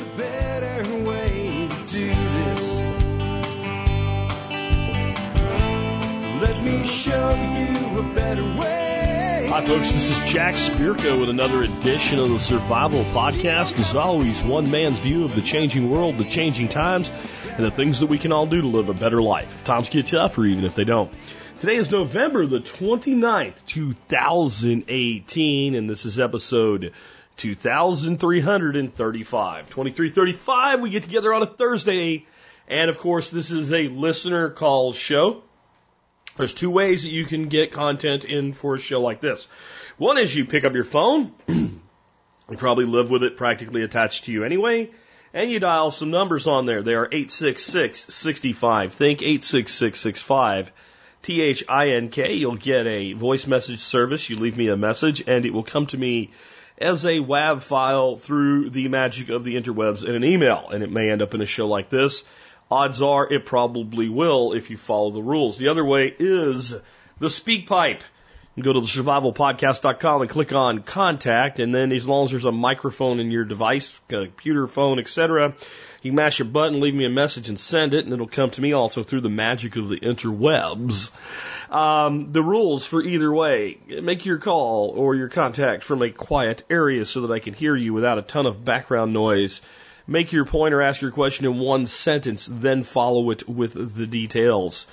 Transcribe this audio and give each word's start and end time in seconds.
a 0.00 0.04
better 0.16 1.04
way 1.04 1.68
to 1.68 1.86
do 1.86 2.08
this. 2.08 2.78
Let 6.40 6.64
me 6.64 6.86
show 6.86 7.34
you 7.34 7.98
a 7.98 8.14
better 8.14 8.44
way. 8.44 9.46
Hi, 9.50 9.66
folks. 9.66 9.92
This 9.92 10.10
is 10.10 10.32
Jack 10.32 10.54
Spirko 10.54 11.20
with 11.20 11.28
another 11.28 11.60
edition 11.60 12.18
of 12.18 12.30
the 12.30 12.38
Survival 12.38 13.04
Podcast. 13.04 13.78
As 13.78 13.94
always, 13.94 14.42
one 14.42 14.70
man's 14.70 15.00
view 15.00 15.26
of 15.26 15.34
the 15.34 15.42
changing 15.42 15.90
world, 15.90 16.16
the 16.16 16.24
changing 16.24 16.68
times, 16.68 17.12
and 17.44 17.64
the 17.64 17.70
things 17.70 18.00
that 18.00 18.06
we 18.06 18.16
can 18.16 18.32
all 18.32 18.46
do 18.46 18.62
to 18.62 18.68
live 18.68 18.88
a 18.88 18.94
better 18.94 19.20
life. 19.20 19.54
If 19.54 19.64
times 19.64 19.90
get 19.90 20.06
tough, 20.06 20.38
or 20.38 20.46
even 20.46 20.64
if 20.64 20.74
they 20.74 20.84
don't. 20.84 21.12
Today 21.60 21.76
is 21.76 21.90
November 21.90 22.46
the 22.46 22.60
29th, 22.60 23.66
2018, 23.66 25.74
and 25.74 25.90
this 25.90 26.06
is 26.06 26.18
episode 26.18 26.94
2335. 27.40 29.70
2335, 29.70 30.80
we 30.80 30.90
get 30.90 31.02
together 31.02 31.32
on 31.32 31.42
a 31.42 31.46
Thursday, 31.46 32.26
and 32.68 32.90
of 32.90 32.98
course, 32.98 33.30
this 33.30 33.50
is 33.50 33.72
a 33.72 33.88
listener 33.88 34.50
call 34.50 34.92
show. 34.92 35.42
There's 36.36 36.52
two 36.52 36.70
ways 36.70 37.04
that 37.04 37.10
you 37.10 37.24
can 37.24 37.48
get 37.48 37.72
content 37.72 38.24
in 38.24 38.52
for 38.52 38.74
a 38.74 38.78
show 38.78 39.00
like 39.00 39.22
this. 39.22 39.48
One 39.96 40.18
is 40.18 40.36
you 40.36 40.44
pick 40.44 40.64
up 40.64 40.74
your 40.74 40.84
phone, 40.84 41.32
you 41.48 41.80
probably 42.58 42.84
live 42.84 43.10
with 43.10 43.22
it 43.22 43.38
practically 43.38 43.84
attached 43.84 44.24
to 44.24 44.32
you 44.32 44.44
anyway, 44.44 44.90
and 45.32 45.50
you 45.50 45.60
dial 45.60 45.90
some 45.90 46.10
numbers 46.10 46.46
on 46.46 46.66
there. 46.66 46.82
They 46.82 46.94
are 46.94 47.06
866 47.06 48.12
65. 48.12 48.92
Think 48.92 49.22
86665. 49.22 50.72
T 51.22 51.42
H 51.42 51.64
I 51.68 51.90
N 51.90 52.08
K. 52.10 52.34
You'll 52.34 52.56
get 52.56 52.86
a 52.86 53.12
voice 53.12 53.46
message 53.46 53.78
service. 53.78 54.28
You 54.28 54.36
leave 54.36 54.56
me 54.56 54.68
a 54.68 54.76
message, 54.76 55.22
and 55.26 55.46
it 55.46 55.52
will 55.52 55.62
come 55.62 55.86
to 55.86 55.98
me 55.98 56.30
as 56.80 57.04
a 57.04 57.18
WAV 57.18 57.62
file 57.62 58.16
through 58.16 58.70
the 58.70 58.88
magic 58.88 59.28
of 59.28 59.44
the 59.44 59.60
interwebs 59.60 60.04
in 60.04 60.14
an 60.14 60.24
email, 60.24 60.68
and 60.72 60.82
it 60.82 60.90
may 60.90 61.10
end 61.10 61.22
up 61.22 61.34
in 61.34 61.42
a 61.42 61.46
show 61.46 61.68
like 61.68 61.90
this. 61.90 62.24
Odds 62.70 63.02
are 63.02 63.30
it 63.30 63.44
probably 63.44 64.08
will 64.08 64.52
if 64.52 64.70
you 64.70 64.76
follow 64.76 65.10
the 65.10 65.22
rules. 65.22 65.58
The 65.58 65.68
other 65.68 65.84
way 65.84 66.14
is 66.18 66.74
the 67.18 67.30
speak 67.30 67.66
pipe. 67.66 68.02
Go 68.58 68.72
to 68.72 68.80
the 68.80 68.86
survivalpodcast.com 68.86 70.22
and 70.22 70.30
click 70.30 70.52
on 70.52 70.82
contact, 70.82 71.60
and 71.60 71.72
then 71.72 71.92
as 71.92 72.08
long 72.08 72.24
as 72.24 72.32
there's 72.32 72.44
a 72.44 72.52
microphone 72.52 73.20
in 73.20 73.30
your 73.30 73.44
device, 73.44 74.00
computer, 74.08 74.66
phone, 74.66 74.98
etc., 74.98 75.54
you 76.02 76.12
mash 76.12 76.40
your 76.40 76.48
button, 76.48 76.80
leave 76.80 76.94
me 76.94 77.04
a 77.04 77.10
message, 77.10 77.48
and 77.48 77.60
send 77.60 77.94
it, 77.94 78.04
and 78.04 78.12
it'll 78.12 78.26
come 78.26 78.50
to 78.50 78.60
me 78.60 78.72
also 78.72 79.04
through 79.04 79.20
the 79.20 79.30
magic 79.30 79.76
of 79.76 79.88
the 79.88 80.00
interwebs. 80.00 81.12
Um, 81.72 82.32
the 82.32 82.42
rules 82.42 82.84
for 82.84 83.00
either 83.00 83.32
way 83.32 83.78
make 84.02 84.26
your 84.26 84.38
call 84.38 84.90
or 84.96 85.14
your 85.14 85.28
contact 85.28 85.84
from 85.84 86.02
a 86.02 86.10
quiet 86.10 86.64
area 86.68 87.06
so 87.06 87.20
that 87.22 87.32
I 87.32 87.38
can 87.38 87.54
hear 87.54 87.76
you 87.76 87.92
without 87.92 88.18
a 88.18 88.22
ton 88.22 88.46
of 88.46 88.64
background 88.64 89.12
noise. 89.12 89.60
Make 90.08 90.32
your 90.32 90.44
point 90.44 90.74
or 90.74 90.82
ask 90.82 91.00
your 91.00 91.12
question 91.12 91.46
in 91.46 91.60
one 91.60 91.86
sentence, 91.86 92.48
then 92.50 92.82
follow 92.82 93.30
it 93.30 93.48
with 93.48 93.74
the 93.96 94.08
details. 94.08 94.88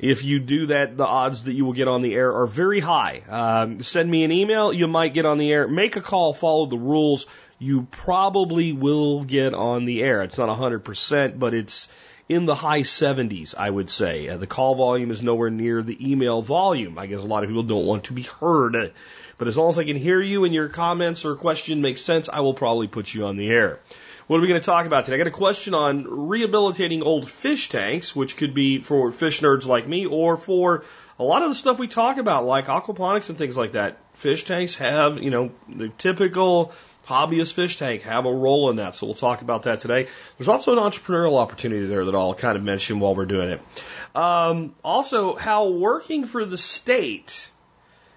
If 0.00 0.24
you 0.24 0.40
do 0.40 0.66
that, 0.66 0.96
the 0.96 1.06
odds 1.06 1.44
that 1.44 1.52
you 1.52 1.64
will 1.64 1.74
get 1.74 1.86
on 1.86 2.02
the 2.02 2.14
air 2.14 2.34
are 2.34 2.46
very 2.46 2.80
high. 2.80 3.22
Um, 3.28 3.82
send 3.82 4.10
me 4.10 4.24
an 4.24 4.32
email, 4.32 4.72
you 4.72 4.88
might 4.88 5.14
get 5.14 5.26
on 5.26 5.38
the 5.38 5.52
air. 5.52 5.68
Make 5.68 5.96
a 5.96 6.00
call, 6.00 6.32
follow 6.34 6.66
the 6.66 6.78
rules 6.78 7.26
you 7.60 7.82
probably 7.82 8.72
will 8.72 9.22
get 9.22 9.54
on 9.54 9.84
the 9.84 10.02
air. 10.02 10.22
It's 10.22 10.38
not 10.38 10.48
100%, 10.48 11.38
but 11.38 11.54
it's 11.54 11.88
in 12.28 12.46
the 12.46 12.54
high 12.54 12.80
70s, 12.80 13.54
I 13.54 13.68
would 13.68 13.90
say. 13.90 14.28
Uh, 14.28 14.38
the 14.38 14.46
call 14.46 14.74
volume 14.74 15.10
is 15.10 15.22
nowhere 15.22 15.50
near 15.50 15.82
the 15.82 16.10
email 16.10 16.40
volume. 16.40 16.98
I 16.98 17.06
guess 17.06 17.20
a 17.20 17.26
lot 17.26 17.44
of 17.44 17.50
people 17.50 17.64
don't 17.64 17.86
want 17.86 18.04
to 18.04 18.14
be 18.14 18.22
heard. 18.22 18.92
But 19.36 19.48
as 19.48 19.58
long 19.58 19.68
as 19.68 19.78
I 19.78 19.84
can 19.84 19.96
hear 19.96 20.20
you 20.20 20.44
and 20.44 20.54
your 20.54 20.68
comments 20.68 21.24
or 21.24 21.36
question 21.36 21.82
makes 21.82 22.00
sense, 22.00 22.30
I 22.32 22.40
will 22.40 22.54
probably 22.54 22.88
put 22.88 23.12
you 23.12 23.26
on 23.26 23.36
the 23.36 23.50
air. 23.50 23.78
What 24.30 24.36
are 24.36 24.42
we 24.42 24.46
going 24.46 24.60
to 24.60 24.64
talk 24.64 24.86
about 24.86 25.06
today? 25.06 25.16
I 25.16 25.18
got 25.18 25.26
a 25.26 25.32
question 25.32 25.74
on 25.74 26.04
rehabilitating 26.04 27.02
old 27.02 27.28
fish 27.28 27.68
tanks, 27.68 28.14
which 28.14 28.36
could 28.36 28.54
be 28.54 28.78
for 28.78 29.10
fish 29.10 29.40
nerds 29.40 29.66
like 29.66 29.88
me 29.88 30.06
or 30.06 30.36
for 30.36 30.84
a 31.18 31.24
lot 31.24 31.42
of 31.42 31.48
the 31.48 31.54
stuff 31.56 31.80
we 31.80 31.88
talk 31.88 32.16
about, 32.16 32.44
like 32.44 32.66
aquaponics 32.66 33.28
and 33.28 33.36
things 33.36 33.56
like 33.56 33.72
that. 33.72 33.98
Fish 34.12 34.44
tanks 34.44 34.76
have, 34.76 35.20
you 35.20 35.30
know, 35.30 35.50
the 35.68 35.88
typical 35.88 36.70
hobbyist 37.08 37.54
fish 37.54 37.76
tank 37.76 38.02
have 38.02 38.24
a 38.24 38.32
role 38.32 38.70
in 38.70 38.76
that. 38.76 38.94
So 38.94 39.06
we'll 39.06 39.16
talk 39.16 39.42
about 39.42 39.64
that 39.64 39.80
today. 39.80 40.06
There's 40.38 40.46
also 40.46 40.78
an 40.78 40.78
entrepreneurial 40.78 41.36
opportunity 41.36 41.86
there 41.86 42.04
that 42.04 42.14
I'll 42.14 42.34
kind 42.34 42.56
of 42.56 42.62
mention 42.62 43.00
while 43.00 43.16
we're 43.16 43.26
doing 43.26 43.48
it. 43.48 43.60
Um, 44.14 44.76
also, 44.84 45.34
how 45.34 45.70
working 45.70 46.26
for 46.26 46.44
the 46.44 46.56
state, 46.56 47.50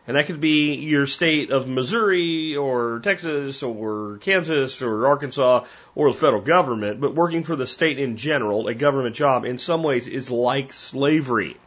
and 0.06 0.16
that 0.16 0.28
could 0.28 0.42
be 0.42 0.76
your 0.76 1.08
state 1.08 1.50
of 1.50 1.68
Missouri 1.68 2.56
or 2.56 3.00
Texas 3.00 3.64
or 3.64 4.20
Kansas 4.22 4.84
or 4.84 5.08
Arkansas 5.08 5.66
or 5.96 6.12
the 6.12 6.18
federal 6.18 6.42
government, 6.42 7.00
but 7.00 7.14
working 7.14 7.44
for 7.44 7.56
the 7.56 7.68
state 7.68 8.00
in 8.00 8.18
general, 8.18 8.68
a 8.68 8.74
government 8.74 9.16
job, 9.16 9.46
in 9.46 9.58
some 9.58 9.84
ways 9.84 10.08
is 10.08 10.31
like 10.31 10.74
slavery. 10.74 11.58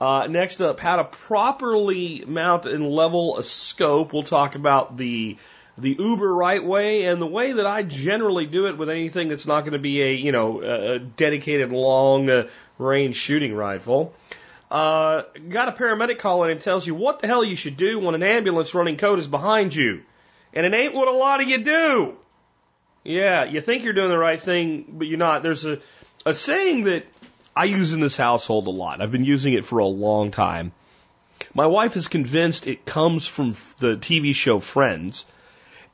Uh, 0.00 0.26
next 0.28 0.60
up, 0.60 0.78
how 0.78 0.96
to 0.96 1.04
properly 1.04 2.24
mount 2.26 2.66
and 2.66 2.88
level 2.88 3.38
a 3.38 3.44
scope. 3.44 4.12
We'll 4.12 4.22
talk 4.22 4.54
about 4.54 4.96
the 4.96 5.36
the 5.76 5.94
uber 5.96 6.34
right 6.34 6.64
way 6.64 7.04
and 7.04 7.22
the 7.22 7.26
way 7.26 7.52
that 7.52 7.66
I 7.66 7.84
generally 7.84 8.46
do 8.46 8.66
it 8.66 8.76
with 8.76 8.90
anything 8.90 9.28
that's 9.28 9.46
not 9.46 9.60
going 9.60 9.74
to 9.74 9.78
be 9.78 10.02
a 10.02 10.12
you 10.12 10.32
know 10.32 10.60
a 10.62 10.98
dedicated 10.98 11.72
long 11.72 12.30
uh, 12.30 12.48
range 12.78 13.16
shooting 13.16 13.54
rifle. 13.54 14.14
Uh, 14.70 15.22
got 15.48 15.68
a 15.68 15.72
paramedic 15.72 16.18
calling 16.18 16.50
and 16.50 16.60
tells 16.60 16.86
you 16.86 16.94
what 16.94 17.20
the 17.20 17.26
hell 17.26 17.42
you 17.42 17.56
should 17.56 17.76
do 17.76 17.98
when 17.98 18.14
an 18.14 18.22
ambulance 18.22 18.74
running 18.74 18.96
code 18.96 19.18
is 19.18 19.26
behind 19.26 19.74
you, 19.74 20.02
and 20.52 20.66
it 20.66 20.74
ain't 20.74 20.94
what 20.94 21.08
a 21.08 21.12
lot 21.12 21.40
of 21.40 21.48
you 21.48 21.58
do. 21.58 22.16
Yeah, 23.04 23.44
you 23.44 23.60
think 23.60 23.84
you're 23.84 23.92
doing 23.92 24.10
the 24.10 24.18
right 24.18 24.40
thing, 24.40 24.84
but 24.88 25.06
you're 25.06 25.18
not. 25.18 25.42
There's 25.42 25.64
a 25.64 25.80
a 26.26 26.34
saying 26.34 26.84
that 26.84 27.06
I 27.56 27.64
use 27.64 27.92
in 27.92 28.00
this 28.00 28.16
household 28.16 28.66
a 28.66 28.70
lot. 28.70 29.00
I've 29.00 29.12
been 29.12 29.24
using 29.24 29.54
it 29.54 29.64
for 29.64 29.78
a 29.78 29.86
long 29.86 30.30
time. 30.30 30.72
My 31.54 31.66
wife 31.66 31.96
is 31.96 32.08
convinced 32.08 32.66
it 32.66 32.84
comes 32.84 33.26
from 33.26 33.54
the 33.78 33.96
TV 33.96 34.34
show 34.34 34.58
Friends 34.58 35.24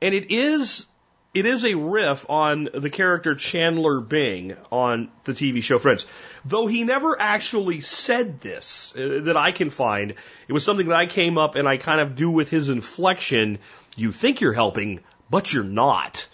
and 0.05 0.15
it 0.15 0.31
is 0.31 0.87
it 1.33 1.47
is 1.47 1.65
a 1.65 1.75
riff 1.75 2.27
on 2.29 2.69
the 2.73 2.91
character 2.91 3.35
Chandler 3.35 4.01
Bing 4.01 4.57
on 4.71 5.11
the 5.25 5.33
TV 5.33 5.63
show 5.63 5.79
Friends. 5.79 6.07
Though 6.45 6.69
he 6.69 6.85
never 6.85 7.21
actually 7.21 7.81
said 7.81 8.41
this 8.41 8.95
uh, 8.97 9.23
that 9.25 9.37
I 9.37 9.51
can 9.51 9.71
find, 9.71 10.15
it 10.47 10.53
was 10.53 10.65
something 10.65 10.89
that 10.89 10.97
I 10.97 11.07
came 11.07 11.39
up 11.39 11.57
and 11.57 11.67
I 11.67 11.77
kind 11.77 12.01
of 12.01 12.15
do 12.15 12.31
with 12.31 12.51
his 12.51 12.69
inflection. 12.69 13.59
You 13.97 14.13
think 14.13 14.41
you're 14.41 14.53
helping, 14.53 15.01
but 15.29 15.53
you're 15.53 15.65
not. 15.65 16.29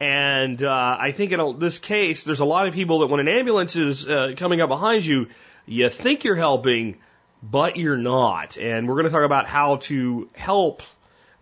And 0.00 0.62
uh, 0.62 0.96
I 0.98 1.12
think 1.12 1.32
in 1.32 1.58
this 1.58 1.78
case, 1.78 2.24
there's 2.24 2.40
a 2.40 2.46
lot 2.46 2.66
of 2.66 2.72
people 2.74 3.00
that 3.00 3.08
when 3.08 3.20
an 3.20 3.28
ambulance 3.28 3.76
is 3.76 4.08
uh, 4.08 4.32
coming 4.36 4.62
up 4.62 4.70
behind 4.70 5.04
you, 5.04 5.28
you 5.66 5.90
think 5.90 6.24
you're 6.24 6.36
helping, 6.36 6.96
but 7.42 7.76
you're 7.76 7.98
not. 7.98 8.56
And 8.56 8.88
we're 8.88 8.94
going 8.94 9.06
to 9.06 9.10
talk 9.10 9.24
about 9.24 9.46
how 9.46 9.76
to 9.76 10.30
help 10.34 10.82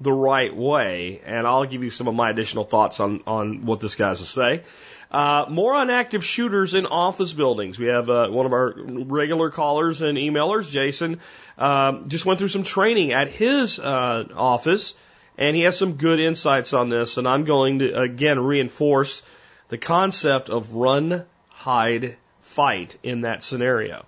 the 0.00 0.12
right 0.12 0.54
way, 0.54 1.20
and 1.24 1.46
I'll 1.46 1.64
give 1.64 1.82
you 1.82 1.90
some 1.90 2.06
of 2.06 2.14
my 2.14 2.30
additional 2.30 2.64
thoughts 2.64 3.00
on, 3.00 3.22
on 3.26 3.62
what 3.62 3.80
this 3.80 3.96
guy 3.96 4.08
has 4.08 4.20
to 4.20 4.26
say. 4.26 4.62
Uh, 5.10 5.46
more 5.48 5.74
on 5.74 5.90
active 5.90 6.24
shooters 6.24 6.74
in 6.74 6.86
office 6.86 7.32
buildings. 7.32 7.78
We 7.78 7.86
have 7.86 8.10
uh, 8.10 8.28
one 8.28 8.46
of 8.46 8.52
our 8.52 8.74
regular 8.76 9.50
callers 9.50 10.02
and 10.02 10.18
emailers, 10.18 10.70
Jason, 10.70 11.20
um, 11.56 12.08
just 12.08 12.26
went 12.26 12.38
through 12.38 12.48
some 12.48 12.62
training 12.62 13.12
at 13.12 13.30
his 13.30 13.78
uh, 13.78 14.24
office, 14.34 14.94
and 15.38 15.54
he 15.54 15.62
has 15.62 15.78
some 15.78 15.94
good 15.94 16.18
insights 16.18 16.74
on 16.74 16.88
this. 16.90 17.16
And 17.16 17.26
I'm 17.26 17.44
going 17.44 17.78
to 17.78 17.98
again 17.98 18.40
reinforce 18.40 19.22
the 19.68 19.78
concept 19.78 20.50
of 20.50 20.72
run, 20.72 21.24
hide, 21.48 22.16
fight 22.42 22.98
in 23.02 23.22
that 23.22 23.42
scenario. 23.42 24.04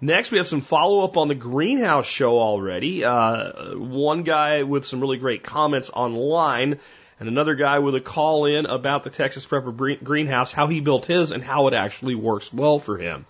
Next, 0.00 0.32
we 0.32 0.38
have 0.38 0.48
some 0.48 0.62
follow 0.62 1.04
up 1.04 1.16
on 1.16 1.28
the 1.28 1.36
greenhouse 1.36 2.06
show 2.06 2.40
already. 2.40 3.04
Uh, 3.04 3.76
one 3.76 4.24
guy 4.24 4.64
with 4.64 4.84
some 4.84 5.00
really 5.00 5.18
great 5.18 5.44
comments 5.44 5.90
online, 5.90 6.80
and 7.20 7.28
another 7.28 7.54
guy 7.54 7.78
with 7.78 7.94
a 7.94 8.00
call 8.00 8.46
in 8.46 8.66
about 8.66 9.04
the 9.04 9.10
Texas 9.10 9.46
Prepper 9.46 10.02
greenhouse, 10.02 10.50
how 10.50 10.66
he 10.66 10.80
built 10.80 11.06
his, 11.06 11.30
and 11.30 11.44
how 11.44 11.68
it 11.68 11.74
actually 11.74 12.16
works 12.16 12.52
well 12.52 12.80
for 12.80 12.98
him. 12.98 13.26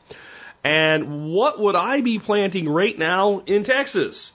And 0.65 1.31
what 1.31 1.61
would 1.61 1.75
I 1.75 2.01
be 2.01 2.19
planting 2.19 2.69
right 2.71 2.97
now 2.97 3.43
in 3.45 3.65
Texas? 3.65 4.33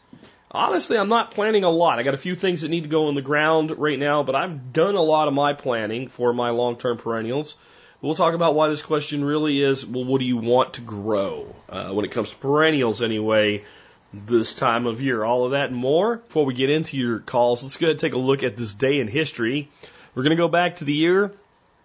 Honestly, 0.49 0.97
I'm 0.97 1.09
not 1.09 1.31
planning 1.31 1.65
a 1.65 1.69
lot. 1.69 1.99
I 1.99 2.03
got 2.03 2.13
a 2.13 2.17
few 2.17 2.33
things 2.33 2.61
that 2.61 2.69
need 2.69 2.83
to 2.83 2.89
go 2.89 3.09
in 3.09 3.15
the 3.15 3.21
ground 3.21 3.77
right 3.77 3.99
now, 3.99 4.23
but 4.23 4.35
I've 4.35 4.71
done 4.71 4.95
a 4.95 5.01
lot 5.01 5.27
of 5.27 5.33
my 5.33 5.53
planning 5.53 6.07
for 6.07 6.31
my 6.33 6.51
long 6.51 6.77
term 6.77 6.97
perennials. 6.97 7.55
We'll 8.01 8.15
talk 8.15 8.33
about 8.33 8.55
why 8.55 8.69
this 8.69 8.81
question 8.81 9.25
really 9.25 9.61
is 9.61 9.85
well, 9.85 10.05
what 10.05 10.19
do 10.19 10.25
you 10.25 10.37
want 10.37 10.75
to 10.75 10.81
grow 10.81 11.53
uh, 11.67 11.89
when 11.91 12.05
it 12.05 12.11
comes 12.11 12.29
to 12.29 12.35
perennials, 12.37 13.01
anyway, 13.03 13.65
this 14.13 14.53
time 14.53 14.85
of 14.85 15.01
year? 15.01 15.23
All 15.23 15.45
of 15.45 15.51
that 15.51 15.69
and 15.69 15.75
more. 15.75 16.17
Before 16.17 16.45
we 16.45 16.53
get 16.53 16.69
into 16.69 16.95
your 16.95 17.19
calls, 17.19 17.63
let's 17.63 17.75
go 17.75 17.87
ahead 17.87 17.95
and 17.95 17.99
take 17.99 18.13
a 18.13 18.17
look 18.17 18.43
at 18.43 18.55
this 18.55 18.73
day 18.73 18.99
in 18.99 19.07
history. 19.07 19.69
We're 20.15 20.23
going 20.23 20.37
to 20.37 20.41
go 20.41 20.47
back 20.47 20.77
to 20.77 20.85
the 20.85 20.93
year 20.93 21.23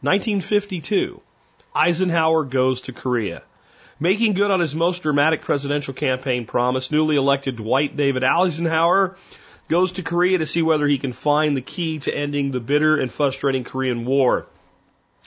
1952. 0.02 1.20
Eisenhower 1.74 2.44
goes 2.44 2.82
to 2.82 2.92
Korea. 2.92 3.42
Making 4.02 4.32
good 4.32 4.50
on 4.50 4.58
his 4.58 4.74
most 4.74 5.04
dramatic 5.04 5.42
presidential 5.42 5.94
campaign 5.94 6.44
promise, 6.44 6.90
newly 6.90 7.14
elected 7.14 7.54
Dwight 7.54 7.96
David 7.96 8.24
Eisenhower 8.24 9.16
goes 9.68 9.92
to 9.92 10.02
Korea 10.02 10.38
to 10.38 10.46
see 10.46 10.60
whether 10.60 10.88
he 10.88 10.98
can 10.98 11.12
find 11.12 11.56
the 11.56 11.62
key 11.62 12.00
to 12.00 12.12
ending 12.12 12.50
the 12.50 12.58
bitter 12.58 12.96
and 12.96 13.12
frustrating 13.12 13.62
Korean 13.62 14.04
War. 14.04 14.48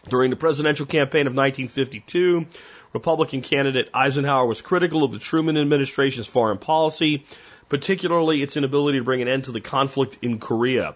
During 0.09 0.29
the 0.29 0.35
presidential 0.35 0.85
campaign 0.85 1.21
of 1.21 1.33
1952, 1.33 2.47
Republican 2.91 3.41
candidate 3.41 3.89
Eisenhower 3.93 4.45
was 4.45 4.61
critical 4.61 5.05
of 5.05 5.13
the 5.13 5.19
Truman 5.19 5.55
administration's 5.57 6.27
foreign 6.27 6.57
policy, 6.57 7.25
particularly 7.69 8.41
its 8.41 8.57
inability 8.57 8.97
to 8.97 9.05
bring 9.05 9.21
an 9.21 9.29
end 9.29 9.45
to 9.45 9.53
the 9.53 9.61
conflict 9.61 10.17
in 10.21 10.37
Korea. 10.37 10.95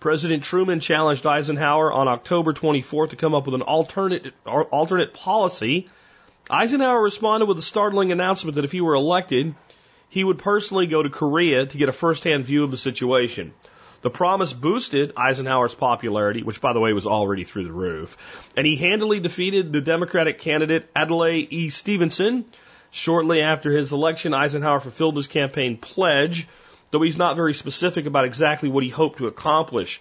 President 0.00 0.42
Truman 0.42 0.80
challenged 0.80 1.24
Eisenhower 1.24 1.92
on 1.92 2.08
October 2.08 2.54
24th 2.54 3.10
to 3.10 3.16
come 3.16 3.36
up 3.36 3.46
with 3.46 3.54
an 3.54 3.62
alternate, 3.62 4.34
alternate 4.44 5.14
policy. 5.14 5.88
Eisenhower 6.50 7.00
responded 7.00 7.46
with 7.46 7.58
a 7.58 7.62
startling 7.62 8.10
announcement 8.10 8.56
that 8.56 8.64
if 8.64 8.72
he 8.72 8.80
were 8.80 8.94
elected, 8.94 9.54
he 10.08 10.24
would 10.24 10.38
personally 10.38 10.88
go 10.88 11.00
to 11.00 11.08
Korea 11.08 11.64
to 11.64 11.78
get 11.78 11.88
a 11.88 11.92
first-hand 11.92 12.44
view 12.44 12.64
of 12.64 12.72
the 12.72 12.76
situation. 12.76 13.54
The 14.02 14.10
promise 14.10 14.52
boosted 14.52 15.12
Eisenhower's 15.16 15.74
popularity, 15.74 16.42
which 16.42 16.60
by 16.60 16.72
the 16.72 16.80
way 16.80 16.92
was 16.92 17.06
already 17.06 17.44
through 17.44 17.64
the 17.64 17.72
roof, 17.72 18.16
and 18.56 18.66
he 18.66 18.74
handily 18.74 19.20
defeated 19.20 19.72
the 19.72 19.80
Democratic 19.80 20.40
candidate 20.40 20.90
Adlai 20.96 21.46
E. 21.48 21.70
Stevenson. 21.70 22.44
Shortly 22.90 23.42
after 23.42 23.70
his 23.70 23.92
election, 23.92 24.34
Eisenhower 24.34 24.80
fulfilled 24.80 25.16
his 25.16 25.28
campaign 25.28 25.76
pledge, 25.76 26.48
though 26.90 27.02
he's 27.02 27.16
not 27.16 27.36
very 27.36 27.54
specific 27.54 28.06
about 28.06 28.24
exactly 28.24 28.68
what 28.68 28.82
he 28.82 28.90
hoped 28.90 29.18
to 29.18 29.28
accomplish. 29.28 30.00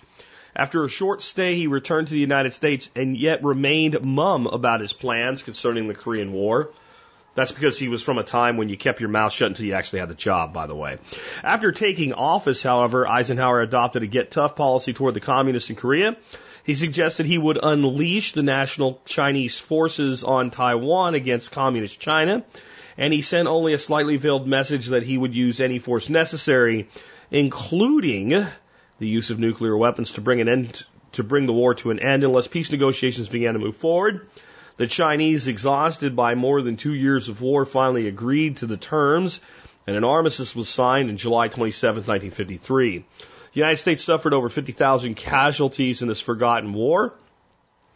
After 0.55 0.83
a 0.83 0.89
short 0.89 1.21
stay, 1.21 1.55
he 1.55 1.67
returned 1.67 2.07
to 2.07 2.13
the 2.13 2.19
United 2.19 2.53
States 2.53 2.89
and 2.95 3.15
yet 3.15 3.43
remained 3.43 4.01
mum 4.01 4.47
about 4.47 4.81
his 4.81 4.93
plans 4.93 5.43
concerning 5.43 5.87
the 5.87 5.93
Korean 5.93 6.31
War. 6.31 6.69
That's 7.35 7.51
because 7.51 7.77
he 7.77 7.87
was 7.87 8.03
from 8.03 8.17
a 8.17 8.23
time 8.23 8.57
when 8.57 8.69
you 8.69 8.75
kept 8.75 8.99
your 8.99 9.09
mouth 9.09 9.31
shut 9.31 9.49
until 9.49 9.65
you 9.65 9.73
actually 9.73 9.99
had 9.99 10.09
the 10.09 10.15
job, 10.15 10.53
by 10.53 10.67
the 10.67 10.75
way. 10.75 10.97
After 11.43 11.71
taking 11.71 12.13
office, 12.13 12.63
however, 12.63 13.07
Eisenhower 13.07 13.61
adopted 13.61 14.03
a 14.03 14.07
get 14.07 14.31
tough 14.31 14.55
policy 14.55 14.93
toward 14.93 15.13
the 15.13 15.19
communists 15.19 15.69
in 15.69 15.75
Korea. 15.75 16.17
He 16.63 16.75
suggested 16.75 17.25
he 17.25 17.37
would 17.37 17.59
unleash 17.61 18.33
the 18.33 18.43
national 18.43 19.01
Chinese 19.05 19.57
forces 19.57 20.23
on 20.23 20.49
Taiwan 20.49 21.15
against 21.15 21.51
communist 21.51 21.99
China, 21.99 22.43
and 22.97 23.13
he 23.13 23.21
sent 23.21 23.47
only 23.47 23.73
a 23.73 23.79
slightly 23.79 24.17
veiled 24.17 24.47
message 24.47 24.87
that 24.87 25.03
he 25.03 25.17
would 25.17 25.35
use 25.35 25.61
any 25.61 25.79
force 25.79 26.09
necessary, 26.09 26.89
including 27.31 28.45
the 28.99 29.07
use 29.07 29.29
of 29.29 29.39
nuclear 29.39 29.75
weapons 29.75 30.13
to 30.13 30.21
bring 30.21 30.41
an 30.41 30.49
end 30.49 30.85
to 31.13 31.23
bring 31.23 31.47
the 31.47 31.53
war 31.53 31.73
to 31.73 31.89
an 31.89 31.99
end 31.99 32.23
unless 32.23 32.47
peace 32.47 32.71
negotiations 32.71 33.29
began 33.29 33.53
to 33.53 33.59
move 33.59 33.75
forward. 33.75 34.27
The 34.77 34.87
Chinese, 34.87 35.47
exhausted 35.47 36.15
by 36.15 36.35
more 36.35 36.61
than 36.61 36.77
two 36.77 36.93
years 36.93 37.27
of 37.27 37.41
war, 37.41 37.65
finally 37.65 38.07
agreed 38.07 38.57
to 38.57 38.65
the 38.65 38.77
terms, 38.77 39.41
and 39.87 39.97
an 39.97 40.03
armistice 40.03 40.55
was 40.55 40.69
signed 40.69 41.09
on 41.09 41.17
July 41.17 41.47
27, 41.47 42.03
1953. 42.03 42.99
The 42.99 43.05
United 43.53 43.77
States 43.77 44.03
suffered 44.03 44.33
over 44.33 44.47
50,000 44.47 45.15
casualties 45.15 46.01
in 46.01 46.07
this 46.07 46.21
forgotten 46.21 46.73
war 46.73 47.13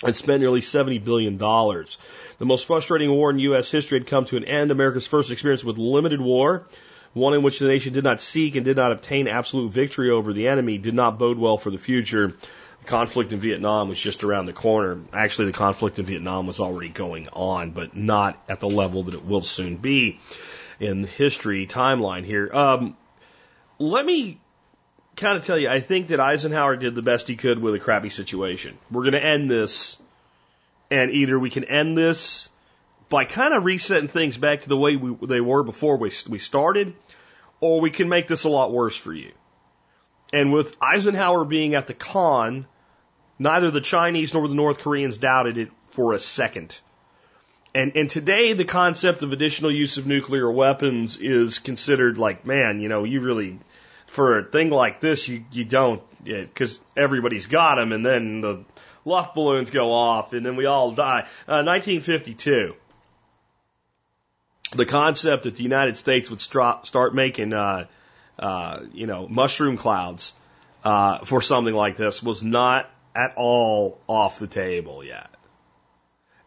and 0.04 0.16
spent 0.16 0.42
nearly 0.42 0.62
$70 0.62 1.04
billion. 1.04 1.38
The 1.38 2.46
most 2.46 2.66
frustrating 2.66 3.12
war 3.12 3.30
in 3.30 3.40
U.S. 3.40 3.72
history 3.72 4.00
had 4.00 4.08
come 4.08 4.26
to 4.26 4.38
an 4.38 4.44
end. 4.44 4.72
America's 4.72 5.08
first 5.08 5.32
experience 5.32 5.64
with 5.64 5.78
limited 5.78 6.20
war, 6.20 6.66
one 7.14 7.34
in 7.34 7.44
which 7.44 7.60
the 7.60 7.68
nation 7.68 7.94
did 7.94 8.04
not 8.04 8.22
seek 8.22 8.56
and 8.56 8.66
did 8.66 8.78
not 8.78 8.92
obtain 8.92 9.28
absolute 9.28 9.72
victory 9.72 10.10
over 10.10 10.34
the 10.34 10.48
enemy, 10.48 10.78
did 10.78 10.94
not 10.94 11.20
bode 11.20 11.38
well 11.38 11.58
for 11.58 11.70
the 11.70 11.78
future. 11.78 12.28
The 12.28 12.86
conflict 12.86 13.32
in 13.32 13.40
Vietnam 13.40 13.88
was 13.88 14.00
just 14.00 14.24
around 14.24 14.48
the 14.48 14.54
corner. 14.54 15.00
Actually, 15.14 15.48
the 15.48 15.54
conflict 15.54 16.00
in 16.00 16.06
Vietnam 16.06 16.48
was 16.48 16.60
already 16.60 16.90
going 16.90 17.30
on, 17.30 17.72
but 17.72 17.96
not 17.96 18.38
at 18.50 18.60
the 18.60 18.70
level 18.70 19.04
that 19.04 19.14
it 19.14 19.24
will 19.24 19.42
soon 19.42 19.78
be 19.78 20.20
in 20.80 21.04
the 21.04 21.08
history 21.08 21.68
timeline 21.68 22.26
here. 22.26 22.50
Um, 22.52 22.98
let 23.78 24.06
me 24.06 24.40
kind 25.16 25.38
of 25.38 25.46
tell 25.46 25.58
you, 25.58 25.70
I 25.70 25.80
think 25.80 26.08
that 26.08 26.20
Eisenhower 26.20 26.76
did 26.76 26.96
the 26.96 27.02
best 27.04 27.28
he 27.28 27.36
could 27.36 27.60
with 27.60 27.76
a 27.76 27.80
crappy 27.80 28.10
situation. 28.10 28.78
We're 28.90 29.04
going 29.04 29.14
to 29.14 29.24
end 29.24 29.50
this, 29.50 29.98
and 30.90 31.12
either 31.12 31.38
we 31.38 31.52
can 31.52 31.64
end 31.64 31.98
this 31.98 32.50
by 33.10 33.26
kind 33.26 33.54
of 33.54 33.66
resetting 33.66 34.08
things 34.08 34.38
back 34.38 34.62
to 34.62 34.70
the 34.70 34.78
way 34.78 34.96
we, 34.96 35.28
they 35.28 35.42
were 35.42 35.64
before 35.64 35.98
we, 35.98 36.12
we 36.30 36.40
started, 36.40 36.94
or 37.60 37.82
we 37.82 37.92
can 37.92 38.10
make 38.10 38.28
this 38.28 38.44
a 38.44 38.50
lot 38.50 38.72
worse 38.72 38.96
for 38.96 39.14
you. 39.14 39.32
And 40.32 40.52
with 40.52 40.76
Eisenhower 40.82 41.46
being 41.46 41.76
at 41.76 41.88
the 41.88 41.94
con, 41.94 42.66
Neither 43.40 43.72
the 43.72 43.82
Chinese 43.82 44.34
nor 44.34 44.48
the 44.48 44.56
North 44.56 44.80
Koreans 44.80 45.18
doubted 45.18 45.58
it 45.58 45.70
for 45.92 46.14
a 46.14 46.20
second. 46.20 46.80
And, 47.76 47.94
and 47.96 48.10
today 48.10 48.54
the 48.54 48.66
concept 48.66 49.24
of 49.24 49.34
additional 49.34 49.72
use 49.72 49.98
of 49.98 50.06
nuclear 50.06 50.50
weapons 50.52 51.18
is 51.18 51.60
considered 51.60 52.18
like, 52.18 52.46
man, 52.46 52.80
you 52.80 52.90
know, 52.90 53.04
you 53.04 53.22
really, 53.22 53.60
for 54.08 54.40
a 54.40 54.44
thing 54.44 54.70
like 54.70 55.02
this, 55.02 55.28
you, 55.28 55.44
you 55.52 55.66
don't, 55.66 56.02
because 56.24 56.80
yeah, 56.96 57.04
everybody's 57.04 57.48
got 57.48 57.76
them 57.76 57.92
and 57.92 58.06
then 58.06 58.42
the 58.42 58.64
luft 59.04 59.34
balloons 59.34 59.72
go 59.72 59.92
off 59.92 60.34
and 60.34 60.46
then 60.46 60.56
we 60.56 60.68
all 60.68 60.92
die. 60.92 61.28
Uh, 61.48 61.66
1952. 61.66 62.76
The 64.76 64.86
concept 64.86 65.44
that 65.44 65.56
the 65.56 65.64
United 65.64 65.98
States 65.98 66.30
would 66.30 66.42
start 66.42 67.14
making, 67.14 67.54
uh, 67.54 67.86
uh, 68.40 68.80
you 68.94 69.08
know, 69.08 69.28
mushroom 69.28 69.78
clouds, 69.78 70.34
uh, 70.84 71.20
for 71.20 71.42
something 71.42 71.74
like 71.74 71.96
this 71.96 72.22
was 72.22 72.44
not 72.44 72.90
at 73.16 73.34
all 73.38 74.00
off 74.08 74.40
the 74.40 74.48
table 74.48 75.04
yet. 75.04 75.30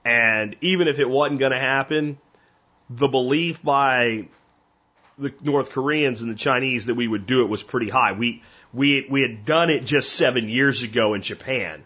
And 0.05 0.56
even 0.61 0.88
if 0.88 0.99
it 0.99 1.08
wasn't 1.08 1.40
going 1.40 1.52
to 1.52 1.58
happen, 1.58 2.19
the 2.90 3.08
belief 3.08 3.62
by 3.62 4.29
the 5.19 5.32
North 5.43 5.70
Koreans 5.70 6.22
and 6.22 6.31
the 6.31 6.37
Chinese 6.37 6.87
that 6.87 6.94
we 6.94 7.08
would 7.08 7.26
do 7.26 7.43
it 7.43 7.49
was 7.49 7.62
pretty 7.62 7.88
high. 7.88 8.12
We, 8.12 8.43
we, 8.72 9.06
we 9.08 9.22
had 9.22 9.44
done 9.44 9.70
it 9.70 9.84
just 9.84 10.12
seven 10.12 10.49
years 10.49 10.82
ago 10.82 11.14
in 11.14 11.22
Japan. 11.22 11.84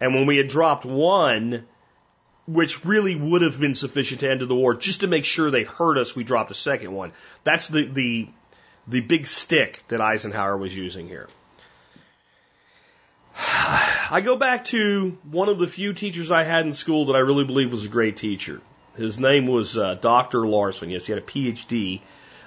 And 0.00 0.14
when 0.14 0.26
we 0.26 0.36
had 0.36 0.48
dropped 0.48 0.84
one, 0.84 1.66
which 2.46 2.84
really 2.84 3.14
would 3.14 3.42
have 3.42 3.58
been 3.60 3.74
sufficient 3.74 4.20
to 4.20 4.30
end 4.30 4.40
the 4.40 4.54
war, 4.54 4.74
just 4.74 5.00
to 5.00 5.06
make 5.06 5.24
sure 5.24 5.50
they 5.50 5.64
heard 5.64 5.98
us, 5.98 6.16
we 6.16 6.24
dropped 6.24 6.50
a 6.50 6.54
second 6.54 6.92
one. 6.92 7.12
That's 7.44 7.68
the, 7.68 7.84
the, 7.84 8.28
the 8.88 9.00
big 9.00 9.26
stick 9.26 9.82
that 9.88 10.00
Eisenhower 10.00 10.56
was 10.56 10.76
using 10.76 11.06
here. 11.06 11.28
I 13.36 14.20
go 14.24 14.36
back 14.36 14.64
to 14.66 15.16
one 15.30 15.48
of 15.48 15.58
the 15.58 15.68
few 15.68 15.92
teachers 15.92 16.30
I 16.30 16.42
had 16.42 16.66
in 16.66 16.74
school 16.74 17.06
that 17.06 17.16
I 17.16 17.20
really 17.20 17.44
believe 17.44 17.72
was 17.72 17.84
a 17.84 17.88
great 17.88 18.16
teacher. 18.16 18.60
His 18.96 19.18
name 19.18 19.46
was 19.46 19.78
uh, 19.78 19.94
Dr. 19.94 20.46
Larson. 20.46 20.90
Yes, 20.90 21.06
he 21.06 21.12
had 21.12 21.22
a 21.22 21.24
PhD, 21.26 22.00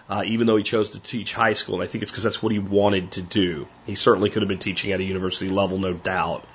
uh, 0.10 0.24
even 0.26 0.46
though 0.46 0.58
he 0.58 0.64
chose 0.64 0.92
to 0.92 1.00
teach 1.00 1.34
high 1.34 1.54
school, 1.54 1.76
and 1.76 1.84
I 1.84 1.88
think 1.88 2.04
it's 2.04 2.12
because 2.12 2.24
that's 2.24 2.44
what 2.44 2.52
he 2.52 2.60
wanted 2.60 3.14
to 3.14 3.22
do. 3.22 3.68
He 3.88 3.96
certainly 3.96 4.30
could 4.30 4.44
have 4.44 4.50
been 4.50 4.60
teaching 4.60 4.92
at 4.92 5.00
a 5.00 5.04
university 5.04 5.50
level, 5.50 5.80
no 5.80 5.94
doubt. 5.94 6.46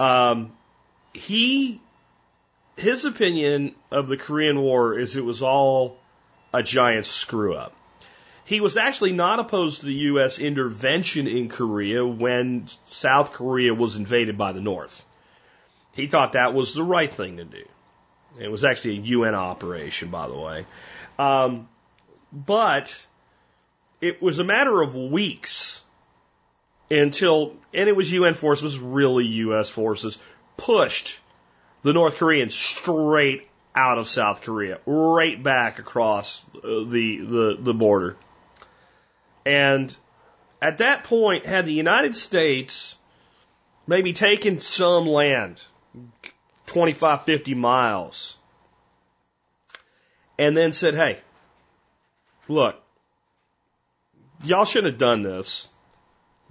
Um, 0.00 0.52
he, 1.12 1.80
his 2.76 3.04
opinion 3.04 3.74
of 3.90 4.08
the 4.08 4.16
Korean 4.16 4.60
War 4.60 4.98
is 4.98 5.16
it 5.16 5.24
was 5.24 5.42
all 5.42 5.98
a 6.52 6.62
giant 6.62 7.06
screw 7.06 7.54
up. 7.54 7.74
He 8.44 8.60
was 8.60 8.76
actually 8.76 9.12
not 9.12 9.38
opposed 9.38 9.80
to 9.80 9.86
the 9.86 9.94
U.S. 9.94 10.38
intervention 10.38 11.28
in 11.28 11.48
Korea 11.48 12.04
when 12.04 12.66
South 12.86 13.32
Korea 13.32 13.72
was 13.72 13.96
invaded 13.96 14.36
by 14.36 14.52
the 14.52 14.60
North. 14.60 15.04
He 15.92 16.08
thought 16.08 16.32
that 16.32 16.54
was 16.54 16.74
the 16.74 16.82
right 16.82 17.10
thing 17.10 17.36
to 17.36 17.44
do. 17.44 17.64
It 18.40 18.50
was 18.50 18.64
actually 18.64 18.98
a 18.98 19.00
UN 19.02 19.34
operation, 19.34 20.08
by 20.08 20.26
the 20.26 20.36
way. 20.36 20.66
Um, 21.18 21.68
but 22.32 23.06
it 24.00 24.20
was 24.20 24.38
a 24.38 24.44
matter 24.44 24.80
of 24.80 24.94
weeks 24.94 25.82
until, 26.90 27.54
and 27.72 27.88
it 27.88 27.94
was 27.94 28.10
UN 28.10 28.34
forces, 28.34 28.78
really 28.78 29.26
US 29.26 29.70
forces, 29.70 30.18
pushed 30.56 31.20
the 31.82 31.92
North 31.92 32.16
Koreans 32.16 32.54
straight 32.54 33.48
out 33.74 33.98
of 33.98 34.06
South 34.06 34.42
Korea, 34.42 34.78
right 34.86 35.42
back 35.42 35.78
across 35.78 36.44
uh, 36.56 36.60
the, 36.62 37.18
the, 37.18 37.56
the 37.58 37.74
border. 37.74 38.16
And 39.44 39.94
at 40.60 40.78
that 40.78 41.04
point, 41.04 41.46
had 41.46 41.66
the 41.66 41.72
United 41.72 42.14
States 42.14 42.96
maybe 43.86 44.12
taken 44.12 44.60
some 44.60 45.06
land, 45.06 45.62
25, 46.66 47.22
50 47.22 47.54
miles, 47.54 48.38
and 50.38 50.56
then 50.56 50.72
said, 50.72 50.94
hey, 50.94 51.18
look, 52.46 52.76
y'all 54.44 54.64
shouldn't 54.64 54.92
have 54.92 55.00
done 55.00 55.22
this. 55.22 55.71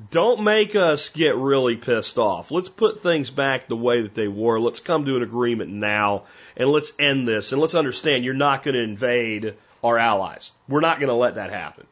Don't 0.09 0.43
make 0.43 0.75
us 0.75 1.09
get 1.09 1.35
really 1.35 1.75
pissed 1.75 2.17
off. 2.17 2.49
Let's 2.49 2.69
put 2.69 3.03
things 3.03 3.29
back 3.29 3.67
the 3.67 3.75
way 3.75 4.01
that 4.01 4.15
they 4.15 4.27
were. 4.27 4.59
Let's 4.59 4.79
come 4.79 5.05
to 5.05 5.17
an 5.17 5.23
agreement 5.23 5.71
now 5.71 6.23
and 6.57 6.69
let's 6.69 6.93
end 6.97 7.27
this 7.27 7.51
and 7.51 7.61
let's 7.61 7.75
understand 7.75 8.23
you're 8.23 8.33
not 8.33 8.63
going 8.63 8.75
to 8.75 8.81
invade 8.81 9.55
our 9.83 9.97
allies. 9.97 10.51
We're 10.67 10.79
not 10.79 10.99
going 10.99 11.09
to 11.09 11.15
let 11.15 11.35
that 11.35 11.51
happen 11.51 11.85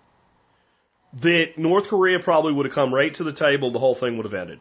that 1.13 1.57
North 1.57 1.87
Korea 1.87 2.19
probably 2.19 2.53
would 2.53 2.65
have 2.65 2.75
come 2.75 2.93
right 2.93 3.13
to 3.15 3.23
the 3.23 3.33
table, 3.33 3.71
the 3.71 3.79
whole 3.79 3.95
thing 3.95 4.17
would 4.17 4.25
have 4.25 4.33
ended. 4.33 4.59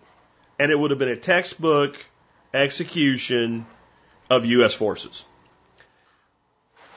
And 0.58 0.72
it 0.72 0.78
would 0.78 0.90
have 0.90 0.98
been 0.98 1.08
a 1.08 1.16
textbook 1.16 1.96
execution 2.52 3.66
of 4.30 4.44
U.S. 4.44 4.74
forces. 4.74 5.24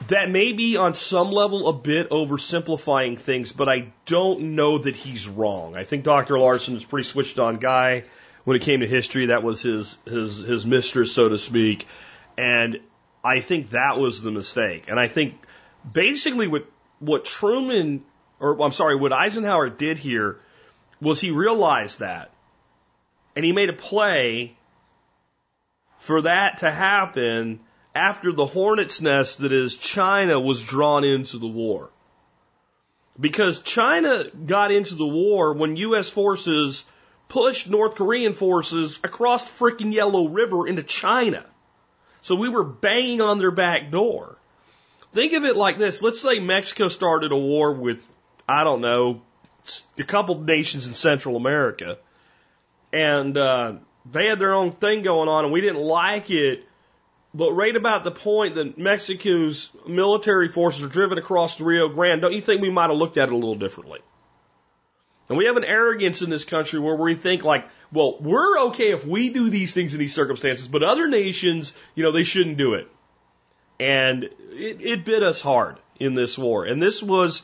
That 0.08 0.30
may 0.30 0.52
be 0.52 0.76
on 0.76 0.94
some 0.94 1.30
level 1.30 1.68
a 1.68 1.72
bit 1.72 2.10
oversimplifying 2.10 3.18
things, 3.18 3.52
but 3.52 3.68
I 3.68 3.92
don't 4.06 4.54
know 4.54 4.78
that 4.78 4.96
he's 4.96 5.28
wrong. 5.28 5.76
I 5.76 5.84
think 5.84 6.04
Dr. 6.04 6.38
Larson 6.38 6.76
is 6.76 6.84
a 6.84 6.86
pretty 6.86 7.06
switched 7.06 7.38
on 7.38 7.58
guy. 7.58 8.04
when 8.44 8.56
it 8.56 8.62
came 8.62 8.80
to 8.80 8.86
history. 8.86 9.26
That 9.26 9.42
was 9.42 9.62
his 9.62 9.96
his 10.04 10.38
his 10.38 10.66
mistress, 10.66 11.12
so 11.12 11.28
to 11.28 11.38
speak. 11.38 11.86
And 12.36 12.80
I 13.24 13.40
think 13.40 13.70
that 13.70 13.98
was 13.98 14.22
the 14.22 14.30
mistake. 14.30 14.86
And 14.88 14.98
I 14.98 15.08
think 15.08 15.34
basically 15.90 16.48
what 16.48 16.66
what 16.98 17.24
Truman 17.24 18.04
or 18.40 18.60
I'm 18.60 18.72
sorry, 18.72 18.96
what 18.96 19.12
Eisenhower 19.12 19.70
did 19.70 19.98
here 19.98 20.38
was 21.00 21.20
he 21.20 21.30
realized 21.30 22.00
that. 22.00 22.30
And 23.36 23.44
he 23.44 23.52
made 23.52 23.70
a 23.70 23.74
play 23.74 24.56
for 25.98 26.22
that 26.22 26.58
to 26.58 26.70
happen 26.70 27.60
after 27.94 28.32
the 28.32 28.46
hornet's 28.46 29.00
nest 29.00 29.38
that 29.38 29.52
is 29.52 29.76
China 29.76 30.40
was 30.40 30.62
drawn 30.62 31.04
into 31.04 31.38
the 31.38 31.48
war. 31.48 31.90
Because 33.20 33.60
China 33.60 34.24
got 34.46 34.72
into 34.72 34.94
the 34.94 35.06
war 35.06 35.52
when 35.52 35.76
U.S. 35.76 36.08
forces 36.08 36.84
pushed 37.28 37.68
North 37.68 37.94
Korean 37.94 38.32
forces 38.32 38.98
across 39.04 39.48
the 39.50 39.64
freaking 39.64 39.92
Yellow 39.92 40.28
River 40.28 40.66
into 40.66 40.82
China. 40.82 41.44
So 42.22 42.34
we 42.34 42.48
were 42.48 42.64
banging 42.64 43.20
on 43.20 43.38
their 43.38 43.50
back 43.50 43.90
door. 43.90 44.36
Think 45.12 45.34
of 45.34 45.44
it 45.44 45.56
like 45.56 45.76
this. 45.76 46.00
Let's 46.00 46.20
say 46.20 46.38
Mexico 46.38 46.88
started 46.88 47.32
a 47.32 47.36
war 47.36 47.72
with, 47.72 48.06
I 48.48 48.64
don't 48.64 48.80
know, 48.80 49.22
a 49.98 50.04
couple 50.04 50.40
nations 50.40 50.86
in 50.86 50.94
Central 50.94 51.36
America. 51.36 51.98
And 52.92 53.36
uh, 53.36 53.74
they 54.10 54.28
had 54.28 54.38
their 54.38 54.54
own 54.54 54.72
thing 54.72 55.02
going 55.02 55.28
on, 55.28 55.44
and 55.44 55.52
we 55.52 55.60
didn't 55.60 55.82
like 55.82 56.30
it. 56.30 56.64
But 57.34 57.52
right 57.52 57.74
about 57.74 58.04
the 58.04 58.10
point 58.10 58.56
that 58.56 58.76
Mexico's 58.76 59.70
military 59.86 60.48
forces 60.48 60.82
are 60.82 60.88
driven 60.88 61.16
across 61.16 61.56
the 61.56 61.64
Rio 61.64 61.88
Grande, 61.88 62.20
don't 62.20 62.34
you 62.34 62.42
think 62.42 62.60
we 62.60 62.70
might 62.70 62.90
have 62.90 62.98
looked 62.98 63.16
at 63.16 63.28
it 63.28 63.32
a 63.32 63.36
little 63.36 63.54
differently? 63.54 64.00
And 65.28 65.38
we 65.38 65.46
have 65.46 65.56
an 65.56 65.64
arrogance 65.64 66.20
in 66.20 66.28
this 66.28 66.44
country 66.44 66.78
where 66.78 66.94
we 66.94 67.14
think 67.14 67.42
like, 67.42 67.66
well, 67.90 68.18
we're 68.20 68.58
okay 68.66 68.90
if 68.90 69.06
we 69.06 69.30
do 69.30 69.48
these 69.48 69.72
things 69.72 69.94
in 69.94 69.98
these 69.98 70.14
circumstances, 70.14 70.68
but 70.68 70.82
other 70.82 71.08
nations, 71.08 71.72
you 71.94 72.02
know, 72.02 72.12
they 72.12 72.24
shouldn't 72.24 72.58
do 72.58 72.74
it. 72.74 72.86
And 73.80 74.24
it, 74.24 74.82
it 74.82 75.04
bit 75.06 75.22
us 75.22 75.40
hard 75.40 75.78
in 75.98 76.14
this 76.14 76.36
war. 76.36 76.66
And 76.66 76.82
this 76.82 77.02
was 77.02 77.42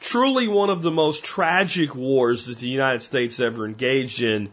truly 0.00 0.46
one 0.46 0.68
of 0.68 0.82
the 0.82 0.90
most 0.90 1.24
tragic 1.24 1.94
wars 1.94 2.46
that 2.46 2.58
the 2.58 2.68
United 2.68 3.02
States 3.02 3.40
ever 3.40 3.64
engaged 3.64 4.20
in 4.20 4.50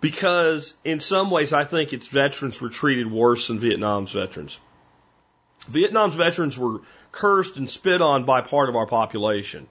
because 0.00 0.74
in 0.84 1.00
some 1.00 1.30
ways 1.30 1.52
I 1.52 1.64
think 1.64 1.92
its 1.92 2.08
veterans 2.08 2.60
were 2.60 2.68
treated 2.68 3.10
worse 3.10 3.48
than 3.48 3.58
Vietnam's 3.58 4.12
veterans. 4.12 4.58
Vietnam's 5.68 6.14
veterans 6.14 6.56
were 6.58 6.80
cursed 7.12 7.56
and 7.56 7.68
spit 7.68 8.00
on 8.00 8.24
by 8.24 8.40
part 8.40 8.68
of 8.68 8.76
our 8.76 8.86
population. 8.86 9.66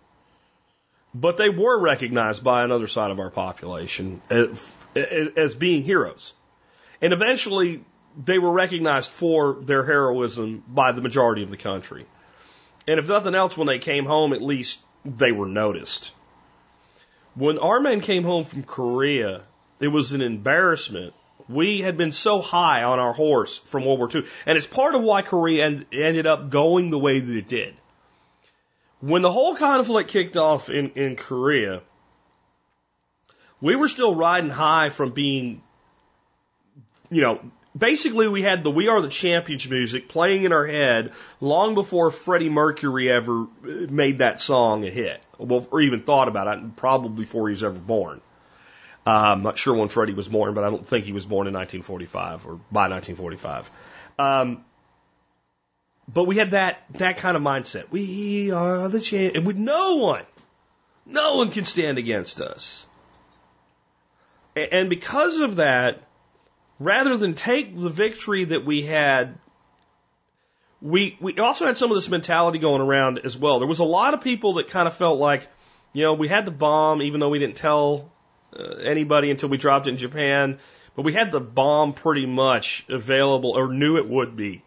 But 1.14 1.38
they 1.38 1.50
were 1.50 1.80
recognized 1.80 2.44
by 2.44 2.64
another 2.64 2.88
side 2.88 3.12
of 3.12 3.20
our 3.20 3.32
population 3.32 4.22
eh, 4.30 4.46
as, 4.52 4.74
eh, 4.96 5.06
eh, 5.10 5.28
as 5.38 5.56
being 5.56 5.84
heroes. 5.84 6.34
And 7.02 7.14
eventually 7.14 7.84
they 8.24 8.38
were 8.40 8.52
recognized 8.52 9.10
for 9.10 9.58
their 9.62 9.84
heroism 9.84 10.64
by 10.68 10.92
the 10.92 11.02
majority 11.02 11.44
of 11.44 11.50
the 11.50 11.58
country. 11.58 12.06
And 12.88 13.00
if 13.00 13.08
nothing 13.08 13.36
else, 13.36 13.58
when 13.58 13.68
they 13.68 13.80
came 13.80 14.06
home, 14.06 14.34
at 14.34 14.42
least 14.42 14.80
they 15.06 15.32
were 15.32 15.46
noticed. 15.46 16.14
When 17.36 17.60
our 17.60 17.80
men 17.80 18.02
came 18.02 18.24
home 18.24 18.44
from 18.44 18.64
Korea, 18.64 19.44
it 19.80 19.88
was 19.88 20.14
an 20.14 20.22
embarrassment. 20.22 21.14
We 21.50 21.82
had 21.82 21.98
been 21.98 22.12
so 22.12 22.42
high 22.42 22.84
on 22.84 23.00
our 23.00 23.14
horse 23.14 23.58
from 23.58 23.86
World 23.86 24.00
War 24.00 24.10
II, 24.14 24.24
and 24.46 24.58
it's 24.58 24.68
part 24.68 24.96
of 24.96 25.02
why 25.02 25.22
Korea 25.22 25.66
end, 25.66 25.86
ended 25.92 26.28
up 26.28 26.50
going 26.50 26.90
the 26.90 27.00
way 27.00 27.20
that 27.20 27.36
it 27.36 27.48
did. 27.48 27.76
When 29.00 29.22
the 29.22 29.32
whole 29.32 29.56
conflict 29.56 30.10
kicked 30.10 30.36
off 30.36 30.70
in, 30.70 30.92
in 30.92 31.16
Korea, 31.16 31.82
we 33.62 33.76
were 33.76 33.88
still 33.88 34.16
riding 34.16 34.50
high 34.50 34.90
from 34.90 35.12
being, 35.12 35.62
you 37.10 37.22
know, 37.22 37.40
basically 37.78 38.28
we 38.28 38.42
had 38.42 38.64
the 38.64 38.72
We 38.72 38.88
Are 38.88 39.02
the 39.02 39.08
Champions 39.08 39.70
music 39.70 40.10
playing 40.10 40.44
in 40.44 40.52
our 40.52 40.66
head 40.66 41.14
long 41.40 41.76
before 41.76 42.12
Freddie 42.12 42.50
Mercury 42.50 43.10
ever 43.10 43.48
made 43.62 44.20
that 44.20 44.40
song 44.42 44.86
a 44.86 44.90
hit, 44.90 45.22
well, 45.38 45.66
or 45.72 45.82
even 45.82 46.02
thought 46.02 46.28
about 46.28 46.58
it, 46.58 46.76
probably 46.76 47.24
before 47.24 47.48
he 47.50 47.54
was 47.54 47.64
ever 47.64 47.80
born. 47.80 48.22
I'm 49.08 49.42
not 49.42 49.58
sure 49.58 49.74
when 49.74 49.88
Freddie 49.88 50.14
was 50.14 50.28
born, 50.28 50.54
but 50.54 50.64
I 50.64 50.70
don't 50.70 50.86
think 50.86 51.06
he 51.06 51.14
was 51.14 51.26
born 51.26 51.48
in 51.48 51.54
1945 51.54 52.46
or 52.46 52.60
by 52.72 52.90
1945. 52.90 53.72
Um, 54.20 54.66
but 56.12 56.26
we 56.26 56.38
had 56.38 56.52
that 56.52 56.84
that 56.96 57.18
kind 57.18 57.38
of 57.38 57.44
mindset. 57.44 57.90
We 57.90 58.52
are 58.52 58.90
the 58.90 59.00
champ, 59.00 59.36
and 59.36 59.46
with 59.46 59.56
no 59.56 59.96
one, 59.96 60.24
no 61.06 61.38
one 61.38 61.52
can 61.52 61.64
stand 61.64 61.98
against 61.98 62.42
us. 62.42 62.86
And 64.56 64.90
because 64.90 65.40
of 65.40 65.58
that, 65.58 66.02
rather 66.80 67.16
than 67.16 67.34
take 67.34 67.78
the 67.78 67.90
victory 67.90 68.46
that 68.46 68.66
we 68.66 68.82
had, 68.82 69.38
we 70.82 71.18
we 71.22 71.38
also 71.40 71.66
had 71.66 71.78
some 71.78 71.92
of 71.92 71.96
this 71.96 72.10
mentality 72.10 72.60
going 72.60 72.82
around 72.82 73.20
as 73.20 73.38
well. 73.38 73.60
There 73.60 73.68
was 73.68 73.80
a 73.80 73.86
lot 73.86 74.14
of 74.14 74.22
people 74.22 74.54
that 74.54 74.70
kind 74.70 74.88
of 74.88 74.96
felt 74.96 75.20
like, 75.20 75.48
you 75.94 76.04
know, 76.04 76.14
we 76.14 76.28
had 76.28 76.46
the 76.46 76.52
bomb, 76.52 77.02
even 77.02 77.20
though 77.20 77.30
we 77.30 77.40
didn't 77.40 77.58
tell 77.58 78.12
uh, 78.56 78.64
anybody 78.84 79.32
until 79.32 79.50
we 79.50 79.58
dropped 79.58 79.88
it 79.88 79.92
in 79.92 79.98
Japan, 79.98 80.60
but 80.96 81.04
we 81.04 81.14
had 81.14 81.32
the 81.32 81.40
bomb 81.42 81.94
pretty 81.94 82.26
much 82.26 82.86
available 82.90 83.52
or 83.52 83.72
knew 83.72 83.98
it 83.98 84.08
would 84.08 84.36
be 84.36 84.64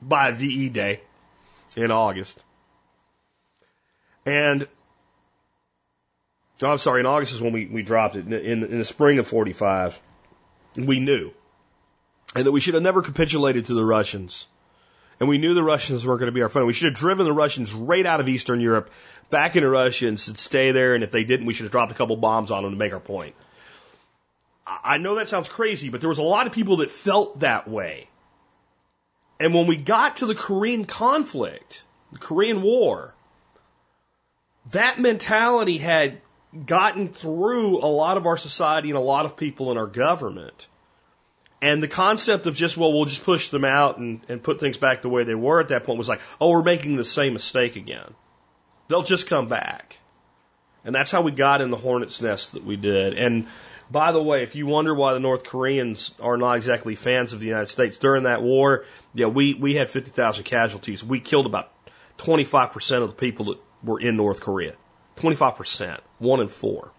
by 0.00 0.32
VE 0.32 0.68
Day 0.70 1.00
in 1.76 1.90
August. 1.90 2.42
And 4.26 4.66
oh, 6.62 6.70
I'm 6.70 6.78
sorry, 6.78 7.00
in 7.00 7.06
August 7.06 7.34
is 7.34 7.40
when 7.40 7.52
we, 7.52 7.66
we 7.66 7.82
dropped 7.82 8.16
it. 8.16 8.26
In, 8.26 8.32
in, 8.32 8.64
in 8.64 8.78
the 8.78 8.84
spring 8.84 9.18
of 9.18 9.26
45, 9.26 10.00
we 10.76 11.00
knew. 11.00 11.32
And 12.34 12.46
that 12.46 12.52
we 12.52 12.60
should 12.60 12.74
have 12.74 12.82
never 12.82 13.02
capitulated 13.02 13.66
to 13.66 13.74
the 13.74 13.84
Russians. 13.84 14.46
And 15.20 15.28
we 15.28 15.38
knew 15.38 15.54
the 15.54 15.62
Russians 15.62 16.06
weren't 16.06 16.20
going 16.20 16.28
to 16.28 16.32
be 16.32 16.42
our 16.42 16.48
friend. 16.48 16.66
We 16.66 16.72
should 16.72 16.86
have 16.86 16.94
driven 16.94 17.24
the 17.24 17.32
Russians 17.32 17.72
right 17.72 18.04
out 18.04 18.20
of 18.20 18.28
Eastern 18.28 18.60
Europe, 18.60 18.90
back 19.30 19.56
into 19.56 19.68
Russia, 19.68 20.08
and 20.08 20.18
said 20.18 20.38
stay 20.38 20.72
there. 20.72 20.94
And 20.94 21.04
if 21.04 21.10
they 21.10 21.24
didn't, 21.24 21.46
we 21.46 21.54
should 21.54 21.64
have 21.64 21.72
dropped 21.72 21.92
a 21.92 21.94
couple 21.94 22.16
bombs 22.16 22.50
on 22.50 22.64
them 22.64 22.72
to 22.72 22.78
make 22.78 22.92
our 22.92 23.00
point. 23.00 23.34
I 24.66 24.98
know 24.98 25.16
that 25.16 25.28
sounds 25.28 25.48
crazy, 25.48 25.90
but 25.90 26.00
there 26.00 26.08
was 26.08 26.18
a 26.18 26.22
lot 26.22 26.46
of 26.46 26.52
people 26.52 26.78
that 26.78 26.90
felt 26.90 27.40
that 27.40 27.68
way. 27.68 28.08
And 29.38 29.52
when 29.52 29.66
we 29.66 29.76
got 29.76 30.16
to 30.16 30.26
the 30.26 30.34
Korean 30.34 30.84
conflict, 30.84 31.82
the 32.12 32.18
Korean 32.18 32.62
War, 32.62 33.14
that 34.70 34.98
mentality 34.98 35.78
had 35.78 36.20
gotten 36.64 37.08
through 37.08 37.78
a 37.78 37.86
lot 37.86 38.16
of 38.16 38.26
our 38.26 38.36
society 38.36 38.90
and 38.90 38.96
a 38.96 39.02
lot 39.02 39.26
of 39.26 39.36
people 39.36 39.70
in 39.70 39.78
our 39.78 39.86
government. 39.86 40.68
And 41.64 41.82
the 41.82 41.88
concept 41.88 42.46
of 42.46 42.54
just, 42.54 42.76
well, 42.76 42.92
we'll 42.92 43.06
just 43.06 43.24
push 43.24 43.48
them 43.48 43.64
out 43.64 43.96
and, 43.96 44.20
and 44.28 44.42
put 44.42 44.60
things 44.60 44.76
back 44.76 45.00
the 45.00 45.08
way 45.08 45.24
they 45.24 45.34
were 45.34 45.60
at 45.60 45.68
that 45.68 45.84
point 45.84 45.96
was 45.96 46.10
like, 46.10 46.20
oh, 46.38 46.50
we're 46.50 46.62
making 46.62 46.96
the 46.96 47.06
same 47.06 47.32
mistake 47.32 47.76
again. 47.76 48.12
They'll 48.88 49.02
just 49.02 49.28
come 49.28 49.48
back. 49.48 49.96
And 50.84 50.94
that's 50.94 51.10
how 51.10 51.22
we 51.22 51.32
got 51.32 51.62
in 51.62 51.70
the 51.70 51.78
hornet's 51.78 52.20
nest 52.20 52.52
that 52.52 52.64
we 52.64 52.76
did. 52.76 53.14
And 53.14 53.46
by 53.90 54.12
the 54.12 54.22
way, 54.22 54.42
if 54.42 54.54
you 54.54 54.66
wonder 54.66 54.94
why 54.94 55.14
the 55.14 55.20
North 55.20 55.44
Koreans 55.44 56.14
are 56.20 56.36
not 56.36 56.58
exactly 56.58 56.96
fans 56.96 57.32
of 57.32 57.40
the 57.40 57.46
United 57.46 57.70
States 57.70 57.96
during 57.96 58.24
that 58.24 58.42
war, 58.42 58.84
yeah, 59.14 59.28
we, 59.28 59.54
we 59.54 59.74
had 59.74 59.88
50,000 59.88 60.44
casualties. 60.44 61.02
We 61.02 61.18
killed 61.18 61.46
about 61.46 61.72
25% 62.18 63.02
of 63.02 63.08
the 63.08 63.16
people 63.16 63.46
that 63.46 63.58
were 63.82 63.98
in 63.98 64.16
North 64.16 64.42
Korea. 64.42 64.74
25%, 65.16 65.98
one 66.18 66.40
in 66.40 66.48
four. 66.48 66.92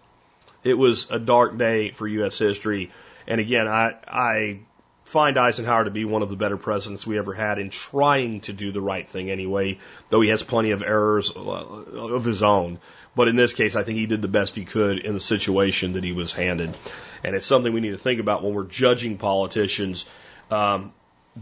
It 0.64 0.74
was 0.74 1.08
a 1.08 1.20
dark 1.20 1.56
day 1.56 1.92
for 1.92 2.08
U.S. 2.08 2.36
history. 2.36 2.90
And 3.26 3.40
again, 3.40 3.66
I, 3.68 3.94
I 4.06 4.60
find 5.04 5.38
Eisenhower 5.38 5.84
to 5.84 5.90
be 5.90 6.04
one 6.04 6.22
of 6.22 6.30
the 6.30 6.36
better 6.36 6.56
presidents 6.56 7.06
we 7.06 7.18
ever 7.18 7.32
had 7.32 7.58
in 7.58 7.70
trying 7.70 8.40
to 8.42 8.52
do 8.52 8.72
the 8.72 8.80
right 8.80 9.06
thing 9.06 9.30
anyway, 9.30 9.78
though 10.10 10.20
he 10.20 10.30
has 10.30 10.42
plenty 10.42 10.72
of 10.72 10.82
errors 10.82 11.30
uh, 11.34 11.40
of 11.40 12.24
his 12.24 12.42
own. 12.42 12.80
But 13.14 13.28
in 13.28 13.36
this 13.36 13.54
case, 13.54 13.76
I 13.76 13.82
think 13.82 13.98
he 13.98 14.06
did 14.06 14.20
the 14.20 14.28
best 14.28 14.54
he 14.56 14.64
could 14.64 14.98
in 14.98 15.14
the 15.14 15.20
situation 15.20 15.94
that 15.94 16.04
he 16.04 16.12
was 16.12 16.32
handed. 16.32 16.76
And 17.24 17.34
it's 17.34 17.46
something 17.46 17.72
we 17.72 17.80
need 17.80 17.92
to 17.92 17.98
think 17.98 18.20
about 18.20 18.42
when 18.42 18.52
we're 18.52 18.64
judging 18.64 19.16
politicians. 19.16 20.06
Um, 20.50 20.92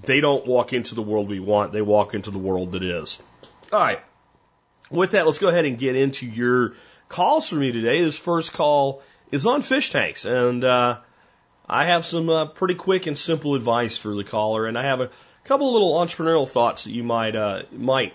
they 0.03 0.21
don't 0.21 0.47
walk 0.47 0.73
into 0.73 0.95
the 0.95 1.03
world 1.03 1.29
we 1.29 1.41
want, 1.41 1.73
they 1.73 1.83
walk 1.83 2.15
into 2.15 2.31
the 2.31 2.39
world 2.39 2.73
that 2.73 2.85
is. 2.85 3.21
All 3.73 3.81
right. 3.81 4.01
With 4.91 5.13
that, 5.13 5.27
let's 5.27 5.39
go 5.39 5.49
ahead 5.49 5.65
and 5.65 5.79
get 5.79 5.97
into 5.97 6.27
your 6.27 6.75
calls 7.09 7.49
for 7.49 7.57
me 7.57 7.73
today. 7.73 8.03
This 8.03 8.19
first 8.19 8.53
call 8.53 9.03
is 9.33 9.47
on 9.47 9.63
fish 9.63 9.91
tanks. 9.91 10.27
And 10.27 10.63
uh, 10.63 10.99
I 11.67 11.87
have 11.87 12.05
some 12.05 12.29
uh, 12.29 12.47
pretty 12.47 12.75
quick 12.75 13.07
and 13.07 13.17
simple 13.17 13.55
advice 13.55 13.97
for 13.97 14.15
the 14.15 14.25
caller. 14.25 14.67
And 14.67 14.79
I 14.79 14.85
have 14.85 15.01
a 15.01 15.11
couple 15.45 15.69
of 15.69 15.73
little 15.73 15.95
entrepreneurial 15.95 16.49
thoughts 16.49 16.85
that 16.85 16.93
you 16.93 17.03
might, 17.03 17.37
uh, 17.37 17.63
might 17.73 18.15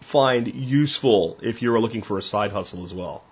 find 0.00 0.54
useful 0.54 1.38
if 1.42 1.62
you're 1.62 1.80
looking 1.80 2.02
for 2.02 2.18
a 2.18 2.22
side 2.22 2.52
hustle 2.52 2.84
as 2.84 2.92
well. 2.92 3.24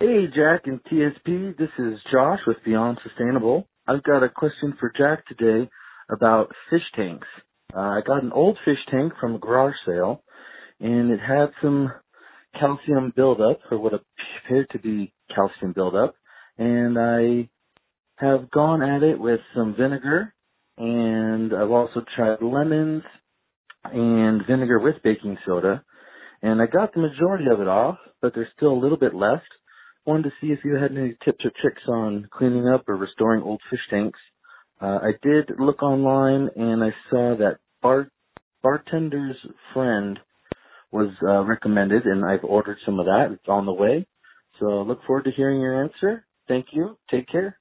Hey, 0.00 0.26
Jack 0.26 0.62
and 0.66 0.82
TSP. 0.84 1.56
This 1.56 1.70
is 1.78 2.00
Josh 2.10 2.40
with 2.46 2.56
Beyond 2.64 2.98
Sustainable. 3.06 3.68
I've 3.86 4.02
got 4.02 4.22
a 4.22 4.28
question 4.28 4.74
for 4.80 4.92
Jack 4.96 5.26
today 5.26 5.68
about 6.10 6.52
fish 6.70 6.82
tanks. 6.96 7.28
Uh, 7.74 7.80
I 7.80 8.00
got 8.04 8.22
an 8.22 8.32
old 8.32 8.58
fish 8.64 8.78
tank 8.90 9.12
from 9.20 9.36
a 9.36 9.38
garage 9.38 9.76
sale, 9.86 10.22
and 10.80 11.10
it 11.10 11.20
had 11.20 11.52
some 11.62 11.92
calcium 12.58 13.12
buildup, 13.14 13.60
or 13.70 13.78
what 13.78 13.92
appeared 13.94 14.68
to 14.70 14.78
be 14.78 15.12
calcium 15.34 15.72
buildup, 15.72 16.14
and 16.58 16.98
I 16.98 17.48
have 18.16 18.50
gone 18.50 18.82
at 18.82 19.02
it 19.02 19.18
with 19.18 19.40
some 19.54 19.74
vinegar, 19.76 20.34
and 20.78 21.52
I've 21.54 21.70
also 21.70 22.04
tried 22.14 22.42
lemons 22.42 23.02
and 23.84 24.46
vinegar 24.46 24.78
with 24.78 25.02
baking 25.02 25.38
soda, 25.46 25.84
and 26.42 26.60
I 26.60 26.66
got 26.66 26.94
the 26.94 27.00
majority 27.00 27.44
of 27.52 27.60
it 27.60 27.68
off, 27.68 27.98
but 28.20 28.34
there's 28.34 28.48
still 28.56 28.72
a 28.72 28.82
little 28.82 28.98
bit 28.98 29.14
left. 29.14 29.48
Wanted 30.04 30.24
to 30.24 30.30
see 30.40 30.48
if 30.48 30.60
you 30.64 30.74
had 30.74 30.92
any 30.92 31.16
tips 31.24 31.44
or 31.44 31.52
tricks 31.60 31.82
on 31.88 32.28
cleaning 32.32 32.68
up 32.68 32.88
or 32.88 32.96
restoring 32.96 33.42
old 33.42 33.60
fish 33.70 33.80
tanks. 33.90 34.18
Uh, 34.80 34.98
I 35.00 35.12
did 35.22 35.50
look 35.60 35.82
online 35.82 36.48
and 36.56 36.82
I 36.82 36.90
saw 37.08 37.36
that 37.36 37.58
bar 37.82 38.08
bartender's 38.64 39.36
friend 39.72 40.18
was 40.90 41.10
uh, 41.22 41.42
recommended, 41.44 42.04
and 42.04 42.24
I've 42.24 42.44
ordered 42.44 42.78
some 42.84 43.00
of 43.00 43.06
that. 43.06 43.28
It's 43.32 43.48
on 43.48 43.66
the 43.66 43.72
way. 43.72 44.06
So 44.60 44.82
look 44.82 45.00
forward 45.06 45.24
to 45.24 45.30
hearing 45.30 45.60
your 45.60 45.82
answer. 45.84 46.24
Thank 46.48 46.66
you. 46.72 46.98
Take 47.10 47.28
care. 47.28 47.58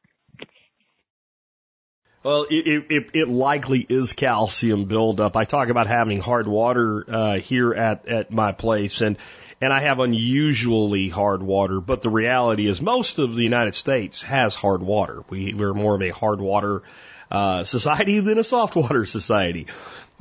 Well, 2.23 2.45
it, 2.51 2.85
it, 2.91 3.09
it 3.13 3.27
likely 3.27 3.79
is 3.79 4.13
calcium 4.13 4.85
buildup. 4.85 5.35
I 5.35 5.45
talk 5.45 5.69
about 5.69 5.87
having 5.87 6.19
hard 6.19 6.47
water 6.47 7.03
uh, 7.07 7.39
here 7.39 7.73
at, 7.73 8.07
at 8.07 8.31
my 8.31 8.51
place, 8.51 9.01
and 9.01 9.17
and 9.59 9.71
I 9.71 9.81
have 9.81 9.99
unusually 9.99 11.09
hard 11.09 11.41
water. 11.41 11.81
But 11.81 12.01
the 12.01 12.09
reality 12.09 12.67
is, 12.67 12.81
most 12.81 13.17
of 13.17 13.35
the 13.35 13.43
United 13.43 13.73
States 13.73 14.21
has 14.21 14.53
hard 14.53 14.83
water. 14.83 15.23
We 15.29 15.53
we're 15.55 15.73
more 15.73 15.95
of 15.95 16.01
a 16.03 16.09
hard 16.09 16.41
water 16.41 16.83
uh, 17.31 17.63
society 17.63 18.19
than 18.19 18.37
a 18.37 18.43
soft 18.43 18.75
water 18.75 19.05
society. 19.07 19.67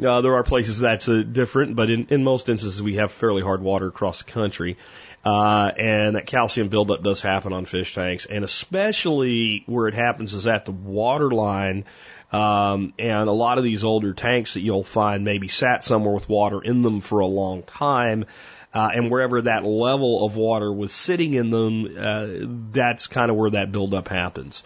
Uh, 0.03 0.23
there 0.23 0.35
are 0.35 0.45
places 0.45 0.79
that's 0.79 1.09
uh, 1.09 1.23
different, 1.31 1.77
but 1.77 1.91
in, 1.91 2.07
in 2.09 2.25
most 2.25 2.49
instances, 2.49 2.83
we 2.83 2.95
have 2.95 3.13
fairly 3.13 3.43
hard 3.43 3.61
water 3.61 3.89
across 3.89 4.23
the 4.23 4.31
country. 4.31 4.79
Uh, 5.25 5.71
and 5.77 6.17
that 6.17 6.27
calcium 6.27 6.69
buildup 6.69 7.03
does 7.03 7.21
happen 7.21 7.53
on 7.53 7.67
fish 7.67 7.95
tanks, 7.95 8.27
and 8.27 8.45
especially 8.45 9.65
where 9.67 9.87
it 9.87 9.95
happens 9.95 10.33
is 10.33 10.47
at 10.47 10.65
the 10.65 10.73
water 10.73 11.31
line. 11.31 11.85
Um, 12.33 12.95
and 12.99 13.29
a 13.29 13.33
lot 13.33 13.59
of 13.59 13.65
these 13.65 13.85
older 13.85 14.15
tanks 14.15 14.55
that 14.55 14.61
you'll 14.61 14.85
find 14.85 15.25
maybe 15.25 15.49
sat 15.49 15.83
somewhere 15.85 16.15
with 16.15 16.29
water 16.29 16.63
in 16.63 16.83
them 16.83 17.01
for 17.01 17.21
a 17.21 17.27
long 17.27 17.65
time. 17.65 18.25
Uh, 18.73 18.91
and 18.95 19.11
wherever 19.11 19.43
that 19.43 19.65
level 19.65 20.25
of 20.25 20.37
water 20.37 20.73
was 20.73 20.93
sitting 20.93 21.35
in 21.35 21.51
them, 21.51 21.97
uh, 21.99 22.27
that's 22.73 23.09
kind 23.09 23.31
of 23.31 23.37
where 23.37 23.51
that 23.51 23.73
buildup 23.73 24.09
happens. 24.09 24.63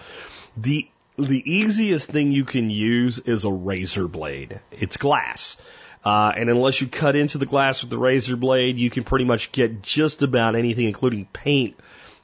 The 0.57 0.87
the 1.17 1.43
easiest 1.51 2.11
thing 2.11 2.33
you 2.33 2.45
can 2.45 2.71
use 2.71 3.19
is 3.21 3.45
a 3.45 3.51
razor 3.51 4.09
blade. 4.09 4.61
It's 4.73 4.97
glass. 4.97 5.57
Uh, 6.05 6.33
and 6.37 6.51
unless 6.51 6.81
you 6.81 6.87
cut 6.87 7.17
into 7.17 7.39
the 7.39 7.47
glass 7.47 7.81
with 7.81 7.91
the 7.91 7.99
razor 7.99 8.37
blade, 8.37 8.79
you 8.79 8.91
can 8.91 9.05
pretty 9.05 9.25
much 9.25 9.53
get 9.53 9.83
just 9.83 10.23
about 10.23 10.55
anything, 10.55 10.87
including 10.87 11.25
paint, 11.27 11.77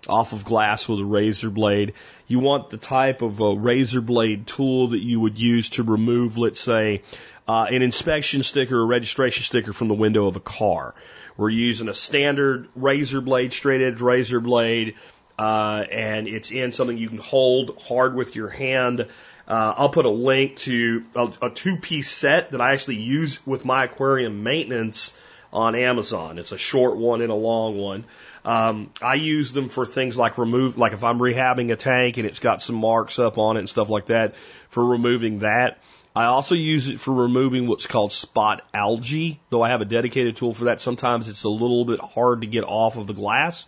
off 0.08 0.32
of 0.32 0.44
glass 0.44 0.88
with 0.88 1.00
a 1.00 1.04
razor 1.04 1.50
blade. 1.50 1.94
You 2.26 2.38
want 2.40 2.70
the 2.70 2.76
type 2.76 3.22
of 3.22 3.40
a 3.40 3.54
razor 3.54 4.00
blade 4.00 4.46
tool 4.46 4.88
that 4.88 5.00
you 5.00 5.20
would 5.20 5.38
use 5.38 5.70
to 5.70 5.82
remove, 5.82 6.36
let's 6.36 6.60
say, 6.60 7.02
uh, 7.48 7.66
an 7.70 7.82
inspection 7.82 8.42
sticker 8.42 8.76
or 8.76 8.86
registration 8.86 9.44
sticker 9.44 9.72
from 9.72 9.88
the 9.88 9.94
window 9.94 10.26
of 10.26 10.36
a 10.36 10.40
car. 10.40 10.94
We're 11.36 11.50
using 11.50 11.88
a 11.88 11.94
standard 11.94 12.68
razor 12.74 13.20
blade, 13.20 13.52
straight 13.52 13.80
edge 13.80 14.00
razor 14.00 14.40
blade, 14.40 14.94
uh, 15.38 15.84
and 15.90 16.28
it's 16.28 16.50
in 16.50 16.72
something 16.72 16.98
you 16.98 17.08
can 17.08 17.18
hold 17.18 17.82
hard 17.82 18.14
with 18.14 18.36
your 18.36 18.48
hand. 18.48 19.06
Uh, 19.50 19.74
I'll 19.76 19.88
put 19.88 20.06
a 20.06 20.10
link 20.10 20.58
to 20.58 21.04
a, 21.16 21.32
a 21.42 21.50
two 21.50 21.76
piece 21.76 22.08
set 22.08 22.52
that 22.52 22.60
I 22.60 22.72
actually 22.72 22.98
use 22.98 23.44
with 23.44 23.64
my 23.64 23.84
aquarium 23.84 24.44
maintenance 24.44 25.12
on 25.52 25.74
Amazon. 25.74 26.38
It's 26.38 26.52
a 26.52 26.58
short 26.58 26.96
one 26.96 27.20
and 27.20 27.32
a 27.32 27.34
long 27.34 27.76
one. 27.76 28.04
Um, 28.44 28.92
I 29.02 29.14
use 29.14 29.50
them 29.50 29.68
for 29.68 29.84
things 29.84 30.16
like 30.16 30.38
remove, 30.38 30.78
like 30.78 30.92
if 30.92 31.02
I'm 31.02 31.18
rehabbing 31.18 31.72
a 31.72 31.76
tank 31.76 32.16
and 32.16 32.28
it's 32.28 32.38
got 32.38 32.62
some 32.62 32.76
marks 32.76 33.18
up 33.18 33.38
on 33.38 33.56
it 33.56 33.60
and 33.60 33.68
stuff 33.68 33.88
like 33.88 34.06
that, 34.06 34.36
for 34.68 34.84
removing 34.84 35.40
that. 35.40 35.82
I 36.14 36.26
also 36.26 36.54
use 36.54 36.88
it 36.88 37.00
for 37.00 37.12
removing 37.12 37.66
what's 37.66 37.88
called 37.88 38.12
spot 38.12 38.62
algae, 38.72 39.40
though 39.50 39.62
I 39.62 39.70
have 39.70 39.80
a 39.80 39.84
dedicated 39.84 40.36
tool 40.36 40.54
for 40.54 40.66
that. 40.66 40.80
Sometimes 40.80 41.28
it's 41.28 41.42
a 41.42 41.48
little 41.48 41.84
bit 41.84 42.00
hard 42.00 42.42
to 42.42 42.46
get 42.46 42.62
off 42.62 42.96
of 42.96 43.08
the 43.08 43.14
glass. 43.14 43.66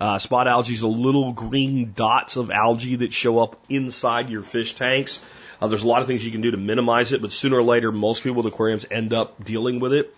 Uh, 0.00 0.18
spot 0.18 0.48
algae 0.48 0.72
is 0.72 0.82
a 0.82 0.88
little 0.88 1.32
green 1.32 1.92
dots 1.94 2.36
of 2.36 2.50
algae 2.50 2.96
that 2.96 3.12
show 3.12 3.38
up 3.38 3.62
inside 3.68 4.30
your 4.30 4.42
fish 4.42 4.74
tanks. 4.74 5.20
Uh, 5.60 5.68
there's 5.68 5.82
a 5.82 5.86
lot 5.86 6.00
of 6.00 6.06
things 6.06 6.24
you 6.24 6.30
can 6.30 6.40
do 6.40 6.52
to 6.52 6.56
minimize 6.56 7.12
it, 7.12 7.20
but 7.20 7.32
sooner 7.32 7.58
or 7.58 7.62
later, 7.62 7.92
most 7.92 8.22
people 8.22 8.42
with 8.42 8.50
aquariums 8.50 8.86
end 8.90 9.12
up 9.12 9.44
dealing 9.44 9.78
with 9.78 9.92
it. 9.92 10.14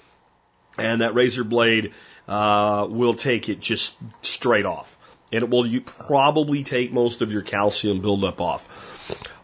And 0.79 1.01
that 1.01 1.15
razor 1.15 1.43
blade 1.43 1.95
uh, 2.29 2.87
will 2.89 3.15
take 3.15 3.49
it 3.49 3.59
just 3.59 3.97
straight 4.23 4.67
off. 4.67 4.97
And 5.33 5.43
it 5.43 5.51
will 5.51 5.67
you 5.67 5.81
probably 5.81 6.63
take 6.63 6.93
most 6.93 7.21
of 7.21 7.33
your 7.33 7.43
calcium 7.43 8.01
buildup 8.01 8.41
off. 8.41 8.69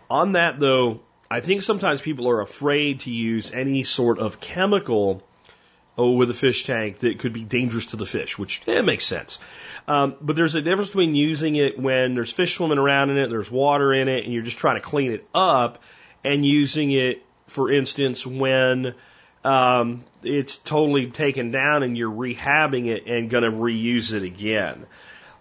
On 0.08 0.32
that, 0.32 0.60
though, 0.60 1.00
I 1.30 1.40
think 1.40 1.62
sometimes 1.62 2.00
people 2.00 2.28
are 2.28 2.40
afraid 2.40 3.00
to 3.00 3.10
use 3.10 3.50
any 3.50 3.82
sort 3.82 4.18
of 4.18 4.40
chemical 4.40 5.22
with 6.06 6.30
a 6.30 6.34
fish 6.34 6.64
tank 6.64 6.98
that 6.98 7.18
could 7.18 7.32
be 7.32 7.42
dangerous 7.42 7.86
to 7.86 7.96
the 7.96 8.06
fish, 8.06 8.38
which 8.38 8.62
eh, 8.66 8.82
makes 8.82 9.04
sense. 9.04 9.38
Um, 9.86 10.16
but 10.20 10.36
there's 10.36 10.54
a 10.54 10.62
difference 10.62 10.90
between 10.90 11.14
using 11.14 11.56
it 11.56 11.78
when 11.78 12.14
there's 12.14 12.30
fish 12.30 12.54
swimming 12.54 12.78
around 12.78 13.10
in 13.10 13.18
it, 13.18 13.28
there's 13.30 13.50
water 13.50 13.92
in 13.92 14.08
it, 14.08 14.24
and 14.24 14.32
you're 14.32 14.42
just 14.42 14.58
trying 14.58 14.76
to 14.76 14.80
clean 14.80 15.12
it 15.12 15.26
up, 15.34 15.82
and 16.24 16.44
using 16.44 16.92
it, 16.92 17.24
for 17.46 17.72
instance, 17.72 18.26
when 18.26 18.94
um, 19.44 20.04
it's 20.22 20.56
totally 20.56 21.10
taken 21.10 21.50
down 21.50 21.82
and 21.82 21.96
you're 21.96 22.10
rehabbing 22.10 22.86
it 22.86 23.06
and 23.06 23.30
going 23.30 23.44
to 23.44 23.50
reuse 23.50 24.12
it 24.12 24.22
again. 24.22 24.86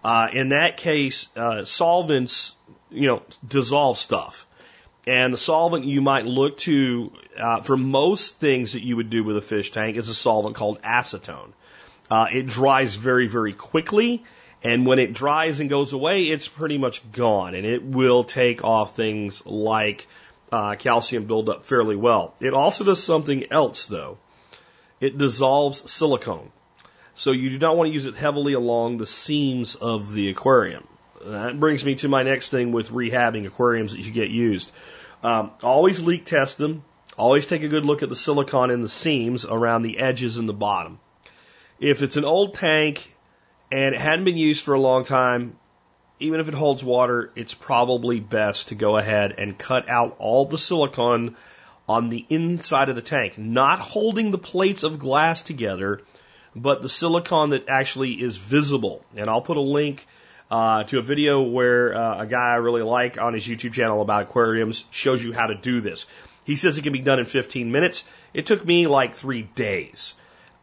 Uh, 0.03 0.27
in 0.31 0.49
that 0.49 0.77
case, 0.77 1.27
uh, 1.35 1.65
solvents, 1.65 2.55
you 2.89 3.07
know, 3.07 3.23
dissolve 3.45 3.97
stuff. 3.97 4.47
And 5.07 5.33
the 5.33 5.37
solvent 5.37 5.85
you 5.85 6.01
might 6.01 6.25
look 6.25 6.57
to 6.59 7.13
uh, 7.39 7.61
for 7.61 7.77
most 7.77 8.39
things 8.39 8.73
that 8.73 8.83
you 8.83 8.97
would 8.97 9.09
do 9.09 9.23
with 9.23 9.37
a 9.37 9.41
fish 9.41 9.71
tank 9.71 9.95
is 9.95 10.09
a 10.09 10.13
solvent 10.13 10.57
called 10.57 10.81
acetone. 10.81 11.53
Uh, 12.11 12.27
it 12.31 12.45
dries 12.45 12.95
very, 12.95 13.27
very 13.27 13.53
quickly, 13.53 14.25
and 14.63 14.85
when 14.85 14.99
it 14.99 15.13
dries 15.13 15.61
and 15.61 15.69
goes 15.69 15.93
away, 15.93 16.23
it's 16.23 16.49
pretty 16.49 16.77
much 16.77 17.09
gone, 17.13 17.55
and 17.55 17.65
it 17.65 17.83
will 17.83 18.25
take 18.25 18.65
off 18.65 18.97
things 18.97 19.45
like 19.45 20.07
uh, 20.51 20.75
calcium 20.75 21.25
buildup 21.25 21.63
fairly 21.63 21.95
well. 21.95 22.33
It 22.41 22.53
also 22.53 22.83
does 22.83 23.01
something 23.01 23.51
else, 23.51 23.87
though. 23.87 24.17
It 24.99 25.17
dissolves 25.17 25.89
silicone. 25.89 26.51
So 27.15 27.31
you 27.31 27.49
do 27.49 27.59
not 27.59 27.77
want 27.77 27.87
to 27.87 27.93
use 27.93 28.07
it 28.07 28.15
heavily 28.15 28.53
along 28.53 28.97
the 28.97 29.05
seams 29.05 29.75
of 29.75 30.11
the 30.11 30.29
aquarium. 30.29 30.85
That 31.23 31.59
brings 31.59 31.83
me 31.83 31.95
to 31.95 32.09
my 32.09 32.23
next 32.23 32.49
thing 32.49 32.71
with 32.71 32.89
rehabbing 32.89 33.45
aquariums 33.47 33.93
that 33.93 34.01
you 34.01 34.11
get 34.11 34.29
used. 34.29 34.71
Um, 35.27 35.51
always 35.61 35.99
leak 35.99 36.23
test 36.23 36.57
them. 36.57 36.85
Always 37.17 37.47
take 37.47 37.61
a 37.61 37.67
good 37.67 37.83
look 37.83 38.01
at 38.01 38.07
the 38.07 38.15
silicon 38.15 38.71
in 38.71 38.79
the 38.79 38.87
seams 38.87 39.43
around 39.43 39.81
the 39.81 39.99
edges 39.99 40.37
and 40.37 40.47
the 40.47 40.53
bottom. 40.53 40.99
If 41.81 42.01
it's 42.01 42.15
an 42.15 42.23
old 42.23 42.53
tank 42.53 43.13
and 43.69 43.93
it 43.93 43.99
hadn't 43.99 44.23
been 44.23 44.37
used 44.37 44.63
for 44.63 44.73
a 44.73 44.79
long 44.79 45.03
time, 45.03 45.57
even 46.21 46.39
if 46.39 46.47
it 46.47 46.53
holds 46.53 46.81
water, 46.81 47.33
it's 47.35 47.53
probably 47.53 48.21
best 48.21 48.69
to 48.69 48.75
go 48.75 48.95
ahead 48.95 49.35
and 49.37 49.57
cut 49.57 49.89
out 49.89 50.15
all 50.17 50.45
the 50.45 50.57
silicon 50.57 51.35
on 51.89 52.07
the 52.07 52.25
inside 52.29 52.87
of 52.87 52.95
the 52.95 53.01
tank, 53.01 53.37
not 53.37 53.79
holding 53.79 54.31
the 54.31 54.37
plates 54.37 54.83
of 54.83 54.97
glass 54.97 55.43
together, 55.43 56.03
but 56.55 56.81
the 56.81 56.87
silicon 56.87 57.49
that 57.49 57.67
actually 57.67 58.13
is 58.13 58.37
visible. 58.37 59.03
And 59.17 59.27
I'll 59.27 59.41
put 59.41 59.57
a 59.57 59.61
link 59.61 60.07
uh, 60.49 60.83
to 60.85 60.99
a 60.99 61.01
video 61.01 61.41
where 61.41 61.95
uh, 61.95 62.21
a 62.21 62.25
guy 62.25 62.51
I 62.51 62.55
really 62.55 62.81
like 62.81 63.19
on 63.19 63.33
his 63.33 63.47
YouTube 63.47 63.73
channel 63.73 64.01
about 64.01 64.23
aquariums 64.23 64.85
shows 64.91 65.23
you 65.23 65.33
how 65.33 65.47
to 65.47 65.55
do 65.55 65.81
this. 65.81 66.05
He 66.43 66.55
says 66.55 66.77
it 66.77 66.83
can 66.83 66.93
be 66.93 66.99
done 66.99 67.19
in 67.19 67.25
15 67.25 67.71
minutes. 67.71 68.05
It 68.33 68.45
took 68.45 68.65
me 68.65 68.87
like 68.87 69.15
three 69.15 69.43
days. 69.43 70.15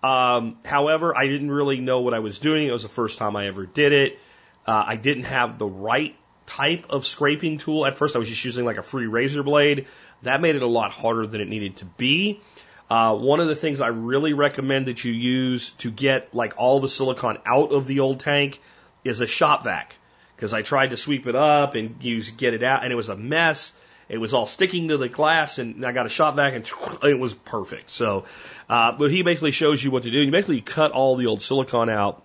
Um, 0.02 0.58
however, 0.64 1.16
I 1.16 1.26
didn't 1.26 1.50
really 1.50 1.80
know 1.80 2.00
what 2.00 2.14
I 2.14 2.20
was 2.20 2.38
doing. 2.38 2.66
It 2.66 2.72
was 2.72 2.82
the 2.82 2.88
first 2.88 3.18
time 3.18 3.36
I 3.36 3.46
ever 3.46 3.66
did 3.66 3.92
it. 3.92 4.18
Uh, 4.66 4.84
I 4.86 4.96
didn't 4.96 5.24
have 5.24 5.58
the 5.58 5.66
right 5.66 6.16
type 6.46 6.86
of 6.90 7.06
scraping 7.06 7.58
tool. 7.58 7.86
At 7.86 7.96
first, 7.96 8.16
I 8.16 8.18
was 8.18 8.28
just 8.28 8.44
using 8.44 8.64
like 8.64 8.78
a 8.78 8.82
free 8.82 9.06
razor 9.06 9.42
blade. 9.42 9.86
That 10.22 10.40
made 10.40 10.56
it 10.56 10.62
a 10.62 10.66
lot 10.66 10.92
harder 10.92 11.26
than 11.26 11.40
it 11.40 11.48
needed 11.48 11.76
to 11.76 11.84
be. 11.84 12.40
Uh, 12.88 13.14
one 13.16 13.40
of 13.40 13.48
the 13.48 13.56
things 13.56 13.80
I 13.80 13.88
really 13.88 14.34
recommend 14.34 14.86
that 14.86 15.04
you 15.04 15.12
use 15.12 15.70
to 15.78 15.90
get 15.90 16.34
like 16.34 16.54
all 16.58 16.80
the 16.80 16.88
silicon 16.88 17.38
out 17.46 17.72
of 17.72 17.86
the 17.86 18.00
old 18.00 18.20
tank 18.20 18.60
is 19.04 19.20
a 19.20 19.26
shop 19.26 19.64
vac 19.64 19.94
because 20.34 20.52
I 20.52 20.62
tried 20.62 20.90
to 20.90 20.96
sweep 20.96 21.26
it 21.26 21.36
up 21.36 21.74
and 21.74 22.02
use 22.02 22.30
get 22.30 22.54
it 22.54 22.62
out, 22.62 22.82
and 22.82 22.92
it 22.92 22.96
was 22.96 23.08
a 23.08 23.16
mess. 23.16 23.72
It 24.08 24.18
was 24.18 24.34
all 24.34 24.46
sticking 24.46 24.88
to 24.88 24.96
the 24.96 25.08
glass, 25.08 25.58
and 25.58 25.84
I 25.84 25.92
got 25.92 26.06
a 26.06 26.10
shop 26.10 26.36
vac, 26.36 26.54
and 26.54 26.70
it 27.02 27.18
was 27.18 27.34
perfect. 27.34 27.90
So, 27.90 28.24
uh, 28.68 28.92
but 28.92 29.10
he 29.10 29.22
basically 29.22 29.52
shows 29.52 29.82
you 29.82 29.90
what 29.90 30.02
to 30.02 30.10
do. 30.10 30.18
You 30.18 30.30
basically 30.30 30.60
cut 30.60 30.92
all 30.92 31.16
the 31.16 31.26
old 31.26 31.42
silicon 31.42 31.88
out. 31.88 32.22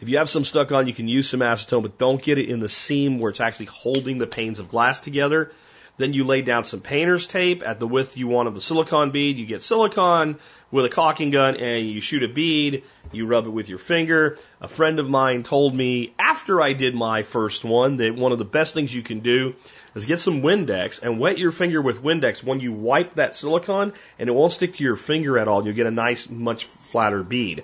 If 0.00 0.08
you 0.08 0.18
have 0.18 0.28
some 0.28 0.44
stuck 0.44 0.72
on, 0.72 0.86
you 0.86 0.92
can 0.92 1.08
use 1.08 1.30
some 1.30 1.40
acetone, 1.40 1.82
but 1.82 1.98
don't 1.98 2.20
get 2.20 2.38
it 2.38 2.50
in 2.50 2.60
the 2.60 2.68
seam 2.68 3.18
where 3.18 3.30
it's 3.30 3.40
actually 3.40 3.66
holding 3.66 4.18
the 4.18 4.26
panes 4.26 4.58
of 4.58 4.68
glass 4.68 5.00
together. 5.00 5.52
Then 5.96 6.12
you 6.12 6.24
lay 6.24 6.42
down 6.42 6.64
some 6.64 6.80
painter's 6.80 7.26
tape 7.26 7.62
at 7.64 7.78
the 7.78 7.86
width 7.86 8.16
you 8.16 8.26
want 8.26 8.48
of 8.48 8.54
the 8.54 8.60
silicon 8.60 9.12
bead. 9.12 9.36
You 9.36 9.46
get 9.46 9.62
silicon 9.62 10.38
with 10.72 10.84
a 10.86 10.88
caulking 10.88 11.30
gun 11.30 11.56
and 11.56 11.88
you 11.88 12.00
shoot 12.00 12.24
a 12.24 12.28
bead. 12.28 12.82
You 13.12 13.26
rub 13.26 13.46
it 13.46 13.50
with 13.50 13.68
your 13.68 13.78
finger. 13.78 14.36
A 14.60 14.66
friend 14.66 14.98
of 14.98 15.08
mine 15.08 15.44
told 15.44 15.72
me 15.72 16.12
after 16.18 16.60
I 16.60 16.72
did 16.72 16.96
my 16.96 17.22
first 17.22 17.64
one 17.64 17.98
that 17.98 18.16
one 18.16 18.32
of 18.32 18.38
the 18.38 18.44
best 18.44 18.74
things 18.74 18.92
you 18.92 19.02
can 19.02 19.20
do 19.20 19.54
is 19.94 20.04
get 20.04 20.18
some 20.18 20.42
Windex 20.42 21.00
and 21.00 21.20
wet 21.20 21.38
your 21.38 21.52
finger 21.52 21.80
with 21.80 22.02
Windex 22.02 22.42
when 22.42 22.58
you 22.58 22.72
wipe 22.72 23.14
that 23.14 23.36
silicon 23.36 23.92
and 24.18 24.28
it 24.28 24.32
won't 24.32 24.50
stick 24.50 24.74
to 24.74 24.82
your 24.82 24.96
finger 24.96 25.38
at 25.38 25.46
all. 25.46 25.64
You'll 25.64 25.76
get 25.76 25.86
a 25.86 25.92
nice, 25.92 26.28
much 26.28 26.64
flatter 26.64 27.22
bead. 27.22 27.62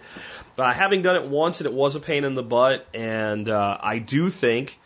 Uh, 0.56 0.72
having 0.72 1.02
done 1.02 1.16
it 1.16 1.28
once 1.28 1.58
and 1.58 1.66
it 1.66 1.72
was 1.72 1.96
a 1.96 2.00
pain 2.00 2.22
in 2.24 2.34
the 2.34 2.44
butt 2.44 2.86
and 2.94 3.48
uh, 3.48 3.76
I 3.80 3.98
do 3.98 4.30
think 4.30 4.78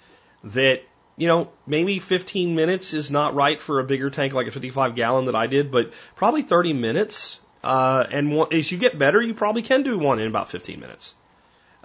that 0.45 0.83
you 1.17 1.29
know, 1.29 1.51
maybe 1.67 1.99
15 1.99 2.55
minutes 2.55 2.93
is 2.93 3.11
not 3.11 3.35
right 3.35 3.61
for 3.61 3.81
a 3.81 3.85
bigger 3.85 4.11
tank 4.11 4.33
like 4.33 4.47
a 4.47 4.51
55 4.51 4.95
gallon 4.97 5.27
that 5.27 5.37
I 5.37 5.47
did, 5.47 5.71
but 5.71 5.93
probably 6.17 6.43
30 6.43 6.73
minutes. 6.73 7.41
Uh, 7.63 8.05
and 8.11 8.53
as 8.53 8.71
you 8.71 8.79
get 8.79 8.99
better, 8.99 9.23
you 9.23 9.35
probably 9.35 9.63
can 9.63 9.83
do 9.83 9.99
one 9.99 10.19
in 10.19 10.27
about 10.27 10.51
15 10.51 10.81
minutes. 10.81 11.15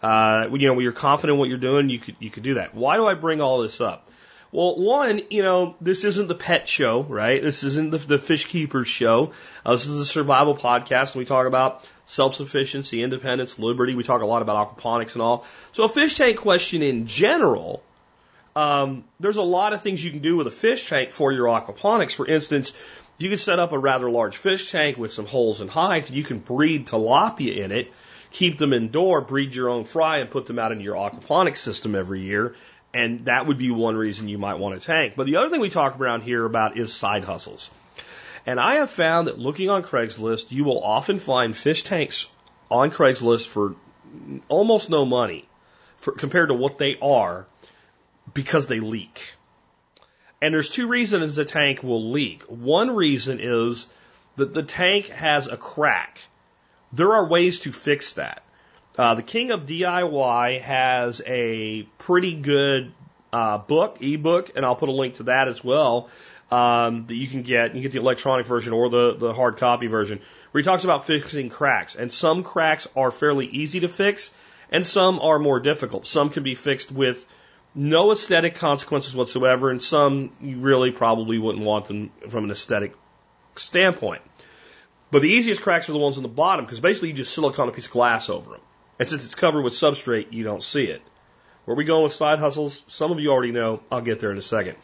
Uh, 0.02 0.48
you 0.52 0.68
know, 0.68 0.74
when 0.74 0.84
you're 0.84 0.92
confident 0.92 1.38
what 1.38 1.50
you're 1.50 1.58
doing, 1.58 1.90
you 1.90 2.00
could, 2.00 2.16
you 2.20 2.30
could 2.30 2.44
do 2.44 2.56
that. 2.56 2.74
Why 2.74 2.98
do 2.98 3.06
I 3.06 3.14
bring 3.14 3.42
all 3.42 3.62
this 3.62 3.82
up? 3.82 4.08
Well, 4.52 4.78
one, 4.80 5.22
you 5.30 5.44
know, 5.44 5.76
this 5.80 6.04
isn't 6.04 6.28
the 6.28 6.36
pet 6.36 6.68
show, 6.68 7.04
right? 7.04 7.40
This 7.40 7.64
isn't 7.64 7.92
the, 7.92 8.00
the 8.00 8.18
fish 8.18 8.48
keepers 8.48 8.88
show. 8.88 9.34
Uh, 9.64 9.74
this 9.74 9.86
is 9.86 10.00
a 10.00 10.06
survival 10.06 10.58
podcast, 10.58 11.14
and 11.14 11.20
we 11.20 11.26
talk 11.26 11.46
about 11.46 11.88
self-sufficiency, 12.08 13.04
independence, 13.04 13.60
liberty. 13.60 13.94
We 13.94 14.04
talk 14.04 14.24
a 14.24 14.26
lot 14.26 14.42
about 14.42 14.76
aquaponics 14.76 15.14
and 15.14 15.22
all. 15.22 15.46
So 15.74 15.84
a 15.84 15.90
fish 15.90 16.16
tank 16.16 16.38
question 16.38 16.82
in 16.82 17.06
general 17.06 17.84
um, 18.60 19.06
there's 19.22 19.38
a 19.38 19.42
lot 19.42 19.72
of 19.72 19.82
things 19.82 20.04
you 20.04 20.12
can 20.12 20.20
do 20.20 20.36
with 20.36 20.46
a 20.46 20.52
fish 20.52 20.90
tank 20.90 21.12
for 21.12 21.32
your 21.32 21.46
aquaponics. 21.46 22.14
For 22.14 22.28
instance, 22.28 22.74
you 23.18 23.30
can 23.30 23.38
set 23.38 23.58
up 23.58 23.72
a 23.72 23.80
rather 23.80 24.10
large 24.12 24.36
fish 24.36 24.70
tank 24.70 24.98
with 24.98 25.14
some 25.14 25.26
holes 25.26 25.62
and 25.62 25.70
hides, 25.70 26.12
you 26.12 26.24
can 26.24 26.40
breed 26.40 26.88
tilapia 26.88 27.56
in 27.56 27.72
it, 27.72 27.94
keep 28.32 28.58
them 28.58 28.74
indoor, 28.74 29.22
breed 29.22 29.56
your 29.56 29.70
own 29.70 29.86
fry, 29.86 30.18
and 30.18 30.30
put 30.30 30.46
them 30.46 30.60
out 30.60 30.74
into 30.74 30.84
your 30.84 30.96
aquaponics 30.96 31.60
system 31.60 31.96
every 31.96 32.22
year. 32.22 32.54
And 32.94 33.26
that 33.26 33.46
would 33.46 33.58
be 33.58 33.72
one 33.72 33.96
reason 33.96 34.28
you 34.28 34.38
might 34.38 34.60
want 34.60 34.76
a 34.76 34.82
tank. 34.82 35.14
But 35.16 35.28
the 35.28 35.38
other 35.38 35.50
thing 35.50 35.62
we 35.62 35.70
talk 35.70 35.98
around 35.98 36.24
here 36.24 36.44
about 36.44 36.78
is 36.78 36.94
side 36.94 37.24
hustles. 37.24 37.70
And 38.46 38.60
I 38.60 38.76
have 38.76 38.90
found 38.90 39.28
that 39.28 39.40
looking 39.40 39.70
on 39.70 39.84
Craigslist, 39.84 40.52
you 40.52 40.66
will 40.66 40.84
often 40.84 41.20
find 41.20 41.56
fish 41.56 41.84
tanks 41.84 42.28
on 42.70 42.92
Craigslist 42.92 43.48
for 43.48 43.76
almost 44.50 44.90
no 44.90 45.06
money 45.06 45.48
for, 45.96 46.12
compared 46.12 46.50
to 46.50 46.56
what 46.56 46.78
they 46.78 46.98
are 47.02 47.46
because 48.34 48.68
they 48.68 48.80
leak. 48.80 49.34
And 50.42 50.54
there's 50.54 50.70
two 50.70 50.88
reasons 50.88 51.38
a 51.38 51.46
tank 51.46 51.84
will 51.84 52.12
leak. 52.12 52.44
One 52.44 52.96
reason 52.96 53.40
is 53.42 53.88
that 54.38 54.54
the 54.54 54.64
tank 54.64 55.08
has 55.08 55.48
a 55.48 55.58
crack. 55.58 56.20
There 56.94 57.14
are 57.14 57.26
ways 57.26 57.62
to 57.62 57.72
fix 57.72 58.14
that. 58.14 58.44
Uh, 58.98 59.16
the 59.16 59.24
King 59.24 59.52
of 59.52 59.66
DIY 59.66 60.62
has 60.62 61.22
a 61.26 61.84
pretty 61.98 62.36
good 62.36 62.92
uh, 63.32 63.58
book, 63.58 63.98
ebook, 64.02 64.52
and 64.56 64.66
I'll 64.66 64.76
put 64.76 64.90
a 64.90 64.94
link 64.94 65.16
to 65.16 65.24
that 65.24 65.48
as 65.48 65.64
well. 65.64 66.10
Um, 66.52 67.06
that 67.06 67.16
you 67.16 67.28
can 67.28 67.44
get. 67.44 67.76
You 67.76 67.82
get 67.82 67.92
the 67.92 68.00
electronic 68.00 68.48
version 68.48 68.74
or 68.74 68.90
the, 68.90 69.16
the 69.16 69.34
hard 69.34 69.58
copy 69.58 69.86
version, 69.86 70.20
where 70.52 70.62
he 70.62 70.66
talks 70.66 70.84
about 70.84 71.06
fixing 71.06 71.50
cracks. 71.50 71.96
And 71.96 72.12
some 72.12 72.42
cracks 72.42 72.88
are 72.96 73.12
fairly 73.12 73.46
easy 73.46 73.82
to 73.82 73.88
fix, 73.88 74.32
and 74.72 74.86
some 74.86 75.20
are 75.20 75.38
more 75.38 75.60
difficult. 75.60 76.08
Some 76.08 76.32
can 76.32 76.42
be 76.42 76.56
fixed 76.56 76.92
with 76.92 77.26
no 77.76 78.12
aesthetic 78.12 78.56
consequences 78.56 79.16
whatsoever, 79.16 79.70
and 79.70 79.82
some 79.82 80.32
you 80.42 80.58
really 80.58 80.92
probably 80.92 81.38
wouldn't 81.38 81.64
want 81.64 81.86
them 81.86 82.12
from 82.28 82.46
an 82.46 82.52
aesthetic 82.52 82.94
standpoint. 83.56 84.22
But 85.12 85.22
the 85.22 85.30
easiest 85.30 85.62
cracks 85.62 85.90
are 85.90 85.94
the 85.94 86.00
ones 86.00 86.18
on 86.18 86.24
the 86.24 86.30
bottom 86.30 86.66
because 86.66 86.80
basically 86.80 87.10
you 87.10 87.16
just 87.16 87.34
silicone 87.34 87.70
a 87.70 87.72
piece 87.72 87.88
of 87.88 87.92
glass 87.92 88.30
over 88.30 88.52
them. 88.52 88.62
And 89.00 89.08
since 89.08 89.26
it's 89.26 89.36
covered 89.36 89.64
with 89.64 89.74
substrate, 89.74 90.32
you 90.32 90.44
don't 90.44 90.62
see 90.62 90.84
it. 90.84 91.02
Where 91.66 91.76
we 91.76 91.84
going 91.84 92.04
with 92.04 92.14
side 92.14 92.40
hustles? 92.40 92.84
Some 92.88 93.12
of 93.12 93.20
you 93.20 93.32
already 93.32 93.52
know. 93.52 93.82
I'll 93.92 94.02
get 94.02 94.20
there 94.20 94.32
in 94.32 94.38
a 94.38 94.42
second. 94.42 94.76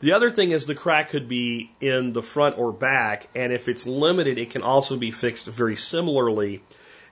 The 0.00 0.12
other 0.12 0.30
thing 0.30 0.52
is 0.52 0.64
the 0.64 0.74
crack 0.74 1.10
could 1.10 1.28
be 1.28 1.70
in 1.80 2.14
the 2.14 2.22
front 2.22 2.58
or 2.58 2.72
back, 2.72 3.28
and 3.34 3.52
if 3.52 3.68
it's 3.68 3.86
limited, 3.86 4.38
it 4.38 4.50
can 4.50 4.62
also 4.62 4.96
be 4.96 5.10
fixed 5.10 5.46
very 5.46 5.76
similarly. 5.76 6.62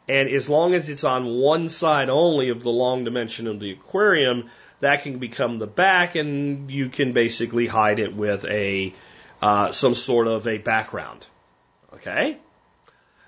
And 0.08 0.30
as 0.30 0.48
long 0.48 0.72
as 0.72 0.88
it's 0.88 1.04
on 1.04 1.38
one 1.38 1.68
side 1.68 2.08
only 2.08 2.48
of 2.48 2.62
the 2.62 2.70
long 2.70 3.04
dimension 3.04 3.46
of 3.46 3.60
the 3.60 3.72
aquarium, 3.72 4.48
that 4.80 5.02
can 5.02 5.18
become 5.18 5.58
the 5.58 5.66
back, 5.66 6.14
and 6.14 6.70
you 6.70 6.88
can 6.88 7.12
basically 7.12 7.66
hide 7.66 7.98
it 7.98 8.14
with 8.14 8.44
a 8.44 8.94
uh, 9.42 9.72
some 9.72 9.94
sort 9.94 10.26
of 10.26 10.46
a 10.46 10.58
background. 10.58 11.26
Okay. 11.94 12.38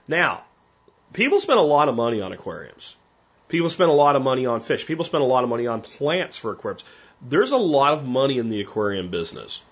Now, 0.06 0.42
people 1.12 1.40
spend 1.40 1.58
a 1.58 1.62
lot 1.62 1.88
of 1.88 1.94
money 1.94 2.20
on 2.20 2.32
aquariums. 2.32 2.96
People 3.48 3.70
spend 3.70 3.90
a 3.90 3.94
lot 3.94 4.16
of 4.16 4.22
money 4.22 4.46
on 4.46 4.60
fish. 4.60 4.86
People 4.86 5.04
spend 5.04 5.22
a 5.22 5.26
lot 5.26 5.44
of 5.44 5.50
money 5.50 5.66
on 5.66 5.82
plants 5.82 6.36
for 6.36 6.52
aquariums. 6.52 6.84
There's 7.20 7.52
a 7.52 7.56
lot 7.56 7.94
of 7.94 8.04
money 8.04 8.38
in 8.38 8.48
the 8.48 8.60
aquarium 8.60 9.10
business. 9.10 9.62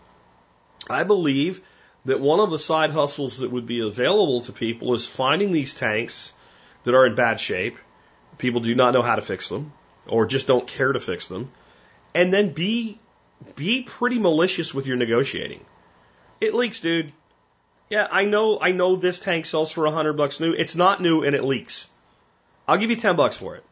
I 0.91 1.05
believe 1.05 1.61
that 2.05 2.21
one 2.21 2.41
of 2.41 2.51
the 2.51 2.59
side 2.59 2.91
hustles 2.91 3.39
that 3.39 3.51
would 3.51 3.67
be 3.67 3.81
available 3.81 4.41
to 4.43 4.53
people 4.53 4.95
is 4.95 5.07
finding 5.07 5.53
these 5.53 5.75
tanks 5.75 6.33
that 6.85 6.95
are 6.95 7.07
in 7.07 7.15
bad 7.15 7.41
shape. 7.41 7.77
People 8.39 8.61
do 8.61 8.75
not 8.75 8.95
know 8.95 9.03
how 9.03 9.17
to 9.17 9.23
fix 9.23 9.49
them 9.49 9.73
or 10.07 10.27
just 10.27 10.47
don't 10.47 10.67
care 10.67 10.93
to 10.93 11.01
fix 11.01 11.29
them 11.29 11.51
and 12.15 12.33
then 12.33 12.51
be 12.51 12.99
be 13.55 13.83
pretty 13.83 14.19
malicious 14.19 14.75
with 14.75 14.87
your 14.87 14.97
negotiating. 14.97 15.65
It 16.41 16.55
leaks, 16.55 16.81
dude. 16.81 17.13
Yeah, 17.91 18.07
I 18.11 18.25
know 18.25 18.59
I 18.61 18.73
know 18.73 18.97
this 18.97 19.21
tank 19.21 19.47
sells 19.47 19.73
for 19.73 19.87
a 19.87 19.91
hundred 19.91 20.15
bucks 20.15 20.41
new. 20.41 20.53
It's 20.53 20.77
not 20.77 21.01
new 21.01 21.23
and 21.23 21.35
it 21.35 21.45
leaks. 21.45 21.89
I'll 22.67 22.79
give 22.79 22.91
you 22.91 22.97
ten 22.97 23.17
bucks 23.17 23.37
for 23.37 23.57
it. 23.57 23.65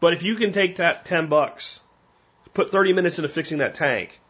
But 0.00 0.12
if 0.12 0.22
you 0.22 0.36
can 0.36 0.52
take 0.52 0.76
that 0.76 1.04
ten 1.04 1.28
bucks, 1.28 1.80
put 2.54 2.70
thirty 2.70 2.92
minutes 2.92 3.18
into 3.18 3.28
fixing 3.28 3.58
that 3.58 3.74
tank, 3.74 4.20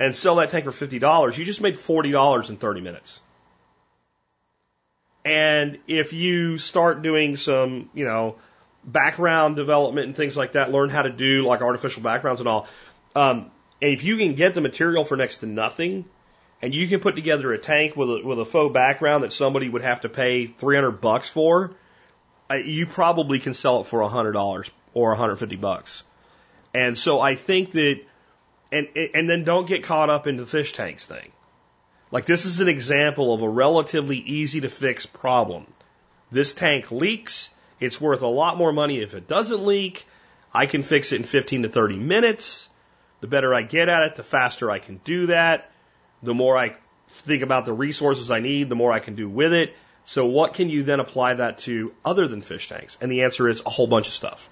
and 0.00 0.14
sell 0.14 0.36
that 0.36 0.50
tank 0.50 0.64
for 0.64 0.72
fifty 0.72 0.98
dollars, 0.98 1.38
you 1.38 1.44
just 1.44 1.60
made 1.60 1.78
forty 1.78 2.10
dollars 2.10 2.50
in 2.50 2.56
thirty 2.56 2.80
minutes. 2.80 3.20
And 5.24 5.78
if 5.88 6.12
you 6.12 6.58
start 6.58 7.02
doing 7.02 7.36
some, 7.36 7.90
you 7.94 8.04
know, 8.04 8.36
background 8.86 9.56
development 9.56 10.06
and 10.06 10.16
things 10.16 10.36
like 10.36 10.52
that, 10.52 10.70
learn 10.70 10.90
how 10.90 11.02
to 11.02 11.10
do 11.10 11.44
like 11.44 11.60
artificial 11.60 12.02
backgrounds 12.02 12.40
and 12.40 12.48
all. 12.48 12.68
Um, 13.14 13.50
and 13.82 13.92
if 13.92 14.04
you 14.04 14.16
can 14.16 14.34
get 14.34 14.54
the 14.54 14.60
material 14.60 15.04
for 15.04 15.16
next 15.16 15.38
to 15.38 15.46
nothing, 15.46 16.04
and 16.62 16.72
you 16.74 16.88
can 16.88 17.00
put 17.00 17.14
together 17.14 17.52
a 17.52 17.58
tank 17.58 17.96
with 17.96 18.10
a, 18.10 18.20
with 18.24 18.38
a 18.38 18.44
faux 18.44 18.72
background 18.72 19.24
that 19.24 19.32
somebody 19.32 19.68
would 19.68 19.82
have 19.82 20.02
to 20.02 20.08
pay 20.08 20.46
300 20.46 20.92
bucks 21.00 21.28
for, 21.28 21.74
uh, 22.50 22.54
you 22.54 22.86
probably 22.86 23.38
can 23.38 23.54
sell 23.54 23.80
it 23.80 23.86
for 23.86 24.00
$100 24.00 24.70
or 24.94 25.08
150 25.10 25.56
bucks. 25.56 26.04
And 26.72 26.96
so 26.96 27.20
I 27.20 27.34
think 27.34 27.72
that, 27.72 28.00
and, 28.72 28.88
and 29.14 29.28
then 29.28 29.44
don't 29.44 29.68
get 29.68 29.82
caught 29.82 30.10
up 30.10 30.26
in 30.26 30.36
the 30.36 30.46
fish 30.46 30.72
tanks 30.72 31.04
thing. 31.04 31.32
Like 32.10 32.24
this 32.24 32.44
is 32.44 32.60
an 32.60 32.68
example 32.68 33.34
of 33.34 33.42
a 33.42 33.48
relatively 33.48 34.16
easy 34.16 34.60
to 34.60 34.68
fix 34.68 35.06
problem. 35.06 35.66
This 36.30 36.54
tank 36.54 36.90
leaks. 36.90 37.50
It's 37.78 38.00
worth 38.00 38.22
a 38.22 38.26
lot 38.26 38.56
more 38.56 38.72
money 38.72 39.00
if 39.00 39.14
it 39.14 39.28
doesn't 39.28 39.64
leak. 39.64 40.06
I 40.52 40.66
can 40.66 40.82
fix 40.82 41.12
it 41.12 41.16
in 41.16 41.24
15 41.24 41.62
to 41.62 41.68
30 41.68 41.96
minutes. 41.96 42.68
The 43.20 43.26
better 43.26 43.54
I 43.54 43.62
get 43.62 43.88
at 43.88 44.02
it, 44.02 44.16
the 44.16 44.22
faster 44.22 44.70
I 44.70 44.78
can 44.78 45.00
do 45.04 45.26
that. 45.26 45.70
The 46.22 46.34
more 46.34 46.56
I 46.56 46.76
think 47.08 47.42
about 47.42 47.66
the 47.66 47.72
resources 47.72 48.30
I 48.30 48.40
need, 48.40 48.68
the 48.68 48.74
more 48.74 48.92
I 48.92 49.00
can 49.00 49.14
do 49.14 49.28
with 49.28 49.52
it. 49.52 49.74
So 50.04 50.26
what 50.26 50.54
can 50.54 50.68
you 50.70 50.82
then 50.82 51.00
apply 51.00 51.34
that 51.34 51.58
to 51.58 51.92
other 52.04 52.28
than 52.28 52.40
fish 52.40 52.68
tanks? 52.68 52.96
And 53.00 53.10
the 53.10 53.24
answer 53.24 53.48
is 53.48 53.62
a 53.66 53.70
whole 53.70 53.86
bunch 53.86 54.06
of 54.06 54.14
stuff. 54.14 54.48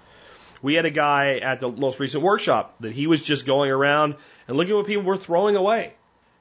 We 0.62 0.74
had 0.74 0.84
a 0.84 0.90
guy 0.90 1.38
at 1.38 1.60
the 1.60 1.70
most 1.70 2.00
recent 2.00 2.22
workshop 2.22 2.74
that 2.80 2.92
he 2.92 3.06
was 3.06 3.22
just 3.22 3.46
going 3.46 3.70
around 3.70 4.16
and 4.48 4.56
looking 4.56 4.72
at 4.72 4.76
what 4.76 4.86
people 4.86 5.04
were 5.04 5.16
throwing 5.16 5.56
away, 5.56 5.92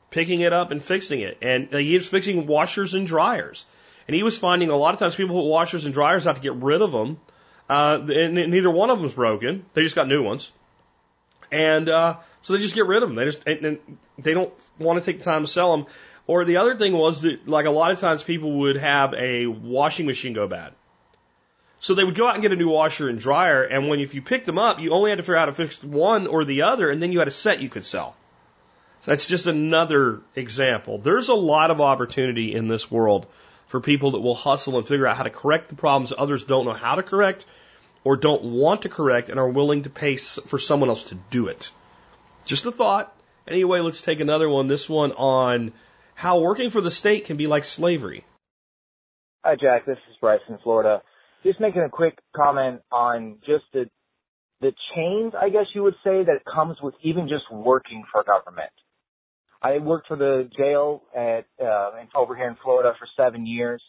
picking 0.09 0.41
it 0.41 0.53
up 0.53 0.71
and 0.71 0.81
fixing 0.81 1.21
it. 1.21 1.37
And 1.41 1.73
he 1.73 1.93
was 1.93 2.07
fixing 2.07 2.47
washers 2.47 2.93
and 2.93 3.05
dryers. 3.05 3.65
And 4.07 4.15
he 4.15 4.23
was 4.23 4.37
finding 4.37 4.69
a 4.69 4.75
lot 4.75 4.93
of 4.93 4.99
times 4.99 5.15
people 5.15 5.35
put 5.35 5.47
washers 5.47 5.85
and 5.85 5.93
dryers 5.93 6.27
out 6.27 6.35
to 6.35 6.41
get 6.41 6.55
rid 6.55 6.81
of 6.81 6.91
them. 6.91 7.19
Uh, 7.69 7.99
and 8.09 8.35
neither 8.35 8.69
one 8.69 8.89
of 8.89 8.99
them's 8.99 9.13
broken. 9.13 9.65
They 9.73 9.83
just 9.83 9.95
got 9.95 10.07
new 10.07 10.23
ones. 10.23 10.51
And, 11.51 11.87
uh, 11.87 12.17
so 12.41 12.53
they 12.53 12.59
just 12.59 12.75
get 12.75 12.85
rid 12.85 13.03
of 13.03 13.09
them. 13.09 13.15
They 13.15 13.25
just, 13.25 13.47
and, 13.47 13.65
and 13.65 13.97
they 14.17 14.33
don't 14.33 14.51
want 14.79 14.99
to 14.99 15.05
take 15.05 15.19
the 15.19 15.23
time 15.23 15.43
to 15.43 15.47
sell 15.47 15.75
them. 15.77 15.85
Or 16.27 16.45
the 16.45 16.57
other 16.57 16.75
thing 16.77 16.93
was 16.93 17.21
that, 17.21 17.47
like, 17.47 17.65
a 17.65 17.71
lot 17.71 17.91
of 17.91 17.99
times 17.99 18.23
people 18.23 18.59
would 18.59 18.77
have 18.77 19.13
a 19.13 19.45
washing 19.47 20.05
machine 20.05 20.33
go 20.33 20.47
bad. 20.47 20.73
So 21.79 21.95
they 21.95 22.03
would 22.03 22.15
go 22.15 22.27
out 22.27 22.35
and 22.35 22.41
get 22.41 22.53
a 22.53 22.55
new 22.55 22.69
washer 22.69 23.09
and 23.09 23.19
dryer, 23.19 23.63
and 23.63 23.89
when 23.89 23.99
if 23.99 24.13
you 24.13 24.21
picked 24.21 24.45
them 24.45 24.57
up, 24.57 24.79
you 24.79 24.91
only 24.93 25.09
had 25.09 25.17
to 25.17 25.23
figure 25.23 25.35
out 25.35 25.41
how 25.41 25.45
to 25.47 25.51
fix 25.51 25.83
one 25.83 26.27
or 26.27 26.45
the 26.45 26.61
other, 26.61 26.89
and 26.89 27.03
then 27.03 27.11
you 27.11 27.19
had 27.19 27.27
a 27.27 27.31
set 27.31 27.61
you 27.61 27.67
could 27.67 27.83
sell. 27.83 28.15
So 29.01 29.11
that's 29.11 29.27
just 29.27 29.47
another 29.47 30.21
example. 30.33 30.97
There's 30.97 31.27
a 31.27 31.33
lot 31.33 31.71
of 31.71 31.81
opportunity 31.81 32.53
in 32.53 32.69
this 32.69 32.89
world 32.89 33.25
for 33.73 33.79
people 33.79 34.11
that 34.11 34.19
will 34.19 34.35
hustle 34.35 34.77
and 34.77 34.87
figure 34.87 35.07
out 35.07 35.17
how 35.17 35.23
to 35.23 35.31
correct 35.31 35.67
the 35.69 35.75
problems 35.75 36.13
others 36.15 36.43
don't 36.43 36.65
know 36.67 36.73
how 36.73 36.93
to 36.93 37.01
correct 37.01 37.43
or 38.03 38.15
don't 38.15 38.43
want 38.43 38.83
to 38.83 38.89
correct 38.89 39.29
and 39.29 39.39
are 39.39 39.49
willing 39.49 39.81
to 39.81 39.89
pay 39.89 40.15
for 40.15 40.59
someone 40.59 40.89
else 40.89 41.05
to 41.05 41.15
do 41.31 41.47
it. 41.47 41.71
Just 42.45 42.67
a 42.67 42.71
thought. 42.71 43.11
Anyway, 43.47 43.79
let's 43.79 44.01
take 44.01 44.19
another 44.19 44.47
one. 44.47 44.67
This 44.67 44.87
one 44.87 45.11
on 45.13 45.73
how 46.13 46.39
working 46.39 46.69
for 46.69 46.81
the 46.81 46.91
state 46.91 47.25
can 47.25 47.35
be 47.35 47.47
like 47.47 47.63
slavery. 47.63 48.23
Hi, 49.43 49.55
Jack. 49.55 49.87
This 49.87 49.97
is 50.07 50.17
Bryce 50.21 50.41
in 50.47 50.59
Florida. 50.59 51.01
Just 51.41 51.59
making 51.59 51.81
a 51.81 51.89
quick 51.89 52.19
comment 52.35 52.81
on 52.91 53.37
just 53.39 53.63
the 53.73 53.89
the 54.61 54.71
chains, 54.95 55.33
I 55.35 55.49
guess 55.49 55.65
you 55.73 55.81
would 55.81 55.95
say, 56.03 56.23
that 56.23 56.43
comes 56.45 56.77
with 56.79 56.93
even 57.01 57.27
just 57.27 57.51
working 57.51 58.03
for 58.11 58.23
government. 58.23 58.69
I 59.63 59.77
worked 59.77 60.07
for 60.07 60.17
the 60.17 60.49
jail 60.57 61.03
at 61.15 61.45
uh, 61.63 61.91
over 62.15 62.35
here 62.35 62.49
in 62.49 62.57
Florida 62.61 62.93
for 62.99 63.07
seven 63.15 63.45
years, 63.45 63.81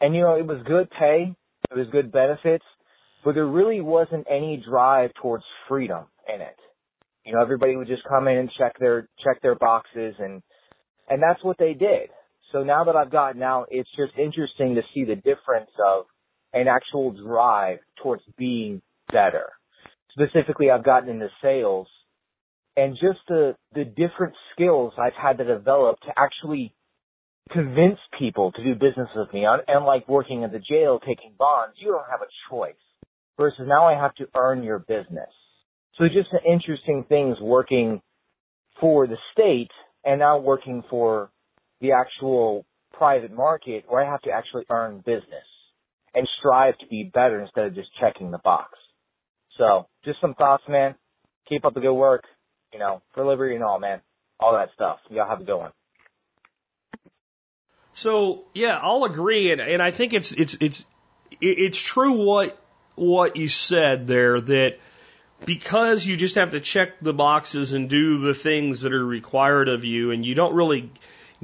and 0.00 0.14
you 0.14 0.22
know 0.22 0.36
it 0.36 0.46
was 0.46 0.62
good 0.66 0.88
pay, 0.90 1.34
it 1.70 1.76
was 1.76 1.86
good 1.92 2.10
benefits, 2.10 2.64
but 3.24 3.34
there 3.34 3.46
really 3.46 3.80
wasn't 3.82 4.26
any 4.30 4.62
drive 4.68 5.10
towards 5.20 5.44
freedom 5.68 6.06
in 6.32 6.40
it. 6.40 6.56
You 7.26 7.34
know, 7.34 7.42
everybody 7.42 7.76
would 7.76 7.88
just 7.88 8.02
come 8.08 8.26
in 8.26 8.38
and 8.38 8.50
check 8.58 8.78
their 8.78 9.08
check 9.22 9.42
their 9.42 9.54
boxes, 9.54 10.14
and 10.18 10.42
and 11.08 11.22
that's 11.22 11.44
what 11.44 11.58
they 11.58 11.74
did. 11.74 12.08
So 12.50 12.62
now 12.62 12.84
that 12.84 12.96
I've 12.96 13.12
gotten 13.12 13.42
out, 13.42 13.68
it's 13.70 13.88
just 13.96 14.12
interesting 14.18 14.74
to 14.76 14.82
see 14.94 15.04
the 15.04 15.16
difference 15.16 15.70
of 15.84 16.06
an 16.52 16.68
actual 16.68 17.12
drive 17.12 17.78
towards 18.02 18.22
being 18.36 18.82
better. 19.10 19.50
Specifically, 20.10 20.70
I've 20.70 20.84
gotten 20.84 21.08
into 21.08 21.28
sales 21.42 21.86
and 22.76 22.94
just 22.94 23.20
the, 23.28 23.54
the 23.74 23.84
different 23.84 24.34
skills 24.52 24.92
I've 24.98 25.12
had 25.20 25.38
to 25.38 25.44
develop 25.44 26.00
to 26.00 26.12
actually 26.16 26.74
convince 27.50 27.98
people 28.18 28.52
to 28.52 28.64
do 28.64 28.74
business 28.74 29.08
with 29.14 29.32
me. 29.32 29.44
And 29.44 29.84
like 29.84 30.08
working 30.08 30.42
in 30.42 30.52
the 30.52 30.58
jail, 30.58 31.00
taking 31.00 31.34
bonds, 31.38 31.76
you 31.78 31.92
don't 31.92 32.10
have 32.10 32.20
a 32.20 32.50
choice. 32.50 32.74
Versus 33.38 33.62
now 33.66 33.86
I 33.86 33.94
have 33.94 34.14
to 34.16 34.26
earn 34.36 34.62
your 34.62 34.78
business. 34.78 35.30
So 35.98 36.04
just 36.04 36.30
the 36.32 36.42
interesting 36.50 37.04
things 37.08 37.36
working 37.40 38.00
for 38.80 39.06
the 39.06 39.16
state 39.32 39.70
and 40.04 40.20
now 40.20 40.38
working 40.38 40.82
for 40.88 41.30
the 41.80 41.92
actual 41.92 42.64
private 42.92 43.32
market 43.32 43.84
where 43.88 44.04
I 44.04 44.10
have 44.10 44.22
to 44.22 44.30
actually 44.30 44.64
earn 44.70 44.98
business 44.98 45.46
and 46.14 46.28
strive 46.38 46.78
to 46.78 46.86
be 46.86 47.10
better 47.12 47.40
instead 47.40 47.66
of 47.66 47.74
just 47.74 47.88
checking 48.00 48.30
the 48.30 48.38
box. 48.38 48.70
So 49.58 49.86
just 50.04 50.20
some 50.20 50.34
thoughts, 50.34 50.64
man. 50.68 50.94
Keep 51.48 51.64
up 51.64 51.74
the 51.74 51.80
good 51.80 51.94
work, 51.94 52.24
you 52.72 52.78
know, 52.78 53.02
for 53.12 53.24
liberty 53.24 53.54
and 53.54 53.64
all, 53.64 53.78
man. 53.78 54.00
All 54.40 54.54
that 54.54 54.70
stuff. 54.74 54.98
Y'all 55.10 55.28
have 55.28 55.40
a 55.40 55.44
good 55.44 55.56
one. 55.56 55.72
So 57.94 58.44
yeah, 58.54 58.78
I'll 58.80 59.04
agree, 59.04 59.52
and, 59.52 59.60
and 59.60 59.82
I 59.82 59.90
think 59.90 60.14
it's 60.14 60.32
it's 60.32 60.56
it's 60.60 60.84
it's 61.40 61.78
true 61.78 62.24
what 62.24 62.58
what 62.94 63.36
you 63.36 63.48
said 63.48 64.06
there 64.06 64.40
that 64.40 64.78
because 65.44 66.06
you 66.06 66.16
just 66.16 66.36
have 66.36 66.52
to 66.52 66.60
check 66.60 67.00
the 67.00 67.12
boxes 67.12 67.72
and 67.72 67.88
do 67.88 68.20
the 68.20 68.34
things 68.34 68.82
that 68.82 68.92
are 68.92 69.04
required 69.04 69.68
of 69.68 69.84
you, 69.84 70.10
and 70.10 70.24
you 70.24 70.34
don't 70.34 70.54
really 70.54 70.90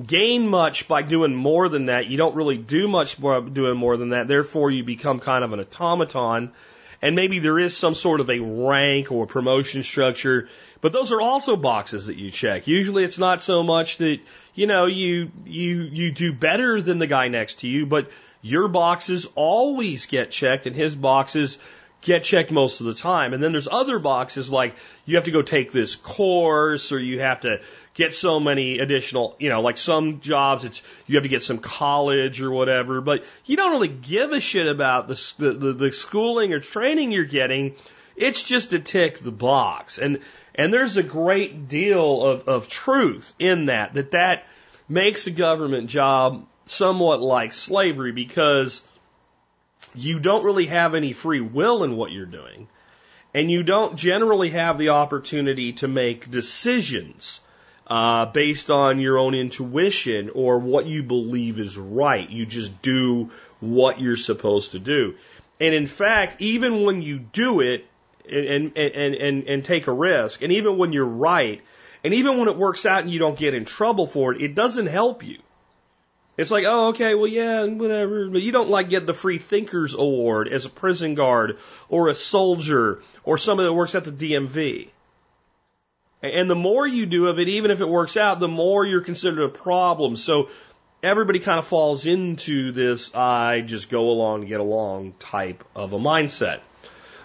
gain 0.03 0.47
much 0.49 0.89
by 0.89 1.03
doing 1.03 1.35
more 1.35 1.69
than 1.69 1.87
that. 1.87 2.07
You 2.07 2.17
don't 2.17 2.35
really 2.35 2.57
do 2.57 2.89
much 2.89 3.21
by 3.21 3.41
doing 3.41 3.77
more 3.77 3.97
than 3.97 4.11
that. 4.11 4.29
Therefore, 4.29 4.71
you 4.71 4.85
become 4.85 5.21
kind 5.21 5.45
of 5.45 5.53
an 5.53 5.61
automaton. 5.61 6.53
And 7.01 7.15
maybe 7.15 7.39
there 7.39 7.59
is 7.59 7.77
some 7.77 7.95
sort 7.95 8.21
of 8.21 8.29
a 8.29 8.41
rank 8.41 9.13
or 9.13 9.27
promotion 9.27 9.83
structure, 9.83 10.49
but 10.81 10.93
those 10.93 11.13
are 11.13 11.21
also 11.21 11.57
boxes 11.57 12.07
that 12.07 12.17
you 12.17 12.31
check. 12.31 12.67
Usually 12.67 13.05
it's 13.05 13.19
not 13.19 13.41
so 13.41 13.63
much 13.63 13.99
that, 13.99 14.19
you 14.55 14.67
know, 14.67 14.87
you, 14.87 15.31
you, 15.47 15.83
you 15.83 16.13
do 16.13 16.33
better 16.33 16.81
than 16.81 16.99
the 16.99 17.07
guy 17.07 17.29
next 17.29 17.61
to 17.61 17.69
you, 17.69 17.87
but 17.87 18.11
your 18.43 18.69
boxes 18.69 19.27
always 19.35 20.07
get 20.07 20.31
checked 20.31 20.67
and 20.67 20.75
his 20.75 20.97
boxes 20.97 21.59
get 22.01 22.25
checked 22.25 22.51
most 22.51 22.81
of 22.81 22.87
the 22.87 22.95
time. 22.95 23.33
And 23.35 23.43
then 23.43 23.53
there's 23.53 23.69
other 23.69 23.99
boxes 23.99 24.51
like 24.51 24.77
you 25.05 25.17
have 25.17 25.25
to 25.25 25.31
go 25.31 25.43
take 25.43 25.73
this 25.73 25.97
course 25.97 26.93
or 26.93 26.99
you 26.99 27.21
have 27.21 27.41
to 27.43 27.61
get 27.95 28.15
so 28.15 28.39
many 28.39 28.79
additional, 28.79 29.35
you 29.39 29.49
know, 29.49 29.61
like 29.61 29.77
some 29.77 30.21
jobs, 30.21 30.65
it's 30.65 30.83
you 31.07 31.17
have 31.17 31.25
to 31.25 31.29
get 31.29 31.43
some 31.43 31.59
college 31.59 32.41
or 32.41 32.51
whatever, 32.51 33.01
but 33.01 33.25
you 33.45 33.57
don't 33.57 33.73
really 33.73 33.89
give 33.89 34.33
a 34.33 34.41
shit 34.41 34.69
about 34.69 35.09
the 35.09 35.33
the, 35.39 35.73
the 35.73 35.93
schooling 35.93 36.53
or 36.53 36.61
training 36.61 37.11
you're 37.11 37.25
getting. 37.25 37.75
It's 38.17 38.43
just 38.43 38.71
to 38.71 38.79
tick 38.79 39.19
the 39.19 39.33
box, 39.33 39.99
and 39.99 40.21
and 40.55 40.73
there's 40.73 40.97
a 40.97 41.03
great 41.03 41.69
deal 41.69 42.23
of 42.23 42.49
of 42.49 42.69
truth 42.69 43.35
in 43.39 43.67
that 43.67 43.95
that 43.95 44.13
that 44.13 44.47
makes 44.89 45.27
a 45.27 45.31
government 45.31 45.91
job 45.91 46.47
somewhat 46.67 47.21
like 47.21 47.53
slavery 47.53 48.13
because 48.13 48.83
you 49.95 50.19
don't 50.19 50.45
really 50.45 50.67
have 50.67 50.95
any 50.95 51.13
free 51.13 51.41
will 51.41 51.85
in 51.85 51.97
what 51.97 52.13
you're 52.13 52.27
doing. 52.27 52.69
And 53.35 53.51
you 53.51 53.63
don't 53.63 53.97
generally 53.97 54.51
have 54.51 54.79
the 54.79 54.91
opportunity 54.91 55.75
to 55.75 55.89
make 55.89 56.31
decisions 56.31 57.41
uh, 57.87 58.27
based 58.27 58.71
on 58.71 59.01
your 59.01 59.19
own 59.19 59.35
intuition 59.35 60.31
or 60.35 60.59
what 60.59 60.87
you 60.87 61.03
believe 61.03 61.59
is 61.59 61.77
right. 61.77 62.29
You 62.29 62.47
just 62.47 62.83
do 62.83 63.31
what 63.61 64.01
you're 64.01 64.17
supposed 64.17 64.73
to 64.73 64.79
do. 64.79 65.15
And 65.61 65.75
in 65.75 65.87
fact, 65.87 66.41
even 66.41 66.85
when 66.85 67.03
you 67.03 67.19
do 67.19 67.61
it 67.61 67.87
and, 68.31 68.73
and, 68.77 69.15
and, 69.15 69.45
and 69.49 69.65
take 69.65 69.87
a 69.87 69.93
risk, 69.93 70.43
and 70.43 70.53
even 70.53 70.79
when 70.79 70.93
you're 70.93 71.05
right, 71.05 71.63
and 72.05 72.15
even 72.15 72.39
when 72.39 72.49
it 72.49 72.57
works 72.57 72.87
out 72.87 73.03
and 73.03 73.11
you 73.11 73.19
don't 73.19 73.39
get 73.39 73.55
in 73.55 73.65
trouble 73.65 74.07
for 74.07 74.33
it, 74.33 74.41
it 74.41 74.55
doesn't 74.55 74.87
help 74.87 75.25
you. 75.25 75.39
It's 76.39 76.53
like, 76.53 76.65
oh, 76.69 76.91
okay, 76.91 77.17
well, 77.17 77.27
yeah, 77.27 77.65
whatever. 77.65 78.29
But 78.29 78.43
you 78.43 78.53
don't 78.53 78.71
like 78.71 78.89
get 78.89 79.07
the 79.07 79.13
free 79.13 79.39
thinkers 79.39 79.93
award 79.93 80.47
as 80.47 80.65
a 80.65 80.71
prison 80.71 81.17
guard 81.17 81.59
or 81.89 82.09
a 82.09 82.15
soldier 82.15 83.03
or 83.25 83.39
somebody 83.39 83.69
that 83.69 83.75
works 83.75 83.97
at 83.97 84.05
the 84.05 84.13
DMV. 84.13 84.89
And 86.23 86.49
the 86.49 86.55
more 86.55 86.87
you 86.87 87.07
do 87.07 87.27
of 87.27 87.41
it, 87.41 87.49
even 87.49 87.73
if 87.73 87.81
it 87.81 87.89
works 87.89 88.17
out, 88.17 88.39
the 88.39 88.47
more 88.47 88.87
you're 88.87 89.01
considered 89.01 89.43
a 89.43 89.49
problem. 89.49 90.15
So 90.15 90.49
everybody 91.03 91.41
kind 91.41 91.59
of 91.59 91.67
falls 91.67 92.07
into 92.07 92.71
this 92.71 93.13
I 93.17 93.61
just 93.61 93.91
go 93.91 94.11
along 94.11 94.43
to 94.43 94.47
get 94.47 94.61
along 94.61 95.15
type 95.19 95.65
of 95.75 95.93
a 95.93 95.99
mindset. 95.99 96.61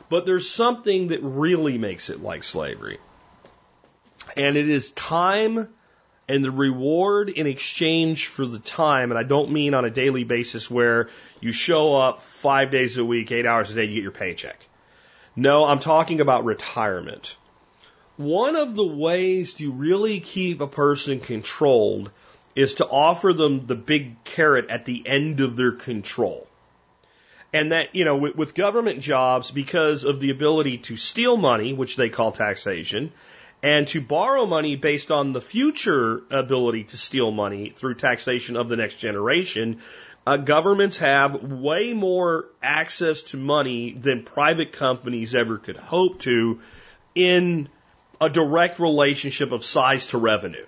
But 0.10 0.26
there's 0.26 0.50
something 0.50 1.10
that 1.10 1.22
really 1.22 1.78
makes 1.78 2.10
it 2.10 2.22
like 2.22 2.44
slavery. 2.44 2.98
And 4.36 4.58
it 4.58 4.70
is 4.70 4.92
time 4.92 5.70
and 6.28 6.44
the 6.44 6.52
reward 6.52 7.30
in 7.30 7.48
exchange 7.48 8.28
for 8.28 8.46
the 8.46 8.60
time. 8.60 9.12
And 9.12 9.20
I 9.20 9.24
don't 9.24 9.52
mean 9.52 9.74
on 9.74 9.86
a 9.86 9.90
daily 9.90 10.24
basis 10.24 10.70
where 10.72 11.10
you 11.42 11.52
show 11.52 11.98
up 11.98 12.22
five 12.22 12.72
days 12.72 12.98
a 12.98 13.06
week, 13.06 13.32
eight 13.32 13.46
hours 13.46 13.72
a 13.72 13.76
day, 13.76 13.86
you 13.86 13.96
get 13.96 14.04
your 14.04 14.12
paycheck. 14.12 14.66
No, 15.36 15.66
I'm 15.66 15.80
talking 15.80 16.22
about 16.22 16.46
retirement. 16.46 17.36
One 18.18 18.56
of 18.56 18.76
the 18.76 18.86
ways 18.86 19.56
to 19.56 19.72
really 19.72 20.20
keep 20.20 20.62
a 20.62 20.68
person 20.68 21.20
controlled 21.20 22.12
is 22.56 22.76
to 22.76 22.88
offer 22.88 23.34
them 23.34 23.66
the 23.66 23.76
big 23.76 24.24
carrot 24.24 24.70
at 24.70 24.86
the 24.86 25.06
end 25.08 25.40
of 25.40 25.56
their 25.56 25.72
control. 25.72 26.48
And 27.52 27.72
that, 27.72 27.96
you 27.96 28.06
know, 28.06 28.18
with, 28.18 28.36
with, 28.36 28.56
government 28.56 29.00
jobs, 29.00 29.52
because 29.52 30.04
of 30.04 30.20
the 30.20 30.32
ability 30.32 30.80
to 30.80 30.98
steal 30.98 31.38
money, 31.38 31.74
which 31.74 31.96
they 31.96 32.10
call 32.10 32.32
taxation, 32.32 33.12
and 33.64 33.88
to 33.88 34.02
borrow 34.02 34.46
money 34.46 34.76
based 34.76 35.10
on 35.10 35.32
the 35.32 35.42
future 35.42 36.22
ability 36.30 36.84
to 36.84 36.98
steal 36.98 37.32
money 37.32 37.70
through 37.70 37.96
taxation 37.96 38.58
of 38.58 38.68
the 38.68 38.76
next 38.76 38.96
generation, 38.96 39.80
uh, 40.28 40.36
governments 40.36 40.98
have 40.98 41.42
way 41.42 41.94
more 41.94 42.46
access 42.62 43.22
to 43.22 43.38
money 43.38 43.94
than 43.94 44.24
private 44.24 44.74
companies 44.74 45.34
ever 45.34 45.58
could 45.58 45.78
hope 45.78 46.20
to 46.20 46.60
in 47.16 47.70
a 48.20 48.30
direct 48.30 48.80
relationship 48.80 49.52
of 49.52 49.64
size 49.64 50.08
to 50.08 50.18
revenue. 50.18 50.66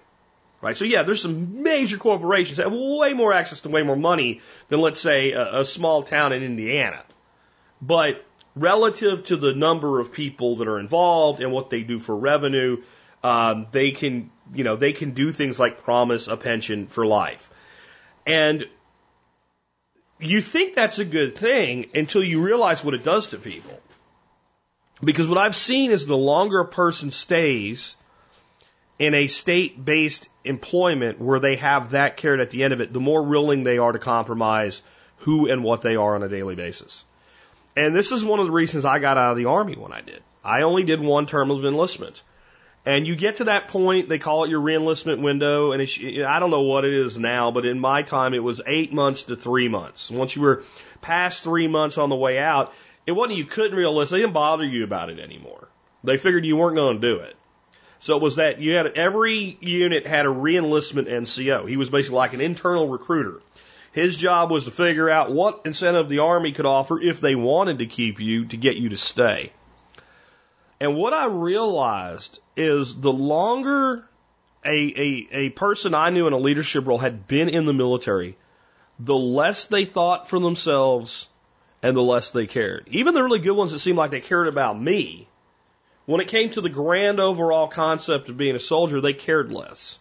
Right? 0.62 0.76
So 0.76 0.86
yeah, 0.86 1.04
there's 1.04 1.22
some 1.22 1.64
major 1.64 1.98
corporations 1.98 2.58
that 2.58 2.64
have 2.64 2.74
way 2.74 3.14
more 3.14 3.34
access 3.34 3.62
to 3.62 3.70
way 3.70 3.84
more 3.84 3.96
money 3.96 4.42
than 4.70 4.80
let's 4.80 5.00
say 5.00 5.32
a, 5.32 5.60
a 5.60 5.66
small 5.66 6.02
town 6.02 6.34
in 6.34 6.44
Indiana. 6.44 7.04
But 7.82 8.25
relative 8.56 9.26
to 9.26 9.38
the 9.38 9.54
number 9.54 10.00
of 10.00 10.12
people 10.12 10.58
that 10.58 10.68
are 10.68 10.80
involved 10.80 11.42
and 11.42 11.52
what 11.52 11.70
they 11.70 11.82
do 11.82 12.00
for 12.00 12.16
revenue, 12.16 12.82
um, 13.24 13.68
they 13.72 13.92
can, 13.92 14.32
you 14.54 14.64
know, 14.64 14.76
they 14.76 14.94
can 14.94 15.12
do 15.12 15.32
things 15.32 15.60
like 15.60 15.84
promise 15.84 16.28
a 16.28 16.38
pension 16.38 16.88
for 16.88 17.06
life. 17.06 17.50
And 18.26 18.66
you 20.20 20.42
think 20.42 20.74
that's 20.74 21.00
a 21.00 21.06
good 21.06 21.36
thing 21.36 21.88
until 21.94 22.24
you 22.24 22.42
realize 22.42 22.84
what 22.84 22.94
it 22.94 23.04
does 23.04 23.28
to 23.28 23.38
people. 23.38 23.80
Because 25.04 25.28
what 25.28 25.38
I've 25.38 25.56
seen 25.56 25.92
is 25.92 26.06
the 26.06 26.18
longer 26.18 26.62
a 26.62 26.68
person 26.68 27.12
stays 27.12 27.98
in 28.98 29.14
a 29.14 29.28
state 29.28 29.84
based 29.84 30.30
employment 30.46 31.20
where 31.20 31.40
they 31.40 31.58
have 31.58 31.92
that 31.92 32.16
carrot 32.16 32.40
at 32.40 32.50
the 32.50 32.64
end 32.64 32.74
of 32.74 32.80
it, 32.80 32.94
the 32.94 33.02
more 33.02 33.24
willing 33.24 33.64
they 33.64 33.78
are 33.78 33.92
to 33.92 34.00
compromise 34.00 34.82
who 35.18 35.50
and 35.50 35.64
what 35.64 35.82
they 35.82 35.96
are 35.96 36.16
on 36.16 36.24
a 36.24 36.30
daily 36.30 36.56
basis. 36.56 37.04
And 37.76 37.96
this 37.96 38.12
is 38.12 38.24
one 38.24 38.40
of 38.40 38.46
the 38.46 38.52
reasons 38.52 38.86
I 38.86 39.00
got 39.00 39.18
out 39.18 39.32
of 39.32 39.38
the 39.38 39.46
Army 39.46 39.76
when 39.76 39.92
I 39.92 40.02
did. 40.02 40.24
I 40.44 40.62
only 40.62 40.84
did 40.84 41.02
one 41.02 41.26
term 41.26 41.52
of 41.52 41.66
enlistment. 41.66 42.22
And 42.86 43.08
you 43.08 43.16
get 43.16 43.38
to 43.38 43.46
that 43.46 43.68
point, 43.70 44.10
they 44.10 44.20
call 44.20 44.44
it 44.44 44.52
your 44.52 44.62
reenlistment 44.62 45.22
window, 45.22 45.72
and 45.72 45.82
it's, 45.82 45.98
I 46.00 46.40
don't 46.40 46.52
know 46.52 46.62
what 46.62 46.86
it 46.86 46.94
is 46.94 47.18
now, 47.18 47.50
but 47.50 47.66
in 47.66 47.80
my 47.80 48.04
time 48.04 48.36
it 48.36 48.44
was 48.44 48.62
eight 48.68 48.94
months 48.94 49.26
to 49.26 49.36
three 49.36 49.68
months. 49.68 50.12
Once 50.12 50.36
you 50.36 50.44
were 50.44 50.64
past 51.02 51.44
three 51.44 51.68
months 51.68 51.98
on 51.98 52.10
the 52.10 52.16
way 52.16 52.38
out, 52.38 52.72
it 53.08 53.14
wasn't 53.14 53.38
you 53.38 53.46
couldn't 53.46 53.78
reenlist. 53.78 54.12
They 54.12 54.20
didn't 54.20 54.34
bother 54.34 54.66
you 54.66 54.84
about 54.84 55.10
it 55.10 55.20
anymore. 55.20 55.68
They 56.04 56.18
figured 56.18 56.46
you 56.46 56.58
weren't 56.58 56.76
going 56.76 57.02
to 57.02 57.08
do 57.08 57.20
it. 57.22 57.36
So 58.00 58.16
it 58.18 58.22
was 58.22 58.36
that 58.36 58.62
you 58.62 58.76
had 58.76 58.86
every 58.96 59.58
unit 59.62 60.06
had 60.06 60.28
a 60.28 60.30
reenlistment 60.30 61.10
NCO. 61.10 61.68
He 61.68 61.78
was 61.78 61.90
basically 61.90 62.18
like 62.18 62.34
an 62.34 62.42
internal 62.42 62.88
recruiter. 62.88 63.42
His 63.96 64.18
job 64.18 64.52
was 64.52 64.66
to 64.66 64.72
figure 64.72 65.10
out 65.10 65.32
what 65.32 65.62
incentive 65.64 66.10
the 66.10 66.20
Army 66.20 66.52
could 66.52 66.66
offer 66.66 67.02
if 67.02 67.22
they 67.22 67.34
wanted 67.34 67.80
to 67.80 67.86
keep 67.86 68.20
you 68.20 68.44
to 68.48 68.58
get 68.58 68.76
you 68.76 68.90
to 68.90 68.98
stay. 68.98 69.54
And 70.82 70.98
what 70.98 71.14
I 71.14 71.28
realized 71.28 72.40
is 72.58 73.00
the 73.00 73.14
longer 73.14 74.06
a, 74.66 74.70
a, 74.70 75.28
a 75.32 75.50
person 75.52 75.94
I 75.94 76.10
knew 76.10 76.28
in 76.28 76.34
a 76.34 76.38
leadership 76.38 76.86
role 76.86 76.98
had 76.98 77.26
been 77.26 77.48
in 77.48 77.66
the 77.66 77.72
military, 77.72 78.36
the 79.00 79.16
less 79.16 79.64
they 79.64 79.86
thought 79.86 80.30
for 80.30 80.42
themselves 80.42 81.30
and 81.82 81.96
the 81.96 82.02
less 82.02 82.32
they 82.32 82.48
cared. 82.48 82.90
Even 82.92 83.14
the 83.14 83.24
really 83.24 83.40
good 83.40 83.56
ones 83.56 83.72
that 83.72 83.80
seemed 83.80 83.98
like 83.98 84.12
they 84.12 84.20
cared 84.20 84.50
about 84.50 84.78
me, 84.78 85.30
when 86.06 86.20
it 86.20 86.28
came 86.28 86.50
to 86.50 86.60
the 86.60 86.68
grand 86.68 87.22
overall 87.22 87.70
concept 87.70 88.28
of 88.28 88.36
being 88.36 88.58
a 88.58 88.60
soldier, 88.60 89.00
they 89.00 89.14
cared 89.14 89.54
less. 89.54 90.00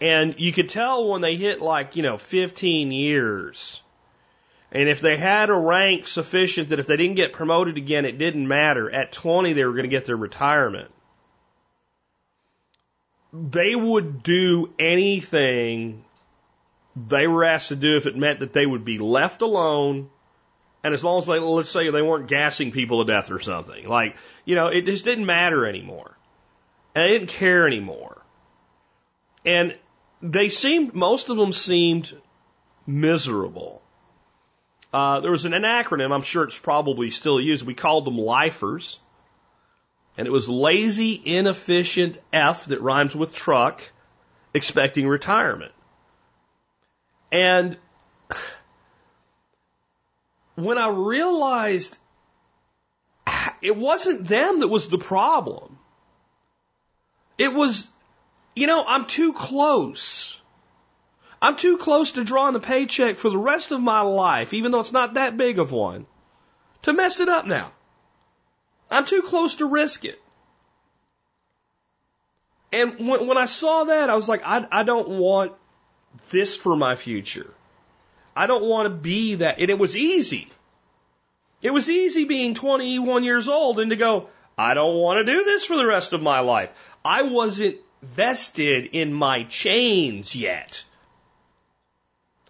And 0.00 0.34
you 0.38 0.52
could 0.52 0.68
tell 0.68 1.08
when 1.08 1.20
they 1.20 1.36
hit 1.36 1.62
like, 1.62 1.96
you 1.96 2.02
know, 2.02 2.16
15 2.16 2.92
years. 2.92 3.80
And 4.72 4.88
if 4.88 5.00
they 5.00 5.16
had 5.16 5.50
a 5.50 5.54
rank 5.54 6.08
sufficient 6.08 6.70
that 6.70 6.80
if 6.80 6.86
they 6.86 6.96
didn't 6.96 7.14
get 7.14 7.32
promoted 7.32 7.76
again, 7.76 8.04
it 8.04 8.18
didn't 8.18 8.48
matter. 8.48 8.90
At 8.90 9.12
20, 9.12 9.52
they 9.52 9.64
were 9.64 9.72
going 9.72 9.84
to 9.84 9.88
get 9.88 10.04
their 10.04 10.16
retirement. 10.16 10.90
They 13.32 13.74
would 13.74 14.22
do 14.22 14.72
anything 14.78 16.04
they 16.96 17.26
were 17.26 17.44
asked 17.44 17.68
to 17.68 17.76
do 17.76 17.96
if 17.96 18.06
it 18.06 18.16
meant 18.16 18.40
that 18.40 18.52
they 18.52 18.66
would 18.66 18.84
be 18.84 18.98
left 18.98 19.42
alone. 19.42 20.10
And 20.82 20.94
as 20.94 21.02
long 21.02 21.18
as 21.18 21.26
they, 21.26 21.38
let's 21.38 21.70
say 21.70 21.90
they 21.90 22.02
weren't 22.02 22.28
gassing 22.28 22.70
people 22.70 23.04
to 23.04 23.12
death 23.12 23.30
or 23.30 23.40
something, 23.40 23.88
like, 23.88 24.16
you 24.44 24.54
know, 24.54 24.68
it 24.68 24.82
just 24.86 25.04
didn't 25.04 25.26
matter 25.26 25.66
anymore. 25.66 26.16
And 26.94 27.04
they 27.04 27.18
didn't 27.18 27.30
care 27.30 27.66
anymore. 27.66 28.22
And 29.46 29.76
they 30.24 30.48
seemed, 30.48 30.94
most 30.94 31.28
of 31.28 31.36
them 31.36 31.52
seemed 31.52 32.10
miserable. 32.86 33.82
Uh, 34.90 35.20
there 35.20 35.30
was 35.30 35.44
an, 35.44 35.52
an 35.52 35.64
acronym, 35.64 36.12
I'm 36.12 36.22
sure 36.22 36.44
it's 36.44 36.58
probably 36.58 37.10
still 37.10 37.38
used. 37.38 37.66
We 37.66 37.74
called 37.74 38.06
them 38.06 38.16
lifers. 38.16 38.98
And 40.16 40.26
it 40.26 40.30
was 40.30 40.48
lazy, 40.48 41.20
inefficient 41.22 42.16
F 42.32 42.66
that 42.66 42.80
rhymes 42.80 43.14
with 43.14 43.34
truck, 43.34 43.82
expecting 44.54 45.06
retirement. 45.06 45.72
And 47.30 47.76
when 50.54 50.78
I 50.78 50.88
realized 50.88 51.98
it 53.60 53.76
wasn't 53.76 54.26
them 54.26 54.60
that 54.60 54.68
was 54.68 54.88
the 54.88 54.98
problem, 54.98 55.78
it 57.36 57.52
was, 57.52 57.88
you 58.54 58.66
know, 58.66 58.84
I'm 58.86 59.06
too 59.06 59.32
close. 59.32 60.40
I'm 61.42 61.56
too 61.56 61.76
close 61.76 62.12
to 62.12 62.24
drawing 62.24 62.54
a 62.54 62.60
paycheck 62.60 63.16
for 63.16 63.28
the 63.28 63.38
rest 63.38 63.72
of 63.72 63.80
my 63.80 64.00
life, 64.00 64.54
even 64.54 64.72
though 64.72 64.80
it's 64.80 64.92
not 64.92 65.14
that 65.14 65.36
big 65.36 65.58
of 65.58 65.72
one, 65.72 66.06
to 66.82 66.92
mess 66.92 67.20
it 67.20 67.28
up 67.28 67.46
now. 67.46 67.72
I'm 68.90 69.04
too 69.04 69.22
close 69.22 69.56
to 69.56 69.66
risk 69.66 70.04
it. 70.04 70.20
And 72.72 73.08
when, 73.08 73.26
when 73.26 73.38
I 73.38 73.46
saw 73.46 73.84
that, 73.84 74.10
I 74.10 74.16
was 74.16 74.28
like, 74.28 74.42
I, 74.44 74.66
I 74.70 74.82
don't 74.82 75.08
want 75.08 75.52
this 76.30 76.56
for 76.56 76.76
my 76.76 76.94
future. 76.94 77.52
I 78.36 78.46
don't 78.46 78.64
want 78.64 78.86
to 78.86 78.90
be 78.90 79.36
that. 79.36 79.58
And 79.58 79.70
it 79.70 79.78
was 79.78 79.96
easy. 79.96 80.48
It 81.62 81.72
was 81.72 81.88
easy 81.88 82.24
being 82.24 82.54
21 82.54 83.24
years 83.24 83.48
old 83.48 83.80
and 83.80 83.90
to 83.90 83.96
go, 83.96 84.28
I 84.56 84.74
don't 84.74 84.96
want 84.96 85.18
to 85.18 85.24
do 85.24 85.44
this 85.44 85.64
for 85.64 85.76
the 85.76 85.86
rest 85.86 86.12
of 86.12 86.22
my 86.22 86.40
life. 86.40 86.72
I 87.04 87.22
wasn't 87.22 87.76
vested 88.04 88.86
in 88.92 89.12
my 89.12 89.44
chains 89.44 90.34
yet. 90.34 90.84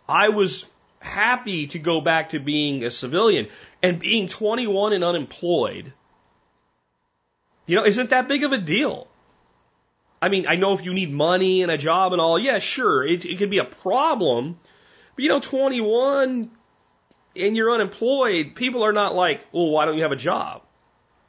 I 0.09 0.29
was 0.31 0.65
happy 1.01 1.67
to 1.69 1.79
go 1.79 2.01
back 2.01 2.31
to 2.31 2.41
being 2.41 2.85
a 2.85 2.91
civilian 2.91 3.49
and 3.83 4.01
being 4.01 4.29
21 4.29 4.93
and 4.93 5.05
unemployed. 5.05 5.93
You 7.67 7.77
know, 7.77 7.85
isn't 7.85 8.11
that 8.11 8.29
big 8.29 8.45
of 8.45 8.53
a 8.53 8.59
deal? 8.59 9.07
I 10.21 10.29
mean, 10.29 10.47
I 10.47 10.57
know 10.57 10.73
if 10.73 10.85
you 10.85 10.95
need 10.95 11.13
money 11.13 11.63
and 11.63 11.71
a 11.71 11.77
job 11.77 12.13
and 12.13 12.21
all, 12.21 12.39
yeah, 12.39 12.59
sure, 12.59 13.05
it, 13.05 13.25
it 13.25 13.39
could 13.39 13.51
be 13.51 13.59
a 13.59 13.65
problem. 13.65 14.59
But 15.15 15.23
you 15.23 15.29
know, 15.29 15.41
21 15.41 16.51
and 17.37 17.57
you're 17.57 17.71
unemployed, 17.71 18.55
people 18.55 18.85
are 18.85 18.93
not 18.93 19.15
like, 19.15 19.47
well, 19.53 19.71
why 19.71 19.85
don't 19.85 19.97
you 19.97 20.03
have 20.03 20.13
a 20.13 20.17
job? 20.17 20.63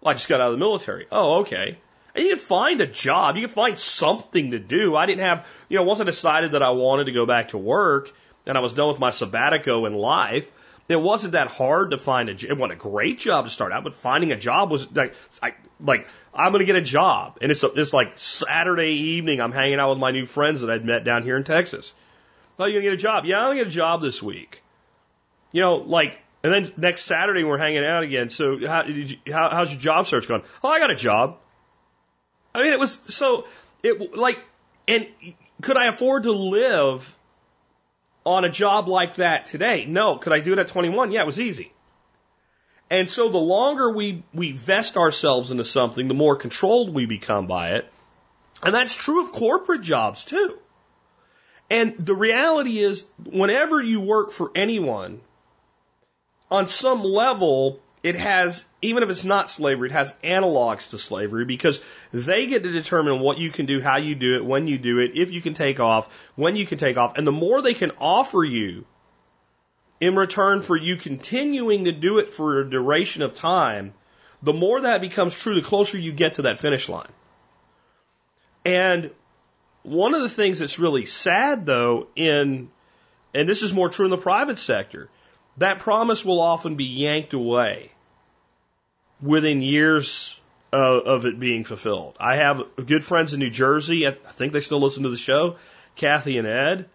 Well, 0.02 0.12
I 0.12 0.14
just 0.14 0.30
got 0.30 0.42
out 0.42 0.48
of 0.48 0.54
the 0.54 0.66
military. 0.66 1.08
Oh, 1.12 1.42
okay. 1.42 1.78
You 2.16 2.30
can 2.30 2.38
find 2.38 2.82
a 2.82 2.88
job. 2.88 3.36
You 3.36 3.42
can 3.44 3.54
find 3.54 3.78
something 3.78 4.52
to 4.52 4.60
do. 4.60 4.96
I 4.96 5.06
didn't 5.06 5.26
have, 5.26 5.48
you 5.68 5.78
know, 5.78 5.84
once 5.84 6.00
I 6.00 6.06
decided 6.06 6.54
that 6.54 6.64
I 6.64 6.70
wanted 6.70 7.06
to 7.06 7.12
go 7.12 7.26
back 7.26 7.50
to 7.50 7.58
work 7.58 8.12
and 8.46 8.58
I 8.58 8.62
was 8.62 8.74
done 8.74 8.88
with 8.88 9.00
my 9.00 9.10
sabbatical 9.10 9.86
in 9.86 9.94
life, 9.94 10.50
it 10.88 10.96
wasn't 10.96 11.34
that 11.34 11.48
hard 11.48 11.92
to 11.92 11.98
find 11.98 12.30
a 12.30 12.34
job. 12.34 12.52
It 12.52 12.58
wasn't 12.58 12.80
a 12.80 12.84
great 12.84 13.20
job 13.20 13.46
to 13.46 13.52
start 13.52 13.74
out, 13.74 13.84
but 13.84 13.96
finding 13.96 14.32
a 14.32 14.38
job 14.38 14.70
was 14.70 14.90
like, 14.96 15.16
I, 15.42 15.56
like 15.80 16.08
I'm 16.34 16.52
going 16.52 16.60
to 16.60 16.66
get 16.66 16.76
a 16.76 16.82
job. 16.82 17.40
And 17.42 17.52
it's, 17.52 17.64
a, 17.64 17.72
it's 17.74 17.92
like 17.92 18.18
Saturday 18.18 18.94
evening. 18.94 19.42
I'm 19.42 19.52
hanging 19.52 19.80
out 19.80 19.90
with 19.90 20.00
my 20.00 20.12
new 20.12 20.26
friends 20.26 20.62
that 20.62 20.70
I'd 20.70 20.86
met 20.86 21.04
down 21.04 21.24
here 21.24 21.38
in 21.38 21.44
Texas. 21.44 21.94
Oh, 22.58 22.66
you're 22.66 22.82
going 22.82 22.84
to 22.84 22.90
get 22.92 23.00
a 23.00 23.04
job? 23.04 23.26
Yeah, 23.26 23.40
I'm 23.40 23.46
going 23.48 23.58
to 23.58 23.64
get 23.66 23.68
a 23.74 23.76
job 23.76 24.02
this 24.02 24.22
week. 24.24 24.62
You 25.52 25.62
know, 25.62 25.78
like, 25.78 26.18
and 26.44 26.54
then 26.54 26.72
next 26.78 27.02
Saturday 27.02 27.44
we're 27.44 27.58
hanging 27.58 27.84
out 27.84 28.04
again. 28.04 28.30
So 28.30 28.66
how, 28.66 28.84
you, 28.84 29.18
how, 29.30 29.50
how's 29.50 29.72
your 29.72 29.82
job 29.82 30.08
search 30.08 30.28
going? 30.28 30.44
Oh, 30.64 30.70
I 30.70 30.80
got 30.80 30.92
a 30.92 30.96
job. 30.96 31.40
I 32.56 32.64
mean, 32.64 32.72
it 32.72 32.80
was 32.80 32.94
so, 33.14 33.48
it 33.84 34.16
like, 34.16 34.40
and 34.88 35.08
could 35.62 35.76
I 35.76 35.88
afford 35.88 36.24
to 36.24 36.32
live 36.32 37.18
on 38.26 38.46
a 38.46 38.50
job 38.50 38.88
like 38.88 39.16
that 39.16 39.48
today? 39.48 39.86
No. 39.86 40.18
Could 40.18 40.32
I 40.32 40.40
do 40.40 40.54
it 40.54 40.60
at 40.60 40.68
21? 40.68 41.12
Yeah, 41.12 41.22
it 41.22 41.26
was 41.26 41.40
easy. 41.40 41.74
And 42.90 43.10
so 43.10 43.30
the 43.30 43.38
longer 43.38 43.92
we, 43.92 44.24
we 44.34 44.54
vest 44.54 44.96
ourselves 44.96 45.52
into 45.52 45.66
something, 45.66 46.08
the 46.08 46.14
more 46.14 46.38
controlled 46.38 46.94
we 46.94 47.06
become 47.06 47.46
by 47.46 47.72
it. 47.72 47.92
And 48.64 48.74
that's 48.74 48.96
true 48.96 49.22
of 49.24 49.34
corporate 49.34 49.82
jobs 49.82 50.24
too. 50.24 50.58
And 51.70 51.96
the 52.00 52.16
reality 52.16 52.80
is, 52.80 53.06
whenever 53.26 53.82
you 53.82 54.00
work 54.00 54.32
for 54.32 54.52
anyone, 54.56 55.20
on 56.50 56.68
some 56.68 57.04
level, 57.04 57.82
it 58.06 58.16
has, 58.18 58.64
even 58.84 59.02
if 59.02 59.10
it's 59.10 59.26
not 59.26 59.50
slavery, 59.50 59.90
it 59.90 59.94
has 59.94 60.14
analogs 60.24 60.92
to 60.92 61.00
slavery 61.00 61.44
because 61.44 61.82
they 62.14 62.46
get 62.46 62.62
to 62.62 62.72
determine 62.72 63.20
what 63.20 63.40
you 63.40 63.50
can 63.50 63.66
do, 63.66 63.82
how 63.82 63.98
you 63.98 64.14
do 64.14 64.36
it, 64.36 64.46
when 64.46 64.68
you 64.68 64.78
do 64.78 65.00
it, 65.00 65.14
if 65.16 65.32
you 65.32 65.42
can 65.42 65.56
take 65.56 65.80
off, 65.80 66.08
when 66.36 66.56
you 66.56 66.68
can 66.68 66.78
take 66.78 66.98
off. 66.98 67.18
And 67.18 67.26
the 67.26 67.32
more 67.32 67.64
they 67.64 67.74
can 67.74 67.92
offer 68.00 68.44
you 68.44 68.86
in 70.00 70.16
return 70.16 70.62
for 70.62 70.78
you 70.78 70.98
continuing 70.98 71.86
to 71.86 71.92
do 71.92 72.20
it 72.20 72.30
for 72.30 72.60
a 72.60 72.70
duration 72.70 73.24
of 73.24 73.34
time, 73.34 73.96
the 74.44 74.54
more 74.54 74.82
that 74.82 75.02
becomes 75.02 75.34
true, 75.34 75.56
the 75.56 75.64
closer 75.64 75.98
you 75.98 76.12
get 76.12 76.36
to 76.36 76.44
that 76.44 76.60
finish 76.60 76.88
line. 76.88 77.12
And 78.64 79.10
one 79.82 80.14
of 80.14 80.22
the 80.22 80.30
things 80.30 80.60
that's 80.60 80.78
really 80.78 81.08
sad 81.08 81.66
though 81.66 82.06
in, 82.16 82.70
and 83.34 83.50
this 83.50 83.64
is 83.64 83.74
more 83.74 83.90
true 83.90 84.06
in 84.06 84.12
the 84.12 84.18
private 84.18 84.60
sector, 84.60 85.10
that 85.58 85.80
promise 85.80 86.24
will 86.24 86.40
often 86.40 86.76
be 86.76 86.86
yanked 86.86 87.34
away 87.34 87.90
within 89.26 89.62
years 89.62 90.40
of, 90.72 91.06
of 91.06 91.26
it 91.26 91.40
being 91.40 91.64
fulfilled. 91.64 92.16
I 92.20 92.38
have 92.38 92.62
good 92.86 93.04
friends 93.04 93.34
in 93.34 93.40
New 93.40 93.50
Jersey. 93.50 94.08
I 94.08 94.12
think 94.12 94.54
they 94.54 94.62
still 94.62 94.80
listen 94.80 95.04
to 95.04 95.10
the 95.10 95.18
show, 95.18 95.58
Kathy 95.96 96.38
and 96.38 96.48
Ed, 96.48 96.90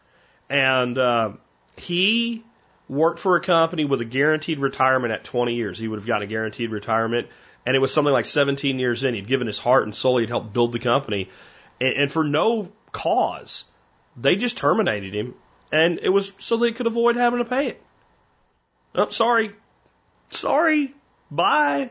and 0.48 0.98
uh, 0.98 1.32
he 1.76 2.44
worked 2.88 3.20
for 3.20 3.36
a 3.36 3.40
company 3.40 3.84
with 3.84 4.00
a 4.00 4.04
guaranteed 4.04 4.58
retirement 4.58 5.12
at 5.12 5.24
20 5.24 5.54
years. 5.54 5.78
He 5.78 5.88
would 5.88 5.98
have 5.98 6.06
gotten 6.06 6.28
a 6.28 6.30
guaranteed 6.30 6.70
retirement, 6.70 7.28
and 7.64 7.76
it 7.76 7.78
was 7.78 7.92
something 7.92 8.12
like 8.12 8.26
17 8.26 8.78
years 8.78 9.04
in. 9.04 9.14
He'd 9.14 9.28
given 9.28 9.46
his 9.46 9.58
heart 9.58 9.84
and 9.84 9.94
soul. 9.94 10.18
He'd 10.18 10.28
helped 10.28 10.52
build 10.52 10.72
the 10.72 10.78
company, 10.78 11.28
and, 11.80 11.94
and 11.94 12.12
for 12.12 12.24
no 12.24 12.70
cause, 12.92 13.64
they 14.16 14.36
just 14.36 14.58
terminated 14.58 15.14
him, 15.14 15.34
and 15.72 16.00
it 16.02 16.08
was 16.08 16.32
so 16.38 16.56
they 16.56 16.72
could 16.72 16.86
avoid 16.86 17.16
having 17.16 17.38
to 17.38 17.44
pay 17.44 17.68
it. 17.68 17.82
Oh, 18.94 19.10
sorry, 19.10 19.52
sorry, 20.30 20.92
bye. 21.30 21.90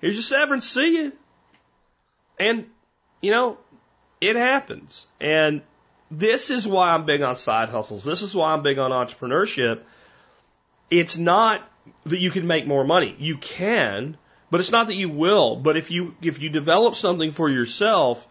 Here's 0.00 0.14
your 0.14 0.22
severance. 0.22 0.68
See 0.68 0.96
you. 0.96 1.12
And, 2.38 2.66
you 3.20 3.32
know, 3.32 3.58
it 4.20 4.36
happens. 4.36 5.06
And 5.20 5.62
this 6.10 6.50
is 6.50 6.66
why 6.66 6.94
I'm 6.94 7.04
big 7.04 7.22
on 7.22 7.36
side 7.36 7.68
hustles. 7.68 8.04
This 8.04 8.22
is 8.22 8.34
why 8.34 8.52
I'm 8.52 8.62
big 8.62 8.78
on 8.78 8.90
entrepreneurship. 8.90 9.80
It's 10.90 11.18
not 11.18 11.68
that 12.04 12.18
you 12.18 12.30
can 12.30 12.46
make 12.46 12.66
more 12.66 12.84
money. 12.84 13.14
You 13.18 13.36
can, 13.36 14.16
but 14.50 14.60
it's 14.60 14.72
not 14.72 14.86
that 14.86 14.94
you 14.94 15.08
will. 15.08 15.56
But 15.56 15.76
if 15.76 15.90
you, 15.90 16.14
if 16.22 16.40
you 16.40 16.48
develop 16.48 16.94
something 16.94 17.32
for 17.32 17.50
yourself, 17.50 18.26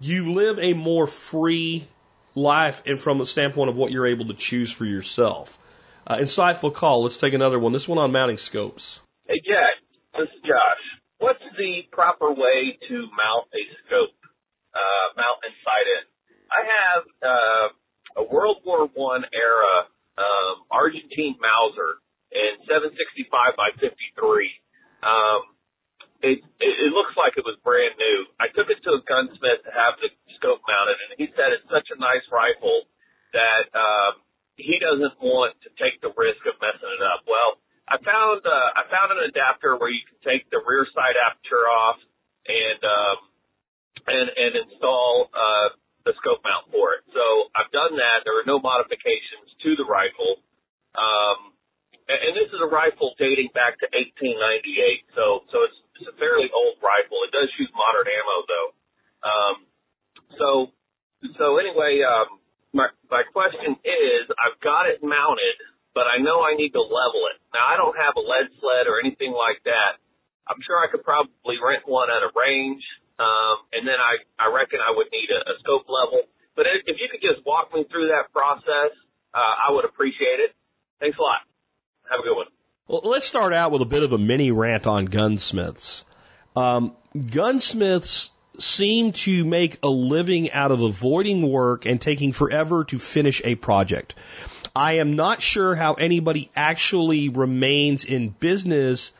you 0.00 0.32
live 0.32 0.58
a 0.58 0.74
more 0.74 1.06
free 1.06 1.86
life 2.34 2.82
and 2.86 2.98
from 2.98 3.18
the 3.18 3.26
standpoint 3.26 3.70
of 3.70 3.76
what 3.76 3.92
you're 3.92 4.06
able 4.06 4.26
to 4.26 4.34
choose 4.34 4.70
for 4.70 4.84
yourself. 4.84 5.58
Uh, 6.06 6.16
insightful 6.16 6.72
call. 6.72 7.02
Let's 7.02 7.16
take 7.16 7.34
another 7.34 7.58
one. 7.58 7.72
This 7.72 7.88
one 7.88 7.98
on 7.98 8.12
mounting 8.12 8.38
scopes. 8.38 9.00
Hey, 9.26 9.40
Jack. 9.44 9.80
This 10.18 10.28
is 10.28 10.42
Josh. 10.42 10.83
What's 11.24 11.46
the 11.56 11.88
proper 11.88 12.28
way 12.28 12.76
to 12.88 12.96
mount 13.16 13.48
a 13.56 13.62
scope? 13.86 14.12
uh, 14.74 15.06
mount 15.16 15.38
and 15.46 15.54
sight 15.62 15.86
in. 15.86 16.04
I 16.50 16.60
have 16.66 17.02
uh, 17.22 17.66
a 18.20 18.24
World 18.26 18.62
War 18.66 18.90
One 18.92 19.24
era 19.32 19.74
um, 20.18 20.66
Argentine 20.70 21.38
Mauser 21.38 22.02
in 22.34 22.62
765 22.66 23.30
by 23.58 23.70
53. 23.78 23.90
Um, 25.02 25.40
it, 26.22 26.40
it, 26.58 26.74
it 26.88 26.90
looks 26.94 27.14
like 27.18 27.38
it 27.38 27.46
was 27.46 27.58
brand 27.62 27.94
new. 27.98 28.26
I 28.38 28.50
took 28.50 28.70
it 28.70 28.82
to 28.86 28.98
a 28.98 29.02
gunsmith 29.04 29.62
to 29.66 29.72
have 29.72 29.98
the 30.02 30.10
scope 30.38 30.62
mounted, 30.66 30.98
and 31.06 31.10
he 31.18 31.30
said 31.34 31.54
it's 31.54 31.68
such 31.70 31.90
a 31.94 31.98
nice 31.98 32.24
rifle 32.32 32.86
that 33.34 33.70
um, 33.74 34.22
he 34.56 34.78
doesn't 34.78 35.18
want 35.18 35.58
to 35.66 35.68
take 35.78 36.00
the 36.00 36.10
risk 36.14 36.42
of 36.46 36.56
messing 36.62 36.92
it 36.94 37.02
up. 37.02 37.26
Well, 37.26 37.60
I 37.88 37.96
found 38.00 38.40
uh, 38.44 38.68
I 38.76 38.88
found 38.88 39.12
an 39.12 39.28
adapter 39.28 39.76
where 39.76 39.90
you 39.90 40.00
can 40.04 40.16
take 40.24 40.48
the 40.50 40.60
rear 40.64 40.86
side 40.94 41.16
aperture 41.20 41.68
off 41.68 42.00
and 42.48 42.80
um, 42.80 43.18
and 44.08 44.26
and 44.32 44.52
install 44.64 45.28
uh, 45.32 45.68
the 46.04 46.12
scope 46.20 46.40
mount 46.44 46.72
for 46.72 46.96
it. 46.96 47.04
So 47.12 47.24
I've 47.52 47.72
done 47.72 47.96
that. 47.96 48.24
There 48.24 48.40
are 48.40 48.48
no 48.48 48.58
modifications 48.58 49.52
to 49.64 49.76
the 49.76 49.84
rifle. 49.84 50.40
Um, 50.94 51.52
and, 52.08 52.20
and 52.20 52.32
this 52.36 52.52
is 52.52 52.60
a 52.60 52.68
rifle 52.68 53.16
dating 53.16 53.52
back 53.56 53.80
to 53.80 53.86
1898, 53.92 55.08
so 55.16 55.44
so 55.52 55.64
it's 55.68 55.78
it's 56.00 56.08
a 56.08 56.16
fairly 56.16 56.48
old 56.50 56.80
rifle. 56.80 57.20
It 57.28 57.32
does 57.36 57.48
shoot 57.56 57.70
modern 57.76 58.08
ammo 58.08 58.36
though. 58.48 58.68
Um, 59.24 59.56
so, 60.38 60.72
so 61.38 61.58
anyway, 61.58 62.02
um, 62.02 62.38
my, 62.72 62.88
my 63.10 63.22
question 63.32 63.76
is, 63.84 64.22
I've 64.34 64.58
got 64.60 64.86
it 64.86 65.02
mounted, 65.02 65.56
but 65.94 66.10
I 66.10 66.18
know 66.18 66.42
I 66.42 66.58
need 66.58 66.74
to 66.74 66.82
level 66.82 67.30
it. 67.30 67.38
Now 67.54 67.64
I 67.64 67.78
don't 67.78 67.96
have 67.96 68.18
a 68.18 68.22
lead 68.22 68.50
sled 68.58 68.90
or 68.90 68.98
anything 68.98 69.32
like 69.32 69.62
that. 69.64 70.02
I'm 70.44 70.60
sure 70.66 70.76
I 70.76 70.90
could 70.90 71.06
probably 71.06 71.56
rent 71.62 71.86
one 71.86 72.10
at 72.10 72.20
a 72.20 72.30
range. 72.34 72.82
Um, 73.14 73.56
and 73.72 73.86
then 73.86 73.96
I, 73.96 74.18
I 74.36 74.50
reckon 74.50 74.82
I 74.82 74.90
would 74.90 75.06
need 75.14 75.30
a, 75.30 75.40
a 75.46 75.54
scope 75.62 75.86
level. 75.86 76.26
But 76.56 76.66
if, 76.66 76.82
if 76.86 76.96
you 76.98 77.08
could 77.10 77.22
just 77.22 77.46
walk 77.46 77.72
me 77.72 77.86
through 77.90 78.08
that 78.08 78.32
process, 78.34 78.90
uh, 79.32 79.38
I 79.38 79.72
would 79.72 79.84
appreciate 79.84 80.42
it. 80.42 80.50
Thanks 81.00 81.16
a 81.18 81.22
lot. 81.22 81.46
Have 82.10 82.20
a 82.20 82.22
good 82.22 82.36
one. 82.36 82.46
Well, 82.86 83.02
let's 83.04 83.26
start 83.26 83.54
out 83.54 83.70
with 83.70 83.82
a 83.82 83.86
bit 83.86 84.02
of 84.02 84.12
a 84.12 84.18
mini 84.18 84.50
rant 84.50 84.86
on 84.86 85.06
gunsmiths. 85.06 86.04
Um, 86.54 86.96
gunsmiths 87.14 88.30
seem 88.58 89.12
to 89.12 89.44
make 89.44 89.78
a 89.82 89.88
living 89.88 90.52
out 90.52 90.70
of 90.70 90.80
avoiding 90.80 91.50
work 91.50 91.86
and 91.86 92.00
taking 92.00 92.32
forever 92.32 92.84
to 92.84 92.98
finish 92.98 93.40
a 93.44 93.54
project. 93.54 94.14
I 94.76 94.94
am 94.94 95.14
not 95.14 95.40
sure 95.40 95.76
how 95.76 95.94
anybody 95.94 96.50
actually 96.56 97.28
remains 97.28 98.04
in 98.04 98.30
business 98.30 99.12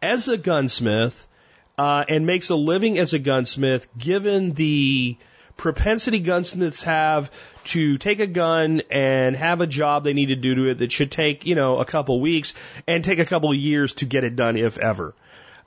as 0.00 0.28
a 0.28 0.38
gunsmith 0.38 1.28
uh, 1.76 2.04
and 2.08 2.24
makes 2.24 2.48
a 2.48 2.56
living 2.56 2.98
as 2.98 3.12
a 3.12 3.18
gunsmith 3.18 3.86
given 3.98 4.52
the 4.52 5.18
propensity 5.58 6.18
gunsmiths 6.18 6.82
have 6.82 7.30
to 7.64 7.98
take 7.98 8.20
a 8.20 8.26
gun 8.26 8.80
and 8.90 9.36
have 9.36 9.60
a 9.60 9.66
job 9.66 10.02
they 10.02 10.14
need 10.14 10.30
to 10.30 10.36
do 10.36 10.54
to 10.54 10.70
it 10.70 10.78
that 10.78 10.90
should 10.90 11.12
take, 11.12 11.44
you 11.44 11.56
know, 11.56 11.78
a 11.78 11.84
couple 11.84 12.18
weeks 12.18 12.54
and 12.88 13.04
take 13.04 13.18
a 13.18 13.26
couple 13.26 13.50
of 13.50 13.56
years 13.56 13.92
to 13.92 14.06
get 14.06 14.24
it 14.24 14.34
done, 14.34 14.56
if 14.56 14.78
ever. 14.78 15.14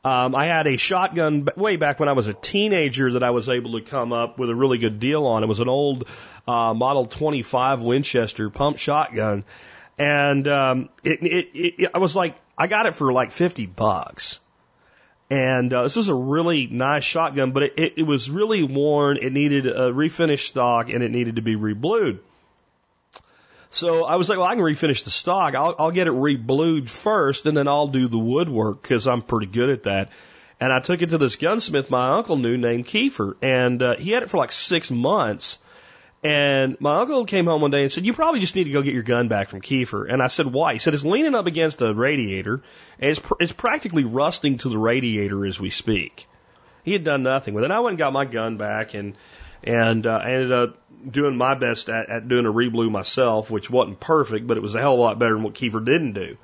Um, 0.06 0.36
I 0.36 0.46
had 0.46 0.68
a 0.68 0.78
shotgun 0.78 1.48
way 1.56 1.78
back 1.78 2.00
when 2.00 2.08
I 2.08 2.12
was 2.12 2.28
a 2.28 2.34
teenager 2.34 3.14
that 3.14 3.24
I 3.24 3.32
was 3.32 3.50
able 3.50 3.72
to 3.72 3.82
come 3.82 4.14
up 4.14 4.38
with 4.38 4.52
a 4.52 4.56
really 4.56 4.78
good 4.78 5.00
deal 5.00 5.26
on. 5.26 5.42
It 5.42 5.48
was 5.48 5.62
an 5.62 5.68
old 5.68 6.08
uh, 6.48 6.76
Model 6.76 7.08
25 7.08 7.82
Winchester 7.82 8.52
pump 8.52 8.78
shotgun, 8.78 9.44
and 9.98 10.48
um, 10.48 10.90
it, 11.04 11.24
it, 11.24 11.48
it, 11.56 11.92
I 11.92 11.98
was 11.98 12.16
like, 12.16 12.36
I 12.56 12.68
got 12.68 12.86
it 12.86 12.94
for 12.94 13.12
like 13.12 13.32
50 13.32 13.66
bucks. 13.66 14.40
And 15.32 15.74
uh, 15.74 15.82
this 15.82 15.96
was 15.96 16.10
a 16.10 16.14
really 16.14 16.68
nice 16.68 17.04
shotgun, 17.04 17.52
but 17.52 17.64
it, 17.64 17.74
it, 17.76 17.94
it 17.98 18.04
was 18.04 18.30
really 18.30 18.62
worn. 18.62 19.18
It 19.18 19.34
needed 19.34 19.66
a 19.66 19.92
refinished 19.92 20.46
stock 20.46 20.90
and 20.90 21.04
it 21.04 21.10
needed 21.10 21.38
to 21.38 21.42
be 21.42 21.56
reblued. 21.56 22.20
So 23.76 24.06
I 24.06 24.16
was 24.16 24.30
like, 24.30 24.38
well, 24.38 24.48
I 24.48 24.56
can 24.56 24.64
refinish 24.64 25.04
the 25.04 25.12
stock. 25.12 25.54
I'll, 25.54 25.76
I'll 25.78 25.92
get 25.92 26.08
it 26.08 26.14
reblued 26.14 26.90
first 26.90 27.46
and 27.46 27.58
then 27.58 27.68
I'll 27.68 27.90
do 27.90 28.08
the 28.08 28.18
woodwork 28.18 28.82
because 28.82 29.06
I'm 29.06 29.22
pretty 29.22 29.48
good 29.48 29.70
at 29.70 29.84
that. 29.84 30.12
And 30.62 30.72
I 30.72 30.80
took 30.80 31.02
it 31.02 31.10
to 31.10 31.18
this 31.18 31.36
gunsmith 31.36 31.92
my 31.92 32.14
uncle 32.14 32.38
knew 32.38 32.56
named 32.56 32.88
Kiefer. 32.88 33.36
And 33.42 33.84
uh, 33.84 33.98
he 33.98 34.12
had 34.12 34.24
it 34.24 34.30
for 34.30 34.38
like 34.38 34.54
six 34.54 34.90
months. 34.90 35.58
And 36.24 36.78
my 36.80 37.02
uncle 37.02 37.26
came 37.26 37.48
home 37.48 37.60
one 37.60 37.72
day 37.72 37.82
and 37.82 37.92
said, 37.92 38.06
You 38.06 38.14
probably 38.14 38.40
just 38.40 38.56
need 38.56 38.64
to 38.64 38.72
go 38.72 38.82
get 38.82 38.94
your 38.94 39.04
gun 39.04 39.28
back 39.28 39.50
from 39.50 39.60
Kiefer. 39.60 40.10
And 40.10 40.24
I 40.24 40.28
said, 40.28 40.48
Why? 40.48 40.72
He 40.72 40.80
said, 40.80 40.94
It's 40.94 41.04
leaning 41.04 41.36
up 41.36 41.46
against 41.46 41.82
a 41.82 41.94
radiator, 41.94 42.64
and 42.98 43.12
it's, 43.12 43.20
pr- 43.20 43.34
it's 43.42 43.52
practically 43.52 44.06
rusting 44.06 44.58
to 44.60 44.70
the 44.70 44.78
radiator 44.78 45.46
as 45.46 45.60
we 45.60 45.70
speak. 45.70 46.28
He 46.84 46.94
had 46.94 47.04
done 47.04 47.24
nothing 47.24 47.54
with 47.54 47.64
it. 47.64 47.66
And 47.66 47.74
I 47.74 47.82
went 47.82 47.92
and 47.92 47.98
got 48.00 48.14
my 48.14 48.26
gun 48.26 48.58
back, 48.58 48.94
and 48.94 49.16
and 49.66 50.06
uh, 50.08 50.22
I 50.24 50.32
ended 50.32 50.52
up 50.52 50.78
doing 51.10 51.38
my 51.38 51.56
best 51.56 51.90
at, 51.90 52.10
at 52.10 52.28
doing 52.28 52.46
a 52.46 52.52
reblue 52.52 52.90
myself, 52.90 53.50
which 53.52 53.70
wasn't 53.70 54.00
perfect, 54.00 54.48
but 54.48 54.58
it 54.58 54.64
was 54.64 54.76
a 54.76 54.80
hell 54.80 54.94
of 54.94 55.00
a 55.00 55.02
lot 55.02 55.20
better 55.20 55.34
than 55.34 55.44
what 55.44 55.54
Kiefer 55.54 55.84
didn't 55.84 56.14
do. 56.14 56.38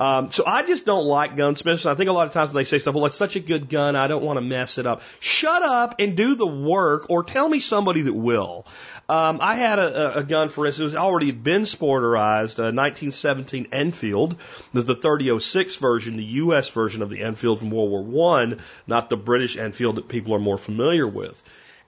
Um, 0.00 0.32
so 0.32 0.44
I 0.44 0.64
just 0.64 0.84
don't 0.84 1.04
like 1.04 1.36
gunsmiths. 1.36 1.86
I 1.86 1.94
think 1.94 2.10
a 2.10 2.12
lot 2.12 2.26
of 2.26 2.32
times 2.32 2.48
when 2.48 2.62
they 2.62 2.64
say 2.64 2.80
stuff, 2.80 2.94
well, 2.94 3.06
it's 3.06 3.16
such 3.16 3.36
a 3.36 3.40
good 3.40 3.68
gun, 3.68 3.94
I 3.94 4.08
don't 4.08 4.24
want 4.24 4.36
to 4.36 4.40
mess 4.40 4.78
it 4.78 4.86
up. 4.86 5.02
Shut 5.20 5.62
up 5.62 5.96
and 6.00 6.16
do 6.16 6.34
the 6.34 6.46
work, 6.46 7.06
or 7.08 7.22
tell 7.22 7.48
me 7.48 7.60
somebody 7.60 8.02
that 8.02 8.12
will. 8.12 8.66
Um, 9.08 9.38
I 9.40 9.54
had 9.54 9.78
a, 9.78 10.18
a 10.18 10.24
gun, 10.24 10.48
for 10.48 10.66
instance, 10.66 10.80
it 10.80 10.94
was 10.94 10.94
already 10.96 11.30
been 11.30 11.62
sporterized, 11.62 12.58
a 12.58 12.74
1917 12.74 13.68
Enfield. 13.70 14.36
There's 14.72 14.86
the 14.86 14.96
3006 14.96 15.76
version, 15.76 16.16
the 16.16 16.24
U.S. 16.24 16.68
version 16.70 17.02
of 17.02 17.10
the 17.10 17.20
Enfield 17.22 17.60
from 17.60 17.70
World 17.70 17.90
War 17.90 18.02
One, 18.02 18.60
not 18.88 19.08
the 19.08 19.16
British 19.16 19.56
Enfield 19.56 19.96
that 19.96 20.08
people 20.08 20.34
are 20.34 20.40
more 20.40 20.58
familiar 20.58 21.06
with. 21.06 21.40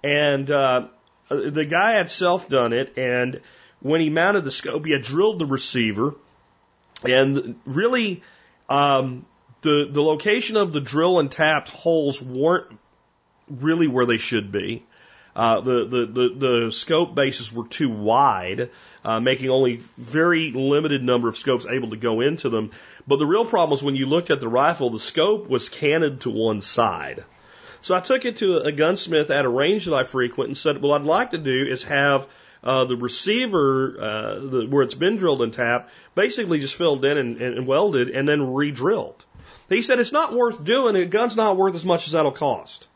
And 0.04 0.50
uh, 0.50 0.88
the 1.28 1.64
guy 1.64 1.92
had 1.92 2.10
self 2.10 2.48
done 2.48 2.72
it, 2.72 2.96
and 2.96 3.40
when 3.80 4.00
he 4.00 4.10
mounted 4.10 4.44
the 4.44 4.50
scope, 4.50 4.84
he 4.84 4.92
had 4.92 5.02
drilled 5.02 5.38
the 5.38 5.46
receiver, 5.46 6.14
and 7.04 7.56
really, 7.64 8.22
um, 8.68 9.26
the 9.62 9.88
the 9.90 10.02
location 10.02 10.56
of 10.56 10.72
the 10.72 10.80
drill 10.80 11.18
and 11.18 11.30
tapped 11.30 11.68
holes 11.68 12.22
weren't 12.22 12.66
really 13.48 13.88
where 13.88 14.06
they 14.06 14.18
should 14.18 14.52
be. 14.52 14.84
Uh, 15.36 15.60
the, 15.60 15.84
the, 15.84 16.06
the, 16.06 16.34
the 16.36 16.72
scope 16.72 17.14
bases 17.14 17.52
were 17.52 17.66
too 17.66 17.90
wide, 17.90 18.70
uh, 19.04 19.18
making 19.18 19.50
only 19.50 19.76
very 19.98 20.52
limited 20.52 21.02
number 21.02 21.28
of 21.28 21.36
scopes 21.36 21.66
able 21.66 21.90
to 21.90 21.96
go 21.96 22.20
into 22.20 22.48
them. 22.48 22.70
But 23.08 23.16
the 23.16 23.26
real 23.26 23.44
problem 23.44 23.70
was 23.70 23.82
when 23.82 23.96
you 23.96 24.06
looked 24.06 24.30
at 24.30 24.38
the 24.38 24.48
rifle, 24.48 24.90
the 24.90 25.00
scope 25.00 25.48
was 25.48 25.68
canted 25.68 26.20
to 26.20 26.30
one 26.30 26.60
side. 26.60 27.24
So 27.84 27.94
I 27.94 28.00
took 28.00 28.24
it 28.24 28.38
to 28.38 28.60
a 28.60 28.72
gunsmith 28.72 29.30
at 29.30 29.44
a 29.44 29.48
range 29.48 29.84
that 29.84 29.92
I 29.92 30.04
frequent 30.04 30.48
and 30.48 30.56
said, 30.56 30.80
"What 30.80 31.02
I'd 31.02 31.06
like 31.06 31.32
to 31.32 31.38
do 31.38 31.66
is 31.66 31.82
have 31.82 32.26
uh, 32.62 32.86
the 32.86 32.96
receiver 32.96 33.96
uh, 34.00 34.34
the, 34.38 34.66
where 34.70 34.82
it's 34.82 34.94
been 34.94 35.18
drilled 35.18 35.42
and 35.42 35.52
tapped, 35.52 35.90
basically 36.14 36.60
just 36.60 36.76
filled 36.76 37.04
in 37.04 37.18
and, 37.18 37.36
and 37.42 37.66
welded 37.66 38.08
and 38.08 38.26
then 38.26 38.54
re-drilled." 38.54 39.22
He 39.68 39.82
said, 39.82 40.00
"It's 40.00 40.12
not 40.12 40.32
worth 40.32 40.64
doing. 40.64 40.96
A 40.96 41.04
gun's 41.04 41.36
not 41.36 41.58
worth 41.58 41.74
as 41.74 41.84
much 41.84 42.06
as 42.06 42.12
that'll 42.12 42.32
cost." 42.32 42.88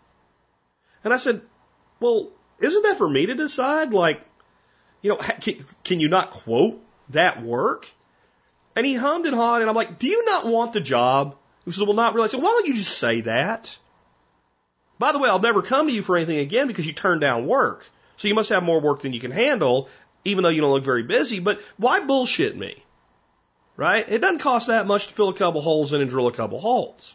And 1.04 1.12
I 1.12 1.18
said, 1.18 1.42
"Well, 2.00 2.30
isn't 2.58 2.82
that 2.84 2.96
for 2.96 3.10
me 3.10 3.26
to 3.26 3.34
decide? 3.34 3.92
Like, 3.92 4.22
you 5.02 5.10
know, 5.10 5.16
can, 5.16 5.66
can 5.84 6.00
you 6.00 6.08
not 6.08 6.30
quote 6.30 6.80
that 7.10 7.42
work?" 7.42 7.90
And 8.74 8.86
he 8.86 8.94
hummed 8.94 9.26
and 9.26 9.36
hawed, 9.36 9.60
and 9.60 9.68
I'm 9.68 9.76
like, 9.76 9.98
"Do 9.98 10.06
you 10.06 10.24
not 10.24 10.46
want 10.46 10.72
the 10.72 10.80
job?" 10.80 11.36
He 11.66 11.72
said, 11.72 11.86
"Well, 11.86 11.94
not 11.94 12.14
really." 12.14 12.24
I 12.24 12.28
said, 12.28 12.42
"Why 12.42 12.52
don't 12.52 12.66
you 12.66 12.74
just 12.74 12.96
say 12.96 13.20
that?" 13.20 13.76
By 14.98 15.12
the 15.12 15.18
way, 15.18 15.28
I'll 15.28 15.38
never 15.38 15.62
come 15.62 15.86
to 15.86 15.92
you 15.92 16.02
for 16.02 16.16
anything 16.16 16.38
again 16.38 16.66
because 16.66 16.86
you 16.86 16.92
turned 16.92 17.20
down 17.20 17.46
work. 17.46 17.88
So 18.16 18.28
you 18.28 18.34
must 18.34 18.50
have 18.50 18.62
more 18.62 18.80
work 18.80 19.02
than 19.02 19.12
you 19.12 19.20
can 19.20 19.30
handle, 19.30 19.88
even 20.24 20.42
though 20.42 20.50
you 20.50 20.60
don't 20.60 20.72
look 20.72 20.84
very 20.84 21.04
busy. 21.04 21.38
But 21.40 21.60
why 21.76 22.00
bullshit 22.00 22.56
me? 22.56 22.82
Right? 23.76 24.04
It 24.08 24.18
doesn't 24.18 24.40
cost 24.40 24.66
that 24.66 24.86
much 24.86 25.06
to 25.06 25.14
fill 25.14 25.28
a 25.28 25.34
couple 25.34 25.60
holes 25.60 25.92
in 25.92 26.00
and 26.00 26.10
drill 26.10 26.26
a 26.26 26.32
couple 26.32 26.58
holes. 26.58 27.14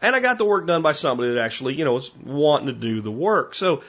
And 0.00 0.16
I 0.16 0.20
got 0.20 0.38
the 0.38 0.44
work 0.44 0.66
done 0.66 0.82
by 0.82 0.92
somebody 0.92 1.32
that 1.34 1.40
actually, 1.40 1.74
you 1.74 1.84
know, 1.84 1.92
was 1.92 2.14
wanting 2.16 2.66
to 2.66 2.72
do 2.72 3.02
the 3.02 3.10
work. 3.10 3.54
So 3.54 3.82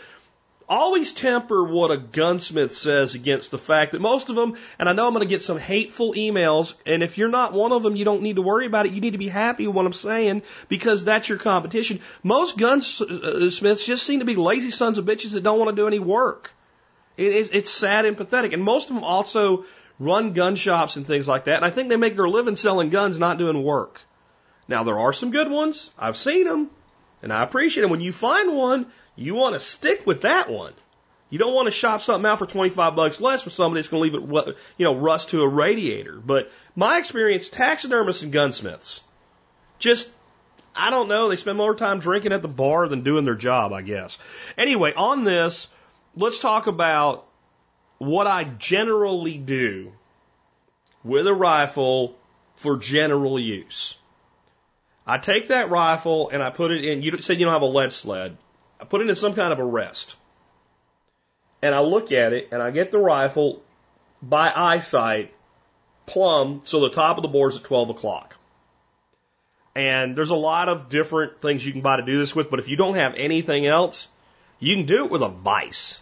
always 0.68 1.12
temper 1.12 1.64
what 1.64 1.92
a 1.92 1.98
gunsmith 1.98 2.74
says 2.74 3.16
against 3.16 3.52
the 3.52 3.58
fact 3.58 3.92
that 3.92 4.02
most 4.02 4.30
of 4.30 4.36
them, 4.36 4.56
and 4.80 4.90
I 4.90 4.94
know 4.94 5.08
I'm 5.08 5.14
going 5.14 5.26
to 5.26 5.30
get 5.30 5.42
some 5.42 5.58
hateful 5.58 6.14
emails, 6.14 6.76
and 6.86 7.04
if 7.04 7.18
you're 7.18 7.30
not 7.30 7.54
one 7.54 7.72
of 7.72 7.84
them, 7.84 7.96
you 7.96 8.06
don't 8.06 8.22
need 8.22 8.38
to 8.38 8.42
worry 8.42 8.66
about 8.66 8.86
it. 8.86 8.94
You 8.94 9.02
need 9.02 9.12
to 9.12 9.18
be 9.18 9.28
happy 9.28 9.68
with 9.68 9.76
what 9.76 9.86
I'm 9.86 9.94
saying 9.94 10.44
because 10.68 11.04
that's 11.04 11.30
your 11.30 11.38
competition. 11.38 12.00
Most 12.24 12.58
gunsmiths 12.58 13.86
just 13.86 14.06
seem 14.06 14.20
to 14.20 14.26
be 14.26 14.36
lazy 14.36 14.72
sons 14.72 14.98
of 14.98 15.06
bitches 15.06 15.34
that 15.34 15.44
don't 15.44 15.60
want 15.60 15.70
to 15.70 15.82
do 15.82 15.88
any 15.88 16.00
work. 16.00 16.54
It, 17.18 17.50
it's 17.54 17.70
sad 17.70 18.06
and 18.06 18.18
pathetic. 18.18 18.54
And 18.54 18.64
most 18.64 18.90
of 18.90 18.96
them 18.96 19.04
also 19.04 19.66
run 20.00 20.34
gun 20.34 20.56
shops 20.56 20.96
and 20.96 21.08
things 21.08 21.28
like 21.28 21.46
that, 21.46 21.58
and 21.58 21.66
I 21.66 21.70
think 21.70 21.90
they 21.90 21.96
make 21.96 22.16
their 22.16 22.28
living 22.28 22.56
selling 22.56 22.90
guns, 22.90 23.20
not 23.20 23.38
doing 23.38 23.64
work. 23.64 24.02
Now, 24.68 24.84
there 24.84 25.00
are 25.00 25.14
some 25.14 25.32
good 25.32 25.50
ones. 25.50 25.92
I've 25.98 26.18
seen 26.18 26.46
them, 26.46 26.70
and 27.22 27.32
I 27.32 27.44
appreciate 27.44 27.82
them. 27.82 27.92
When 27.92 28.02
you 28.02 28.12
find 28.12 28.56
one, 28.56 28.88
you 29.16 29.36
want 29.36 29.54
to 29.54 29.60
stick 29.60 30.06
with 30.06 30.22
that 30.22 30.50
one. 30.50 30.74
You 31.30 31.40
don't 31.40 31.54
want 31.54 31.68
to 31.68 31.72
shop 31.72 32.02
something 32.02 32.26
out 32.30 32.40
for 32.40 32.46
25 32.46 32.96
bucks 32.96 33.20
less 33.20 33.42
for 33.42 33.50
somebody 33.50 33.80
that's 33.80 33.90
going 33.90 34.12
to 34.12 34.18
leave 34.18 34.48
it, 34.48 34.58
you 34.78 34.86
know, 34.86 34.96
rust 34.96 35.30
to 35.30 35.42
a 35.42 35.48
radiator. 35.48 36.22
But 36.24 36.52
my 36.76 37.00
experience, 37.00 37.50
taxidermists 37.50 38.24
and 38.24 38.32
gunsmiths, 38.32 39.02
just 39.80 40.10
I 40.76 40.90
don't 40.90 41.08
know. 41.08 41.30
They 41.30 41.38
spend 41.38 41.58
more 41.58 41.74
time 41.74 42.00
drinking 42.00 42.34
at 42.34 42.42
the 42.42 42.48
bar 42.48 42.88
than 42.88 43.04
doing 43.04 43.26
their 43.26 43.36
job, 43.36 43.72
I 43.74 43.82
guess. 43.82 44.18
Anyway, 44.58 44.94
on 44.96 45.24
this, 45.24 45.68
let's 46.16 46.40
talk 46.40 46.68
about 46.68 47.26
what 47.98 48.28
I 48.28 48.44
generally 48.44 49.38
do 49.38 49.94
with 51.04 51.28
a 51.28 51.34
rifle 51.34 52.16
for 52.58 52.78
general 52.78 53.40
use. 53.40 53.96
I 55.08 55.18
take 55.18 55.50
that 55.50 55.70
rifle 55.70 56.30
and 56.30 56.44
I 56.44 56.50
put 56.50 56.72
it 56.72 56.84
in, 56.84 57.04
you 57.04 57.22
said 57.22 57.40
you 57.40 57.46
don't 57.46 57.54
have 57.54 57.62
a 57.62 57.68
lead 57.68 57.92
sled. 57.92 58.38
I 58.80 58.86
put 58.86 59.02
it 59.02 59.10
in 59.10 59.16
some 59.16 59.34
kind 59.34 59.54
of 59.54 59.60
a 59.60 59.64
rest. 59.64 60.16
And 61.62 61.74
I 61.74 61.80
look 61.80 62.12
at 62.12 62.34
it 62.34 62.50
and 62.52 62.62
I 62.62 62.72
get 62.72 62.92
the 62.92 63.00
rifle 63.00 63.64
by 64.22 64.52
eyesight 64.56 65.34
plumb 66.06 66.62
so 66.64 66.82
the 66.82 66.90
top 66.90 67.18
of 67.18 67.22
the 67.22 67.28
board's 67.28 67.58
at 67.58 67.64
12 67.64 67.92
o'clock. 67.92 68.36
And 69.76 70.16
there's 70.16 70.30
a 70.30 70.36
lot 70.36 70.70
of 70.70 70.90
different 70.90 71.42
things 71.42 71.66
you 71.66 71.72
can 71.74 71.82
buy 71.82 71.98
to 71.98 72.04
do 72.04 72.18
this 72.18 72.36
with, 72.36 72.50
but 72.50 72.60
if 72.60 72.68
you 72.68 72.78
don't 72.78 72.96
have 72.96 73.16
anything 73.16 73.66
else, 73.66 74.08
you 74.60 74.76
can 74.76 74.86
do 74.86 75.06
it 75.06 75.12
with 75.12 75.22
a 75.22 75.30
vise. 75.30 76.02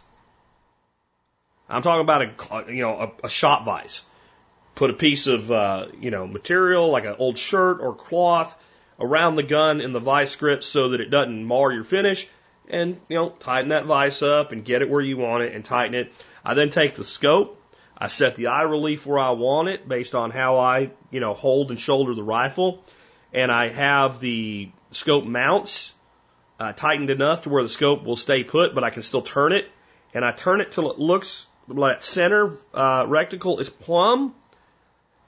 I'm 1.69 1.82
talking 1.82 2.01
about 2.01 2.21
a, 2.21 2.71
you 2.71 2.84
know, 2.84 3.13
a, 3.24 3.26
a 3.26 3.30
shot 3.30 3.65
vise. 3.65 4.03
Put 4.76 4.89
a 4.89 4.93
piece 4.93 5.28
of, 5.28 5.51
uh, 5.51 5.88
you 5.99 6.11
know, 6.11 6.28
material 6.28 6.89
like 6.89 7.05
an 7.05 7.15
old 7.17 7.38
shirt 7.38 7.80
or 7.80 7.95
cloth 7.95 8.55
around 8.99 9.38
the 9.38 9.43
gun 9.43 9.82
in 9.82 9.91
the 9.91 9.99
vice 9.99 10.36
grip 10.36 10.63
so 10.63 10.89
that 10.89 11.01
it 11.01 11.09
doesn't 11.09 11.43
mar 11.43 11.71
your 11.71 11.84
finish 11.84 12.28
and, 12.70 12.99
you 13.09 13.18
know, 13.18 13.30
tighten 13.30 13.70
that 13.70 13.86
vise 13.86 14.22
up 14.22 14.51
and 14.51 14.64
get 14.64 14.82
it 14.82 14.89
where 14.89 15.01
you 15.01 15.18
want 15.18 15.43
it 15.43 15.53
and 15.53 15.64
tighten 15.64 15.95
it. 15.95 16.14
I 16.43 16.53
then 16.53 16.70
take 16.70 16.95
the 16.95 17.03
scope. 17.03 17.59
I 17.97 18.07
set 18.07 18.36
the 18.36 18.47
eye 18.47 18.64
relief 18.64 19.05
where 19.05 19.20
I 19.20 19.32
want 19.32 19.70
it 19.70 19.88
based 19.88 20.16
on 20.16 20.32
how 20.32 20.57
I, 20.57 20.91
you 21.11 21.20
know, 21.20 21.34
hold 21.34 21.70
and 21.70 21.80
shoulder 21.80 22.14
the 22.16 22.24
rifle. 22.24 22.84
And 23.34 23.51
I 23.51 23.70
have 23.70 24.20
the 24.20 24.70
scope 24.91 25.26
mounts 25.26 25.93
uh, 26.59 26.74
tightened 26.74 27.09
enough 27.09 27.43
to 27.43 27.49
where 27.49 27.64
the 27.64 27.70
scope 27.70 28.03
will 28.03 28.18
stay 28.18 28.43
put, 28.43 28.76
but 28.76 28.84
I 28.84 28.89
can 28.89 29.01
still 29.01 29.22
turn 29.22 29.51
it. 29.51 29.70
And 30.14 30.24
I 30.24 30.32
turn 30.32 30.61
it 30.61 30.72
till 30.72 30.91
it 30.91 30.99
looks 30.99 31.47
like 31.68 32.03
center 32.03 32.47
uh, 32.74 33.05
reticle 33.05 33.59
is 33.59 33.70
plumb. 33.70 34.36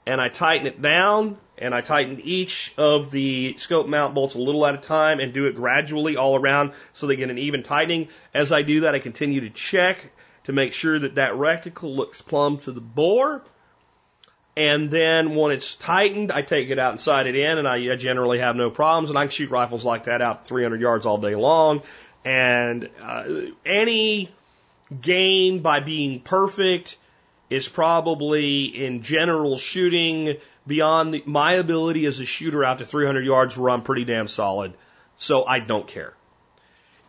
And 0.06 0.20
I 0.20 0.28
tighten 0.28 0.66
it 0.66 0.80
down 0.80 1.38
and 1.58 1.74
I 1.74 1.80
tighten 1.80 2.20
each 2.20 2.74
of 2.76 3.10
the 3.10 3.56
scope 3.56 3.86
mount 3.86 4.14
bolts 4.14 4.34
a 4.34 4.38
little 4.38 4.66
at 4.66 4.74
a 4.74 4.78
time 4.78 5.20
and 5.20 5.32
do 5.32 5.46
it 5.46 5.54
gradually 5.54 6.16
all 6.16 6.36
around 6.36 6.72
so 6.92 7.06
they 7.06 7.16
get 7.16 7.30
an 7.30 7.38
even 7.38 7.62
tightening. 7.62 8.08
As 8.34 8.52
I 8.52 8.62
do 8.62 8.80
that, 8.80 8.94
I 8.94 8.98
continue 8.98 9.40
to 9.40 9.50
check 9.50 10.12
to 10.44 10.52
make 10.52 10.72
sure 10.72 10.98
that 10.98 11.16
that 11.16 11.32
reticle 11.32 11.94
looks 11.94 12.20
plumb 12.20 12.58
to 12.58 12.72
the 12.72 12.80
bore. 12.80 13.42
And 14.56 14.90
then 14.90 15.34
when 15.34 15.52
it's 15.52 15.76
tightened, 15.76 16.32
I 16.32 16.40
take 16.40 16.70
it 16.70 16.78
out 16.78 16.92
and 16.92 17.00
sight 17.00 17.26
it 17.26 17.36
in, 17.36 17.58
and 17.58 17.68
I, 17.68 17.94
generally 17.96 18.38
have 18.38 18.56
no 18.56 18.70
problems. 18.70 19.10
And 19.10 19.18
I 19.18 19.24
can 19.24 19.30
shoot 19.30 19.50
rifles 19.50 19.84
like 19.84 20.04
that 20.04 20.22
out 20.22 20.46
300 20.46 20.80
yards 20.80 21.04
all 21.04 21.18
day 21.18 21.34
long. 21.34 21.82
And 22.24 22.88
uh, 23.02 23.24
any 23.66 24.30
gain 25.00 25.60
by 25.60 25.80
being 25.80 26.20
perfect 26.20 26.96
is 27.48 27.68
probably 27.68 28.64
in 28.64 29.02
general 29.02 29.56
shooting 29.56 30.36
beyond 30.66 31.22
my 31.26 31.54
ability 31.54 32.06
as 32.06 32.18
a 32.18 32.24
shooter 32.24 32.64
out 32.64 32.78
to 32.78 32.84
300 32.84 33.24
yards 33.24 33.56
where 33.56 33.70
I'm 33.70 33.82
pretty 33.82 34.04
damn 34.04 34.28
solid. 34.28 34.74
So 35.16 35.44
I 35.46 35.60
don't 35.60 35.86
care. 35.86 36.14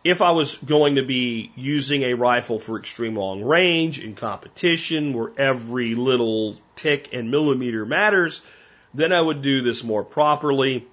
If 0.04 0.22
I 0.22 0.30
was 0.30 0.56
going 0.56 0.94
to 0.94 1.02
be 1.02 1.50
using 1.56 2.02
a 2.04 2.14
rifle 2.14 2.58
for 2.58 2.78
extreme 2.78 3.16
long 3.16 3.42
range 3.42 3.98
in 3.98 4.14
competition 4.14 5.12
where 5.12 5.32
every 5.36 5.96
little 5.96 6.56
tick 6.76 7.10
and 7.12 7.30
millimeter 7.30 7.84
matters, 7.84 8.40
then 8.94 9.12
I 9.12 9.20
would 9.20 9.42
do 9.42 9.62
this 9.62 9.82
more 9.82 10.04
properly. 10.04 10.86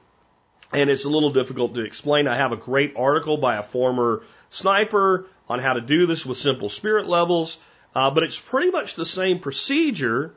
And 0.73 0.89
it's 0.89 1.05
a 1.05 1.09
little 1.09 1.31
difficult 1.31 1.75
to 1.75 1.81
explain. 1.81 2.27
I 2.27 2.37
have 2.37 2.51
a 2.51 2.57
great 2.57 2.93
article 2.97 3.37
by 3.37 3.57
a 3.57 3.63
former 3.63 4.23
sniper 4.49 5.27
on 5.47 5.59
how 5.59 5.73
to 5.73 5.81
do 5.81 6.07
this 6.07 6.25
with 6.25 6.39
simple 6.39 6.69
spirit 6.69 7.07
levels. 7.07 7.59
Uh, 7.95 8.11
but 8.11 8.23
it's 8.23 8.39
pretty 8.39 8.71
much 8.71 8.95
the 8.95 9.05
same 9.05 9.39
procedure, 9.39 10.33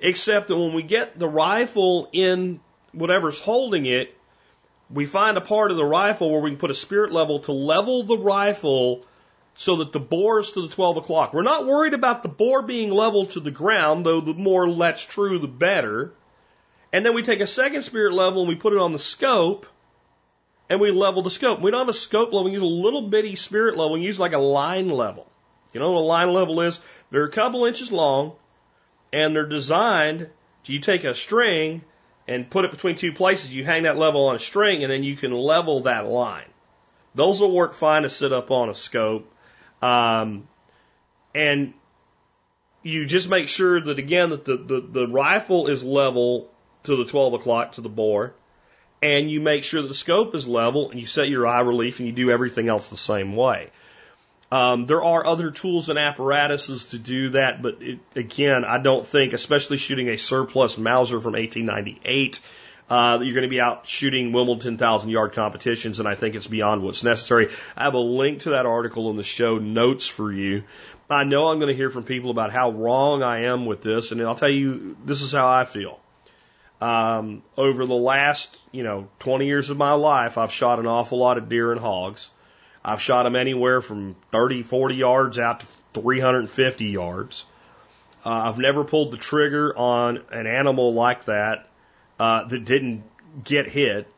except 0.00 0.48
that 0.48 0.56
when 0.56 0.74
we 0.74 0.82
get 0.82 1.18
the 1.18 1.28
rifle 1.28 2.08
in 2.12 2.60
whatever's 2.92 3.38
holding 3.38 3.86
it, 3.86 4.16
we 4.90 5.06
find 5.06 5.36
a 5.36 5.40
part 5.40 5.70
of 5.70 5.76
the 5.76 5.84
rifle 5.84 6.30
where 6.30 6.40
we 6.40 6.50
can 6.50 6.58
put 6.58 6.72
a 6.72 6.74
spirit 6.74 7.12
level 7.12 7.38
to 7.40 7.52
level 7.52 8.02
the 8.02 8.18
rifle 8.18 9.04
so 9.54 9.76
that 9.76 9.92
the 9.92 10.00
bore 10.00 10.40
is 10.40 10.50
to 10.52 10.62
the 10.62 10.68
12 10.74 10.96
o'clock. 10.96 11.32
We're 11.32 11.42
not 11.42 11.66
worried 11.66 11.94
about 11.94 12.22
the 12.24 12.28
bore 12.28 12.62
being 12.62 12.90
level 12.90 13.26
to 13.26 13.40
the 13.40 13.50
ground, 13.52 14.04
though 14.04 14.20
the 14.20 14.34
more 14.34 14.72
that's 14.74 15.04
true, 15.04 15.38
the 15.38 15.48
better. 15.48 16.12
And 16.92 17.06
then 17.06 17.14
we 17.14 17.22
take 17.22 17.40
a 17.40 17.46
second 17.46 17.82
spirit 17.82 18.12
level 18.12 18.40
and 18.40 18.48
we 18.48 18.56
put 18.56 18.72
it 18.72 18.80
on 18.80 18.92
the 18.92 18.98
scope 18.98 19.66
and 20.68 20.80
we 20.80 20.90
level 20.90 21.22
the 21.22 21.30
scope. 21.30 21.60
We 21.60 21.70
don't 21.70 21.86
have 21.86 21.94
a 21.94 21.98
scope 21.98 22.32
level, 22.32 22.44
we 22.44 22.52
use 22.52 22.62
a 22.62 22.64
little 22.64 23.02
bitty 23.02 23.36
spirit 23.36 23.76
level, 23.76 23.92
we 23.92 24.00
use 24.00 24.18
like 24.18 24.32
a 24.32 24.38
line 24.38 24.88
level. 24.88 25.29
You 25.72 25.80
know 25.80 25.92
what 25.92 26.00
a 26.00 26.02
line 26.02 26.32
level 26.32 26.60
is? 26.60 26.80
They're 27.10 27.24
a 27.24 27.30
couple 27.30 27.64
inches 27.64 27.90
long 27.92 28.32
and 29.12 29.34
they're 29.34 29.46
designed 29.46 30.30
you 30.70 30.78
take 30.78 31.04
a 31.04 31.14
string 31.14 31.82
and 32.28 32.48
put 32.48 32.64
it 32.64 32.70
between 32.70 32.96
two 32.96 33.12
places, 33.12 33.54
you 33.54 33.64
hang 33.64 33.82
that 33.82 33.98
level 33.98 34.26
on 34.26 34.36
a 34.36 34.38
string 34.38 34.84
and 34.84 34.92
then 34.92 35.02
you 35.02 35.16
can 35.16 35.32
level 35.32 35.80
that 35.80 36.06
line. 36.06 36.46
Those 37.14 37.40
will 37.40 37.50
work 37.50 37.74
fine 37.74 38.02
to 38.02 38.10
sit 38.10 38.32
up 38.32 38.50
on 38.50 38.68
a 38.68 38.74
scope. 38.74 39.32
Um, 39.82 40.46
and 41.34 41.74
you 42.82 43.04
just 43.06 43.28
make 43.28 43.48
sure 43.48 43.80
that 43.80 43.98
again 43.98 44.30
that 44.30 44.44
the, 44.44 44.56
the, 44.56 44.80
the 44.80 45.08
rifle 45.08 45.66
is 45.66 45.82
level 45.82 46.50
to 46.84 46.96
the 46.96 47.04
12 47.04 47.34
o'clock 47.34 47.72
to 47.72 47.80
the 47.80 47.88
bore 47.88 48.34
and 49.02 49.30
you 49.30 49.40
make 49.40 49.64
sure 49.64 49.82
that 49.82 49.88
the 49.88 49.94
scope 49.94 50.34
is 50.34 50.46
level 50.46 50.90
and 50.90 51.00
you 51.00 51.06
set 51.06 51.28
your 51.28 51.46
eye 51.46 51.60
relief 51.60 51.98
and 51.98 52.06
you 52.06 52.12
do 52.12 52.30
everything 52.30 52.68
else 52.68 52.90
the 52.90 52.96
same 52.96 53.34
way. 53.34 53.70
Um, 54.52 54.86
there 54.86 55.02
are 55.02 55.24
other 55.24 55.52
tools 55.52 55.88
and 55.90 55.98
apparatuses 55.98 56.86
to 56.86 56.98
do 56.98 57.30
that, 57.30 57.62
but 57.62 57.82
it, 57.82 58.00
again, 58.16 58.64
I 58.64 58.78
don't 58.78 59.06
think, 59.06 59.32
especially 59.32 59.76
shooting 59.76 60.08
a 60.08 60.18
surplus 60.18 60.76
Mauser 60.76 61.20
from 61.20 61.34
1898, 61.34 62.40
uh, 62.88 63.20
you're 63.22 63.34
going 63.34 63.44
to 63.44 63.48
be 63.48 63.60
out 63.60 63.86
shooting 63.86 64.32
Wimbledon 64.32 64.76
10,000 64.76 65.10
yard 65.10 65.32
competitions, 65.32 66.00
and 66.00 66.08
I 66.08 66.16
think 66.16 66.34
it's 66.34 66.48
beyond 66.48 66.82
what's 66.82 67.04
necessary. 67.04 67.50
I 67.76 67.84
have 67.84 67.94
a 67.94 67.98
link 67.98 68.40
to 68.40 68.50
that 68.50 68.66
article 68.66 69.10
in 69.10 69.16
the 69.16 69.22
show 69.22 69.58
notes 69.58 70.08
for 70.08 70.32
you. 70.32 70.64
I 71.08 71.22
know 71.22 71.48
I'm 71.48 71.58
going 71.58 71.68
to 71.70 71.76
hear 71.76 71.90
from 71.90 72.02
people 72.02 72.30
about 72.30 72.52
how 72.52 72.70
wrong 72.70 73.22
I 73.22 73.44
am 73.44 73.66
with 73.66 73.82
this, 73.82 74.10
and 74.10 74.20
I'll 74.22 74.34
tell 74.34 74.50
you, 74.50 74.96
this 75.04 75.22
is 75.22 75.30
how 75.30 75.48
I 75.48 75.64
feel. 75.64 76.00
Um, 76.80 77.42
over 77.56 77.86
the 77.86 77.94
last, 77.94 78.56
you 78.72 78.82
know, 78.82 79.08
20 79.20 79.46
years 79.46 79.70
of 79.70 79.76
my 79.76 79.92
life, 79.92 80.38
I've 80.38 80.52
shot 80.52 80.80
an 80.80 80.86
awful 80.86 81.18
lot 81.18 81.38
of 81.38 81.48
deer 81.48 81.70
and 81.70 81.80
hogs. 81.80 82.30
I've 82.84 83.00
shot 83.00 83.24
them 83.24 83.36
anywhere 83.36 83.80
from 83.80 84.16
30, 84.30 84.62
40 84.62 84.94
yards 84.94 85.38
out 85.38 85.60
to 85.60 85.66
350 86.00 86.86
yards. 86.86 87.44
Uh, 88.24 88.30
I've 88.30 88.58
never 88.58 88.84
pulled 88.84 89.12
the 89.12 89.16
trigger 89.16 89.76
on 89.76 90.22
an 90.30 90.46
animal 90.46 90.92
like 90.92 91.24
that 91.24 91.68
uh, 92.18 92.44
that 92.44 92.64
didn't 92.64 93.02
get 93.44 93.68
hit, 93.68 94.08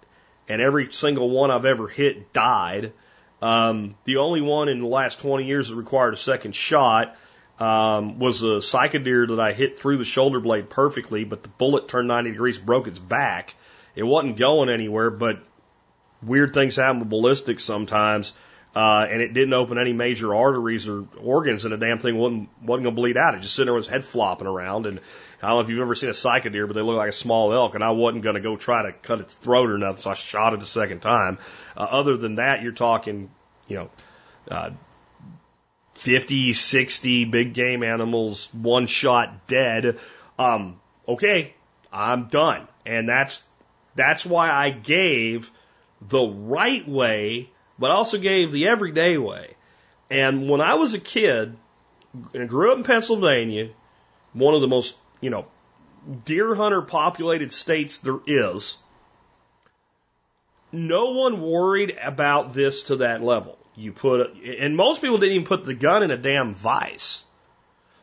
and 0.49 0.61
every 0.61 0.93
single 0.93 1.31
one 1.31 1.51
I've 1.51 1.65
ever 1.65 1.89
hit 1.89 2.33
died. 2.33 2.93
Um, 3.41 3.97
the 4.05 4.19
only 4.19 4.41
one 4.41 4.69
in 4.69 4.81
the 4.81 4.87
last 4.87 5.21
20 5.21 5.45
years 5.45 5.69
that 5.69 5.77
required 5.77 6.15
a 6.15 6.17
second 6.17 6.55
shot 6.55 7.17
um, 7.59 8.19
was 8.19 8.43
a 8.43 8.63
sika 8.63 8.99
deer 8.99 9.27
that 9.27 9.41
I 9.41 9.53
hit 9.53 9.79
through 9.79 9.99
the 9.99 10.05
shoulder 10.05 10.41
blade 10.41 10.71
perfectly, 10.71 11.25
but 11.25 11.43
the 11.43 11.49
bullet 11.49 11.89
turned 11.89 12.09
90 12.09 12.31
degrees, 12.31 12.59
broke 12.59 12.87
its 12.87 12.99
back. 12.99 13.55
It 13.95 14.05
wasn't 14.05 14.37
going 14.37 14.69
anywhere, 14.69 15.11
but 15.11 15.41
weird 16.23 16.55
things 16.55 16.77
happen 16.77 17.01
with 17.01 17.11
ballistics 17.11 17.65
sometimes. 17.65 18.33
Uh, 18.75 19.07
and 19.11 19.21
it 19.21 19.35
didn't 19.35 19.53
open 19.53 19.79
any 19.79 19.93
major 19.93 20.35
arteries 20.35 20.89
or 20.89 21.05
organs, 21.21 21.67
and 21.67 21.73
the 21.73 21.77
damn 21.77 21.99
thing 21.99 22.17
wasn't 22.17 22.49
wasn't 22.63 22.85
gonna 22.85 22.97
bleed 22.97 23.19
out. 23.19 23.35
It 23.35 23.43
just 23.43 23.55
sitting 23.55 23.67
there 23.67 23.75
with 23.75 23.85
its 23.85 23.93
head 23.93 24.03
flopping 24.03 24.47
around. 24.47 24.87
And 24.87 24.99
I 25.43 25.49
don't 25.49 25.57
know 25.57 25.61
if 25.61 25.69
you've 25.69 25.81
ever 25.81 25.95
seen 25.95 26.09
a 26.09 26.15
sika 26.15 26.49
deer, 26.49 26.67
but 26.67 26.75
they 26.75 26.81
look 26.81 26.97
like 26.97 27.11
a 27.11 27.13
small 27.13 27.53
elk, 27.53 27.75
and 27.75 27.85
I 27.85 27.91
wasn't 27.91 28.25
gonna 28.25 28.41
go 28.41 28.57
try 28.57 28.83
to 28.83 28.93
cut 28.93 29.21
its 29.21 29.35
throat 29.35 29.71
or 29.71 29.77
nothing, 29.77 30.01
so 30.01 30.11
I 30.11 30.15
shot 30.15 30.55
it 30.55 30.63
a 30.63 30.67
second 30.67 31.01
time. 31.01 31.37
Uh, 31.77 31.87
other 31.91 32.17
than 32.17 32.37
that, 32.37 32.63
you're 32.63 32.73
talking, 32.73 33.31
you 33.69 33.77
know, 33.77 33.91
uh, 34.51 34.71
50, 35.97 36.55
60 36.55 37.27
big 37.27 37.53
game 37.53 37.83
animals, 37.83 38.49
one 38.53 38.87
shot 38.87 39.47
dead. 39.47 39.99
Um, 40.39 40.81
okay, 41.07 41.55
I'm 41.93 42.29
done, 42.29 42.67
and 42.87 43.07
that's 43.07 43.45
that's 43.95 44.25
why 44.25 44.51
I 44.51 44.71
gave 44.71 45.51
the 46.01 46.23
right 46.23 46.89
way 46.89 47.51
but 47.79 47.91
also 47.91 48.19
gave 48.19 48.53
the 48.53 48.69
everyday 48.69 49.19
way. 49.19 49.55
And 50.11 50.49
when 50.49 50.61
I 50.61 50.75
was 50.75 50.95
a 50.95 51.01
kid, 51.01 51.57
and 52.35 52.49
grew 52.49 52.73
up 52.73 52.79
in 52.79 52.85
Pennsylvania, 52.85 53.71
one 54.33 54.55
of 54.55 54.61
the 54.61 54.69
most, 54.69 54.97
you 55.21 55.31
know, 55.31 55.47
deer 56.25 56.55
hunter 56.55 56.83
populated 56.83 57.53
states 57.53 57.99
there 57.99 58.19
is, 58.27 58.77
no 60.71 61.11
one 61.11 61.43
worried 61.43 61.97
about 62.03 62.55
this 62.55 62.85
to 62.85 62.97
that 62.97 63.23
level. 63.23 63.59
You 63.75 63.93
put, 63.93 64.35
and 64.45 64.77
most 64.77 65.01
people 65.01 65.19
didn't 65.19 65.37
even 65.37 65.47
put 65.47 65.65
the 65.65 65.75
gun 65.75 66.03
in 66.03 66.11
a 66.11 66.17
damn 66.17 66.53
vise. 66.53 67.25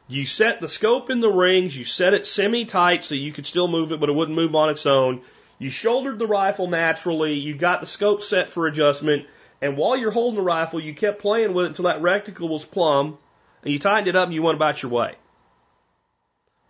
You 0.07 0.26
set 0.26 0.59
the 0.59 0.67
scope 0.67 1.11
in 1.11 1.20
the 1.20 1.30
rings, 1.30 1.78
you 1.78 1.86
set 1.86 2.15
it 2.15 2.26
semi 2.26 2.65
tight 2.65 3.03
so 3.03 3.13
you 3.13 3.32
could 3.32 3.45
still 3.45 3.67
move 3.67 3.91
it, 3.91 3.99
but 3.99 4.09
it 4.09 4.15
wouldn't 4.15 4.36
move 4.36 4.55
on 4.55 4.70
its 4.70 4.88
own. 4.88 5.22
You 5.59 5.70
shouldered 5.70 6.17
the 6.17 6.26
rifle 6.26 6.67
naturally, 6.67 7.34
you 7.34 7.53
got 7.53 7.82
the 7.82 7.88
scope 7.88 8.24
set 8.24 8.49
for 8.49 8.65
adjustment, 8.65 9.28
and 9.62 9.78
while 9.78 9.97
you're 9.97 10.12
holding 10.12 10.38
the 10.38 10.43
rifle, 10.43 10.80
you 10.80 10.93
kept 10.93 11.22
playing 11.22 11.53
with 11.53 11.66
it 11.66 11.70
until 11.70 11.86
that 11.86 12.01
reticle 12.01 12.49
was 12.49 12.64
plumb, 12.64 13.18
and 13.64 13.74
you 13.74 13.80
tightened 13.80 14.07
it 14.07 14.16
up 14.16 14.26
and 14.26 14.34
you 14.34 14.41
went 14.41 14.55
about 14.55 14.82
your 14.82 14.91
way. 14.91 15.16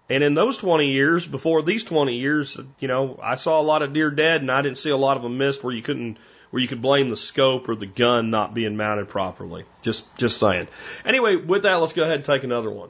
And 0.09 0.23
in 0.23 0.33
those 0.33 0.57
20 0.57 0.87
years, 0.87 1.27
before 1.27 1.61
these 1.61 1.83
20 1.83 2.15
years, 2.15 2.57
you 2.79 2.87
know, 2.87 3.19
I 3.21 3.35
saw 3.35 3.59
a 3.59 3.61
lot 3.61 3.83
of 3.83 3.93
deer 3.93 4.09
dead 4.09 4.41
and 4.41 4.51
I 4.51 4.63
didn't 4.63 4.79
see 4.79 4.89
a 4.89 4.97
lot 4.97 5.17
of 5.17 5.23
them 5.23 5.37
missed 5.37 5.63
where 5.63 5.73
you 5.73 5.83
couldn't, 5.83 6.17
where 6.49 6.59
you 6.59 6.67
could 6.67 6.81
blame 6.81 7.11
the 7.11 7.15
scope 7.15 7.69
or 7.69 7.75
the 7.75 7.85
gun 7.85 8.31
not 8.31 8.55
being 8.55 8.75
mounted 8.75 9.09
properly. 9.09 9.65
Just, 9.83 10.07
just 10.17 10.39
saying. 10.39 10.67
Anyway, 11.05 11.35
with 11.35 11.61
that, 11.63 11.75
let's 11.75 11.93
go 11.93 12.01
ahead 12.01 12.15
and 12.15 12.25
take 12.25 12.43
another 12.43 12.71
one. 12.71 12.89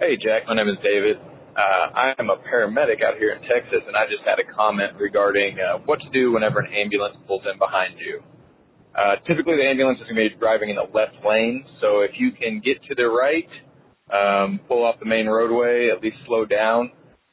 Hey, 0.00 0.16
Jack. 0.16 0.46
My 0.46 0.54
name 0.54 0.68
is 0.68 0.78
David. 0.82 1.18
Uh, 1.56 1.86
I 1.94 2.14
am 2.18 2.30
a 2.30 2.36
paramedic 2.36 2.98
out 3.04 3.16
here 3.16 3.32
in 3.32 3.40
Texas, 3.42 3.86
and 3.86 3.96
I 3.96 4.06
just 4.06 4.26
had 4.26 4.40
a 4.40 4.54
comment 4.54 4.98
regarding 4.98 5.56
uh, 5.60 5.78
what 5.84 6.00
to 6.00 6.10
do 6.10 6.32
whenever 6.32 6.58
an 6.58 6.72
ambulance 6.74 7.16
pulls 7.28 7.42
in 7.50 7.58
behind 7.58 7.94
you. 7.98 8.22
Uh, 8.92 9.16
typically, 9.26 9.54
the 9.56 9.62
ambulance 9.62 9.98
is 10.00 10.04
going 10.04 10.16
to 10.16 10.34
be 10.34 10.36
driving 10.40 10.70
in 10.70 10.76
the 10.76 10.90
left 10.92 11.14
lane, 11.24 11.64
so 11.80 12.00
if 12.00 12.10
you 12.18 12.32
can 12.32 12.60
get 12.64 12.82
to 12.88 12.96
the 12.96 13.06
right, 13.06 13.46
um, 14.10 14.58
pull 14.66 14.84
off 14.84 14.98
the 14.98 15.06
main 15.06 15.26
roadway, 15.26 15.90
at 15.94 16.02
least 16.02 16.16
slow 16.26 16.44
down. 16.44 16.90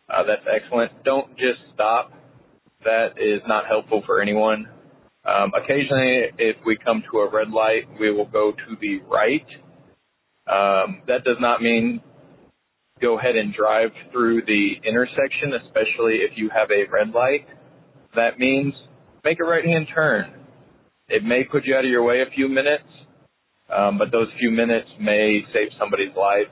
Uh, 0.07 0.23
that's 0.23 0.45
excellent. 0.45 0.91
Don't 1.03 1.35
just 1.37 1.59
stop. 1.73 2.13
That 2.85 3.17
is 3.17 3.41
not 3.47 3.65
helpful 3.65 4.03
for 4.05 4.21
anyone. 4.21 4.67
Um, 5.25 5.51
occasionally, 5.55 6.29
if 6.37 6.57
we 6.63 6.77
come 6.77 7.03
to 7.11 7.19
a 7.19 7.29
red 7.29 7.49
light, 7.49 7.89
we 7.99 8.11
will 8.11 8.25
go 8.25 8.51
to 8.51 8.75
the 8.79 8.99
right. 9.09 9.45
Um, 10.45 11.01
that 11.07 11.23
does 11.23 11.37
not 11.39 11.61
mean 11.61 12.01
go 13.01 13.17
ahead 13.17 13.35
and 13.35 13.53
drive 13.53 13.89
through 14.11 14.43
the 14.45 14.75
intersection, 14.85 15.53
especially 15.65 16.21
if 16.21 16.37
you 16.37 16.49
have 16.49 16.69
a 16.71 16.89
red 16.91 17.09
light. 17.09 17.47
That 18.15 18.39
means 18.39 18.73
make 19.23 19.39
a 19.39 19.43
right 19.43 19.65
hand 19.65 19.87
turn. 19.93 20.33
It 21.07 21.23
may 21.23 21.43
put 21.43 21.65
you 21.65 21.75
out 21.75 21.83
of 21.83 21.91
your 21.91 22.03
way 22.03 22.21
a 22.21 22.29
few 22.35 22.47
minutes, 22.47 22.87
um, 23.75 23.97
but 23.97 24.11
those 24.11 24.27
few 24.39 24.51
minutes 24.51 24.87
may 24.99 25.43
save 25.53 25.69
somebody's 25.79 26.15
life, 26.15 26.47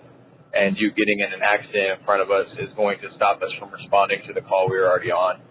and 0.53 0.75
you 0.77 0.89
getting 0.91 1.19
in 1.19 1.31
an 1.31 1.41
accident 1.43 1.99
in 1.99 2.05
front 2.05 2.21
of 2.21 2.31
us 2.31 2.47
is 2.59 2.69
going 2.75 2.97
to 2.99 3.07
stop 3.15 3.37
us 3.41 3.51
from 3.59 3.71
responding 3.71 4.19
to 4.27 4.33
the 4.33 4.41
call 4.41 4.67
we 4.69 4.77
were 4.77 4.89
already 4.89 5.11
on. 5.11 5.41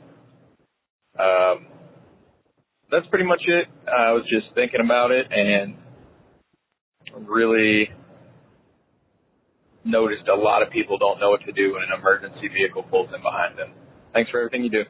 Um, 1.19 1.67
that's 2.91 3.07
pretty 3.09 3.25
much 3.25 3.43
it. 3.47 3.67
I 3.87 4.13
was 4.13 4.25
just 4.29 4.55
thinking 4.55 4.81
about 4.81 5.11
it 5.11 5.27
and 5.31 5.77
really 7.29 7.91
noticed 9.89 10.29
a 10.29 10.35
lot 10.35 10.63
of 10.63 10.71
people 10.71 10.99
don't 10.99 11.19
know 11.19 11.31
what 11.31 11.45
to 11.47 11.53
do 11.53 11.73
when 11.75 11.83
an 11.83 11.99
emergency 11.99 12.49
vehicle 12.49 12.83
pulls 12.83 13.09
in 13.15 13.23
behind 13.23 13.59
them. 13.59 13.71
Thanks 14.13 14.31
for 14.31 14.39
everything 14.39 14.65
you 14.65 14.71
do. 14.71 14.85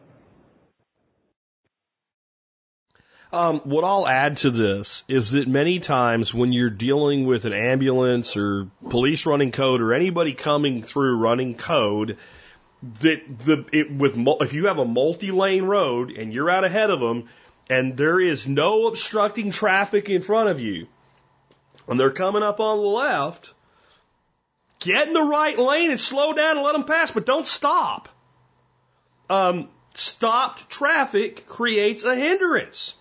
Um, 3.30 3.58
what 3.60 3.84
I'll 3.84 4.06
add 4.06 4.38
to 4.38 4.50
this 4.50 5.04
is 5.06 5.32
that 5.32 5.46
many 5.48 5.80
times 5.80 6.32
when 6.32 6.52
you're 6.52 6.70
dealing 6.70 7.26
with 7.26 7.44
an 7.44 7.52
ambulance 7.52 8.38
or 8.38 8.68
police 8.88 9.26
running 9.26 9.52
code 9.52 9.82
or 9.82 9.92
anybody 9.92 10.32
coming 10.32 10.82
through 10.82 11.18
running 11.18 11.54
code, 11.54 12.16
that 13.00 13.20
the 13.38 13.66
it, 13.70 13.92
with 13.92 14.14
if 14.40 14.54
you 14.54 14.66
have 14.66 14.78
a 14.78 14.84
multi-lane 14.84 15.64
road 15.64 16.10
and 16.10 16.32
you're 16.32 16.48
out 16.48 16.64
ahead 16.64 16.90
of 16.90 17.00
them, 17.00 17.28
and 17.68 17.98
there 17.98 18.18
is 18.18 18.48
no 18.48 18.86
obstructing 18.86 19.50
traffic 19.50 20.08
in 20.08 20.22
front 20.22 20.48
of 20.48 20.58
you, 20.58 20.86
and 21.86 22.00
they're 22.00 22.10
coming 22.10 22.42
up 22.42 22.60
on 22.60 22.78
the 22.78 22.86
left, 22.86 23.52
get 24.80 25.08
in 25.08 25.14
the 25.14 25.22
right 25.22 25.58
lane 25.58 25.90
and 25.90 26.00
slow 26.00 26.32
down 26.32 26.56
and 26.56 26.64
let 26.64 26.72
them 26.72 26.84
pass, 26.84 27.10
but 27.10 27.26
don't 27.26 27.46
stop. 27.46 28.08
Um, 29.30 29.68
stopped 29.94 30.70
traffic 30.70 31.46
creates 31.46 32.04
a 32.04 32.14
hindrance. 32.14 32.94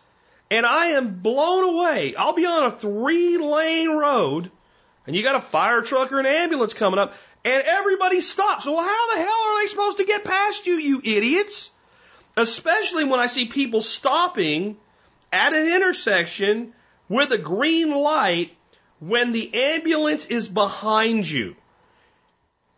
And 0.50 0.66
I 0.66 0.88
am 0.88 1.20
blown 1.20 1.76
away. 1.76 2.16
I'll 2.16 2.34
be 2.34 2.46
on 2.46 2.66
a 2.66 2.78
three 2.78 3.38
lane 3.38 3.90
road 3.90 4.50
and 5.06 5.16
you 5.16 5.24
got 5.24 5.36
a 5.36 5.42
fire 5.42 5.82
truck 5.82 6.12
or 6.12 6.20
an 6.20 6.26
ambulance 6.26 6.74
coming 6.74 7.00
up 7.00 7.14
and 7.44 7.64
everybody 7.64 8.22
stops. 8.22 8.66
Well, 8.66 8.78
how 8.78 9.16
the 9.16 9.22
hell 9.22 9.42
are 9.48 9.62
they 9.62 9.68
supposed 9.68 9.98
to 10.00 10.06
get 10.06 10.24
past 10.24 10.68
you, 10.68 10.76
you 10.76 11.02
idiots? 11.04 11.72
Especially 12.36 13.04
when 13.04 13.20
I 13.20 13.28
see 13.28 13.46
people 13.46 13.82
stopping 13.82 14.78
at 15.32 15.54
an 15.54 15.66
intersection 15.66 16.74
with 17.10 17.32
a 17.32 17.38
green 17.38 17.92
light 17.92 18.54
when 19.00 19.32
the 19.32 19.54
ambulance 19.54 20.26
is 20.26 20.48
behind 20.48 21.28
you. 21.28 21.56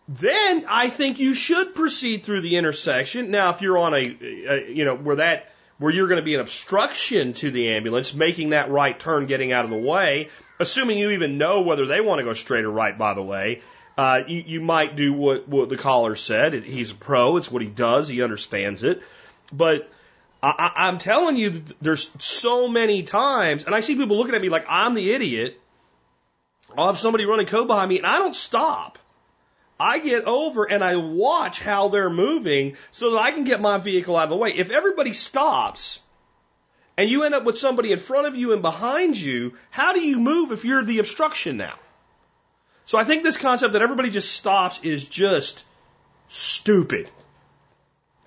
Then 0.10 0.66
I 0.68 0.90
think 0.90 1.20
you 1.20 1.36
should 1.36 1.76
proceed 1.76 2.24
through 2.24 2.42
the 2.42 2.58
intersection. 2.58 3.30
Now, 3.30 3.52
if 3.52 3.62
you're 3.62 3.78
on 3.78 3.94
a, 3.94 3.98
a 3.98 4.72
you 4.72 4.84
know, 4.84 4.96
where 4.96 5.18
that 5.18 5.52
where 5.78 5.94
you're 5.94 6.08
going 6.08 6.20
to 6.20 6.26
be 6.26 6.34
an 6.34 6.42
obstruction 6.42 7.34
to 7.34 7.52
the 7.52 7.76
ambulance, 7.76 8.12
making 8.14 8.50
that 8.50 8.72
right 8.72 9.00
turn, 9.00 9.28
getting 9.28 9.54
out 9.54 9.66
of 9.66 9.72
the 9.72 9.78
way, 9.78 10.30
assuming 10.60 10.98
you 10.98 11.12
even 11.12 11.38
know 11.38 11.62
whether 11.62 11.86
they 11.86 12.02
want 12.02 12.20
to 12.20 12.26
go 12.26 12.34
straight 12.34 12.66
or 12.66 12.72
right, 12.72 12.98
by 12.98 13.14
the 13.14 13.22
way, 13.22 13.62
uh, 14.00 14.22
you, 14.28 14.44
you 14.48 14.62
might 14.62 14.96
do 14.96 15.14
what, 15.14 15.48
what 15.48 15.70
the 15.70 15.78
caller 15.78 16.16
said. 16.16 16.54
He's 16.54 16.90
a 16.92 16.96
pro. 16.96 17.38
It's 17.38 17.52
what 17.52 17.62
he 17.62 17.70
does. 17.70 18.08
He 18.08 18.24
understands 18.24 18.84
it. 18.84 19.04
But 19.54 19.90
I, 20.42 20.72
I'm 20.76 20.98
telling 20.98 21.38
you, 21.38 21.62
there's 21.82 22.12
so 22.18 22.68
many 22.68 23.04
times, 23.04 23.64
and 23.64 23.76
I 23.76 23.82
see 23.82 23.96
people 23.96 24.18
looking 24.18 24.36
at 24.36 24.42
me 24.42 24.50
like 24.50 24.66
I'm 24.68 24.96
the 24.96 25.12
idiot. 25.12 25.62
I'll 26.76 26.88
have 26.88 26.98
somebody 26.98 27.26
running 27.26 27.46
code 27.46 27.68
behind 27.68 27.90
me, 27.90 28.00
and 28.00 28.08
I 28.08 28.18
don't 28.18 28.36
stop. 28.36 28.98
I 29.80 30.00
get 30.00 30.26
over 30.26 30.66
and 30.66 30.84
I 30.84 30.98
watch 30.98 31.62
how 31.62 31.88
they're 31.88 32.10
moving 32.10 32.76
so 32.92 33.12
that 33.12 33.18
I 33.18 33.32
can 33.32 33.46
get 33.46 33.62
my 33.62 33.78
vehicle 33.78 34.18
out 34.18 34.26
of 34.26 34.30
the 34.30 34.36
way. 34.36 34.52
If 34.52 34.72
everybody 34.72 35.14
stops 35.14 36.00
and 36.98 37.10
you 37.10 37.24
end 37.24 37.34
up 37.34 37.46
with 37.46 37.58
somebody 37.58 37.94
in 37.94 38.00
front 38.00 38.28
of 38.28 38.36
you 38.36 38.52
and 38.52 38.62
behind 38.62 39.16
you, 39.18 39.54
how 39.70 39.94
do 39.94 40.02
you 40.02 40.20
move 40.20 40.52
if 40.52 40.66
you're 40.66 40.84
the 40.84 41.00
obstruction 41.00 41.56
now? 41.56 41.76
So 42.86 42.98
I 42.98 43.06
think 43.06 43.24
this 43.24 43.38
concept 43.38 43.74
that 43.74 43.82
everybody 43.82 44.10
just 44.10 44.34
stops 44.34 44.82
is 44.84 45.08
just 45.08 45.64
stupid. 46.28 47.10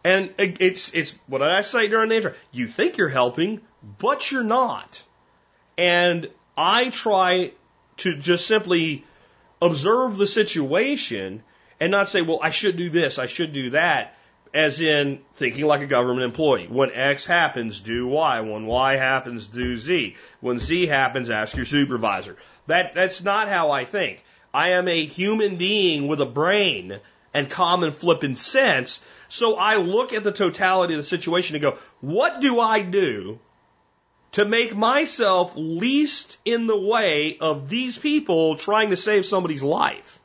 And 0.05 0.33
it's, 0.39 0.95
it's, 0.95 1.15
what 1.27 1.43
I 1.43 1.61
say 1.61 1.89
during 1.89 2.09
the 2.09 2.17
intro? 2.17 2.35
You 2.51 2.67
think 2.67 2.97
you're 2.97 3.09
helping, 3.09 3.61
but 3.99 4.31
you're 4.31 4.43
not. 4.43 5.03
And 5.77 6.29
I 6.57 6.91
try 6.91 7.53
to 7.99 8.17
just 8.17 8.47
simply 8.47 9.05
observe 9.63 10.17
the 10.17 10.27
situation 10.27 11.43
and 11.81 11.91
not 11.91 12.09
say, 12.09 12.21
well, 12.21 12.41
I 12.43 12.51
should 12.51 12.77
do 12.77 12.91
this, 12.91 13.19
I 13.19 13.27
should 13.27 13.53
do 13.53 13.71
that, 13.71 14.17
as 14.53 14.81
in 14.81 15.21
thinking 15.37 15.65
like 15.65 15.81
a 15.81 15.87
government 15.87 16.25
employee. 16.25 16.67
When 16.67 16.93
X 16.93 17.25
happens, 17.25 17.81
do 17.81 18.07
Y. 18.07 18.41
When 18.41 18.67
Y 18.67 18.97
happens, 18.97 19.49
do 19.49 19.77
Z. 19.77 20.17
When 20.41 20.59
Z 20.59 20.87
happens, 20.87 21.31
ask 21.31 21.57
your 21.57 21.65
supervisor. 21.65 22.37
That, 22.67 22.95
that's 22.95 23.23
not 23.23 23.49
how 23.49 23.71
I 23.71 23.85
think. 23.85 24.23
I 24.53 24.71
am 24.71 24.89
a 24.89 25.07
human 25.07 25.57
being 25.57 26.09
with 26.09 26.21
a 26.21 26.27
brain 26.27 26.99
and 27.33 27.49
common 27.49 27.93
flipping 27.93 28.35
sense. 28.35 29.01
So 29.29 29.55
I 29.55 29.77
look 29.77 30.13
at 30.13 30.25
the 30.25 30.33
totality 30.33 30.95
of 30.95 30.99
the 30.99 31.05
situation 31.05 31.57
and 31.57 31.63
go, 31.63 31.79
what 32.01 32.41
do 32.41 32.61
I 32.61 32.83
do 32.83 33.39
to 34.33 34.45
make 34.45 34.75
myself 34.75 35.55
least 35.57 36.39
in 36.45 36.67
the 36.67 36.77
way 36.77 37.37
of 37.41 37.69
these 37.69 37.99
people 37.99 38.57
trying 38.57 38.91
to 38.91 38.97
save 38.97 39.27
somebody's 39.27 39.63
life. 39.63 40.19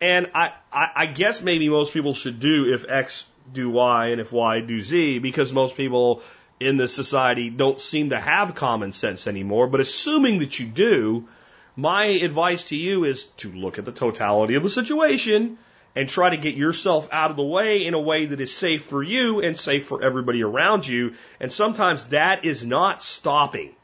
And 0.00 0.30
I, 0.34 0.52
I, 0.72 0.90
I 0.94 1.06
guess 1.06 1.42
maybe 1.42 1.68
most 1.68 1.92
people 1.92 2.14
should 2.14 2.40
do 2.40 2.72
if 2.72 2.84
X 2.88 3.24
do 3.52 3.70
Y 3.70 4.08
and 4.08 4.20
if 4.20 4.32
Y 4.32 4.60
do 4.60 4.80
Z 4.80 5.20
because 5.20 5.52
most 5.52 5.76
people 5.76 6.22
in 6.58 6.76
this 6.76 6.94
society 6.94 7.50
don't 7.50 7.80
seem 7.80 8.10
to 8.10 8.20
have 8.20 8.54
common 8.54 8.92
sense 8.92 9.26
anymore. 9.26 9.66
But 9.66 9.80
assuming 9.80 10.38
that 10.40 10.58
you 10.58 10.66
do, 10.66 11.28
my 11.76 12.06
advice 12.06 12.64
to 12.64 12.76
you 12.76 13.04
is 13.04 13.26
to 13.38 13.52
look 13.52 13.78
at 13.78 13.84
the 13.84 13.92
totality 13.92 14.54
of 14.54 14.62
the 14.62 14.70
situation 14.70 15.58
and 15.96 16.08
try 16.08 16.28
to 16.28 16.36
get 16.36 16.54
yourself 16.54 17.08
out 17.10 17.30
of 17.30 17.38
the 17.38 17.42
way 17.42 17.86
in 17.86 17.94
a 17.94 18.00
way 18.00 18.26
that 18.26 18.40
is 18.40 18.54
safe 18.54 18.84
for 18.84 19.02
you 19.02 19.40
and 19.40 19.56
safe 19.56 19.86
for 19.86 20.04
everybody 20.04 20.42
around 20.44 20.86
you. 20.86 21.14
And 21.40 21.50
sometimes 21.50 22.08
that 22.08 22.44
is 22.44 22.64
not 22.64 23.02
stopping. 23.02 23.74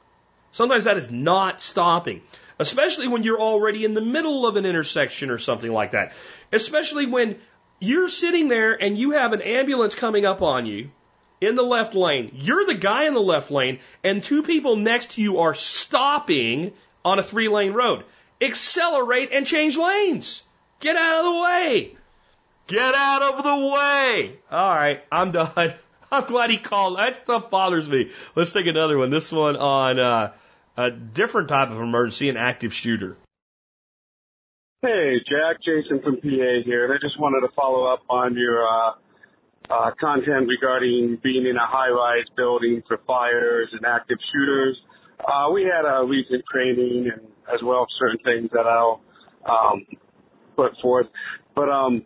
Sometimes 0.53 0.85
that 0.85 0.99
is 0.99 1.11
not 1.11 1.63
stopping, 1.63 2.21
especially 2.59 3.09
when 3.09 3.23
you're 3.23 3.41
already 3.41 3.87
in 3.87 3.95
the 3.95 4.03
middle 4.03 4.47
of 4.47 4.57
an 4.57 4.67
intersection 4.67 5.31
or 5.31 5.39
something 5.39 5.73
like 5.73 5.93
that. 5.93 6.13
Especially 6.53 7.07
when 7.07 7.39
you're 7.81 8.11
sitting 8.11 8.49
there 8.49 8.75
and 8.75 8.99
you 8.99 9.13
have 9.13 9.33
an 9.33 9.41
ambulance 9.41 9.95
coming 9.95 10.27
up 10.27 10.43
on 10.43 10.67
you 10.67 10.91
in 11.41 11.57
the 11.57 11.63
left 11.63 11.95
lane. 11.95 12.31
You're 12.35 12.67
the 12.67 12.75
guy 12.75 13.07
in 13.07 13.15
the 13.15 13.21
left 13.21 13.51
lane 13.51 13.81
and 14.05 14.23
two 14.23 14.43
people 14.43 14.77
next 14.77 15.13
to 15.13 15.23
you 15.23 15.39
are 15.39 15.55
stopping 15.55 16.75
on 17.07 17.19
a 17.19 17.23
three 17.23 17.49
lane 17.49 17.73
road. 17.73 18.05
Accelerate 18.43 19.31
and 19.33 19.47
change 19.47 19.79
lanes. 19.79 20.43
Get 20.81 20.97
out 20.97 21.21
of 21.21 21.25
the 21.25 21.41
way. 21.41 21.97
Get 22.67 22.95
out 22.95 23.23
of 23.23 23.43
the 23.43 23.57
way. 23.57 24.37
All 24.51 24.75
right, 24.75 25.03
I'm 25.11 25.33
done. 25.33 25.51
I'm 26.13 26.25
glad 26.25 26.51
he 26.51 26.59
called. 26.59 26.99
That 26.99 27.23
stuff 27.25 27.51
bothers 27.51 27.89
me. 27.89 28.11
Let's 28.35 28.53
take 28.53 28.67
another 28.67 28.99
one. 28.99 29.11
This 29.11 29.33
one 29.33 29.57
on 29.57 29.99
uh, 29.99 30.33
a 30.77 30.91
different 30.91 31.49
type 31.49 31.71
of 31.71 31.81
emergency, 31.81 32.29
an 32.29 32.37
active 32.37 32.75
shooter. 32.75 33.17
Hey, 34.83 35.21
Jack, 35.29 35.63
Jason 35.65 36.03
from 36.03 36.17
PA 36.17 36.63
here, 36.65 36.93
I 36.93 36.99
just 37.01 37.19
wanted 37.19 37.47
to 37.47 37.55
follow 37.55 37.87
up 37.87 38.01
on 38.11 38.37
your 38.37 38.67
uh, 38.67 38.93
uh, 39.71 39.91
content 40.01 40.49
regarding 40.49 41.19
being 41.23 41.47
in 41.47 41.57
a 41.57 41.67
high-rise 41.67 42.27
building 42.37 42.83
for 42.89 42.99
fires 43.07 43.69
and 43.73 43.87
active 43.87 44.19
shooters. 44.33 44.77
Uh, 45.21 45.51
we 45.51 45.63
had 45.63 45.87
a 45.89 46.05
recent 46.05 46.43
training 46.53 47.11
and 47.13 47.29
as 47.55 47.61
well 47.63 47.87
certain 47.99 48.19
things 48.25 48.51
that 48.53 48.67
I'll 48.67 49.01
um, 49.49 49.87
put 50.57 50.73
forth. 50.83 51.07
But 51.55 51.69
um, 51.69 52.05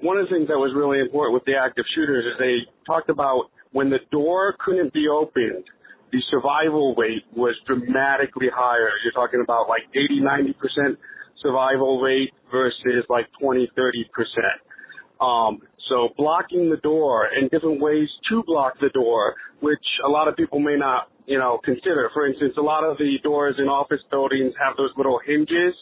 one 0.00 0.18
of 0.18 0.28
the 0.28 0.34
things 0.34 0.48
that 0.48 0.58
was 0.58 0.72
really 0.76 1.00
important 1.00 1.34
with 1.34 1.44
the 1.44 1.54
active 1.56 1.84
shooters 1.94 2.24
is 2.24 2.38
they 2.38 2.68
talked 2.86 3.08
about 3.08 3.50
when 3.72 3.90
the 3.90 4.00
door 4.10 4.54
couldn't 4.64 4.92
be 4.92 5.08
opened, 5.08 5.64
the 6.12 6.22
survival 6.30 6.94
rate 6.96 7.24
was 7.34 7.54
dramatically 7.66 8.48
higher. 8.52 8.90
You're 9.04 9.12
talking 9.12 9.40
about 9.42 9.68
like 9.68 9.82
80, 9.94 10.20
90% 10.20 10.96
survival 11.42 12.00
rate 12.00 12.32
versus 12.50 13.04
like 13.08 13.26
20, 13.40 13.70
30%. 13.76 15.24
Um, 15.24 15.60
so 15.88 16.08
blocking 16.16 16.70
the 16.70 16.76
door 16.78 17.26
and 17.26 17.50
different 17.50 17.80
ways 17.80 18.08
to 18.30 18.42
block 18.46 18.74
the 18.80 18.90
door, 18.90 19.34
which 19.60 19.86
a 20.04 20.08
lot 20.08 20.28
of 20.28 20.36
people 20.36 20.58
may 20.58 20.76
not, 20.76 21.08
you 21.26 21.38
know, 21.38 21.58
consider. 21.64 22.10
For 22.12 22.26
instance, 22.26 22.54
a 22.58 22.62
lot 22.62 22.84
of 22.84 22.98
the 22.98 23.16
doors 23.22 23.56
in 23.58 23.66
office 23.68 24.00
buildings 24.10 24.52
have 24.62 24.76
those 24.76 24.90
little 24.96 25.20
hinges. 25.24 25.74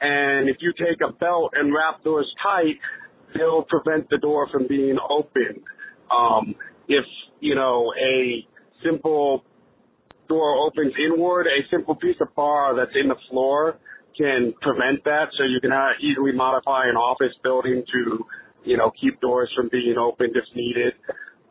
And 0.00 0.48
if 0.48 0.56
you 0.60 0.72
take 0.72 1.00
a 1.06 1.12
belt 1.12 1.52
and 1.54 1.74
wrap 1.74 2.02
those 2.04 2.30
tight, 2.42 2.78
they'll 3.34 3.64
prevent 3.64 4.08
the 4.10 4.18
door 4.18 4.48
from 4.50 4.66
being 4.66 4.96
opened. 5.08 5.62
Um, 6.10 6.54
if, 6.88 7.04
you 7.40 7.54
know, 7.54 7.92
a 8.00 8.46
simple 8.84 9.44
door 10.28 10.66
opens 10.66 10.92
inward, 11.04 11.46
a 11.46 11.60
simple 11.70 11.94
piece 11.94 12.16
of 12.20 12.34
bar 12.34 12.74
that's 12.76 12.96
in 13.00 13.08
the 13.08 13.16
floor 13.30 13.78
can 14.16 14.54
prevent 14.60 15.04
that. 15.04 15.26
So 15.36 15.44
you 15.44 15.60
can 15.60 15.72
easily 16.00 16.32
modify 16.32 16.88
an 16.88 16.96
office 16.96 17.34
building 17.42 17.84
to, 17.92 18.24
you 18.64 18.76
know, 18.76 18.92
keep 19.00 19.20
doors 19.20 19.50
from 19.56 19.68
being 19.70 19.96
opened 19.98 20.34
if 20.36 20.44
needed. 20.54 20.94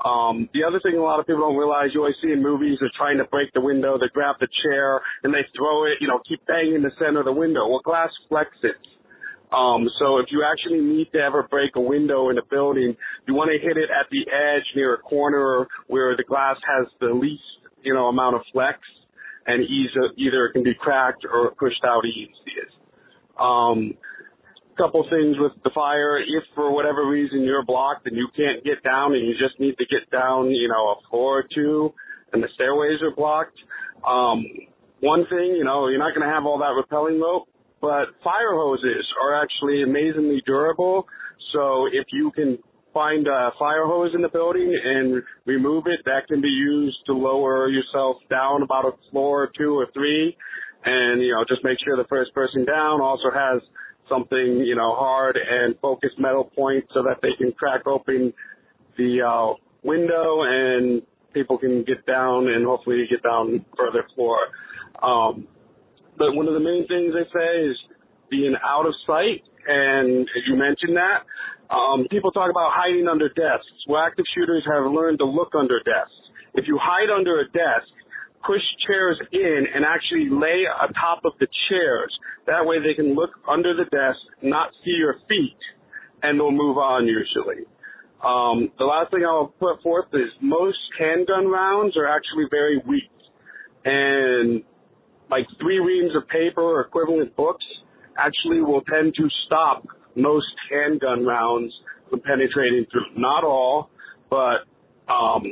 Um, 0.03 0.47
the 0.53 0.63
other 0.63 0.79
thing 0.79 0.95
a 0.95 1.03
lot 1.03 1.19
of 1.19 1.27
people 1.27 1.41
don't 1.41 1.57
realize, 1.57 1.89
you 1.93 1.99
always 1.99 2.15
see 2.23 2.31
in 2.31 2.41
movies, 2.41 2.77
they're 2.79 2.91
trying 2.95 3.17
to 3.17 3.25
break 3.25 3.51
the 3.53 3.59
window, 3.59 3.97
they 3.97 4.07
grab 4.13 4.37
the 4.39 4.47
chair 4.63 5.01
and 5.23 5.33
they 5.33 5.43
throw 5.57 5.85
it, 5.85 5.99
you 5.99 6.07
know, 6.07 6.21
keep 6.27 6.45
banging 6.47 6.83
the 6.83 6.91
center 6.97 7.19
of 7.19 7.25
the 7.25 7.33
window. 7.33 7.67
Well, 7.67 7.81
glass 7.83 8.09
flexes. 8.31 8.79
Um, 9.51 9.89
so 9.99 10.17
if 10.19 10.27
you 10.29 10.43
actually 10.45 10.81
need 10.81 11.11
to 11.13 11.19
ever 11.19 11.43
break 11.43 11.75
a 11.75 11.81
window 11.81 12.29
in 12.29 12.37
a 12.37 12.45
building, 12.49 12.95
you 13.27 13.33
want 13.33 13.49
to 13.49 13.59
hit 13.59 13.77
it 13.77 13.89
at 13.89 14.07
the 14.11 14.21
edge 14.31 14.65
near 14.75 14.93
a 14.93 14.97
corner 14.97 15.67
where 15.87 16.15
the 16.15 16.23
glass 16.23 16.57
has 16.67 16.87
the 16.99 17.07
least, 17.07 17.41
you 17.81 17.93
know, 17.93 18.07
amount 18.07 18.35
of 18.35 18.41
flex 18.53 18.79
and 19.47 19.63
either, 19.63 20.13
either 20.17 20.45
it 20.45 20.53
can 20.53 20.63
be 20.63 20.73
cracked 20.79 21.25
or 21.25 21.51
pushed 21.51 21.83
out 21.83 22.05
easiest. 22.05 22.77
Um, 23.39 23.95
couple 24.79 25.03
things 25.09 25.35
with 25.37 25.51
the 25.63 25.71
fire. 25.75 26.17
If 26.19 26.43
for 26.55 26.71
whatever 26.73 27.05
reason 27.05 27.43
you're 27.43 27.65
blocked 27.65 28.07
and 28.07 28.15
you 28.15 28.29
can't 28.35 28.63
get 28.63 28.81
down 28.81 29.13
and 29.13 29.27
you 29.27 29.33
just 29.33 29.59
need 29.59 29.75
to 29.77 29.85
get 29.85 30.09
down, 30.09 30.51
you 30.51 30.69
know, 30.69 30.95
a 30.95 31.09
floor 31.09 31.39
or 31.39 31.43
two 31.53 31.93
and 32.31 32.41
the 32.41 32.47
stairways 32.55 33.01
are 33.01 33.13
blocked, 33.13 33.57
um, 34.07 34.45
one 35.01 35.25
thing, 35.29 35.55
you 35.57 35.65
know, 35.65 35.89
you're 35.89 35.99
not 35.99 36.15
going 36.15 36.25
to 36.25 36.33
have 36.33 36.45
all 36.45 36.59
that 36.59 36.71
rappelling 36.71 37.19
rope, 37.19 37.48
but 37.81 38.07
fire 38.23 38.53
hoses 38.53 39.05
are 39.21 39.41
actually 39.41 39.83
amazingly 39.83 40.41
durable. 40.45 41.07
So 41.53 41.85
if 41.87 42.07
you 42.11 42.31
can 42.31 42.59
find 42.93 43.27
a 43.27 43.51
fire 43.57 43.85
hose 43.85 44.11
in 44.13 44.21
the 44.21 44.29
building 44.29 44.77
and 44.83 45.23
remove 45.45 45.85
it, 45.87 46.01
that 46.05 46.27
can 46.27 46.41
be 46.41 46.49
used 46.49 46.97
to 47.05 47.13
lower 47.13 47.69
yourself 47.69 48.17
down 48.29 48.61
about 48.63 48.85
a 48.85 48.91
floor 49.11 49.43
or 49.43 49.51
two 49.57 49.77
or 49.77 49.87
three. 49.93 50.35
And, 50.85 51.21
you 51.21 51.33
know, 51.33 51.43
just 51.47 51.63
make 51.63 51.77
sure 51.83 51.97
the 51.97 52.07
first 52.07 52.33
person 52.33 52.65
down 52.65 53.01
also 53.01 53.29
has 53.33 53.61
something, 54.07 54.63
you 54.65 54.75
know, 54.75 54.95
hard 54.95 55.37
and 55.37 55.75
focused 55.81 56.17
metal 56.17 56.45
point 56.45 56.85
so 56.93 57.03
that 57.03 57.17
they 57.21 57.33
can 57.37 57.51
crack 57.51 57.85
open 57.85 58.33
the 58.97 59.21
uh, 59.21 59.53
window 59.83 60.41
and 60.43 61.01
people 61.33 61.57
can 61.57 61.83
get 61.83 62.05
down 62.05 62.47
and 62.47 62.65
hopefully 62.65 63.05
get 63.09 63.21
down 63.23 63.65
further 63.77 64.05
floor. 64.15 64.39
Um, 65.01 65.47
but 66.19 66.35
one 66.35 66.47
of 66.47 66.53
the 66.53 66.59
main 66.59 66.85
things 66.85 67.15
they 67.15 67.25
say 67.31 67.71
is 67.71 67.77
being 68.29 68.53
out 68.61 68.85
of 68.85 68.93
sight. 69.07 69.41
And 69.65 70.27
as 70.27 70.43
you 70.45 70.55
mentioned 70.55 70.97
that, 70.97 71.23
um, 71.73 72.07
people 72.11 72.31
talk 72.31 72.51
about 72.51 72.71
hiding 72.75 73.07
under 73.07 73.29
desks. 73.29 73.87
Well, 73.87 74.03
active 74.05 74.25
shooters 74.35 74.67
have 74.67 74.91
learned 74.91 75.19
to 75.19 75.25
look 75.25 75.55
under 75.57 75.79
desks. 75.79 76.13
If 76.53 76.67
you 76.67 76.77
hide 76.81 77.09
under 77.09 77.39
a 77.39 77.45
desk, 77.45 77.87
push 78.45 78.61
chairs 78.85 79.19
in 79.31 79.65
and 79.73 79.85
actually 79.85 80.29
lay 80.29 80.65
atop 80.67 81.23
of 81.25 81.33
the 81.39 81.47
chairs. 81.69 82.17
That 82.47 82.65
way 82.65 82.81
they 82.81 82.93
can 82.93 83.15
look 83.15 83.31
under 83.47 83.73
the 83.73 83.85
desk, 83.85 84.19
not 84.41 84.71
see 84.83 84.91
your 84.97 85.15
feet, 85.29 85.57
and 86.23 86.39
they'll 86.39 86.51
move 86.51 86.77
on 86.77 87.05
usually. 87.05 87.65
Um, 88.23 88.71
the 88.77 88.85
last 88.85 89.11
thing 89.11 89.23
I'll 89.25 89.53
put 89.59 89.81
forth 89.81 90.07
is 90.13 90.29
most 90.41 90.79
handgun 90.97 91.47
rounds 91.47 91.95
are 91.95 92.07
actually 92.07 92.45
very 92.49 92.81
weak. 92.85 93.11
And 93.85 94.63
like 95.29 95.45
three 95.59 95.79
reams 95.79 96.15
of 96.15 96.27
paper 96.27 96.61
or 96.61 96.81
equivalent 96.81 97.35
books 97.35 97.65
actually 98.17 98.61
will 98.61 98.81
tend 98.81 99.13
to 99.15 99.27
stop 99.45 99.85
most 100.15 100.47
handgun 100.69 101.25
rounds 101.25 101.73
from 102.09 102.21
penetrating 102.21 102.85
through. 102.91 103.05
Not 103.15 103.43
all, 103.43 103.89
but 104.29 104.65
um, 105.11 105.43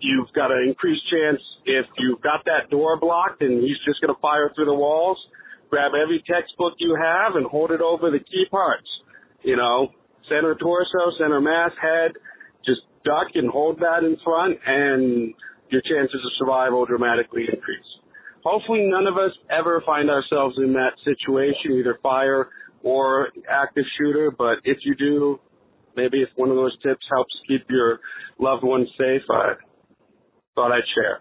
you've 0.00 0.32
got 0.34 0.50
an 0.50 0.66
increased 0.68 1.02
chance 1.10 1.40
if 1.64 1.86
you've 1.98 2.20
got 2.20 2.44
that 2.46 2.70
door 2.70 2.98
blocked 2.98 3.42
and 3.42 3.62
he's 3.62 3.78
just 3.86 4.00
going 4.00 4.14
to 4.14 4.20
fire 4.20 4.50
through 4.54 4.66
the 4.66 4.74
walls. 4.74 5.18
Grab 5.70 5.92
every 5.94 6.22
textbook 6.26 6.74
you 6.78 6.96
have 7.00 7.36
and 7.36 7.46
hold 7.46 7.70
it 7.70 7.80
over 7.80 8.10
the 8.10 8.18
key 8.18 8.44
parts. 8.50 8.88
You 9.42 9.56
know, 9.56 9.88
center 10.28 10.54
torso, 10.54 11.16
center 11.18 11.40
mass, 11.40 11.70
head. 11.80 12.12
Just 12.66 12.82
duck 13.04 13.28
and 13.34 13.50
hold 13.50 13.80
that 13.80 14.04
in 14.04 14.16
front, 14.22 14.58
and 14.66 15.34
your 15.70 15.80
chances 15.82 16.20
of 16.24 16.32
survival 16.38 16.84
dramatically 16.84 17.42
increase. 17.52 18.01
Hopefully, 18.44 18.88
none 18.90 19.06
of 19.06 19.14
us 19.16 19.30
ever 19.50 19.82
find 19.86 20.10
ourselves 20.10 20.56
in 20.58 20.72
that 20.72 20.92
situation, 21.04 21.78
either 21.78 21.98
fire 22.02 22.48
or 22.82 23.28
active 23.48 23.84
shooter. 23.98 24.32
But 24.36 24.58
if 24.64 24.78
you 24.82 24.94
do, 24.96 25.40
maybe 25.96 26.22
if 26.22 26.28
one 26.36 26.50
of 26.50 26.56
those 26.56 26.76
tips 26.82 27.04
helps 27.12 27.32
keep 27.46 27.64
your 27.70 28.00
loved 28.38 28.64
ones 28.64 28.88
safe, 28.98 29.22
I 29.30 29.54
thought 30.54 30.72
I'd 30.72 30.82
share. 30.94 31.20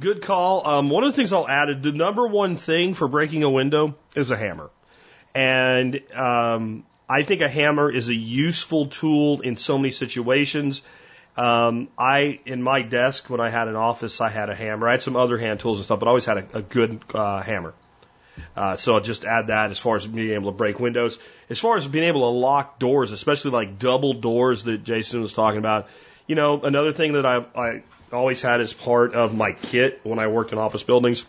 Good 0.00 0.22
call. 0.22 0.66
Um, 0.66 0.88
one 0.90 1.04
of 1.04 1.12
the 1.12 1.16
things 1.16 1.32
I'll 1.32 1.48
add, 1.48 1.70
is 1.70 1.76
the 1.80 1.92
number 1.92 2.26
one 2.26 2.56
thing 2.56 2.94
for 2.94 3.08
breaking 3.08 3.42
a 3.42 3.50
window 3.50 3.96
is 4.16 4.30
a 4.30 4.36
hammer. 4.36 4.70
And 5.34 6.00
um, 6.14 6.84
I 7.08 7.22
think 7.22 7.40
a 7.40 7.48
hammer 7.48 7.90
is 7.90 8.08
a 8.08 8.14
useful 8.14 8.86
tool 8.86 9.40
in 9.40 9.56
so 9.56 9.78
many 9.78 9.90
situations. 9.90 10.82
Um, 11.36 11.88
I, 11.96 12.40
in 12.44 12.62
my 12.62 12.82
desk, 12.82 13.30
when 13.30 13.40
I 13.40 13.48
had 13.48 13.68
an 13.68 13.76
office, 13.76 14.20
I 14.20 14.28
had 14.28 14.50
a 14.50 14.54
hammer. 14.54 14.88
I 14.88 14.92
had 14.92 15.02
some 15.02 15.16
other 15.16 15.38
hand 15.38 15.60
tools 15.60 15.78
and 15.78 15.84
stuff, 15.84 16.00
but 16.00 16.06
I 16.06 16.10
always 16.10 16.26
had 16.26 16.38
a, 16.38 16.58
a 16.58 16.62
good 16.62 17.00
uh, 17.14 17.40
hammer. 17.42 17.74
Uh, 18.56 18.76
so 18.76 18.94
I'll 18.94 19.00
just 19.00 19.24
add 19.24 19.46
that 19.46 19.70
as 19.70 19.78
far 19.78 19.96
as 19.96 20.06
being 20.06 20.32
able 20.32 20.52
to 20.52 20.56
break 20.56 20.78
windows. 20.78 21.18
As 21.48 21.58
far 21.58 21.76
as 21.76 21.86
being 21.86 22.04
able 22.04 22.20
to 22.20 22.38
lock 22.38 22.78
doors, 22.78 23.12
especially 23.12 23.50
like 23.50 23.78
double 23.78 24.14
doors 24.14 24.64
that 24.64 24.84
Jason 24.84 25.20
was 25.20 25.32
talking 25.32 25.58
about, 25.58 25.88
you 26.26 26.34
know, 26.34 26.60
another 26.60 26.92
thing 26.92 27.14
that 27.14 27.26
I, 27.26 27.44
I 27.54 27.82
always 28.12 28.42
had 28.42 28.60
as 28.60 28.72
part 28.72 29.14
of 29.14 29.34
my 29.34 29.52
kit 29.52 30.00
when 30.02 30.18
I 30.18 30.28
worked 30.28 30.52
in 30.52 30.58
office 30.58 30.82
buildings 30.82 31.24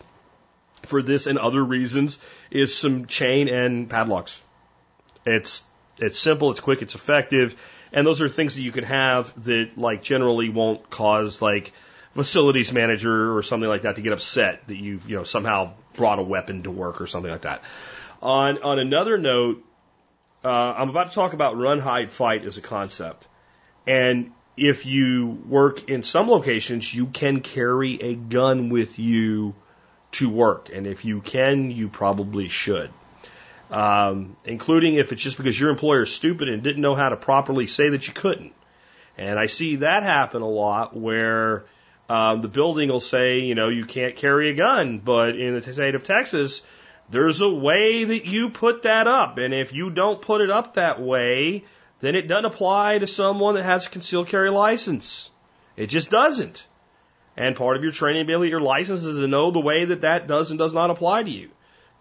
for 0.82 1.02
this 1.02 1.26
and 1.26 1.38
other 1.38 1.64
reasons 1.64 2.18
is 2.50 2.76
some 2.76 3.06
chain 3.06 3.48
and 3.48 3.88
padlocks. 3.88 4.40
It's 5.24 5.64
it's 5.98 6.18
simple, 6.18 6.50
it's 6.50 6.60
quick, 6.60 6.82
it's 6.82 6.94
effective, 6.94 7.56
and 7.94 8.04
those 8.04 8.20
are 8.20 8.28
things 8.28 8.56
that 8.56 8.62
you 8.62 8.72
can 8.72 8.84
have 8.84 9.32
that 9.44 9.78
like 9.78 10.02
generally 10.02 10.50
won't 10.50 10.90
cause 10.90 11.40
like 11.40 11.72
facilities 12.12 12.72
manager 12.72 13.34
or 13.36 13.42
something 13.42 13.68
like 13.68 13.82
that 13.82 13.96
to 13.96 14.02
get 14.02 14.12
upset 14.12 14.66
that 14.66 14.76
you've 14.76 15.08
you 15.08 15.16
know 15.16 15.24
somehow 15.24 15.72
brought 15.94 16.18
a 16.18 16.22
weapon 16.22 16.64
to 16.64 16.70
work 16.70 17.00
or 17.00 17.06
something 17.06 17.30
like 17.30 17.42
that. 17.42 17.62
On 18.20 18.60
on 18.62 18.78
another 18.78 19.16
note, 19.16 19.64
uh, 20.44 20.48
I'm 20.76 20.90
about 20.90 21.10
to 21.10 21.14
talk 21.14 21.32
about 21.32 21.56
run, 21.56 21.78
hide, 21.78 22.10
fight 22.10 22.44
as 22.44 22.58
a 22.58 22.60
concept, 22.60 23.28
and 23.86 24.32
if 24.56 24.86
you 24.86 25.26
work 25.48 25.88
in 25.88 26.02
some 26.02 26.28
locations, 26.28 26.92
you 26.92 27.06
can 27.06 27.40
carry 27.40 28.00
a 28.02 28.14
gun 28.14 28.70
with 28.70 28.98
you 28.98 29.54
to 30.12 30.30
work. 30.30 30.70
And 30.72 30.86
if 30.86 31.04
you 31.04 31.20
can, 31.20 31.70
you 31.70 31.88
probably 31.88 32.46
should. 32.48 32.90
Um, 33.70 34.36
including 34.44 34.96
if 34.96 35.10
it's 35.12 35.22
just 35.22 35.36
because 35.36 35.58
your 35.58 35.70
employer 35.70 36.02
is 36.02 36.12
stupid 36.12 36.48
and 36.48 36.62
didn't 36.62 36.82
know 36.82 36.94
how 36.94 37.08
to 37.08 37.16
properly 37.16 37.66
say 37.66 37.88
that 37.90 38.06
you 38.06 38.12
couldn't. 38.12 38.52
And 39.16 39.38
I 39.38 39.46
see 39.46 39.76
that 39.76 40.02
happen 40.02 40.42
a 40.42 40.48
lot 40.48 40.96
where 40.96 41.64
um, 42.08 42.42
the 42.42 42.48
building 42.48 42.90
will 42.90 43.00
say, 43.00 43.40
you 43.40 43.54
know, 43.54 43.68
you 43.68 43.86
can't 43.86 44.16
carry 44.16 44.50
a 44.50 44.54
gun, 44.54 44.98
but 44.98 45.36
in 45.36 45.54
the 45.54 45.62
state 45.62 45.94
of 45.94 46.04
Texas, 46.04 46.62
there's 47.10 47.40
a 47.40 47.48
way 47.48 48.04
that 48.04 48.26
you 48.26 48.50
put 48.50 48.82
that 48.82 49.06
up. 49.06 49.38
And 49.38 49.54
if 49.54 49.72
you 49.72 49.90
don't 49.90 50.20
put 50.20 50.40
it 50.40 50.50
up 50.50 50.74
that 50.74 51.00
way, 51.00 51.64
then 52.00 52.14
it 52.14 52.28
doesn't 52.28 52.44
apply 52.44 52.98
to 52.98 53.06
someone 53.06 53.54
that 53.54 53.64
has 53.64 53.86
a 53.86 53.90
concealed 53.90 54.28
carry 54.28 54.50
license. 54.50 55.30
It 55.76 55.86
just 55.86 56.10
doesn't. 56.10 56.66
And 57.36 57.56
part 57.56 57.76
of 57.76 57.82
your 57.82 57.92
training 57.92 58.26
get 58.26 58.40
your 58.42 58.60
license 58.60 59.04
is 59.04 59.18
to 59.18 59.26
know 59.26 59.50
the 59.50 59.60
way 59.60 59.86
that 59.86 60.02
that 60.02 60.26
does 60.26 60.50
and 60.50 60.58
does 60.58 60.74
not 60.74 60.90
apply 60.90 61.22
to 61.22 61.30
you. 61.30 61.50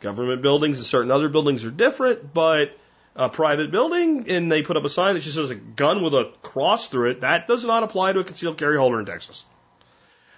Government 0.04 0.42
buildings 0.42 0.78
and 0.78 0.86
certain 0.86 1.12
other 1.12 1.30
buildings 1.30 1.64
are 1.64 1.72
different, 1.72 2.34
but 2.34 2.78
a 3.16 3.30
private 3.30 3.72
building 3.72 4.30
and 4.30 4.52
they 4.52 4.62
put 4.62 4.76
up 4.76 4.84
a 4.84 4.90
sign 4.90 5.16
that 5.16 5.22
just 5.22 5.36
says 5.36 5.50
a 5.50 5.56
gun 5.56 6.04
with 6.04 6.14
a 6.14 6.32
cross 6.42 6.90
through 6.90 7.12
it, 7.12 7.22
that 7.22 7.48
does 7.48 7.64
not 7.64 7.84
apply 7.84 8.12
to 8.12 8.20
a 8.20 8.24
concealed 8.24 8.58
carry 8.58 8.78
holder 8.78 9.00
in 9.00 9.06
Texas. 9.06 9.46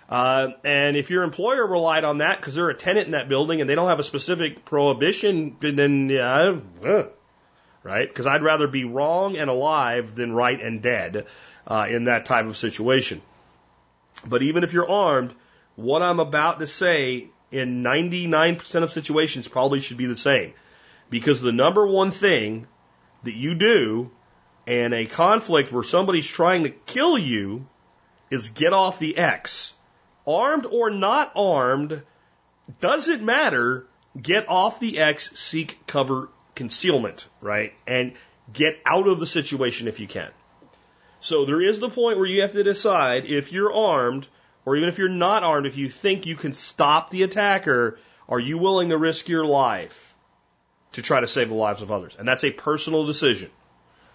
Uh, 0.07 0.49
and 0.63 0.95
if 0.95 1.09
your 1.09 1.23
employer 1.23 1.65
relied 1.65 2.03
on 2.03 2.19
that 2.19 2.39
because 2.39 2.53
they're 2.53 2.69
a 2.69 2.75
tenant 2.75 3.07
in 3.07 3.13
that 3.13 3.27
building 3.27 3.59
and 3.59 3.67
they 3.67 3.73
don't 3.73 3.87
have 3.87 3.99
a 3.99 4.03
specific 4.03 4.63
prohibition, 4.63 5.57
then 5.59 6.09
yeah, 6.09 6.59
uh, 6.83 7.03
right? 7.81 8.07
Because 8.07 8.27
I'd 8.27 8.43
rather 8.43 8.67
be 8.67 8.85
wrong 8.85 9.35
and 9.35 9.49
alive 9.49 10.13
than 10.13 10.31
right 10.31 10.61
and 10.61 10.81
dead 10.81 11.25
uh, 11.65 11.87
in 11.89 12.03
that 12.03 12.25
type 12.25 12.45
of 12.45 12.55
situation. 12.55 13.23
But 14.27 14.43
even 14.43 14.63
if 14.63 14.73
you're 14.73 14.89
armed, 14.89 15.33
what 15.75 16.03
I'm 16.03 16.19
about 16.19 16.59
to 16.59 16.67
say 16.67 17.29
in 17.51 17.83
99% 17.83 18.83
of 18.83 18.91
situations 18.91 19.47
probably 19.47 19.79
should 19.79 19.97
be 19.97 20.05
the 20.05 20.17
same. 20.17 20.53
Because 21.09 21.41
the 21.41 21.51
number 21.51 21.85
one 21.85 22.11
thing 22.11 22.67
that 23.23 23.35
you 23.35 23.55
do 23.55 24.11
in 24.65 24.93
a 24.93 25.05
conflict 25.05 25.71
where 25.71 25.83
somebody's 25.83 26.27
trying 26.27 26.63
to 26.63 26.69
kill 26.69 27.17
you 27.17 27.67
is 28.31 28.49
get 28.49 28.73
off 28.73 28.99
the 28.99 29.17
X. 29.17 29.73
Armed 30.27 30.65
or 30.65 30.89
not 30.89 31.31
armed, 31.35 32.01
doesn't 32.81 33.23
matter. 33.23 33.85
Get 34.19 34.49
off 34.49 34.79
the 34.79 34.99
X, 34.99 35.37
seek 35.37 35.85
cover 35.85 36.29
concealment, 36.55 37.27
right? 37.41 37.73
And 37.85 38.13
get 38.51 38.79
out 38.85 39.07
of 39.07 39.19
the 39.19 39.27
situation 39.27 39.87
if 39.87 39.99
you 39.99 40.07
can. 40.07 40.29
So 41.19 41.45
there 41.45 41.61
is 41.61 41.79
the 41.79 41.89
point 41.89 42.17
where 42.17 42.27
you 42.27 42.41
have 42.41 42.53
to 42.53 42.63
decide 42.63 43.25
if 43.25 43.51
you're 43.51 43.73
armed 43.73 44.27
or 44.65 44.75
even 44.75 44.89
if 44.89 44.97
you're 44.97 45.09
not 45.09 45.43
armed, 45.43 45.67
if 45.67 45.77
you 45.77 45.89
think 45.89 46.25
you 46.25 46.35
can 46.35 46.53
stop 46.53 47.09
the 47.09 47.23
attacker, 47.23 47.99
are 48.27 48.39
you 48.39 48.57
willing 48.57 48.89
to 48.89 48.97
risk 48.97 49.29
your 49.29 49.45
life 49.45 50.15
to 50.93 51.01
try 51.01 51.19
to 51.19 51.27
save 51.27 51.49
the 51.49 51.55
lives 51.55 51.81
of 51.81 51.91
others? 51.91 52.15
And 52.17 52.27
that's 52.27 52.43
a 52.43 52.51
personal 52.51 53.05
decision. 53.05 53.51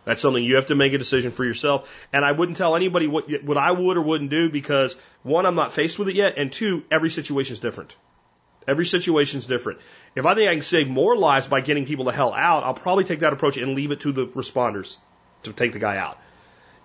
That's 0.05 0.23
something 0.23 0.43
you 0.43 0.57
have 0.57 0.67
to 0.67 0.75
make 0.75 0.93
a 0.93 0.99
decision 0.99 1.31
for 1.31 1.45
yourself. 1.45 1.89
And 2.13 2.25
I 2.25 2.33
wouldn't 2.33 2.59
tell 2.59 2.75
anybody 2.75 3.07
what, 3.07 3.31
what 3.45 3.59
I 3.59 3.71
would 3.71 3.97
or 3.97 4.03
wouldn't 4.03 4.31
do 4.31 4.51
because 4.51 4.97
one, 5.23 5.47
I'm 5.47 5.55
not 5.55 5.73
faced 5.73 5.99
with 5.99 6.09
it 6.09 6.17
yet, 6.17 6.39
and 6.39 6.51
two, 6.51 6.85
every 6.91 7.11
situation 7.11 7.53
is 7.53 7.61
different. 7.61 7.95
Every 8.67 8.87
situation 8.87 9.39
is 9.39 9.47
different. 9.47 9.81
If 10.15 10.27
I 10.27 10.35
think 10.35 10.49
I 10.49 10.55
can 10.55 10.63
save 10.63 10.89
more 10.89 11.17
lives 11.17 11.49
by 11.49 11.61
getting 11.61 11.87
people 11.87 12.07
the 12.07 12.13
hell 12.13 12.33
out, 12.33 12.65
I'll 12.65 12.75
probably 12.75 13.05
take 13.05 13.21
that 13.21 13.33
approach 13.33 13.57
and 13.57 13.75
leave 13.75 13.91
it 13.91 14.01
to 14.01 14.13
the 14.13 14.27
responders 14.27 14.99
to 15.45 15.53
take 15.53 15.73
the 15.73 15.79
guy 15.79 15.97
out. 15.97 16.19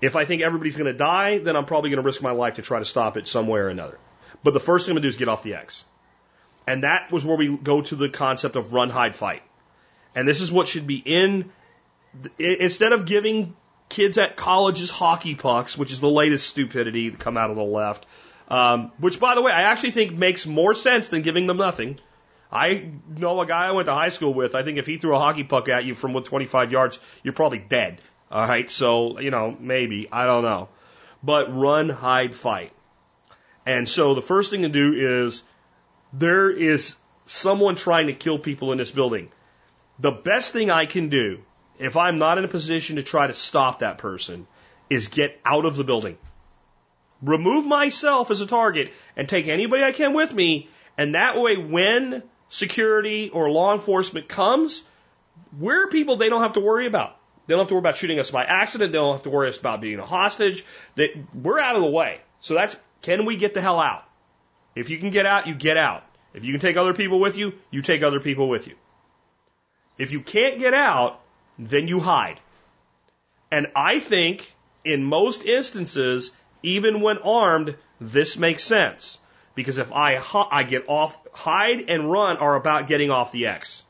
If 0.02 0.16
I 0.16 0.26
think 0.26 0.41
everybody's 0.41 0.76
going 0.76 0.91
to 0.91 0.98
die, 0.98 1.38
then 1.38 1.56
I'm 1.56 1.66
probably 1.66 1.89
going 1.89 2.02
to 2.02 2.06
risk 2.06 2.22
my 2.22 2.32
life 2.32 2.56
to 2.56 2.62
try 2.62 2.80
to 2.80 2.86
stop 2.86 3.18
it 3.18 3.28
some 3.28 3.48
way 3.48 3.60
or 3.60 3.70
another. 3.70 3.98
But 4.43 4.54
the 4.54 4.60
first 4.60 4.86
thing 4.86 4.91
I'm 4.91 4.96
going 4.96 5.04
to 5.04 5.08
do 5.08 5.10
is 5.10 5.18
get 5.18 5.28
off 5.28 5.43
the 5.43 5.56
X. 5.56 5.86
And 6.68 6.84
that 6.84 7.12
was 7.12 7.26
where 7.26 7.38
we 7.38 7.56
go 7.56 7.82
to 7.82 7.96
the 7.96 8.10
concept 8.10 8.56
of 8.56 8.74
run, 8.74 8.89
hide, 8.89 9.16
fight. 9.16 9.43
And 10.16 10.28
this 10.28 10.41
is 10.41 10.52
what 10.52 10.68
should 10.68 10.88
be 10.88 10.98
in, 10.98 11.52
instead 12.39 12.93
of 12.93 13.06
giving 13.06 13.56
kids 13.89 14.18
at 14.18 14.36
colleges 14.36 14.89
hockey 14.89 15.36
pucks, 15.36 15.78
which 15.78 15.91
is 15.91 16.00
the 16.00 16.10
latest 16.10 16.48
stupidity 16.48 17.12
to 17.12 17.18
come 17.18 17.38
out 17.38 17.50
of 17.50 17.56
the 17.56 17.64
left, 17.64 18.06
um, 18.48 18.91
which 18.98 19.20
by 19.20 19.36
the 19.36 19.41
way, 19.41 19.52
I 19.52 19.64
actually 19.64 19.91
think 19.91 20.14
makes 20.14 20.46
more 20.46 20.74
sense 20.74 21.10
than 21.10 21.22
giving 21.22 21.48
them 21.48 21.58
nothing. 21.58 22.00
I 22.52 22.91
know 23.10 23.41
a 23.41 23.46
guy 23.46 23.68
I 23.68 23.72
went 23.72 23.88
to 23.88 23.93
high 23.93 24.10
school 24.10 24.34
with. 24.34 24.56
I 24.56 24.64
think 24.64 24.78
if 24.78 24.86
he 24.86 24.98
threw 24.98 25.16
a 25.16 25.20
hockey 25.20 25.43
puck 25.43 25.68
at 25.70 25.86
you 25.86 25.93
from 25.93 26.14
what 26.14 26.26
25 26.26 26.72
yards, 26.72 27.00
you're 27.24 27.34
probably 27.34 27.60
dead. 27.60 28.02
All 28.36 28.45
right, 28.45 28.69
so, 28.69 29.17
you 29.21 29.31
know, 29.31 29.55
maybe, 29.57 30.09
I 30.11 30.25
don't 30.25 30.43
know. 30.43 30.67
But 31.23 31.55
run, 31.55 31.88
hide, 31.88 32.36
fight. 32.36 32.73
And 33.65 33.88
so 33.88 34.13
the 34.13 34.21
first 34.21 34.51
thing 34.51 34.63
to 34.63 34.67
do 34.67 35.23
is 35.23 35.41
there 36.11 36.49
is 36.49 36.95
someone 37.25 37.77
trying 37.77 38.07
to 38.07 38.13
kill 38.13 38.38
people 38.38 38.73
in 38.73 38.77
this 38.77 38.91
building. 38.91 39.29
The 39.99 40.11
best 40.11 40.51
thing 40.51 40.69
I 40.69 40.86
can 40.86 41.07
do, 41.07 41.43
if 41.79 41.95
I'm 41.95 42.17
not 42.17 42.38
in 42.38 42.43
a 42.43 42.49
position 42.49 42.97
to 42.97 43.03
try 43.03 43.25
to 43.25 43.33
stop 43.33 43.79
that 43.79 43.99
person, 43.99 44.47
is 44.89 45.07
get 45.07 45.39
out 45.45 45.63
of 45.63 45.77
the 45.77 45.86
building. 45.86 46.17
Remove 47.21 47.65
myself 47.65 48.31
as 48.31 48.41
a 48.41 48.45
target 48.45 48.91
and 49.15 49.29
take 49.29 49.47
anybody 49.47 49.81
I 49.81 49.93
can 49.93 50.11
with 50.11 50.33
me. 50.33 50.67
And 50.97 51.15
that 51.15 51.39
way, 51.39 51.55
when 51.55 52.21
security 52.49 53.29
or 53.29 53.49
law 53.49 53.73
enforcement 53.73 54.27
comes, 54.27 54.83
we're 55.57 55.88
people 55.88 56.17
they 56.17 56.27
don't 56.27 56.41
have 56.41 56.53
to 56.53 56.59
worry 56.59 56.86
about. 56.86 57.17
They 57.48 57.54
don't 57.54 57.60
have 57.60 57.68
to 57.70 57.76
worry 57.76 57.80
about 57.80 57.98
shooting 57.98 58.20
us 58.20 58.32
by 58.32 58.43
accident. 58.43 58.91
They 58.91 58.98
don't 58.98 59.14
have 59.14 59.24
to 59.24 59.30
worry 59.30 59.52
about 59.58 59.82
being 59.82 60.00
a 60.00 60.06
hostage. 60.06 60.66
They, 60.96 61.24
we're 61.34 61.60
out 61.60 61.76
of 61.76 61.82
the 61.82 61.89
way. 61.89 62.20
So 62.39 62.56
that's, 62.56 62.76
can 63.02 63.26
we 63.26 63.38
get 63.38 63.54
the 63.54 63.62
hell 63.62 63.80
out? 63.80 64.04
If 64.76 64.89
you 64.89 64.98
can 64.98 65.12
get 65.12 65.26
out, 65.26 65.48
you 65.48 65.56
get 65.56 65.78
out. 65.78 66.04
If 66.34 66.43
you 66.43 66.52
can 66.52 66.60
take 66.60 66.76
other 66.76 66.93
people 66.93 67.20
with 67.20 67.38
you, 67.38 67.54
you 67.72 67.82
take 67.82 68.04
other 68.04 68.20
people 68.20 68.50
with 68.50 68.68
you. 68.68 68.76
If 69.98 70.12
you 70.12 70.20
can't 70.20 70.60
get 70.60 70.74
out, 70.74 71.22
then 71.58 71.88
you 71.88 72.02
hide. 72.02 72.39
And 73.52 73.68
I 73.76 74.00
think 74.00 74.54
in 74.84 75.04
most 75.04 75.46
instances, 75.46 76.32
even 76.62 77.00
when 77.00 77.20
armed, 77.20 77.78
this 78.02 78.38
makes 78.38 78.64
sense. 78.64 79.18
Because 79.56 79.78
if 79.78 79.93
I, 79.93 80.22
I 80.52 80.64
get 80.64 80.89
off, 80.89 81.18
hide 81.32 81.89
and 81.89 82.12
run 82.12 82.38
are 82.38 82.56
about 82.56 82.88
getting 82.88 83.12
off 83.12 83.32
the 83.32 83.48
X. 83.48 83.84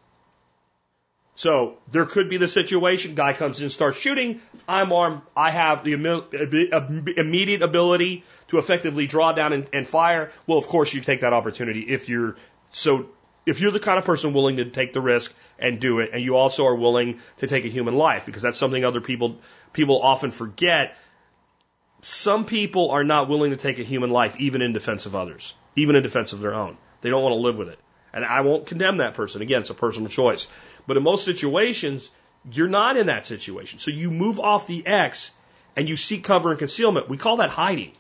So 1.36 1.76
there 1.92 2.06
could 2.06 2.30
be 2.30 2.38
the 2.38 2.48
situation, 2.48 3.14
guy 3.14 3.34
comes 3.34 3.60
in, 3.60 3.66
and 3.66 3.72
starts 3.72 3.98
shooting, 3.98 4.42
I'm 4.70 4.94
armed, 4.94 5.22
I 5.36 5.52
have 5.52 5.84
the 5.84 5.92
immediate 7.18 7.62
ability 7.62 8.24
to 8.48 8.58
effectively 8.58 9.06
draw 9.06 9.34
down 9.34 9.52
and, 9.52 9.68
and 9.74 9.86
fire. 9.86 10.32
Well, 10.48 10.58
of 10.58 10.68
course 10.68 10.94
you 10.94 11.02
take 11.02 11.22
that 11.22 11.34
opportunity 11.34 11.82
if 11.82 12.08
you're 12.08 12.38
so, 12.72 13.10
if 13.46 13.60
you're 13.60 13.72
the 13.72 13.82
kind 13.82 14.00
of 14.00 14.06
person 14.06 14.34
willing 14.34 14.58
to 14.58 14.66
take 14.66 14.94
the 14.94 15.02
risk 15.02 15.34
and 15.60 15.80
do 15.80 16.00
it, 16.00 16.12
and 16.14 16.24
you 16.24 16.38
also 16.38 16.66
are 16.68 16.76
willing 16.76 17.20
to 17.38 17.48
take 17.48 17.66
a 17.66 17.70
human 17.70 17.96
life, 17.96 18.26
because 18.26 18.42
that's 18.42 18.58
something 18.58 18.84
other 18.84 19.02
people, 19.02 19.38
people 19.74 20.02
often 20.02 20.32
forget. 20.32 20.98
Some 22.02 22.46
people 22.46 22.92
are 22.92 23.04
not 23.04 23.28
willing 23.30 23.52
to 23.52 23.58
take 23.58 23.80
a 23.80 23.84
human 23.84 24.10
life 24.10 24.36
even 24.40 24.62
in 24.62 24.74
defense 24.74 25.06
of 25.06 25.16
others, 25.16 25.54
even 25.76 25.96
in 25.96 26.04
defense 26.04 26.34
of 26.34 26.40
their 26.40 26.54
own. 26.54 26.78
They 27.02 27.10
don't 27.10 27.24
want 27.24 27.34
to 27.34 27.40
live 27.40 27.58
with 27.58 27.70
it. 27.70 27.80
And 28.14 28.24
I 28.24 28.42
won't 28.42 28.66
condemn 28.66 28.98
that 28.98 29.14
person. 29.14 29.42
Again, 29.42 29.62
it's 29.62 29.70
a 29.70 29.74
personal 29.74 30.08
choice. 30.08 30.48
But 30.88 30.98
in 30.98 31.04
most 31.04 31.26
situations, 31.26 32.10
you're 32.52 32.68
not 32.68 32.98
in 32.98 33.08
that 33.08 33.26
situation. 33.26 33.80
So 33.80 33.92
you 33.92 34.12
move 34.12 34.40
off 34.40 34.68
the 34.68 34.86
X 34.86 35.32
and 35.76 35.90
you 35.90 35.98
seek 35.98 36.24
cover 36.24 36.52
and 36.52 36.60
concealment. 36.60 37.10
We 37.10 37.18
call 37.18 37.38
that 37.38 37.50
hiding. 37.50 37.92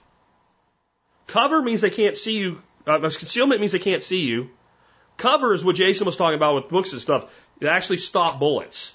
Cover 1.27 1.61
means 1.61 1.81
they 1.81 1.89
can't 1.89 2.15
see 2.15 2.37
you. 2.37 2.61
Uh, 2.85 2.99
concealment 2.99 3.59
means 3.59 3.71
they 3.71 3.79
can't 3.79 4.03
see 4.03 4.21
you. 4.21 4.49
Cover 5.17 5.53
is 5.53 5.63
what 5.63 5.75
Jason 5.75 6.05
was 6.05 6.17
talking 6.17 6.35
about 6.35 6.55
with 6.55 6.69
books 6.69 6.91
and 6.91 7.01
stuff. 7.01 7.25
It 7.59 7.67
actually 7.67 7.97
stops 7.97 8.37
bullets. 8.37 8.93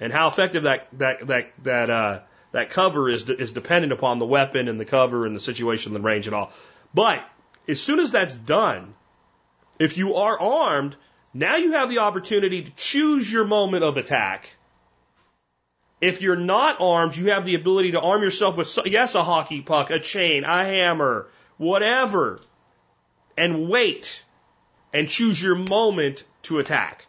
And 0.00 0.12
how 0.12 0.28
effective 0.28 0.64
that 0.64 0.88
that 0.98 1.26
that 1.26 1.52
that 1.62 1.90
uh, 1.90 2.20
that 2.52 2.70
cover 2.70 3.08
is 3.08 3.28
is 3.28 3.52
dependent 3.52 3.92
upon 3.92 4.18
the 4.18 4.26
weapon 4.26 4.68
and 4.68 4.80
the 4.80 4.84
cover 4.84 5.26
and 5.26 5.36
the 5.36 5.40
situation, 5.40 5.94
and 5.94 6.02
the 6.02 6.06
range 6.06 6.26
and 6.26 6.34
all. 6.34 6.52
But 6.94 7.20
as 7.68 7.80
soon 7.80 8.00
as 8.00 8.12
that's 8.12 8.34
done, 8.34 8.94
if 9.78 9.96
you 9.96 10.16
are 10.16 10.40
armed, 10.40 10.96
now 11.34 11.56
you 11.56 11.72
have 11.72 11.88
the 11.88 11.98
opportunity 11.98 12.62
to 12.62 12.70
choose 12.72 13.30
your 13.30 13.44
moment 13.44 13.84
of 13.84 13.96
attack. 13.96 14.56
If 16.00 16.20
you're 16.20 16.36
not 16.36 16.80
armed, 16.80 17.16
you 17.16 17.30
have 17.30 17.44
the 17.44 17.54
ability 17.54 17.92
to 17.92 18.00
arm 18.00 18.22
yourself 18.22 18.56
with, 18.56 18.78
yes, 18.86 19.14
a 19.14 19.22
hockey 19.22 19.60
puck, 19.62 19.90
a 19.90 20.00
chain, 20.00 20.44
a 20.44 20.64
hammer, 20.64 21.28
whatever, 21.58 22.40
and 23.38 23.68
wait 23.68 24.24
and 24.92 25.08
choose 25.08 25.40
your 25.40 25.54
moment 25.54 26.24
to 26.42 26.58
attack. 26.58 27.06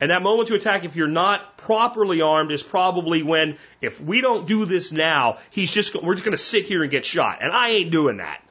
And 0.00 0.10
that 0.10 0.22
moment 0.22 0.48
to 0.48 0.54
attack, 0.54 0.84
if 0.84 0.96
you're 0.96 1.06
not 1.06 1.56
properly 1.56 2.20
armed, 2.20 2.50
is 2.50 2.62
probably 2.62 3.22
when, 3.22 3.56
if 3.80 4.00
we 4.00 4.20
don't 4.20 4.48
do 4.48 4.64
this 4.64 4.90
now, 4.90 5.38
he's 5.50 5.70
just, 5.70 5.94
we're 6.02 6.14
just 6.14 6.24
going 6.24 6.36
to 6.36 6.42
sit 6.42 6.64
here 6.64 6.82
and 6.82 6.90
get 6.90 7.04
shot. 7.04 7.38
And 7.42 7.52
I 7.52 7.70
ain't 7.70 7.90
doing 7.90 8.16
that. 8.16 8.42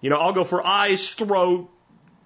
You 0.00 0.10
know, 0.10 0.16
I'll 0.16 0.32
go 0.32 0.44
for 0.44 0.64
eyes, 0.64 1.08
throat, 1.08 1.70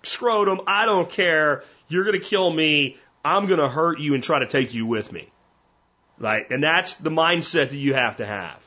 scrotum, 0.02 0.60
I 0.66 0.86
don't 0.86 1.10
care. 1.10 1.62
You're 1.88 2.04
going 2.04 2.20
to 2.20 2.26
kill 2.26 2.50
me. 2.52 2.96
I'm 3.24 3.46
going 3.46 3.60
to 3.60 3.68
hurt 3.68 3.98
you 3.98 4.14
and 4.14 4.22
try 4.22 4.38
to 4.40 4.46
take 4.46 4.74
you 4.74 4.86
with 4.86 5.12
me. 5.12 5.28
Right? 6.18 6.48
And 6.50 6.62
that's 6.62 6.94
the 6.94 7.10
mindset 7.10 7.70
that 7.70 7.76
you 7.76 7.94
have 7.94 8.16
to 8.16 8.26
have. 8.26 8.64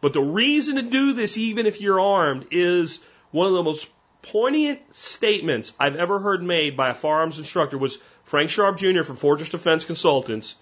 But 0.00 0.12
the 0.12 0.22
reason 0.22 0.76
to 0.76 0.82
do 0.82 1.12
this, 1.12 1.38
even 1.38 1.66
if 1.66 1.80
you're 1.80 2.00
armed, 2.00 2.46
is 2.50 3.00
one 3.30 3.46
of 3.46 3.52
the 3.52 3.62
most 3.62 3.88
poignant 4.22 4.80
statements 4.94 5.72
I've 5.78 5.96
ever 5.96 6.18
heard 6.18 6.42
made 6.42 6.76
by 6.76 6.90
a 6.90 6.94
firearms 6.94 7.38
instructor 7.38 7.78
was 7.78 7.98
Frank 8.24 8.50
Sharp 8.50 8.76
Jr. 8.76 9.02
from 9.02 9.16
Fortress 9.16 9.48
Defense 9.48 9.84
Consultants 9.84 10.54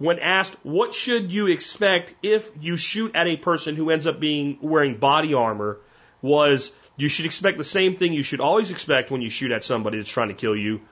when 0.00 0.18
asked 0.18 0.56
what 0.62 0.94
should 0.94 1.30
you 1.30 1.46
expect 1.46 2.14
if 2.22 2.50
you 2.58 2.78
shoot 2.78 3.14
at 3.14 3.28
a 3.28 3.36
person 3.36 3.76
who 3.76 3.90
ends 3.90 4.06
up 4.06 4.18
being 4.18 4.58
wearing 4.62 4.96
body 4.96 5.34
armor 5.34 5.78
was 6.22 6.72
you 7.00 7.08
should 7.08 7.24
expect 7.24 7.56
the 7.56 7.64
same 7.64 7.96
thing 7.96 8.12
you 8.12 8.22
should 8.22 8.40
always 8.40 8.70
expect 8.70 9.10
when 9.10 9.22
you 9.22 9.30
shoot 9.30 9.52
at 9.52 9.64
somebody 9.64 9.96
that's 9.96 10.10
trying 10.10 10.28
to 10.28 10.34
kill 10.34 10.54
you. 10.54 10.82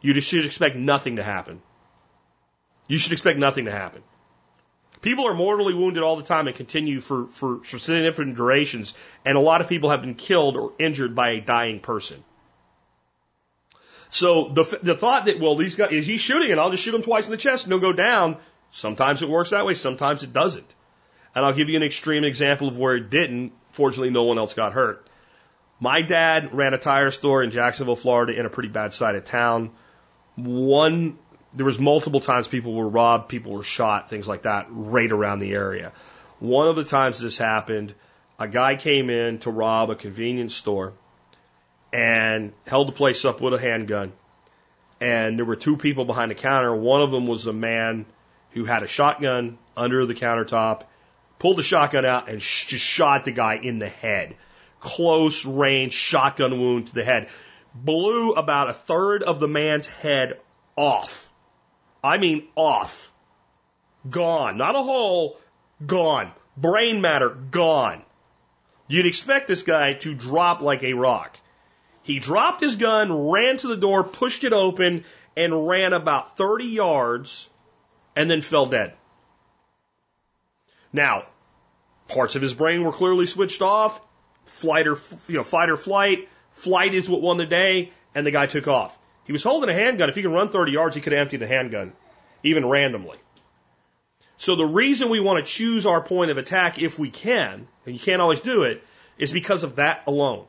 You 0.00 0.18
should 0.20 0.46
expect 0.46 0.76
nothing 0.76 1.16
to 1.16 1.22
happen. 1.22 1.60
You 2.88 2.96
should 2.96 3.12
expect 3.12 3.38
nothing 3.38 3.66
to 3.66 3.70
happen. 3.70 4.02
People 5.02 5.26
are 5.28 5.34
mortally 5.34 5.74
wounded 5.74 6.02
all 6.02 6.16
the 6.16 6.22
time 6.22 6.46
and 6.46 6.56
continue 6.56 7.00
for, 7.00 7.26
for, 7.26 7.58
for 7.62 7.78
significant 7.78 8.36
durations, 8.36 8.94
and 9.24 9.36
a 9.36 9.40
lot 9.40 9.60
of 9.60 9.68
people 9.68 9.90
have 9.90 10.00
been 10.00 10.14
killed 10.14 10.56
or 10.56 10.72
injured 10.78 11.14
by 11.14 11.32
a 11.32 11.40
dying 11.40 11.80
person. 11.80 12.24
So 14.08 14.48
the, 14.48 14.78
the 14.82 14.94
thought 14.94 15.26
that, 15.26 15.40
well, 15.40 15.56
these 15.56 15.76
guys, 15.76 15.92
is 15.92 16.06
he 16.06 16.16
shooting 16.16 16.50
and 16.50 16.58
I'll 16.58 16.70
just 16.70 16.82
shoot 16.82 16.94
him 16.94 17.02
twice 17.02 17.26
in 17.26 17.30
the 17.30 17.36
chest 17.36 17.64
and 17.64 17.72
he'll 17.72 17.80
go 17.80 17.92
down. 17.92 18.38
Sometimes 18.72 19.22
it 19.22 19.28
works 19.28 19.50
that 19.50 19.66
way. 19.66 19.74
Sometimes 19.74 20.22
it 20.22 20.32
doesn't. 20.32 20.74
And 21.34 21.44
I'll 21.44 21.52
give 21.52 21.68
you 21.68 21.76
an 21.76 21.82
extreme 21.82 22.24
example 22.24 22.66
of 22.66 22.78
where 22.78 22.96
it 22.96 23.08
didn't. 23.10 23.52
Fortunately, 23.72 24.10
no 24.10 24.24
one 24.24 24.36
else 24.36 24.52
got 24.52 24.72
hurt. 24.72 25.06
My 25.80 26.02
dad 26.02 26.54
ran 26.54 26.74
a 26.74 26.78
tire 26.78 27.10
store 27.10 27.42
in 27.42 27.50
Jacksonville, 27.50 27.96
Florida 27.96 28.38
in 28.38 28.44
a 28.44 28.50
pretty 28.50 28.68
bad 28.68 28.92
side 28.92 29.14
of 29.14 29.24
town. 29.24 29.70
One, 30.36 31.18
there 31.54 31.64
was 31.64 31.78
multiple 31.78 32.20
times 32.20 32.48
people 32.48 32.74
were 32.74 32.88
robbed, 32.88 33.30
people 33.30 33.52
were 33.52 33.62
shot, 33.62 34.10
things 34.10 34.28
like 34.28 34.42
that, 34.42 34.66
right 34.68 35.10
around 35.10 35.38
the 35.38 35.52
area. 35.52 35.92
One 36.38 36.68
of 36.68 36.76
the 36.76 36.84
times 36.84 37.18
this 37.18 37.38
happened, 37.38 37.94
a 38.38 38.46
guy 38.46 38.76
came 38.76 39.08
in 39.08 39.38
to 39.40 39.50
rob 39.50 39.90
a 39.90 39.94
convenience 39.94 40.54
store 40.54 40.92
and 41.92 42.52
held 42.66 42.88
the 42.88 42.92
place 42.92 43.24
up 43.24 43.40
with 43.40 43.54
a 43.54 43.58
handgun. 43.58 44.12
And 45.00 45.38
there 45.38 45.46
were 45.46 45.56
two 45.56 45.78
people 45.78 46.04
behind 46.04 46.30
the 46.30 46.34
counter. 46.34 46.74
One 46.74 47.00
of 47.00 47.10
them 47.10 47.26
was 47.26 47.46
a 47.46 47.54
man 47.54 48.04
who 48.50 48.66
had 48.66 48.82
a 48.82 48.86
shotgun 48.86 49.58
under 49.76 50.04
the 50.04 50.14
countertop, 50.14 50.82
pulled 51.38 51.56
the 51.56 51.62
shotgun 51.62 52.04
out 52.04 52.28
and 52.28 52.42
sh- 52.42 52.66
just 52.66 52.84
shot 52.84 53.24
the 53.24 53.32
guy 53.32 53.56
in 53.56 53.78
the 53.78 53.88
head. 53.88 54.36
Close 54.80 55.44
range 55.44 55.92
shotgun 55.92 56.58
wound 56.58 56.88
to 56.88 56.94
the 56.94 57.04
head. 57.04 57.28
Blew 57.74 58.32
about 58.32 58.70
a 58.70 58.74
third 58.74 59.22
of 59.22 59.38
the 59.38 59.48
man's 59.48 59.86
head 59.86 60.40
off. 60.76 61.28
I 62.02 62.18
mean 62.18 62.48
off. 62.56 63.12
Gone. 64.08 64.56
Not 64.56 64.74
a 64.74 64.82
hole. 64.82 65.38
Gone. 65.86 66.32
Brain 66.56 67.00
matter. 67.00 67.28
Gone. 67.28 68.02
You'd 68.88 69.06
expect 69.06 69.46
this 69.46 69.62
guy 69.62 69.92
to 69.94 70.14
drop 70.14 70.62
like 70.62 70.82
a 70.82 70.94
rock. 70.94 71.38
He 72.02 72.18
dropped 72.18 72.60
his 72.60 72.76
gun, 72.76 73.30
ran 73.30 73.58
to 73.58 73.68
the 73.68 73.76
door, 73.76 74.02
pushed 74.02 74.44
it 74.44 74.52
open, 74.52 75.04
and 75.36 75.68
ran 75.68 75.92
about 75.92 76.36
30 76.36 76.64
yards 76.64 77.48
and 78.16 78.30
then 78.30 78.40
fell 78.40 78.66
dead. 78.66 78.94
Now, 80.92 81.26
parts 82.08 82.34
of 82.34 82.42
his 82.42 82.54
brain 82.54 82.82
were 82.82 82.92
clearly 82.92 83.26
switched 83.26 83.62
off. 83.62 84.00
Flight 84.50 84.88
or, 84.88 84.96
you 85.28 85.36
know, 85.36 85.44
fight 85.44 85.70
or 85.70 85.76
flight. 85.76 86.28
Flight 86.50 86.94
is 86.94 87.08
what 87.08 87.22
won 87.22 87.36
the 87.36 87.46
day, 87.46 87.92
and 88.14 88.26
the 88.26 88.30
guy 88.30 88.46
took 88.46 88.66
off. 88.66 88.98
He 89.24 89.32
was 89.32 89.44
holding 89.44 89.70
a 89.70 89.72
handgun. 89.72 90.08
If 90.08 90.16
he 90.16 90.22
could 90.22 90.32
run 90.32 90.50
30 90.50 90.72
yards, 90.72 90.96
he 90.96 91.00
could 91.00 91.12
empty 91.12 91.36
the 91.36 91.46
handgun, 91.46 91.92
even 92.42 92.66
randomly. 92.66 93.16
So 94.38 94.56
the 94.56 94.66
reason 94.66 95.08
we 95.08 95.20
want 95.20 95.44
to 95.44 95.50
choose 95.50 95.86
our 95.86 96.00
point 96.00 96.30
of 96.30 96.38
attack 96.38 96.80
if 96.80 96.98
we 96.98 97.10
can, 97.10 97.68
and 97.86 97.94
you 97.94 98.00
can't 98.00 98.20
always 98.20 98.40
do 98.40 98.64
it, 98.64 98.82
is 99.18 99.32
because 99.32 99.62
of 99.62 99.76
that 99.76 100.02
alone. 100.06 100.46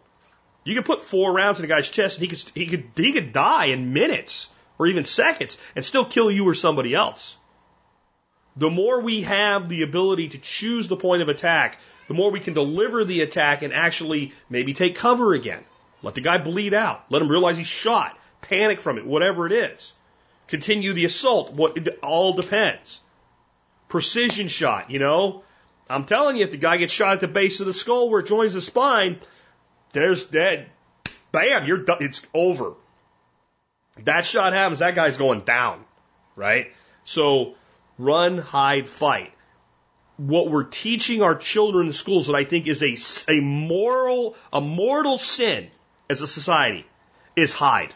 You 0.63 0.75
could 0.75 0.85
put 0.85 1.01
four 1.01 1.33
rounds 1.33 1.59
in 1.59 1.65
a 1.65 1.67
guy's 1.67 1.89
chest 1.89 2.17
and 2.17 2.29
he 2.29 2.35
could, 2.35 2.51
he 2.55 2.65
could, 2.67 2.91
he 2.95 3.13
could 3.13 3.33
die 3.33 3.65
in 3.65 3.93
minutes 3.93 4.49
or 4.79 4.87
even 4.87 5.05
seconds 5.05 5.57
and 5.75 5.85
still 5.85 6.05
kill 6.05 6.31
you 6.31 6.47
or 6.47 6.55
somebody 6.55 6.95
else. 6.95 7.37
The 8.55 8.69
more 8.69 8.99
we 8.99 9.21
have 9.21 9.69
the 9.69 9.83
ability 9.83 10.29
to 10.29 10.37
choose 10.37 10.87
the 10.87 10.97
point 10.97 11.21
of 11.21 11.29
attack, 11.29 11.79
the 12.11 12.17
more 12.17 12.29
we 12.29 12.41
can 12.41 12.53
deliver 12.53 13.05
the 13.05 13.21
attack 13.21 13.61
and 13.61 13.73
actually 13.73 14.33
maybe 14.49 14.73
take 14.73 14.97
cover 14.97 15.33
again. 15.33 15.63
Let 16.03 16.13
the 16.13 16.19
guy 16.19 16.39
bleed 16.39 16.73
out. 16.73 17.05
Let 17.09 17.21
him 17.21 17.29
realize 17.29 17.57
he's 17.57 17.67
shot. 17.67 18.19
Panic 18.41 18.81
from 18.81 18.97
it, 18.97 19.05
whatever 19.05 19.47
it 19.47 19.53
is. 19.53 19.93
Continue 20.49 20.91
the 20.91 21.05
assault. 21.05 21.53
What 21.53 21.77
it 21.77 21.99
all 22.03 22.33
depends. 22.33 22.99
Precision 23.87 24.49
shot, 24.49 24.91
you 24.91 24.99
know. 24.99 25.43
I'm 25.89 26.03
telling 26.03 26.35
you, 26.35 26.43
if 26.43 26.51
the 26.51 26.57
guy 26.57 26.75
gets 26.75 26.91
shot 26.91 27.13
at 27.13 27.21
the 27.21 27.29
base 27.29 27.61
of 27.61 27.65
the 27.65 27.71
skull 27.71 28.09
where 28.09 28.19
it 28.19 28.27
joins 28.27 28.55
the 28.55 28.59
spine, 28.59 29.21
there's 29.93 30.25
dead. 30.25 30.69
Bam, 31.31 31.65
you're 31.65 31.85
done. 31.85 31.99
It's 32.01 32.27
over. 32.33 32.73
That 34.03 34.25
shot 34.25 34.51
happens, 34.51 34.79
that 34.79 34.95
guy's 34.95 35.15
going 35.15 35.45
down, 35.45 35.85
right? 36.35 36.73
So 37.05 37.55
run, 37.97 38.37
hide, 38.37 38.89
fight. 38.89 39.31
What 40.27 40.51
we're 40.51 40.65
teaching 40.65 41.23
our 41.23 41.35
children 41.35 41.87
in 41.87 41.93
schools 41.93 42.27
that 42.27 42.35
I 42.35 42.43
think 42.43 42.67
is 42.67 42.83
a, 42.83 43.31
a 43.31 43.41
moral, 43.41 44.35
a 44.53 44.61
mortal 44.61 45.17
sin 45.17 45.69
as 46.09 46.21
a 46.21 46.27
society 46.27 46.85
is 47.35 47.53
hide. 47.53 47.93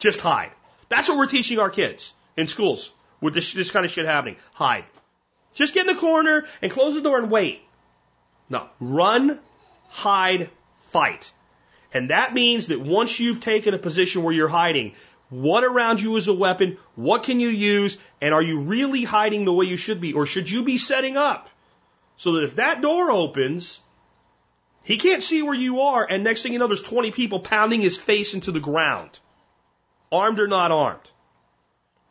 Just 0.00 0.18
hide. 0.18 0.50
That's 0.88 1.08
what 1.08 1.16
we're 1.16 1.26
teaching 1.26 1.60
our 1.60 1.70
kids 1.70 2.12
in 2.36 2.48
schools 2.48 2.90
with 3.20 3.34
this, 3.34 3.52
this 3.52 3.70
kind 3.70 3.84
of 3.84 3.92
shit 3.92 4.06
happening. 4.06 4.36
Hide. 4.54 4.84
Just 5.54 5.72
get 5.72 5.86
in 5.86 5.94
the 5.94 6.00
corner 6.00 6.46
and 6.62 6.72
close 6.72 6.94
the 6.94 7.00
door 7.00 7.18
and 7.18 7.30
wait. 7.30 7.62
No. 8.50 8.68
Run, 8.80 9.38
hide, 9.88 10.50
fight. 10.90 11.32
And 11.92 12.10
that 12.10 12.34
means 12.34 12.66
that 12.66 12.80
once 12.80 13.20
you've 13.20 13.40
taken 13.40 13.72
a 13.72 13.78
position 13.78 14.22
where 14.22 14.34
you're 14.34 14.48
hiding, 14.48 14.94
what 15.30 15.64
around 15.64 16.00
you 16.00 16.16
is 16.16 16.28
a 16.28 16.34
weapon? 16.34 16.78
What 16.94 17.24
can 17.24 17.40
you 17.40 17.48
use? 17.48 17.98
And 18.20 18.32
are 18.32 18.42
you 18.42 18.60
really 18.60 19.04
hiding 19.04 19.44
the 19.44 19.52
way 19.52 19.66
you 19.66 19.76
should 19.76 20.00
be? 20.00 20.14
Or 20.14 20.26
should 20.26 20.50
you 20.50 20.62
be 20.62 20.78
setting 20.78 21.16
up? 21.16 21.48
So 22.16 22.32
that 22.32 22.44
if 22.44 22.56
that 22.56 22.80
door 22.80 23.10
opens, 23.10 23.80
he 24.82 24.96
can't 24.96 25.22
see 25.22 25.42
where 25.42 25.54
you 25.54 25.82
are, 25.82 26.06
and 26.08 26.24
next 26.24 26.42
thing 26.42 26.54
you 26.54 26.58
know, 26.58 26.66
there's 26.66 26.82
20 26.82 27.10
people 27.12 27.40
pounding 27.40 27.80
his 27.80 27.96
face 27.96 28.34
into 28.34 28.52
the 28.52 28.60
ground. 28.60 29.10
Armed 30.10 30.40
or 30.40 30.48
not 30.48 30.72
armed. 30.72 31.10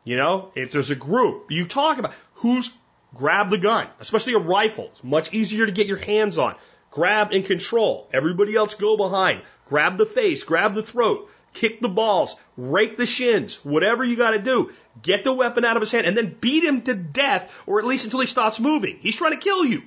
You 0.04 0.16
know, 0.16 0.52
if 0.54 0.70
there's 0.70 0.90
a 0.90 0.94
group, 0.94 1.46
you 1.50 1.66
talk 1.66 1.98
about 1.98 2.14
who's 2.34 2.70
grab 3.14 3.50
the 3.50 3.58
gun, 3.58 3.88
especially 3.98 4.34
a 4.34 4.38
rifle. 4.38 4.90
It's 4.92 5.04
much 5.04 5.34
easier 5.34 5.66
to 5.66 5.72
get 5.72 5.88
your 5.88 5.96
hands 5.96 6.38
on. 6.38 6.54
Grab 6.90 7.32
and 7.32 7.44
control. 7.44 8.08
Everybody 8.12 8.54
else 8.54 8.74
go 8.74 8.96
behind. 8.96 9.42
Grab 9.68 9.98
the 9.98 10.06
face, 10.06 10.44
grab 10.44 10.74
the 10.74 10.82
throat, 10.82 11.28
kick 11.52 11.80
the 11.80 11.88
balls, 11.88 12.36
rake 12.56 12.96
the 12.96 13.06
shins, 13.06 13.56
whatever 13.64 14.04
you 14.04 14.16
got 14.16 14.32
to 14.32 14.38
do. 14.38 14.72
Get 15.02 15.24
the 15.24 15.32
weapon 15.32 15.64
out 15.64 15.76
of 15.76 15.82
his 15.82 15.92
hand 15.92 16.06
and 16.06 16.16
then 16.16 16.36
beat 16.40 16.64
him 16.64 16.82
to 16.82 16.94
death 16.94 17.62
or 17.66 17.78
at 17.78 17.86
least 17.86 18.04
until 18.04 18.20
he 18.20 18.26
stops 18.26 18.58
moving. 18.58 18.98
He's 19.00 19.16
trying 19.16 19.32
to 19.32 19.38
kill 19.38 19.64
you. 19.64 19.82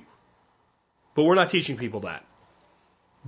But 1.14 1.24
we're 1.24 1.34
not 1.34 1.50
teaching 1.50 1.76
people 1.76 2.00
that. 2.00 2.24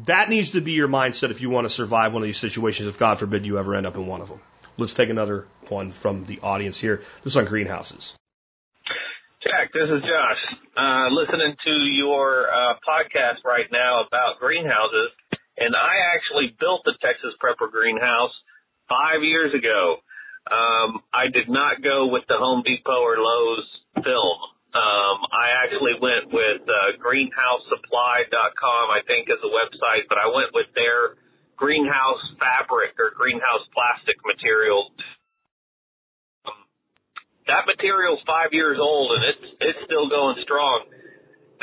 That 0.06 0.28
needs 0.28 0.52
to 0.52 0.60
be 0.60 0.72
your 0.72 0.88
mindset 0.88 1.30
if 1.30 1.40
you 1.40 1.50
want 1.50 1.66
to 1.66 1.72
survive 1.72 2.12
one 2.12 2.22
of 2.22 2.26
these 2.26 2.38
situations, 2.38 2.88
if 2.88 2.98
God 2.98 3.18
forbid 3.18 3.46
you 3.46 3.58
ever 3.58 3.74
end 3.74 3.86
up 3.86 3.96
in 3.96 4.06
one 4.06 4.20
of 4.20 4.28
them. 4.28 4.40
Let's 4.76 4.94
take 4.94 5.08
another 5.08 5.46
one 5.68 5.92
from 5.92 6.24
the 6.24 6.40
audience 6.40 6.78
here. 6.78 7.02
This 7.22 7.34
is 7.34 7.36
on 7.36 7.44
greenhouses. 7.44 8.16
Jack, 9.44 9.72
this 9.72 9.88
is 9.88 10.02
Josh. 10.02 10.58
Uh, 10.76 11.08
listening 11.10 11.54
to 11.64 11.82
your 11.82 12.48
uh, 12.50 12.74
podcast 12.82 13.44
right 13.44 13.66
now 13.70 14.00
about 14.00 14.40
greenhouses, 14.40 15.10
and 15.56 15.74
I 15.74 16.14
actually 16.14 16.54
built 16.58 16.82
the 16.84 16.94
Texas 17.00 17.34
Prepper 17.42 17.70
greenhouse 17.70 18.32
five 18.88 19.22
years 19.22 19.54
ago. 19.54 20.02
Um, 20.50 21.00
I 21.12 21.28
did 21.32 21.48
not 21.48 21.82
go 21.82 22.06
with 22.08 22.24
the 22.28 22.36
Home 22.36 22.62
Depot 22.64 23.00
or 23.00 23.16
Lowe's 23.16 23.68
film. 23.94 24.38
Um, 24.74 25.16
I 25.30 25.54
actually 25.62 25.94
went 26.02 26.34
with 26.34 26.66
uh, 26.66 26.98
greenhousesupply.com, 26.98 28.84
I 28.90 29.00
think 29.06 29.30
is 29.30 29.38
a 29.38 29.48
website, 29.48 30.10
but 30.10 30.18
I 30.18 30.26
went 30.34 30.50
with 30.52 30.66
their 30.74 31.14
greenhouse 31.56 32.20
fabric 32.40 32.98
or 32.98 33.14
greenhouse 33.14 33.62
plastic 33.72 34.18
material. 34.26 34.90
Um, 36.44 36.66
that 37.46 37.66
material's 37.66 38.20
five 38.26 38.50
years 38.50 38.78
old 38.80 39.12
and 39.14 39.24
it's 39.24 39.46
it's 39.60 39.78
still 39.86 40.08
going 40.08 40.36
strong. 40.42 40.90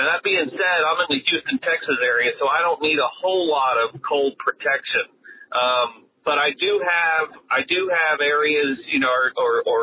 And 0.02 0.10
that 0.10 0.26
being 0.26 0.50
said, 0.50 0.78
I'm 0.82 0.98
in 1.06 1.14
the 1.14 1.22
Houston, 1.30 1.62
Texas 1.62 2.02
area, 2.02 2.34
so 2.42 2.50
I 2.50 2.66
don't 2.66 2.82
need 2.82 2.98
a 2.98 3.12
whole 3.22 3.46
lot 3.46 3.78
of 3.78 4.02
cold 4.02 4.34
protection. 4.42 5.06
Um, 5.54 6.10
but 6.26 6.42
I 6.42 6.58
do 6.58 6.82
have 6.82 7.38
I 7.54 7.62
do 7.70 7.86
have 7.86 8.18
areas, 8.18 8.82
you 8.90 8.98
know, 8.98 9.14
or, 9.14 9.30
or, 9.38 9.62
or 9.62 9.82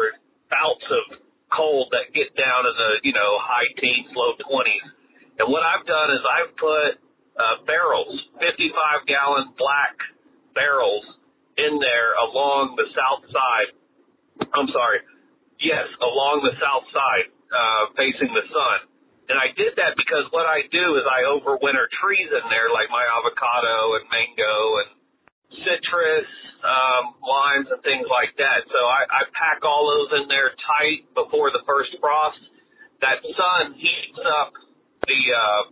bouts 0.50 0.90
of 0.90 1.22
cold 1.54 1.94
that 1.94 2.10
get 2.18 2.34
down 2.34 2.66
in 2.66 2.74
the, 2.74 2.90
you 3.06 3.14
know, 3.14 3.38
high 3.38 3.70
teens, 3.78 4.10
low 4.10 4.34
20s. 4.42 4.90
And 5.38 5.46
what 5.46 5.62
I've 5.62 5.86
done 5.86 6.10
is 6.10 6.18
I've 6.26 6.50
put 6.58 6.98
uh, 7.38 7.62
barrels, 7.62 8.18
55 8.42 9.06
gallon 9.06 9.54
black 9.54 10.02
barrels 10.50 11.06
in 11.62 11.78
there 11.78 12.18
along 12.26 12.74
the 12.74 12.90
south 12.90 13.22
side. 13.30 13.70
I'm 14.50 14.66
sorry. 14.74 14.98
Yes, 15.62 15.86
along 16.02 16.42
the 16.42 16.58
south 16.58 16.90
side, 16.90 17.30
uh, 17.54 17.94
facing 17.94 18.34
the 18.34 18.42
sun. 18.50 18.87
And 19.28 19.36
I 19.36 19.52
did 19.52 19.76
that 19.76 19.92
because 19.92 20.24
what 20.32 20.48
I 20.48 20.64
do 20.72 20.96
is 20.96 21.04
I 21.04 21.28
overwinter 21.28 21.84
trees 22.00 22.32
in 22.32 22.44
there 22.48 22.72
like 22.72 22.88
my 22.88 23.04
avocado 23.04 24.00
and 24.00 24.04
mango 24.08 24.56
and 24.80 24.88
citrus, 25.68 26.28
um, 26.64 27.12
limes 27.20 27.68
and 27.68 27.80
things 27.84 28.08
like 28.08 28.32
that. 28.40 28.64
So 28.72 28.80
I, 28.80 29.04
I 29.04 29.22
pack 29.36 29.60
all 29.68 29.84
those 29.92 30.24
in 30.24 30.32
there 30.32 30.56
tight 30.64 31.04
before 31.12 31.52
the 31.52 31.60
first 31.68 31.92
frost. 32.00 32.40
That 33.04 33.20
sun 33.20 33.76
heats 33.76 34.16
up 34.16 34.56
the, 35.04 35.20
uh, 35.36 35.62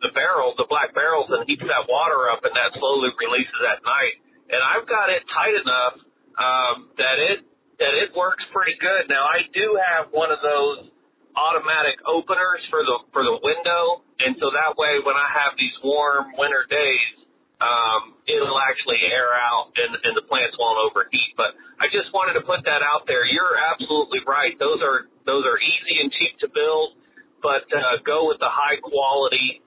the 0.00 0.14
barrels, 0.14 0.54
the 0.54 0.70
black 0.70 0.94
barrels 0.94 1.28
and 1.34 1.42
heats 1.50 1.66
that 1.66 1.90
water 1.90 2.30
up 2.30 2.46
and 2.46 2.54
that 2.54 2.78
slowly 2.78 3.10
releases 3.18 3.60
at 3.66 3.82
night. 3.82 4.22
And 4.54 4.62
I've 4.62 4.86
got 4.86 5.10
it 5.10 5.26
tight 5.34 5.56
enough, 5.58 5.94
um, 6.38 6.94
that 6.96 7.18
it, 7.18 7.42
that 7.82 7.94
it 7.98 8.14
works 8.14 8.46
pretty 8.54 8.78
good. 8.78 9.10
Now 9.10 9.26
I 9.26 9.42
do 9.50 9.76
have 9.82 10.14
one 10.14 10.30
of 10.30 10.38
those 10.40 10.94
automatic 11.36 12.00
openers 12.06 12.62
for 12.70 12.82
the, 12.82 12.96
for 13.12 13.22
the 13.22 13.36
window. 13.42 14.02
And 14.20 14.36
so 14.38 14.50
that 14.52 14.76
way 14.76 14.98
when 15.02 15.16
I 15.16 15.28
have 15.44 15.56
these 15.56 15.74
warm 15.82 16.34
winter 16.36 16.66
days, 16.68 17.20
um, 17.60 18.16
it'll 18.24 18.56
actually 18.56 19.04
air 19.04 19.36
out 19.36 19.76
and, 19.76 19.92
and 19.92 20.16
the 20.16 20.24
plants 20.24 20.56
won't 20.56 20.80
overheat. 20.80 21.36
But 21.36 21.52
I 21.76 21.92
just 21.92 22.08
wanted 22.12 22.40
to 22.40 22.44
put 22.44 22.64
that 22.64 22.80
out 22.80 23.04
there. 23.04 23.28
You're 23.28 23.56
absolutely 23.56 24.24
right. 24.24 24.56
Those 24.56 24.80
are 24.80 25.08
those 25.28 25.44
are 25.44 25.60
easy 25.60 26.00
and 26.00 26.08
cheap 26.08 26.40
to 26.40 26.48
build, 26.48 26.96
but 27.44 27.68
uh, 27.68 28.00
go 28.02 28.32
with 28.32 28.40
the 28.40 28.48
high 28.48 28.80
quality 28.80 29.60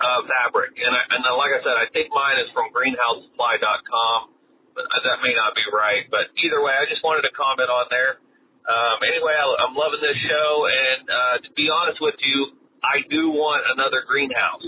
uh, 0.00 0.20
fabric. 0.24 0.80
And, 0.80 0.92
I, 0.96 1.02
and 1.14 1.20
like 1.36 1.52
I 1.52 1.60
said, 1.60 1.76
I 1.76 1.86
think 1.92 2.08
mine 2.10 2.40
is 2.40 2.48
from 2.56 2.72
greenhousesupply.com. 2.72 4.32
But 4.74 4.90
that 5.06 5.22
may 5.22 5.30
not 5.38 5.54
be 5.54 5.62
right, 5.70 6.02
but 6.10 6.34
either 6.42 6.58
way, 6.58 6.74
I 6.74 6.82
just 6.90 6.98
wanted 7.06 7.22
to 7.22 7.30
comment 7.30 7.70
on 7.70 7.86
there. 7.94 8.18
Um, 8.64 8.96
anyway, 9.04 9.36
I, 9.36 9.44
I'm 9.64 9.76
loving 9.76 10.00
this 10.00 10.16
show, 10.24 10.50
and 10.64 11.02
uh, 11.04 11.36
to 11.44 11.50
be 11.52 11.68
honest 11.68 12.00
with 12.00 12.16
you, 12.24 12.56
I 12.80 13.04
do 13.08 13.28
want 13.30 13.64
another 13.76 14.04
greenhouse. 14.08 14.64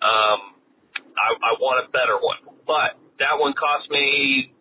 Um, 0.00 0.56
I, 1.16 1.28
I 1.32 1.52
want 1.60 1.84
a 1.84 1.88
better 1.92 2.16
one, 2.20 2.40
but 2.64 2.96
that 3.20 3.36
one 3.36 3.52
cost 3.52 3.88
me 3.92 4.52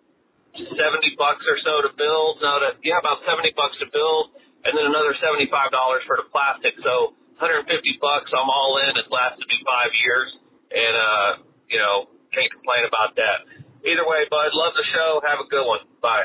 seventy 0.56 1.16
bucks 1.18 1.44
or 1.48 1.58
so 1.64 1.88
to 1.88 1.92
build. 1.96 2.44
No, 2.44 2.60
that 2.60 2.84
yeah, 2.84 3.00
about 3.00 3.24
seventy 3.24 3.52
bucks 3.56 3.76
to 3.80 3.88
build, 3.92 4.36
and 4.64 4.76
then 4.76 4.86
another 4.88 5.16
seventy 5.20 5.48
five 5.48 5.72
dollars 5.72 6.04
for 6.08 6.20
the 6.20 6.28
plastic. 6.32 6.76
So 6.84 7.16
150 7.44 8.00
bucks. 8.00 8.32
I'm 8.32 8.48
all 8.48 8.80
in. 8.88 8.96
It's 8.96 9.10
lasted 9.12 9.44
me 9.52 9.58
five 9.68 9.92
years, 10.00 10.30
and 10.72 10.94
uh, 10.96 11.30
you 11.68 11.76
know, 11.76 12.08
can't 12.32 12.52
complain 12.52 12.88
about 12.88 13.20
that. 13.20 13.44
Either 13.84 14.08
way, 14.08 14.24
bud, 14.32 14.56
love 14.56 14.72
the 14.80 14.86
show. 14.96 15.20
Have 15.28 15.44
a 15.44 15.48
good 15.50 15.66
one. 15.68 15.84
Bye. 16.00 16.24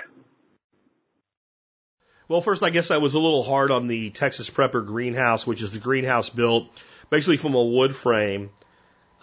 Well, 2.29 2.43
first, 2.43 2.63
I 2.63 2.69
guess 2.69 2.91
I 2.91 2.99
was 2.99 3.15
a 3.15 3.19
little 3.19 3.43
hard 3.43 3.71
on 3.71 3.89
the 3.89 4.11
Texas 4.11 4.51
Prepper 4.51 4.85
greenhouse, 4.85 5.47
which 5.47 5.63
is 5.63 5.73
the 5.73 5.79
greenhouse 5.79 6.29
built 6.29 6.67
basically 7.09 7.39
from 7.39 7.55
a 7.55 7.65
wood 7.65 7.97
frame, 7.97 8.51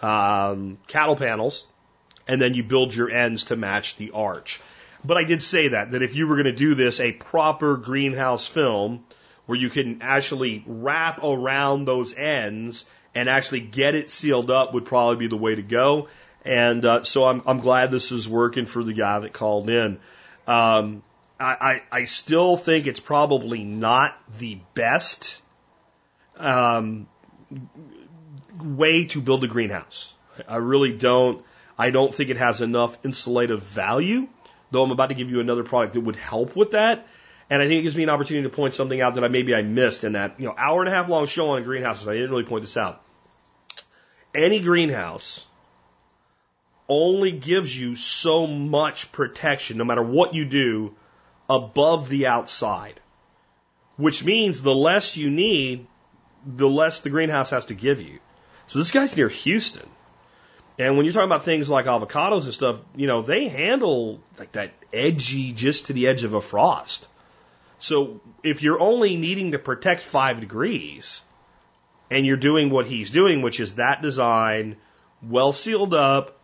um, 0.02 0.78
cattle 0.88 1.14
panels, 1.14 1.68
and 2.26 2.42
then 2.42 2.54
you 2.54 2.64
build 2.64 2.92
your 2.92 3.08
ends 3.08 3.44
to 3.44 3.54
match 3.54 3.94
the 3.94 4.10
arch. 4.10 4.60
But 5.04 5.18
I 5.18 5.22
did 5.22 5.40
say 5.40 5.68
that, 5.68 5.92
that 5.92 6.02
if 6.02 6.16
you 6.16 6.26
were 6.26 6.34
going 6.34 6.46
to 6.46 6.52
do 6.52 6.74
this, 6.74 6.98
a 6.98 7.12
proper 7.12 7.76
greenhouse 7.76 8.44
film 8.44 9.04
where 9.46 9.56
you 9.56 9.70
can 9.70 10.02
actually 10.02 10.64
wrap 10.66 11.22
around 11.22 11.84
those 11.84 12.12
ends 12.12 12.86
and 13.14 13.28
actually 13.28 13.60
get 13.60 13.94
it 13.94 14.10
sealed 14.10 14.50
up 14.50 14.74
would 14.74 14.84
probably 14.84 15.16
be 15.16 15.28
the 15.28 15.36
way 15.36 15.54
to 15.54 15.62
go. 15.62 16.08
And 16.44 16.84
uh, 16.84 17.04
so 17.04 17.22
I'm, 17.22 17.42
I'm 17.46 17.60
glad 17.60 17.92
this 17.92 18.10
is 18.10 18.28
working 18.28 18.66
for 18.66 18.82
the 18.82 18.94
guy 18.94 19.20
that 19.20 19.32
called 19.32 19.70
in. 19.70 20.00
Um, 20.48 21.04
I, 21.38 21.82
I, 21.92 22.04
still 22.04 22.56
think 22.56 22.86
it's 22.86 23.00
probably 23.00 23.62
not 23.62 24.16
the 24.38 24.58
best 24.74 25.42
um, 26.38 27.06
way 28.58 29.04
to 29.06 29.20
build 29.20 29.44
a 29.44 29.48
greenhouse. 29.48 30.14
I 30.48 30.56
really 30.56 30.92
don't. 30.94 31.44
I 31.78 31.90
don't 31.90 32.14
think 32.14 32.30
it 32.30 32.38
has 32.38 32.62
enough 32.62 33.02
insulative 33.02 33.60
value. 33.60 34.28
Though 34.70 34.82
I'm 34.82 34.90
about 34.90 35.10
to 35.10 35.14
give 35.14 35.30
you 35.30 35.40
another 35.40 35.62
product 35.62 35.94
that 35.94 36.00
would 36.00 36.16
help 36.16 36.56
with 36.56 36.72
that. 36.72 37.06
And 37.48 37.62
I 37.62 37.68
think 37.68 37.80
it 37.80 37.82
gives 37.82 37.96
me 37.96 38.02
an 38.02 38.10
opportunity 38.10 38.48
to 38.48 38.54
point 38.54 38.74
something 38.74 39.00
out 39.00 39.14
that 39.14 39.24
I 39.24 39.28
maybe 39.28 39.54
I 39.54 39.62
missed 39.62 40.04
in 40.04 40.12
that, 40.12 40.40
you 40.40 40.46
know, 40.46 40.54
hour 40.56 40.80
and 40.80 40.88
a 40.88 40.92
half 40.92 41.08
long 41.08 41.26
show 41.26 41.50
on 41.50 41.62
greenhouses. 41.62 42.08
I 42.08 42.14
didn't 42.14 42.30
really 42.30 42.44
point 42.44 42.62
this 42.62 42.76
out. 42.76 43.02
Any 44.34 44.60
greenhouse 44.60 45.46
only 46.88 47.32
gives 47.32 47.78
you 47.78 47.94
so 47.94 48.46
much 48.46 49.12
protection, 49.12 49.76
no 49.78 49.84
matter 49.84 50.02
what 50.02 50.34
you 50.34 50.44
do, 50.44 50.94
above 51.48 52.08
the 52.08 52.26
outside. 52.26 53.00
Which 53.96 54.24
means 54.24 54.60
the 54.60 54.74
less 54.74 55.16
you 55.16 55.30
need, 55.30 55.86
the 56.44 56.68
less 56.68 57.00
the 57.00 57.10
greenhouse 57.10 57.50
has 57.50 57.66
to 57.66 57.74
give 57.74 58.02
you. 58.02 58.18
So 58.66 58.78
this 58.78 58.90
guy's 58.90 59.16
near 59.16 59.28
Houston. 59.28 59.88
And 60.78 60.96
when 60.96 61.06
you're 61.06 61.14
talking 61.14 61.28
about 61.28 61.44
things 61.44 61.70
like 61.70 61.86
avocados 61.86 62.44
and 62.44 62.52
stuff, 62.52 62.82
you 62.94 63.06
know, 63.06 63.22
they 63.22 63.48
handle 63.48 64.20
like 64.38 64.52
that 64.52 64.72
edgy 64.92 65.52
just 65.52 65.86
to 65.86 65.92
the 65.94 66.08
edge 66.08 66.24
of 66.24 66.34
a 66.34 66.40
frost. 66.40 67.08
So 67.78 68.20
if 68.42 68.62
you're 68.62 68.80
only 68.80 69.16
needing 69.16 69.52
to 69.52 69.58
protect 69.58 70.02
five 70.02 70.40
degrees 70.40 71.24
and 72.10 72.26
you're 72.26 72.36
doing 72.36 72.70
what 72.70 72.86
he's 72.86 73.10
doing, 73.10 73.40
which 73.42 73.60
is 73.60 73.76
that 73.76 74.02
design, 74.02 74.76
well 75.22 75.52
sealed 75.52 75.94
up, 75.94 76.38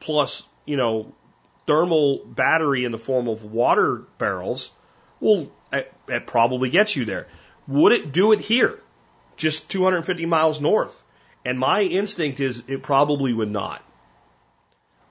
plus, 0.00 0.42
you 0.64 0.76
know, 0.76 1.12
thermal 1.68 2.24
battery 2.24 2.84
in 2.84 2.90
the 2.90 2.98
form 2.98 3.28
of 3.28 3.44
water 3.44 4.02
barrels, 4.18 4.72
it 5.20 6.26
probably 6.26 6.70
gets 6.70 6.96
you 6.96 7.04
there. 7.04 7.28
Would 7.68 7.92
it 7.92 8.10
do 8.10 8.32
it 8.32 8.40
here? 8.40 8.80
Just 9.36 9.70
250 9.70 10.26
miles 10.26 10.60
north. 10.60 11.00
And 11.44 11.58
my 11.58 11.82
instinct 11.82 12.40
is 12.40 12.64
it 12.66 12.82
probably 12.82 13.32
would 13.32 13.50
not. 13.50 13.84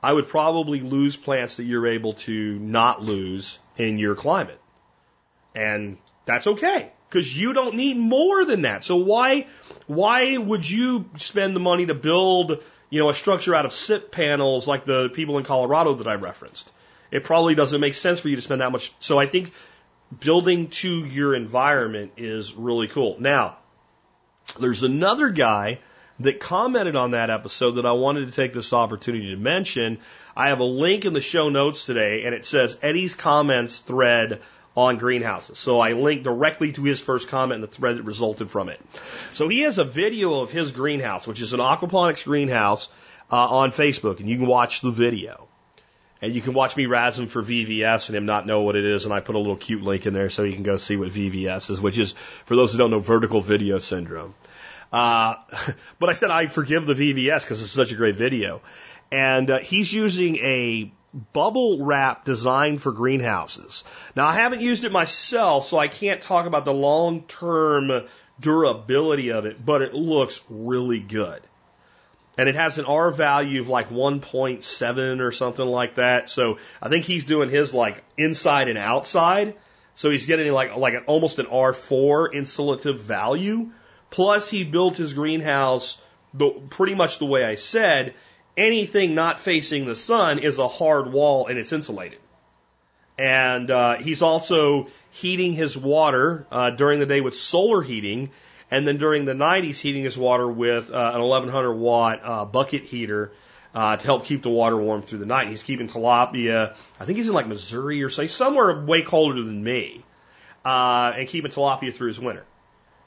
I 0.04 0.12
would 0.12 0.28
probably 0.28 0.82
lose 0.82 1.16
plants 1.16 1.58
that 1.58 1.64
you're 1.64 1.88
able 1.88 2.14
to 2.14 2.60
not 2.60 3.02
lose 3.02 3.60
in 3.78 3.98
your 3.98 4.16
climate. 4.16 4.60
And 5.56 5.98
that's 6.26 6.48
okay 6.48 6.92
because 7.10 7.36
you 7.36 7.54
don't 7.54 7.76
need 7.76 7.98
more 7.98 8.46
than 8.46 8.64
that. 8.64 8.84
So 8.84 8.98
why, 8.98 9.48
why 9.88 10.38
would 10.38 10.70
you 10.70 11.10
spend 11.18 11.56
the 11.56 11.60
money 11.60 11.86
to 11.86 11.96
build, 11.96 12.64
you 12.90 13.00
know, 13.00 13.10
a 13.10 13.14
structure 13.14 13.54
out 13.56 13.66
of 13.66 13.72
SIP 13.72 14.12
panels 14.12 14.68
like 14.68 14.86
the 14.86 15.10
people 15.10 15.38
in 15.38 15.44
Colorado 15.44 15.96
that 15.96 16.08
I 16.08 16.16
referenced? 16.16 16.72
It 17.12 17.24
probably 17.24 17.56
doesn't 17.56 17.80
make 17.80 17.94
sense 17.94 18.20
for 18.20 18.30
you 18.30 18.36
to 18.36 18.42
spend 18.42 18.62
that 18.62 18.72
much. 18.72 18.94
So 19.00 19.18
I 19.18 19.28
think 19.28 19.54
building 20.20 20.70
to 20.70 21.06
your 21.06 21.36
environment 21.36 22.14
is 22.18 22.54
really 22.54 22.88
cool. 22.88 23.18
Now, 23.20 23.58
there's 24.60 24.84
another 24.84 25.30
guy 25.30 25.80
that 26.20 26.40
commented 26.40 26.96
on 26.96 27.12
that 27.12 27.30
episode 27.30 27.72
that 27.72 27.86
I 27.86 27.92
wanted 27.92 28.28
to 28.28 28.36
take 28.36 28.54
this 28.54 28.74
opportunity 28.74 29.32
to 29.32 29.38
mention. 29.38 30.00
I 30.36 30.50
have 30.50 30.60
a 30.60 30.66
link 30.66 31.06
in 31.06 31.14
the 31.14 31.22
show 31.22 31.50
notes 31.50 31.86
today 31.86 32.24
and 32.26 32.34
it 32.34 32.46
says 32.46 32.78
Eddie's 32.82 33.14
comments 33.14 33.80
thread 33.80 34.42
on 34.78 34.98
greenhouses. 34.98 35.58
So 35.58 35.80
I 35.80 35.94
linked 35.94 36.24
directly 36.24 36.72
to 36.74 36.84
his 36.84 37.02
first 37.02 37.30
comment 37.30 37.56
and 37.56 37.64
the 37.64 37.76
thread 37.76 37.98
that 37.98 38.04
resulted 38.04 38.52
from 38.52 38.70
it. 38.70 38.80
So 39.34 39.48
he 39.48 39.62
has 39.62 39.80
a 39.80 39.84
video 39.84 40.42
of 40.42 40.52
his 40.52 40.72
greenhouse, 40.72 41.26
which 41.26 41.42
is 41.42 41.54
an 41.54 41.60
aquaponics 41.60 42.24
greenhouse, 42.24 42.88
uh, 43.32 43.36
on 43.36 43.72
Facebook, 43.72 44.20
and 44.20 44.30
you 44.30 44.38
can 44.38 44.46
watch 44.46 44.82
the 44.82 44.92
video. 44.92 45.48
And 46.22 46.34
you 46.34 46.42
can 46.42 46.54
watch 46.54 46.78
me 46.78 46.86
razz 46.86 47.18
him 47.20 47.28
for 47.28 47.42
VVS 47.42 48.10
and 48.10 48.18
him 48.18 48.26
not 48.26 48.46
know 48.46 48.62
what 48.62 48.76
it 48.76 48.86
is, 48.86 49.06
and 49.06 49.14
I 49.14 49.20
put 49.20 49.36
a 49.36 49.40
little 49.40 49.56
cute 49.56 49.82
link 49.82 50.06
in 50.06 50.14
there 50.14 50.30
so 50.30 50.44
you 50.44 50.54
can 50.54 50.64
go 50.64 50.78
see 50.78 50.96
what 50.96 51.10
VVS 51.10 51.72
is, 51.72 51.82
which 51.82 51.98
is, 51.98 52.14
for 52.46 52.56
those 52.56 52.72
who 52.72 52.78
don't 52.78 52.92
know, 52.92 53.00
vertical 53.00 53.42
video 53.42 53.80
syndrome. 53.80 54.36
Uh, 54.94 55.36
but 56.00 56.10
I 56.10 56.14
said 56.14 56.30
I 56.30 56.48
forgive 56.48 56.86
the 56.86 56.94
VVS 56.94 57.42
because 57.42 57.62
it's 57.62 57.72
such 57.72 57.92
a 57.92 57.96
great 57.96 58.16
video. 58.16 58.62
And 59.12 59.50
uh, 59.50 59.60
he's 59.60 59.92
using 59.92 60.38
a 60.38 60.92
bubble 61.34 61.84
wrap 61.84 62.26
designed 62.26 62.82
for 62.82 62.92
greenhouses. 62.92 63.84
Now 64.16 64.28
I 64.28 64.36
haven't 64.36 64.62
used 64.62 64.84
it 64.84 64.92
myself, 64.92 65.66
so 65.66 65.78
I 65.78 65.88
can't 65.88 66.22
talk 66.22 66.46
about 66.46 66.66
the 66.66 66.74
long 66.74 67.24
term 67.24 68.08
durability 68.40 69.32
of 69.32 69.46
it, 69.46 69.64
but 69.66 69.82
it 69.82 69.94
looks 69.94 70.42
really 70.50 71.00
good. 71.00 71.42
And 72.38 72.48
it 72.48 72.56
has 72.56 72.78
an 72.78 72.86
R 72.86 73.10
value 73.10 73.62
of 73.62 73.68
like 73.68 73.90
1.7 73.90 75.20
or 75.22 75.32
something 75.32 75.66
like 75.66 75.96
that. 75.96 76.30
So 76.30 76.60
I 76.82 76.90
think 76.90 77.06
he's 77.06 77.24
doing 77.24 77.50
his 77.50 77.74
like 77.74 78.04
inside 78.16 78.68
and 78.68 78.78
outside. 78.78 79.56
So 79.96 80.12
he's 80.12 80.28
getting 80.28 80.52
like 80.52 80.76
like 80.76 80.94
an, 80.94 81.04
almost 81.08 81.40
an 81.40 81.48
R4 81.48 82.34
insulative 82.34 83.00
value. 83.00 83.72
Plus 84.12 84.50
he 84.50 84.64
built 84.64 84.98
his 84.98 85.14
greenhouse 85.14 85.98
the, 86.34 86.50
pretty 86.70 86.94
much 86.96 87.20
the 87.20 87.26
way 87.26 87.44
I 87.44 87.56
said, 87.56 88.14
anything 88.58 89.14
not 89.14 89.40
facing 89.40 89.86
the 89.86 89.96
sun 89.96 90.40
is 90.40 90.58
a 90.58 90.68
hard 90.68 91.12
wall 91.12 91.48
and 91.48 91.60
it's 91.60 91.72
insulated. 91.72 92.20
And 93.18 93.72
uh, 93.72 93.98
he's 93.98 94.22
also 94.22 94.88
heating 95.12 95.54
his 95.54 95.78
water 95.78 96.46
uh, 96.52 96.72
during 96.72 97.00
the 97.00 97.06
day 97.06 97.22
with 97.22 97.36
solar 97.36 97.82
heating, 97.82 98.32
and 98.70 98.88
then 98.88 98.98
during 98.98 99.26
the 99.26 99.34
night 99.34 99.64
he's 99.64 99.80
heating 99.80 100.04
his 100.04 100.18
water 100.18 100.48
with 100.48 100.92
uh, 100.92 101.12
an 101.16 101.22
1100 101.22 101.74
watt 101.74 102.22
uh, 102.24 102.46
bucket 102.46 102.84
heater 102.84 103.32
uh, 103.74 103.98
to 103.98 104.06
help 104.06 104.26
keep 104.26 104.44
the 104.44 104.50
water 104.50 104.78
warm 104.78 105.02
through 105.02 105.20
the 105.20 105.26
night. 105.26 105.48
He's 105.48 105.64
keeping 105.64 105.88
tilapia. 105.88 106.76
I 107.00 107.06
think 107.06 107.18
he's 107.18 107.28
in 107.28 107.34
like 107.34 107.48
Missouri 107.48 108.04
or 108.04 108.10
say 108.10 108.28
somewhere 108.28 108.82
way 108.82 109.02
colder 109.02 109.42
than 109.42 109.64
me, 109.64 110.04
uh, 110.64 111.14
and 111.16 111.28
keeping 111.28 111.52
tilapia 111.52 111.94
through 111.94 112.10
his 112.10 112.20
winter, 112.20 112.46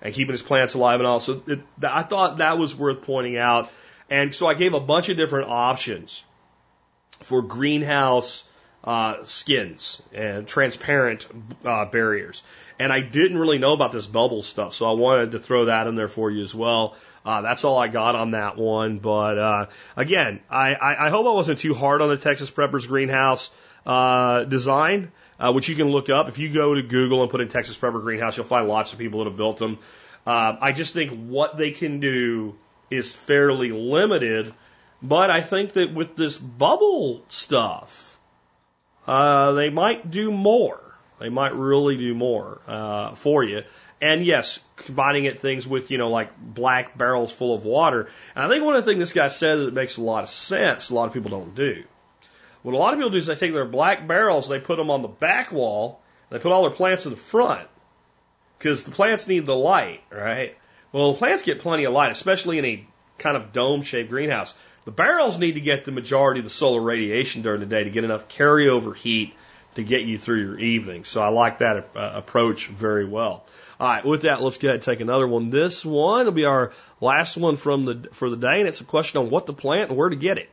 and 0.02 0.12
keeping 0.12 0.32
his 0.32 0.42
plants 0.42 0.74
alive 0.74 0.98
and 0.98 1.06
all. 1.06 1.20
So 1.20 1.42
it, 1.46 1.60
I 1.82 2.02
thought 2.02 2.38
that 2.38 2.58
was 2.58 2.74
worth 2.74 3.02
pointing 3.02 3.36
out 3.36 3.70
and 4.10 4.34
so 4.34 4.46
I 4.46 4.54
gave 4.54 4.74
a 4.74 4.80
bunch 4.80 5.08
of 5.08 5.16
different 5.16 5.48
options 5.48 6.24
for 7.20 7.42
greenhouse 7.42 8.44
uh, 8.82 9.24
skins 9.24 10.00
and 10.12 10.46
transparent 10.46 11.26
uh, 11.64 11.84
barriers. 11.84 12.42
And 12.78 12.92
I 12.92 13.00
didn't 13.00 13.38
really 13.38 13.58
know 13.58 13.74
about 13.74 13.92
this 13.92 14.06
bubble 14.06 14.42
stuff, 14.42 14.74
so 14.74 14.86
I 14.86 14.92
wanted 14.92 15.32
to 15.32 15.38
throw 15.38 15.66
that 15.66 15.86
in 15.86 15.96
there 15.96 16.08
for 16.08 16.30
you 16.30 16.42
as 16.42 16.54
well. 16.54 16.96
Uh, 17.24 17.42
that's 17.42 17.64
all 17.64 17.78
I 17.78 17.88
got 17.88 18.14
on 18.14 18.30
that 18.30 18.56
one. 18.56 18.98
But 18.98 19.38
uh, 19.38 19.66
again, 19.96 20.40
I, 20.48 20.74
I, 20.74 21.06
I 21.06 21.10
hope 21.10 21.26
I 21.26 21.32
wasn't 21.32 21.58
too 21.58 21.74
hard 21.74 22.00
on 22.00 22.08
the 22.08 22.16
Texas 22.16 22.50
Preppers 22.50 22.88
greenhouse 22.88 23.50
uh, 23.84 24.44
design, 24.44 25.12
uh, 25.38 25.52
which 25.52 25.68
you 25.68 25.76
can 25.76 25.88
look 25.88 26.08
up. 26.08 26.28
If 26.28 26.38
you 26.38 26.48
go 26.48 26.74
to 26.74 26.82
Google 26.82 27.22
and 27.22 27.30
put 27.30 27.42
in 27.42 27.48
Texas 27.48 27.76
Prepper 27.76 28.00
greenhouse, 28.02 28.36
you'll 28.36 28.46
find 28.46 28.66
lots 28.66 28.94
of 28.94 28.98
people 28.98 29.18
that 29.20 29.30
have 29.30 29.36
built 29.36 29.58
them. 29.58 29.78
Uh, 30.26 30.56
I 30.60 30.72
just 30.72 30.94
think 30.94 31.10
what 31.28 31.58
they 31.58 31.70
can 31.72 32.00
do 32.00 32.56
is 32.90 33.14
fairly 33.14 33.70
limited 33.70 34.52
But 35.02 35.30
I 35.30 35.40
think 35.40 35.74
that 35.74 35.94
with 35.94 36.14
this 36.16 36.36
bubble 36.36 37.24
stuff, 37.28 38.18
uh, 39.06 39.52
they 39.52 39.70
might 39.70 40.10
do 40.10 40.30
more. 40.30 40.80
They 41.18 41.30
might 41.30 41.54
really 41.54 41.96
do 41.96 42.14
more 42.14 42.60
uh, 42.66 43.14
for 43.14 43.42
you. 43.42 43.62
And 44.02 44.24
yes, 44.24 44.58
combining 44.76 45.26
it 45.26 45.40
things 45.40 45.66
with, 45.66 45.90
you 45.90 45.98
know, 45.98 46.08
like 46.08 46.30
black 46.38 46.96
barrels 46.96 47.32
full 47.32 47.54
of 47.54 47.64
water. 47.64 48.08
And 48.34 48.44
I 48.44 48.48
think 48.48 48.64
one 48.64 48.76
of 48.76 48.84
the 48.84 48.90
things 48.90 49.00
this 49.00 49.12
guy 49.12 49.28
said 49.28 49.56
that 49.58 49.74
makes 49.74 49.96
a 49.96 50.02
lot 50.02 50.24
of 50.24 50.30
sense, 50.30 50.90
a 50.90 50.94
lot 50.94 51.06
of 51.06 51.14
people 51.14 51.30
don't 51.30 51.54
do. 51.54 51.84
What 52.62 52.74
a 52.74 52.78
lot 52.78 52.92
of 52.92 52.98
people 52.98 53.10
do 53.10 53.18
is 53.18 53.26
they 53.26 53.34
take 53.34 53.52
their 53.52 53.64
black 53.64 54.06
barrels, 54.06 54.48
they 54.48 54.58
put 54.58 54.76
them 54.76 54.90
on 54.90 55.02
the 55.02 55.08
back 55.08 55.50
wall, 55.50 56.00
they 56.30 56.38
put 56.38 56.52
all 56.52 56.62
their 56.62 56.70
plants 56.70 57.04
in 57.06 57.10
the 57.10 57.16
front. 57.16 57.68
Because 58.58 58.84
the 58.84 58.90
plants 58.90 59.26
need 59.28 59.46
the 59.46 59.56
light, 59.56 60.02
right? 60.10 60.56
Well, 60.92 61.14
plants 61.14 61.42
get 61.42 61.60
plenty 61.60 61.84
of 61.84 61.92
light, 61.92 62.12
especially 62.12 62.58
in 62.58 62.64
a 62.64 62.86
kind 63.18 63.36
of 63.36 63.52
dome 63.52 63.82
shaped 63.82 64.10
greenhouse. 64.10 64.54
The 64.84 64.90
barrels 64.90 65.38
need 65.38 65.52
to 65.52 65.60
get 65.60 65.84
the 65.84 65.92
majority 65.92 66.40
of 66.40 66.44
the 66.44 66.50
solar 66.50 66.80
radiation 66.80 67.42
during 67.42 67.60
the 67.60 67.66
day 67.66 67.84
to 67.84 67.90
get 67.90 68.02
enough 68.02 68.28
carryover 68.28 68.96
heat 68.96 69.34
to 69.76 69.84
get 69.84 70.02
you 70.02 70.18
through 70.18 70.40
your 70.42 70.58
evening. 70.58 71.04
So 71.04 71.22
I 71.22 71.28
like 71.28 71.58
that 71.58 71.90
uh, 71.94 72.10
approach 72.14 72.66
very 72.66 73.04
well. 73.04 73.44
All 73.78 73.88
right, 73.88 74.04
with 74.04 74.22
that, 74.22 74.42
let's 74.42 74.58
go 74.58 74.68
ahead 74.68 74.76
and 74.76 74.82
take 74.82 75.00
another 75.00 75.26
one. 75.26 75.50
This 75.50 75.84
one 75.84 76.26
will 76.26 76.32
be 76.32 76.44
our 76.44 76.72
last 77.00 77.36
one 77.36 77.56
from 77.56 77.84
the 77.84 78.08
for 78.12 78.28
the 78.28 78.36
day, 78.36 78.60
and 78.60 78.68
it's 78.68 78.80
a 78.80 78.84
question 78.84 79.20
on 79.20 79.30
what 79.30 79.46
to 79.46 79.52
plant 79.52 79.90
and 79.90 79.98
where 79.98 80.08
to 80.08 80.16
get 80.16 80.38
it. 80.38 80.50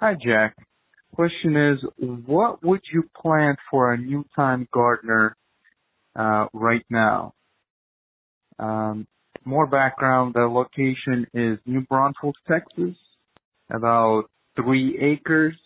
Hi, 0.00 0.14
Jack. 0.14 0.56
Question 1.14 1.56
is, 1.56 1.78
what 1.98 2.64
would 2.64 2.80
you 2.92 3.04
plant 3.14 3.58
for 3.70 3.92
a 3.92 3.98
new 3.98 4.24
time 4.34 4.66
gardener 4.72 5.36
uh, 6.16 6.46
right 6.52 6.84
now? 6.90 7.34
Um, 8.62 9.08
more 9.44 9.66
background: 9.66 10.34
the 10.34 10.42
location 10.42 11.26
is 11.34 11.58
New 11.66 11.80
Braunfels, 11.80 12.36
Texas, 12.46 12.94
about 13.70 14.24
three 14.54 14.98
acres, 15.00 15.56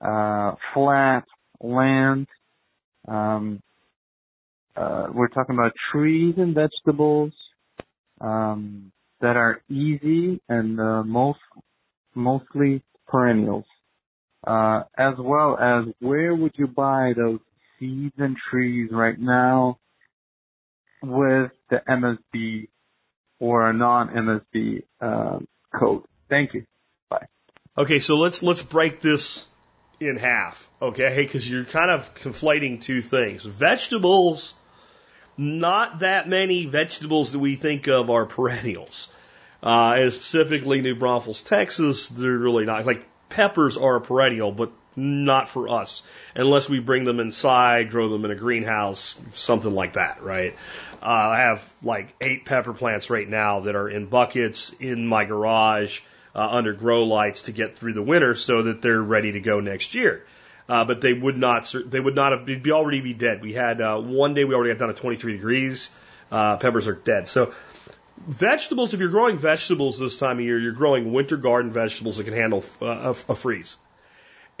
uh, 0.00 0.52
flat 0.74 1.24
land. 1.60 2.26
Um, 3.06 3.60
uh, 4.76 5.06
we're 5.14 5.28
talking 5.28 5.54
about 5.54 5.72
trees 5.92 6.34
and 6.36 6.54
vegetables 6.54 7.32
um, 8.20 8.90
that 9.20 9.36
are 9.36 9.62
easy 9.70 10.40
and 10.48 10.80
uh, 10.80 11.04
most 11.04 11.38
mostly 12.16 12.82
perennials, 13.06 13.66
uh, 14.44 14.82
as 14.98 15.14
well 15.20 15.56
as 15.60 15.84
where 16.00 16.34
would 16.34 16.54
you 16.56 16.66
buy 16.66 17.12
those 17.16 17.38
seeds 17.78 18.14
and 18.18 18.36
trees 18.50 18.88
right 18.90 19.18
now 19.18 19.78
with 21.02 21.52
the 21.68 21.82
MSB 21.88 22.68
or 23.38 23.68
a 23.68 23.72
non-MSB 23.72 24.82
uh, 25.00 25.38
code. 25.74 26.02
Thank 26.28 26.54
you. 26.54 26.64
Bye. 27.08 27.26
Okay, 27.76 27.98
so 27.98 28.16
let's 28.16 28.42
let's 28.42 28.62
break 28.62 29.00
this 29.00 29.46
in 29.98 30.16
half, 30.16 30.68
okay? 30.80 31.16
Because 31.16 31.48
you're 31.48 31.64
kind 31.64 31.90
of 31.90 32.14
conflating 32.14 32.80
two 32.80 33.02
things. 33.02 33.44
Vegetables 33.44 34.54
not 35.40 36.00
that 36.00 36.28
many 36.28 36.66
vegetables 36.66 37.32
that 37.32 37.38
we 37.38 37.56
think 37.56 37.88
of 37.88 38.10
are 38.10 38.26
perennials. 38.26 39.08
Uh, 39.62 39.94
and 39.98 40.12
specifically 40.12 40.82
New 40.82 40.94
Braunfels, 40.94 41.42
Texas, 41.42 42.08
they're 42.08 42.36
really 42.36 42.66
not. 42.66 42.84
Like 42.84 43.06
peppers 43.30 43.76
are 43.76 43.96
a 43.96 44.00
perennial, 44.00 44.52
but 44.52 44.70
not 45.00 45.48
for 45.48 45.68
us 45.68 46.02
unless 46.34 46.68
we 46.68 46.78
bring 46.78 47.04
them 47.04 47.20
inside, 47.20 47.90
grow 47.90 48.08
them 48.08 48.24
in 48.24 48.30
a 48.30 48.36
greenhouse, 48.36 49.18
something 49.34 49.74
like 49.74 49.94
that, 49.94 50.22
right? 50.22 50.54
Uh, 51.02 51.06
I 51.06 51.38
have 51.38 51.68
like 51.82 52.14
eight 52.20 52.44
pepper 52.44 52.72
plants 52.72 53.10
right 53.10 53.28
now 53.28 53.60
that 53.60 53.76
are 53.76 53.88
in 53.88 54.06
buckets 54.06 54.74
in 54.80 55.06
my 55.06 55.24
garage 55.24 56.00
uh, 56.34 56.46
under 56.48 56.72
grow 56.72 57.04
lights 57.04 57.42
to 57.42 57.52
get 57.52 57.76
through 57.76 57.94
the 57.94 58.02
winter 58.02 58.34
so 58.34 58.62
that 58.62 58.82
they're 58.82 59.02
ready 59.02 59.32
to 59.32 59.40
go 59.40 59.60
next 59.60 59.94
year 59.94 60.24
uh, 60.70 60.84
but 60.84 61.00
they 61.00 61.12
would 61.12 61.36
not 61.36 61.74
they 61.86 61.98
would 61.98 62.14
not 62.14 62.30
have 62.30 62.46
they 62.46 62.54
be 62.54 62.70
already 62.70 63.00
be 63.00 63.12
dead. 63.12 63.42
We 63.42 63.52
had 63.52 63.80
uh, 63.80 64.00
one 64.00 64.34
day 64.34 64.44
we 64.44 64.54
already 64.54 64.72
got 64.72 64.78
down 64.78 64.94
to 64.94 65.00
23 65.00 65.32
degrees. 65.32 65.90
Uh, 66.30 66.58
peppers 66.58 66.86
are 66.86 66.94
dead. 66.94 67.26
So 67.26 67.52
vegetables, 68.18 68.94
if 68.94 69.00
you're 69.00 69.08
growing 69.08 69.36
vegetables 69.36 69.98
this 69.98 70.16
time 70.16 70.38
of 70.38 70.44
year, 70.44 70.60
you're 70.60 70.72
growing 70.72 71.12
winter 71.12 71.36
garden 71.36 71.72
vegetables 71.72 72.18
that 72.18 72.24
can 72.24 72.34
handle 72.34 72.64
uh, 72.80 73.14
a 73.28 73.34
freeze, 73.34 73.76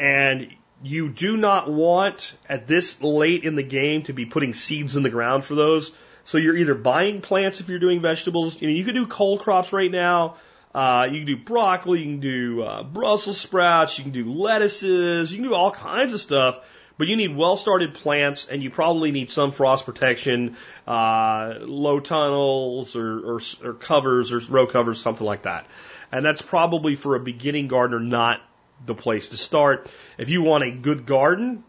and 0.00 0.50
you 0.82 1.10
do 1.10 1.36
not 1.36 1.70
want 1.70 2.34
at 2.48 2.66
this 2.66 3.02
late 3.02 3.44
in 3.44 3.54
the 3.54 3.62
game 3.62 4.02
to 4.04 4.14
be 4.14 4.24
putting 4.24 4.54
seeds 4.54 4.96
in 4.96 5.02
the 5.02 5.10
ground 5.10 5.44
for 5.44 5.54
those. 5.54 5.92
So 6.24 6.38
you're 6.38 6.56
either 6.56 6.74
buying 6.74 7.20
plants 7.20 7.60
if 7.60 7.68
you're 7.68 7.78
doing 7.78 8.00
vegetables. 8.00 8.60
You 8.60 8.68
know, 8.68 8.74
you 8.74 8.84
can 8.84 8.94
do 8.94 9.06
cold 9.06 9.40
crops 9.40 9.74
right 9.74 9.90
now. 9.90 10.36
Uh, 10.74 11.08
you 11.10 11.18
can 11.18 11.26
do 11.26 11.36
broccoli, 11.36 11.98
you 11.98 12.04
can 12.04 12.20
do 12.20 12.62
uh, 12.62 12.82
Brussels 12.84 13.38
sprouts, 13.38 13.98
you 13.98 14.04
can 14.04 14.12
do 14.12 14.30
lettuces, 14.30 15.32
you 15.32 15.38
can 15.38 15.48
do 15.48 15.54
all 15.54 15.72
kinds 15.72 16.14
of 16.14 16.20
stuff. 16.20 16.64
But 16.96 17.08
you 17.08 17.16
need 17.16 17.34
well-started 17.34 17.94
plants, 17.94 18.46
and 18.46 18.62
you 18.62 18.70
probably 18.70 19.10
need 19.10 19.30
some 19.30 19.50
frost 19.50 19.84
protection, 19.84 20.56
uh, 20.86 21.54
low 21.60 21.98
tunnels 21.98 22.94
or, 22.94 23.36
or, 23.36 23.40
or 23.64 23.74
covers 23.74 24.32
or 24.32 24.38
row 24.38 24.66
covers, 24.66 25.00
something 25.00 25.26
like 25.26 25.42
that. 25.42 25.66
And 26.12 26.24
that's 26.24 26.42
probably 26.42 26.94
for 26.94 27.16
a 27.16 27.20
beginning 27.20 27.68
gardener 27.68 28.00
not 28.00 28.40
the 28.84 28.94
place 28.94 29.28
to 29.30 29.36
start. 29.36 29.90
If 30.18 30.28
you 30.28 30.42
want 30.42 30.64
a 30.64 30.70
good 30.70 31.06
garden, 31.06 31.64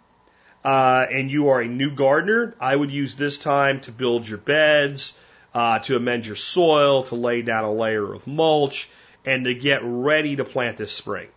uh, 0.63 1.05
and 1.11 1.31
you 1.31 1.49
are 1.49 1.61
a 1.61 1.67
new 1.67 1.91
gardener, 1.91 2.55
I 2.59 2.75
would 2.75 2.91
use 2.91 3.15
this 3.15 3.39
time 3.39 3.81
to 3.81 3.91
build 3.91 4.27
your 4.27 4.37
beds, 4.37 5.13
uh, 5.53 5.79
to 5.79 5.95
amend 5.95 6.25
your 6.25 6.35
soil, 6.35 7.03
to 7.03 7.15
lay 7.15 7.41
down 7.41 7.63
a 7.63 7.71
layer 7.71 8.13
of 8.13 8.27
mulch, 8.27 8.89
and 9.25 9.45
to 9.45 9.53
get 9.53 9.81
ready 9.83 10.35
to 10.35 10.45
plant 10.45 10.77
this 10.77 10.91
spring. 10.91 11.27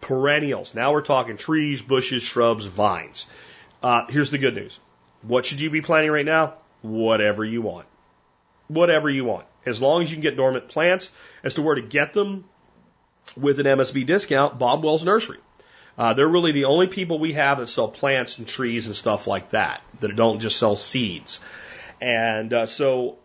Perennials. 0.00 0.74
Now 0.74 0.92
we're 0.92 1.02
talking 1.02 1.36
trees, 1.36 1.80
bushes, 1.80 2.22
shrubs, 2.22 2.66
vines. 2.66 3.26
Uh, 3.82 4.06
here's 4.08 4.30
the 4.30 4.38
good 4.38 4.54
news. 4.54 4.78
What 5.22 5.46
should 5.46 5.60
you 5.60 5.70
be 5.70 5.80
planting 5.80 6.10
right 6.10 6.26
now? 6.26 6.54
Whatever 6.82 7.44
you 7.44 7.62
want. 7.62 7.86
Whatever 8.68 9.08
you 9.08 9.24
want. 9.24 9.46
As 9.64 9.80
long 9.80 10.02
as 10.02 10.10
you 10.10 10.16
can 10.16 10.22
get 10.22 10.36
dormant 10.36 10.68
plants. 10.68 11.10
As 11.42 11.54
to 11.54 11.62
where 11.62 11.74
to 11.74 11.82
get 11.82 12.12
them 12.12 12.44
with 13.36 13.60
an 13.60 13.66
MSB 13.66 14.06
discount, 14.06 14.58
Bob 14.58 14.84
Wells 14.84 15.04
Nursery. 15.04 15.38
Uh, 15.96 16.14
they're 16.14 16.28
really 16.28 16.52
the 16.52 16.64
only 16.64 16.88
people 16.88 17.18
we 17.18 17.34
have 17.34 17.58
that 17.58 17.68
sell 17.68 17.88
plants 17.88 18.38
and 18.38 18.48
trees 18.48 18.86
and 18.86 18.96
stuff 18.96 19.26
like 19.26 19.50
that, 19.50 19.82
that 20.00 20.16
don't 20.16 20.40
just 20.40 20.58
sell 20.58 20.76
seeds. 20.76 21.40
And 22.00 22.52
uh, 22.52 22.66
so 22.66 23.18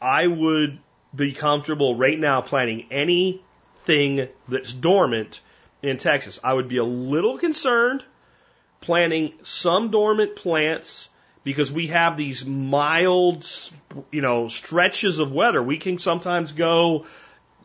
I 0.00 0.26
would 0.26 0.78
be 1.14 1.32
comfortable 1.32 1.96
right 1.96 2.18
now 2.18 2.40
planting 2.40 2.86
anything 2.90 4.28
that's 4.48 4.72
dormant 4.72 5.40
in 5.82 5.96
Texas. 5.96 6.40
I 6.42 6.52
would 6.52 6.68
be 6.68 6.78
a 6.78 6.84
little 6.84 7.38
concerned 7.38 8.04
planting 8.80 9.32
some 9.42 9.90
dormant 9.90 10.36
plants 10.36 11.08
because 11.44 11.72
we 11.72 11.88
have 11.88 12.16
these 12.16 12.44
mild, 12.44 13.46
you 14.10 14.20
know, 14.20 14.48
stretches 14.48 15.18
of 15.18 15.32
weather. 15.32 15.62
We 15.62 15.78
can 15.78 15.98
sometimes 15.98 16.52
go 16.52 17.06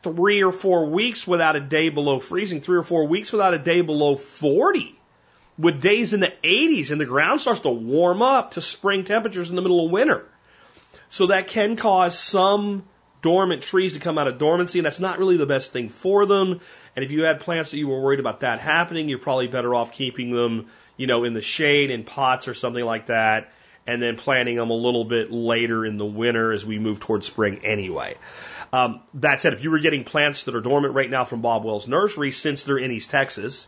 three 0.03 0.43
or 0.43 0.51
four 0.51 0.87
weeks 0.87 1.25
without 1.25 1.55
a 1.55 1.61
day 1.61 1.89
below 1.89 2.19
freezing, 2.19 2.61
three 2.61 2.77
or 2.77 2.83
four 2.83 3.05
weeks 3.05 3.31
without 3.31 3.53
a 3.53 3.59
day 3.59 3.81
below 3.81 4.15
40, 4.15 4.99
with 5.57 5.81
days 5.81 6.13
in 6.13 6.19
the 6.19 6.33
80s, 6.43 6.91
and 6.91 6.99
the 6.99 7.05
ground 7.05 7.41
starts 7.41 7.61
to 7.61 7.69
warm 7.69 8.21
up 8.21 8.51
to 8.51 8.61
spring 8.61 9.05
temperatures 9.05 9.49
in 9.49 9.55
the 9.55 9.61
middle 9.61 9.85
of 9.85 9.91
winter. 9.91 10.25
So 11.09 11.27
that 11.27 11.47
can 11.47 11.75
cause 11.75 12.17
some 12.17 12.83
dormant 13.21 13.61
trees 13.61 13.93
to 13.93 13.99
come 13.99 14.17
out 14.17 14.27
of 14.27 14.37
dormancy, 14.37 14.79
and 14.79 14.85
that's 14.85 14.99
not 14.99 15.17
really 15.17 15.37
the 15.37 15.45
best 15.45 15.71
thing 15.71 15.89
for 15.89 16.25
them. 16.25 16.59
And 16.95 17.05
if 17.05 17.11
you 17.11 17.23
had 17.23 17.39
plants 17.39 17.71
that 17.71 17.77
you 17.77 17.87
were 17.87 18.01
worried 18.01 18.19
about 18.19 18.41
that 18.41 18.59
happening, 18.59 19.09
you're 19.09 19.19
probably 19.19 19.47
better 19.47 19.73
off 19.73 19.93
keeping 19.93 20.31
them, 20.31 20.67
you 20.97 21.07
know, 21.07 21.23
in 21.23 21.33
the 21.33 21.41
shade 21.41 21.89
in 21.89 22.03
pots 22.03 22.47
or 22.47 22.53
something 22.53 22.83
like 22.83 23.07
that, 23.07 23.51
and 23.87 24.01
then 24.01 24.17
planting 24.17 24.57
them 24.57 24.69
a 24.69 24.75
little 24.75 25.05
bit 25.05 25.31
later 25.31 25.85
in 25.85 25.97
the 25.97 26.05
winter 26.05 26.51
as 26.51 26.65
we 26.65 26.79
move 26.79 26.99
towards 26.99 27.25
spring 27.25 27.61
anyway. 27.63 28.15
Um, 28.73 29.01
that 29.13 29.39
said, 29.39 29.53
if 29.53 29.63
you 29.63 29.69
were 29.69 29.77
getting 29.77 30.03
plants 30.03 30.45
that 30.45 30.55
are 30.55 30.61
dormant 30.61 30.95
right 30.95 31.09
now 31.09 31.25
from 31.25 31.41
Bob 31.41 31.63
Wells 31.63 31.87
Nursery, 31.87 32.31
since 32.31 32.63
they're 32.63 32.79
in 32.79 32.89
East 32.89 33.11
Texas, 33.11 33.67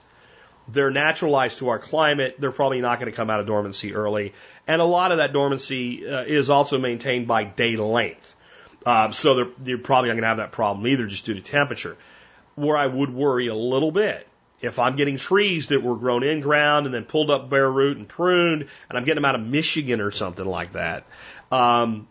they're 0.67 0.89
naturalized 0.89 1.59
to 1.59 1.69
our 1.69 1.77
climate. 1.77 2.37
They're 2.39 2.51
probably 2.51 2.81
not 2.81 2.99
going 2.99 3.11
to 3.11 3.15
come 3.15 3.29
out 3.29 3.39
of 3.39 3.45
dormancy 3.45 3.93
early. 3.93 4.33
And 4.67 4.81
a 4.81 4.85
lot 4.85 5.11
of 5.11 5.19
that 5.19 5.31
dormancy 5.31 6.09
uh, 6.09 6.23
is 6.23 6.49
also 6.49 6.79
maintained 6.79 7.27
by 7.27 7.43
day 7.43 7.77
length. 7.77 8.35
Uh, 8.83 9.11
so 9.11 9.35
they're, 9.35 9.51
you're 9.63 9.77
probably 9.77 10.09
not 10.09 10.15
going 10.15 10.23
to 10.23 10.27
have 10.27 10.37
that 10.37 10.51
problem 10.51 10.87
either 10.87 11.05
just 11.05 11.27
due 11.27 11.35
to 11.35 11.41
temperature. 11.41 11.97
Where 12.55 12.75
I 12.75 12.87
would 12.87 13.13
worry 13.13 13.45
a 13.45 13.55
little 13.55 13.91
bit, 13.91 14.27
if 14.59 14.79
I'm 14.79 14.95
getting 14.95 15.17
trees 15.17 15.67
that 15.67 15.83
were 15.83 15.97
grown 15.97 16.23
in 16.23 16.41
ground 16.41 16.87
and 16.87 16.95
then 16.95 17.03
pulled 17.03 17.29
up 17.29 17.47
bare 17.47 17.69
root 17.69 17.97
and 17.97 18.07
pruned, 18.07 18.63
and 18.89 18.97
I'm 18.97 19.03
getting 19.03 19.21
them 19.21 19.25
out 19.25 19.35
of 19.35 19.41
Michigan 19.41 20.01
or 20.01 20.09
something 20.09 20.45
like 20.45 20.71
that, 20.71 21.05
um, 21.51 22.07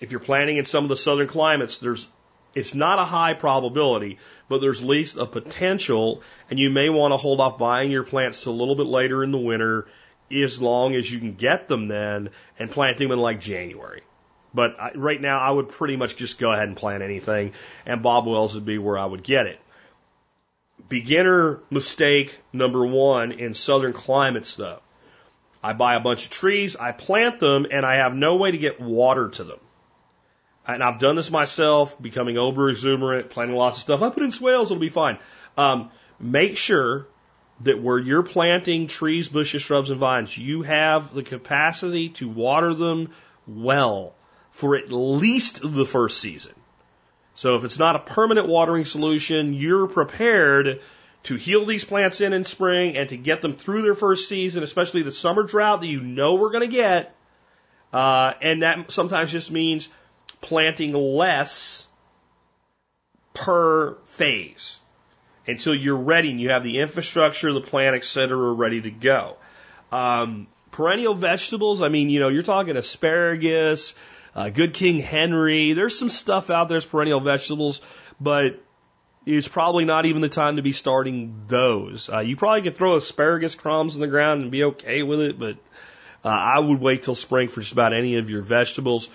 if 0.00 0.10
you're 0.10 0.18
planting 0.18 0.56
in 0.56 0.64
some 0.64 0.84
of 0.84 0.88
the 0.88 0.96
southern 0.96 1.28
climates, 1.28 1.78
there's 1.78 2.08
it's 2.54 2.74
not 2.74 2.98
a 2.98 3.04
high 3.04 3.34
probability, 3.34 4.18
but 4.48 4.60
there's 4.60 4.82
at 4.82 4.88
least 4.88 5.16
a 5.16 5.26
potential, 5.26 6.22
and 6.50 6.58
you 6.58 6.70
may 6.70 6.88
want 6.88 7.12
to 7.12 7.16
hold 7.16 7.40
off 7.40 7.58
buying 7.58 7.90
your 7.90 8.04
plants 8.04 8.42
to 8.44 8.50
a 8.50 8.52
little 8.52 8.74
bit 8.74 8.86
later 8.86 9.24
in 9.24 9.32
the 9.32 9.38
winter, 9.38 9.86
as 10.30 10.60
long 10.60 10.94
as 10.94 11.10
you 11.10 11.18
can 11.18 11.34
get 11.34 11.68
them 11.68 11.88
then, 11.88 12.30
and 12.58 12.70
planting 12.70 13.08
them 13.08 13.18
in 13.18 13.22
like 13.22 13.40
January. 13.40 14.02
But 14.54 14.78
I, 14.78 14.92
right 14.94 15.20
now, 15.20 15.38
I 15.38 15.50
would 15.50 15.70
pretty 15.70 15.96
much 15.96 16.16
just 16.16 16.38
go 16.38 16.52
ahead 16.52 16.68
and 16.68 16.76
plant 16.76 17.02
anything, 17.02 17.52
and 17.86 18.02
Bob 18.02 18.26
Wells 18.26 18.54
would 18.54 18.66
be 18.66 18.78
where 18.78 18.98
I 18.98 19.06
would 19.06 19.22
get 19.22 19.46
it. 19.46 19.58
Beginner 20.88 21.60
mistake 21.70 22.38
number 22.52 22.84
one 22.84 23.32
in 23.32 23.54
southern 23.54 23.92
climates 23.92 24.56
though. 24.56 24.80
I 25.62 25.72
buy 25.72 25.94
a 25.94 26.00
bunch 26.00 26.24
of 26.24 26.30
trees, 26.30 26.76
I 26.76 26.92
plant 26.92 27.38
them, 27.38 27.66
and 27.70 27.86
I 27.86 27.94
have 27.94 28.14
no 28.14 28.36
way 28.36 28.50
to 28.50 28.58
get 28.58 28.80
water 28.80 29.28
to 29.28 29.44
them. 29.44 29.60
And 30.66 30.82
I've 30.82 30.98
done 30.98 31.16
this 31.16 31.30
myself, 31.30 32.00
becoming 32.00 32.38
over 32.38 32.70
exuberant, 32.70 33.30
planting 33.30 33.56
lots 33.56 33.78
of 33.78 33.82
stuff. 33.82 34.02
I 34.02 34.10
put 34.10 34.22
in 34.22 34.30
swales, 34.30 34.70
it'll 34.70 34.80
be 34.80 34.88
fine. 34.88 35.18
Um, 35.56 35.90
make 36.20 36.56
sure 36.56 37.08
that 37.62 37.80
where 37.82 37.98
you're 37.98 38.22
planting 38.22 38.86
trees, 38.86 39.28
bushes, 39.28 39.62
shrubs, 39.62 39.90
and 39.90 39.98
vines, 39.98 40.36
you 40.36 40.62
have 40.62 41.12
the 41.14 41.22
capacity 41.22 42.10
to 42.10 42.28
water 42.28 42.74
them 42.74 43.10
well 43.46 44.14
for 44.50 44.76
at 44.76 44.92
least 44.92 45.60
the 45.62 45.86
first 45.86 46.20
season. 46.20 46.52
So 47.34 47.56
if 47.56 47.64
it's 47.64 47.78
not 47.78 47.96
a 47.96 48.00
permanent 48.00 48.46
watering 48.46 48.84
solution, 48.84 49.54
you're 49.54 49.86
prepared 49.86 50.80
to 51.24 51.36
heal 51.36 51.64
these 51.64 51.84
plants 51.84 52.20
in 52.20 52.32
in 52.32 52.44
spring 52.44 52.96
and 52.96 53.08
to 53.08 53.16
get 53.16 53.42
them 53.42 53.56
through 53.56 53.82
their 53.82 53.94
first 53.94 54.28
season, 54.28 54.62
especially 54.62 55.02
the 55.02 55.12
summer 55.12 55.42
drought 55.44 55.80
that 55.80 55.86
you 55.86 56.00
know 56.00 56.34
we're 56.34 56.50
going 56.50 56.68
to 56.68 56.76
get. 56.76 57.14
Uh, 57.92 58.34
and 58.40 58.62
that 58.62 58.90
sometimes 58.90 59.30
just 59.30 59.50
means 59.50 59.88
planting 60.42 60.92
less 60.92 61.88
per 63.32 63.96
phase 64.04 64.80
until 65.46 65.74
you're 65.74 65.96
ready 65.96 66.30
and 66.30 66.40
you 66.40 66.50
have 66.50 66.62
the 66.62 66.80
infrastructure, 66.80 67.52
the 67.52 67.62
plant, 67.62 67.96
et 67.96 68.04
cetera, 68.04 68.52
ready 68.52 68.82
to 68.82 68.90
go. 68.90 69.36
Um, 69.90 70.46
perennial 70.70 71.14
vegetables, 71.14 71.80
I 71.80 71.88
mean, 71.88 72.10
you 72.10 72.20
know, 72.20 72.28
you're 72.28 72.42
talking 72.42 72.76
asparagus, 72.76 73.94
uh, 74.34 74.50
good 74.50 74.74
King 74.74 74.98
Henry. 74.98 75.72
There's 75.72 75.98
some 75.98 76.10
stuff 76.10 76.50
out 76.50 76.68
there 76.68 76.78
as 76.78 76.84
perennial 76.84 77.20
vegetables, 77.20 77.80
but 78.20 78.62
it's 79.24 79.48
probably 79.48 79.84
not 79.84 80.06
even 80.06 80.22
the 80.22 80.28
time 80.28 80.56
to 80.56 80.62
be 80.62 80.72
starting 80.72 81.44
those. 81.48 82.10
Uh, 82.10 82.20
you 82.20 82.36
probably 82.36 82.62
could 82.62 82.76
throw 82.76 82.96
asparagus 82.96 83.54
crowns 83.54 83.94
in 83.94 84.00
the 84.00 84.08
ground 84.08 84.42
and 84.42 84.50
be 84.50 84.64
okay 84.64 85.02
with 85.02 85.20
it, 85.20 85.38
but 85.38 85.56
uh, 86.24 86.28
I 86.28 86.58
would 86.58 86.80
wait 86.80 87.04
till 87.04 87.14
spring 87.14 87.48
for 87.48 87.60
just 87.60 87.72
about 87.72 87.92
any 87.92 88.16
of 88.16 88.30
your 88.30 88.42
vegetables. 88.42 89.08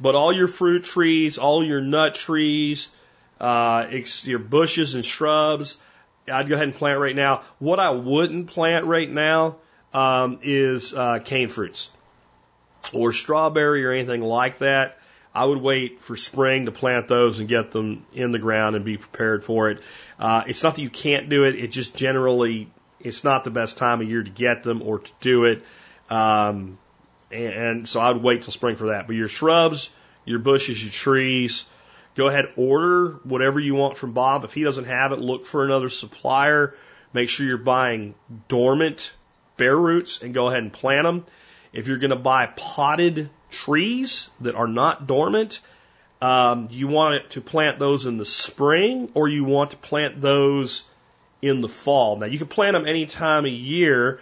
But 0.00 0.14
all 0.14 0.32
your 0.32 0.48
fruit 0.48 0.84
trees, 0.84 1.38
all 1.38 1.64
your 1.64 1.80
nut 1.80 2.14
trees, 2.14 2.88
uh, 3.40 3.86
your 4.24 4.38
bushes 4.38 4.94
and 4.94 5.04
shrubs, 5.04 5.76
I'd 6.30 6.48
go 6.48 6.54
ahead 6.54 6.68
and 6.68 6.74
plant 6.74 7.00
right 7.00 7.16
now. 7.16 7.42
What 7.58 7.78
I 7.80 7.90
wouldn't 7.90 8.48
plant 8.48 8.86
right 8.86 9.10
now 9.10 9.56
um, 9.92 10.38
is 10.42 10.94
uh, 10.94 11.18
cane 11.18 11.48
fruits 11.48 11.90
or 12.92 13.12
strawberry 13.12 13.84
or 13.84 13.92
anything 13.92 14.22
like 14.22 14.58
that. 14.58 14.98
I 15.34 15.44
would 15.44 15.58
wait 15.58 16.00
for 16.00 16.16
spring 16.16 16.66
to 16.66 16.72
plant 16.72 17.06
those 17.06 17.38
and 17.38 17.48
get 17.48 17.70
them 17.70 18.04
in 18.12 18.32
the 18.32 18.38
ground 18.38 18.74
and 18.74 18.84
be 18.84 18.96
prepared 18.96 19.44
for 19.44 19.70
it. 19.70 19.80
Uh, 20.18 20.42
it's 20.46 20.62
not 20.62 20.74
that 20.74 20.82
you 20.82 20.90
can't 20.90 21.28
do 21.28 21.44
it. 21.44 21.54
It 21.54 21.68
just 21.68 21.94
generally, 21.94 22.68
it's 22.98 23.22
not 23.22 23.44
the 23.44 23.50
best 23.50 23.76
time 23.76 24.00
of 24.00 24.08
year 24.08 24.22
to 24.22 24.30
get 24.30 24.64
them 24.64 24.82
or 24.82 24.98
to 24.98 25.12
do 25.20 25.44
it. 25.44 25.62
Um, 26.08 26.78
and, 27.30 27.52
and 27.52 27.88
so 27.88 28.00
I 28.00 28.10
would 28.10 28.22
wait 28.22 28.42
till 28.42 28.52
spring 28.52 28.76
for 28.76 28.88
that. 28.88 29.06
But 29.06 29.16
your 29.16 29.28
shrubs, 29.28 29.90
your 30.24 30.38
bushes, 30.38 30.82
your 30.82 30.92
trees, 30.92 31.64
go 32.14 32.28
ahead, 32.28 32.46
order 32.56 33.20
whatever 33.24 33.60
you 33.60 33.74
want 33.74 33.96
from 33.96 34.12
Bob. 34.12 34.44
If 34.44 34.52
he 34.52 34.62
doesn't 34.62 34.86
have 34.86 35.12
it, 35.12 35.20
look 35.20 35.46
for 35.46 35.64
another 35.64 35.88
supplier. 35.88 36.74
Make 37.12 37.28
sure 37.28 37.46
you're 37.46 37.58
buying 37.58 38.14
dormant 38.48 39.12
bare 39.56 39.76
roots 39.76 40.22
and 40.22 40.32
go 40.32 40.48
ahead 40.48 40.62
and 40.62 40.72
plant 40.72 41.04
them. 41.04 41.26
If 41.72 41.86
you're 41.86 41.98
going 41.98 42.10
to 42.10 42.16
buy 42.16 42.46
potted 42.46 43.30
trees 43.50 44.30
that 44.40 44.54
are 44.54 44.68
not 44.68 45.06
dormant, 45.06 45.60
um, 46.22 46.68
you 46.70 46.88
want 46.88 47.30
to 47.30 47.40
plant 47.40 47.78
those 47.78 48.06
in 48.06 48.16
the 48.16 48.24
spring 48.24 49.10
or 49.14 49.28
you 49.28 49.44
want 49.44 49.72
to 49.72 49.76
plant 49.76 50.20
those 50.20 50.84
in 51.42 51.60
the 51.60 51.68
fall. 51.68 52.16
Now 52.16 52.26
you 52.26 52.38
can 52.38 52.48
plant 52.48 52.74
them 52.74 52.86
any 52.86 53.06
time 53.06 53.44
of 53.44 53.52
year. 53.52 54.20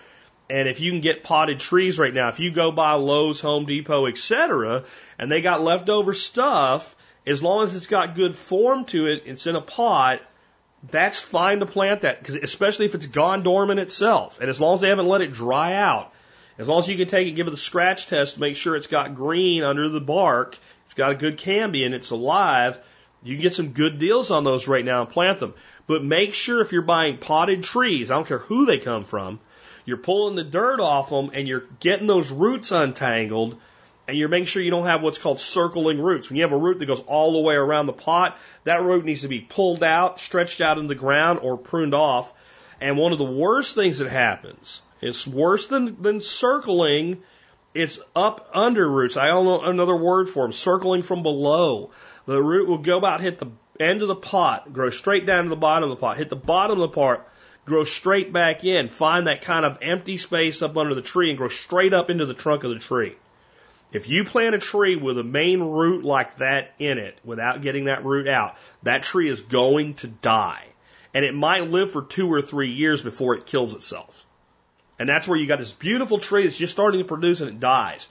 And 0.51 0.67
if 0.67 0.81
you 0.81 0.91
can 0.91 1.01
get 1.01 1.23
potted 1.23 1.61
trees 1.61 1.99
right 1.99 2.13
now, 2.13 2.29
if 2.29 2.41
you 2.41 2.51
go 2.51 2.73
by 2.73 2.93
Lowe's, 2.93 3.41
Home 3.43 3.67
Depot, 3.67 4.07
etc., 4.07 4.85
and 5.19 5.31
they 5.31 5.43
got 5.43 5.63
leftover 5.63 6.15
stuff, 6.15 6.97
as 7.27 7.43
long 7.43 7.65
as 7.65 7.75
it's 7.75 7.87
got 7.87 8.15
good 8.15 8.35
form 8.35 8.87
to 8.87 9.07
it, 9.07 9.25
it's 9.27 9.47
in 9.47 9.57
a 9.57 9.61
pot, 9.61 10.23
that's 10.91 11.21
fine 11.21 11.61
to 11.61 11.67
plant 11.67 12.03
that, 12.03 12.19
because 12.21 12.37
especially 12.37 12.87
if 12.87 12.95
it's 12.95 13.07
gone 13.07 13.43
dormant 13.43 13.81
itself, 13.81 14.41
and 14.41 14.49
as 14.49 14.61
long 14.61 14.75
as 14.75 14.81
they 14.81 14.89
haven't 14.89 15.09
let 15.09 15.21
it 15.21 15.33
dry 15.33 15.75
out, 15.75 16.13
as 16.57 16.69
long 16.69 16.79
as 16.79 16.89
you 16.89 16.97
can 16.97 17.09
take 17.09 17.29
it, 17.29 17.33
give 17.33 17.47
it 17.47 17.53
a 17.53 17.57
scratch 17.59 18.07
test, 18.07 18.39
make 18.39 18.57
sure 18.57 18.75
it's 18.75 18.87
got 18.87 19.15
green 19.15 19.63
under 19.63 19.89
the 19.89 20.01
bark, 20.01 20.59
it's 20.87 20.95
got 20.95 21.13
a 21.13 21.17
good 21.17 21.39
cambium, 21.39 21.93
it's 21.93 22.11
alive, 22.11 22.81
you 23.23 23.35
can 23.35 23.43
get 23.43 23.55
some 23.55 23.73
good 23.73 23.99
deals 23.99 24.31
on 24.31 24.45
those 24.45 24.67
right 24.69 24.85
now 24.85 25.03
and 25.03 25.11
plant 25.11 25.41
them. 25.41 25.55
But 25.87 26.05
make 26.05 26.35
sure 26.35 26.61
if 26.61 26.73
you're 26.73 26.83
buying 26.83 27.19
potted 27.19 27.63
trees, 27.63 28.11
I 28.11 28.15
don't 28.15 28.27
care 28.27 28.39
who 28.39 28.65
they 28.65 28.79
come 28.79 29.05
from, 29.05 29.41
you're 29.89 29.97
pulling 29.97 30.37
the 30.37 30.45
dirt 30.45 30.81
off 30.81 31.09
them 31.09 31.31
and 31.33 31.49
you're 31.49 31.65
getting 31.81 32.07
those 32.07 32.31
roots 32.31 32.73
untangled 32.73 33.59
and 34.07 34.19
you're 34.19 34.29
making 34.29 34.45
sure 34.45 34.63
you 34.63 34.71
don't 34.71 34.85
have 34.85 35.03
what's 35.03 35.17
called 35.17 35.41
circling 35.41 35.99
roots. 35.99 36.29
When 36.29 36.37
you 36.37 36.43
have 36.43 36.53
a 36.53 36.59
root 36.59 36.79
that 36.79 36.87
goes 36.87 37.01
all 37.07 37.33
the 37.33 37.41
way 37.41 37.55
around 37.55 37.87
the 37.87 37.95
pot, 37.95 38.37
that 38.65 38.83
root 38.83 39.07
needs 39.07 39.23
to 39.23 39.29
be 39.29 39.41
pulled 39.41 39.83
out, 39.83 40.21
stretched 40.21 40.61
out 40.61 40.77
in 40.77 40.89
the 40.89 40.95
ground, 40.95 41.41
or 41.43 41.57
pruned 41.57 41.95
off. 41.95 42.35
And 42.83 42.99
one 42.99 43.13
of 43.13 43.19
the 43.19 43.25
worst 43.25 43.75
things 43.75 43.99
that 43.99 44.11
happens 44.11 44.83
it's 45.01 45.27
worse 45.27 45.69
than, 45.69 46.03
than 46.03 46.21
circling. 46.21 47.23
It's 47.73 47.99
up 48.15 48.51
under 48.53 48.87
roots. 48.87 49.17
I 49.17 49.29
don't 49.29 49.47
know 49.47 49.63
another 49.63 49.97
word 49.97 50.29
for 50.29 50.45
them. 50.45 50.53
Circling 50.53 51.03
from 51.03 51.23
below. 51.23 51.93
The 52.27 52.43
root 52.43 52.69
will 52.69 52.79
go 52.79 52.99
about, 52.99 53.23
hit 53.23 53.39
the 53.39 53.51
end 53.81 54.03
of 54.03 54.09
the 54.09 54.17
pot, 54.17 54.73
grow 54.73 54.91
straight 54.91 55.25
down 55.25 55.45
to 55.45 55.51
the 55.51 55.57
bottom 55.57 55.91
of 55.91 55.97
the 55.97 56.01
pot, 56.01 56.19
hit 56.19 56.29
the 56.29 56.37
bottom 56.37 56.81
of 56.81 56.91
the 56.91 56.95
pot, 56.95 57.27
grow 57.69 57.85
straight 57.85 58.33
back 58.33 58.65
in, 58.65 58.89
find 58.89 59.27
that 59.27 59.43
kind 59.43 59.65
of 59.65 59.79
empty 59.83 60.19
space 60.19 60.63
up 60.63 60.77
under 60.77 60.95
the 60.95 61.03
tree 61.03 61.31
and 61.31 61.39
grow 61.39 61.49
straight 61.49 61.95
up 61.95 62.11
into 62.11 62.27
the 62.27 62.35
trunk 62.35 62.65
of 62.65 62.71
the 62.71 62.79
tree. 62.79 63.15
If 63.93 64.09
you 64.09 64.25
plant 64.25 64.55
a 64.55 64.59
tree 64.59 64.97
with 64.97 65.19
a 65.19 65.25
main 65.25 65.61
root 65.61 66.05
like 66.05 66.39
that 66.39 66.75
in 66.79 66.99
it 66.99 67.19
without 67.25 67.63
getting 67.63 67.87
that 67.87 68.05
root 68.05 68.29
out, 68.29 68.57
that 68.83 69.03
tree 69.03 69.29
is 69.29 69.41
going 69.41 69.95
to 69.95 70.09
die. 70.09 70.65
And 71.15 71.25
it 71.25 71.35
might 71.35 71.71
live 71.71 71.91
for 71.91 72.03
two 72.03 72.31
or 72.31 72.43
three 72.43 72.71
years 72.71 73.01
before 73.01 73.35
it 73.35 73.47
kills 73.47 73.75
itself. 73.75 74.27
And 74.99 75.09
that's 75.09 75.27
where 75.27 75.39
you 75.39 75.47
got 75.47 75.59
this 75.59 75.73
beautiful 75.73 76.19
tree 76.19 76.45
that's 76.45 76.59
just 76.59 76.73
starting 76.73 77.01
to 77.01 77.07
produce 77.07 77.41
and 77.41 77.49
it 77.49 77.61
dies. 77.61 78.09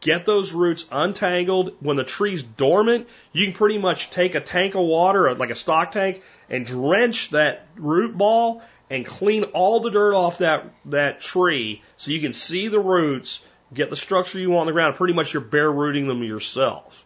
Get 0.00 0.26
those 0.26 0.52
roots 0.52 0.86
untangled. 0.90 1.74
When 1.80 1.96
the 1.96 2.04
tree's 2.04 2.42
dormant, 2.42 3.08
you 3.32 3.44
can 3.46 3.54
pretty 3.54 3.78
much 3.78 4.10
take 4.10 4.34
a 4.34 4.40
tank 4.40 4.74
of 4.74 4.82
water, 4.82 5.34
like 5.34 5.50
a 5.50 5.54
stock 5.54 5.92
tank, 5.92 6.22
and 6.50 6.66
drench 6.66 7.30
that 7.30 7.66
root 7.76 8.16
ball 8.16 8.62
and 8.90 9.04
clean 9.04 9.44
all 9.44 9.80
the 9.80 9.90
dirt 9.90 10.14
off 10.14 10.38
that, 10.38 10.66
that 10.86 11.20
tree 11.20 11.82
so 11.96 12.10
you 12.10 12.20
can 12.20 12.32
see 12.32 12.68
the 12.68 12.80
roots, 12.80 13.40
get 13.74 13.90
the 13.90 13.96
structure 13.96 14.38
you 14.38 14.50
want 14.50 14.62
on 14.62 14.66
the 14.66 14.72
ground. 14.72 14.96
Pretty 14.96 15.14
much 15.14 15.32
you're 15.32 15.42
bare 15.42 15.70
rooting 15.70 16.06
them 16.06 16.22
yourself. 16.22 17.04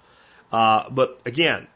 Uh, 0.52 0.88
but 0.90 1.20
again, 1.24 1.66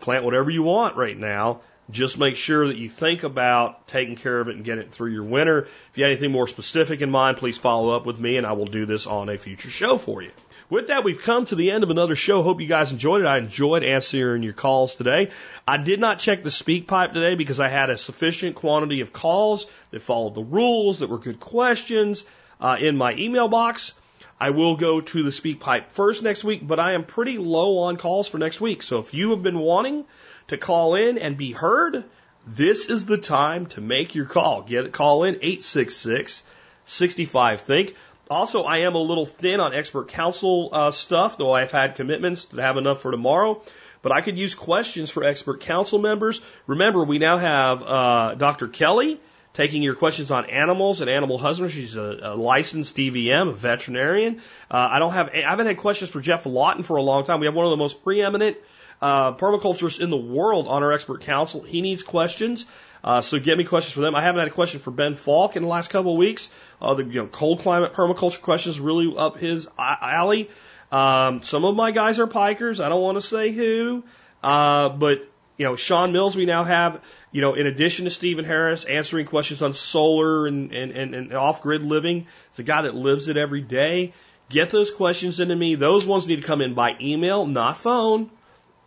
plant 0.00 0.24
whatever 0.24 0.50
you 0.50 0.62
want 0.62 0.96
right 0.96 1.16
now 1.16 1.60
just 1.90 2.18
make 2.18 2.36
sure 2.36 2.68
that 2.68 2.76
you 2.76 2.88
think 2.88 3.22
about 3.22 3.86
taking 3.86 4.16
care 4.16 4.40
of 4.40 4.48
it 4.48 4.56
and 4.56 4.64
getting 4.64 4.84
it 4.84 4.92
through 4.92 5.12
your 5.12 5.24
winter. 5.24 5.62
If 5.62 5.98
you 5.98 6.04
have 6.04 6.12
anything 6.12 6.32
more 6.32 6.48
specific 6.48 7.00
in 7.00 7.10
mind, 7.10 7.36
please 7.36 7.58
follow 7.58 7.94
up 7.94 8.06
with 8.06 8.18
me 8.18 8.36
and 8.36 8.46
I 8.46 8.52
will 8.52 8.66
do 8.66 8.86
this 8.86 9.06
on 9.06 9.28
a 9.28 9.36
future 9.38 9.68
show 9.68 9.98
for 9.98 10.22
you. 10.22 10.30
With 10.72 10.86
that, 10.86 11.04
we've 11.04 11.20
come 11.20 11.44
to 11.44 11.54
the 11.54 11.70
end 11.70 11.84
of 11.84 11.90
another 11.90 12.16
show. 12.16 12.42
Hope 12.42 12.62
you 12.62 12.66
guys 12.66 12.92
enjoyed 12.92 13.20
it. 13.20 13.26
I 13.26 13.36
enjoyed 13.36 13.84
answering 13.84 14.42
your 14.42 14.54
calls 14.54 14.96
today. 14.96 15.28
I 15.68 15.76
did 15.76 16.00
not 16.00 16.18
check 16.18 16.42
the 16.42 16.48
SpeakPipe 16.48 17.12
today 17.12 17.34
because 17.34 17.60
I 17.60 17.68
had 17.68 17.90
a 17.90 17.98
sufficient 17.98 18.56
quantity 18.56 19.02
of 19.02 19.12
calls 19.12 19.66
that 19.90 20.00
followed 20.00 20.34
the 20.34 20.42
rules, 20.42 21.00
that 21.00 21.10
were 21.10 21.18
good 21.18 21.40
questions 21.40 22.24
uh, 22.58 22.78
in 22.80 22.96
my 22.96 23.12
email 23.16 23.48
box. 23.48 23.92
I 24.40 24.48
will 24.48 24.76
go 24.76 25.02
to 25.02 25.22
the 25.22 25.28
SpeakPipe 25.28 25.90
first 25.90 26.22
next 26.22 26.42
week, 26.42 26.66
but 26.66 26.80
I 26.80 26.92
am 26.92 27.04
pretty 27.04 27.36
low 27.36 27.80
on 27.80 27.98
calls 27.98 28.26
for 28.26 28.38
next 28.38 28.58
week. 28.58 28.82
So 28.82 28.98
if 28.98 29.12
you 29.12 29.32
have 29.32 29.42
been 29.42 29.58
wanting 29.58 30.06
to 30.48 30.56
call 30.56 30.94
in 30.94 31.18
and 31.18 31.36
be 31.36 31.52
heard, 31.52 32.02
this 32.46 32.88
is 32.88 33.04
the 33.04 33.18
time 33.18 33.66
to 33.76 33.82
make 33.82 34.14
your 34.14 34.24
call. 34.24 34.62
Get 34.62 34.86
a 34.86 34.88
call 34.88 35.24
in 35.24 35.34
866 35.34 36.42
65 36.84 37.60
Think. 37.60 37.94
Also, 38.30 38.62
I 38.62 38.78
am 38.78 38.94
a 38.94 38.98
little 38.98 39.26
thin 39.26 39.60
on 39.60 39.74
expert 39.74 40.08
council 40.08 40.70
uh, 40.72 40.90
stuff, 40.90 41.36
though 41.36 41.52
I've 41.52 41.72
had 41.72 41.96
commitments 41.96 42.46
to 42.46 42.62
have 42.62 42.76
enough 42.76 43.02
for 43.02 43.10
tomorrow. 43.10 43.62
But 44.00 44.12
I 44.12 44.20
could 44.20 44.38
use 44.38 44.54
questions 44.54 45.10
for 45.10 45.22
expert 45.22 45.60
council 45.60 45.98
members. 45.98 46.40
Remember, 46.66 47.04
we 47.04 47.18
now 47.18 47.38
have 47.38 47.82
uh, 47.82 48.34
Dr. 48.34 48.68
Kelly 48.68 49.20
taking 49.54 49.82
your 49.82 49.94
questions 49.94 50.30
on 50.30 50.48
animals 50.48 51.00
and 51.00 51.10
animal 51.10 51.38
husbandry. 51.38 51.72
She's 51.72 51.96
a, 51.96 52.18
a 52.22 52.36
licensed 52.36 52.96
DVM, 52.96 53.50
a 53.50 53.52
veterinarian. 53.52 54.40
Uh, 54.70 54.88
I 54.92 54.98
don't 54.98 55.12
have, 55.12 55.30
I 55.30 55.48
haven't 55.48 55.66
had 55.66 55.76
questions 55.76 56.10
for 56.10 56.20
Geoff 56.20 56.46
Lawton 56.46 56.82
for 56.82 56.96
a 56.96 57.02
long 57.02 57.24
time. 57.24 57.40
We 57.40 57.46
have 57.46 57.54
one 57.54 57.66
of 57.66 57.70
the 57.70 57.76
most 57.76 58.02
preeminent 58.02 58.56
uh, 59.00 59.34
permaculturists 59.34 60.00
in 60.00 60.10
the 60.10 60.16
world 60.16 60.68
on 60.68 60.82
our 60.82 60.92
expert 60.92 61.22
council. 61.22 61.62
He 61.62 61.82
needs 61.82 62.02
questions. 62.02 62.66
Uh, 63.04 63.20
so 63.20 63.38
get 63.40 63.58
me 63.58 63.64
questions 63.64 63.92
for 63.92 64.00
them. 64.00 64.14
I 64.14 64.22
haven't 64.22 64.38
had 64.38 64.48
a 64.48 64.52
question 64.52 64.78
for 64.78 64.92
Ben 64.92 65.14
Falk 65.14 65.56
in 65.56 65.62
the 65.62 65.68
last 65.68 65.90
couple 65.90 66.12
of 66.12 66.18
weeks. 66.18 66.50
Uh, 66.80 66.94
the 66.94 67.04
you 67.04 67.22
know, 67.22 67.26
cold 67.26 67.60
climate 67.60 67.94
permaculture 67.94 68.40
questions 68.40 68.78
really 68.78 69.12
up 69.16 69.38
his 69.38 69.66
alley. 69.76 70.48
Um, 70.92 71.42
some 71.42 71.64
of 71.64 71.74
my 71.74 71.90
guys 71.90 72.20
are 72.20 72.26
pikers. 72.26 72.82
I 72.82 72.88
don't 72.88 73.02
want 73.02 73.16
to 73.16 73.22
say 73.22 73.50
who, 73.50 74.04
uh, 74.42 74.90
but 74.90 75.28
you 75.62 75.68
know, 75.68 75.76
Sean 75.76 76.10
Mills, 76.10 76.34
we 76.34 76.44
now 76.44 76.64
have, 76.64 77.00
you 77.30 77.40
know, 77.40 77.54
in 77.54 77.68
addition 77.68 78.06
to 78.06 78.10
Steven 78.10 78.44
Harris 78.44 78.84
answering 78.84 79.26
questions 79.26 79.62
on 79.62 79.74
solar 79.74 80.48
and, 80.48 80.72
and, 80.72 80.90
and, 80.90 81.14
and 81.14 81.32
off 81.34 81.62
grid 81.62 81.84
living, 81.84 82.26
it's 82.48 82.58
a 82.58 82.64
guy 82.64 82.82
that 82.82 82.96
lives 82.96 83.28
it 83.28 83.36
every 83.36 83.60
day. 83.60 84.12
Get 84.48 84.70
those 84.70 84.90
questions 84.90 85.38
into 85.38 85.54
me. 85.54 85.76
Those 85.76 86.04
ones 86.04 86.26
need 86.26 86.40
to 86.40 86.46
come 86.48 86.62
in 86.62 86.74
by 86.74 86.96
email, 87.00 87.46
not 87.46 87.78
phone. 87.78 88.28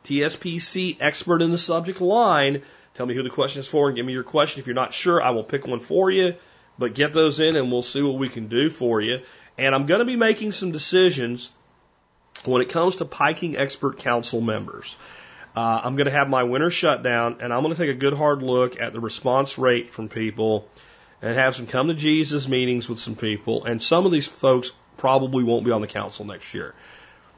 TSPC 0.04 0.98
expert 1.00 1.42
in 1.42 1.52
the 1.52 1.58
subject 1.58 2.02
line. 2.02 2.62
Tell 2.96 3.06
me 3.06 3.16
who 3.16 3.24
the 3.24 3.30
question 3.30 3.62
is 3.62 3.70
for 3.70 3.88
and 3.88 3.96
give 3.96 4.06
me 4.06 4.12
your 4.12 4.24
question. 4.24 4.60
If 4.60 4.68
you're 4.68 4.76
not 4.76 4.92
sure, 4.92 5.24
I 5.24 5.30
will 5.30 5.46
pick 5.46 5.66
one 5.66 5.80
for 5.80 6.12
you. 6.12 6.36
But 6.78 6.94
get 6.94 7.14
those 7.14 7.40
in 7.40 7.56
and 7.56 7.72
we'll 7.72 7.84
see 7.84 8.02
what 8.02 8.18
we 8.18 8.28
can 8.28 8.50
do 8.50 8.70
for 8.70 9.00
you. 9.00 9.22
And 9.58 9.74
I'm 9.74 9.86
going 9.86 10.00
to 10.00 10.06
be 10.06 10.18
making 10.18 10.52
some 10.52 10.74
decisions 10.74 11.50
when 12.44 12.62
it 12.62 12.68
comes 12.68 12.98
to 12.98 13.06
piking 13.06 13.56
expert 13.56 14.00
council 14.00 14.42
members. 14.42 14.98
Uh, 15.56 15.82
I'm 15.84 15.96
going 15.96 16.06
to 16.06 16.12
have 16.12 16.28
my 16.30 16.44
winter 16.44 16.70
shutdown 16.70 17.38
and 17.40 17.54
I'm 17.54 17.64
going 17.64 17.74
to 17.74 17.80
take 17.80 17.90
a 17.90 17.98
good 17.98 18.14
hard 18.14 18.44
look 18.44 18.80
at 18.80 18.92
the 18.92 19.00
response 19.00 19.58
rate 19.58 19.92
from 19.92 20.10
people 20.10 20.68
and 21.22 21.34
have 21.36 21.56
some 21.56 21.66
come 21.66 21.88
to 21.88 21.94
Jesus 21.94 22.48
meetings 22.48 22.90
with 22.90 23.00
some 23.00 23.16
people. 23.16 23.64
And 23.64 23.82
some 23.82 24.06
of 24.06 24.12
these 24.12 24.28
folks 24.28 24.72
probably 24.98 25.44
won't 25.44 25.64
be 25.64 25.72
on 25.72 25.82
the 25.82 25.88
council 25.88 26.26
next 26.26 26.54
year. 26.54 26.76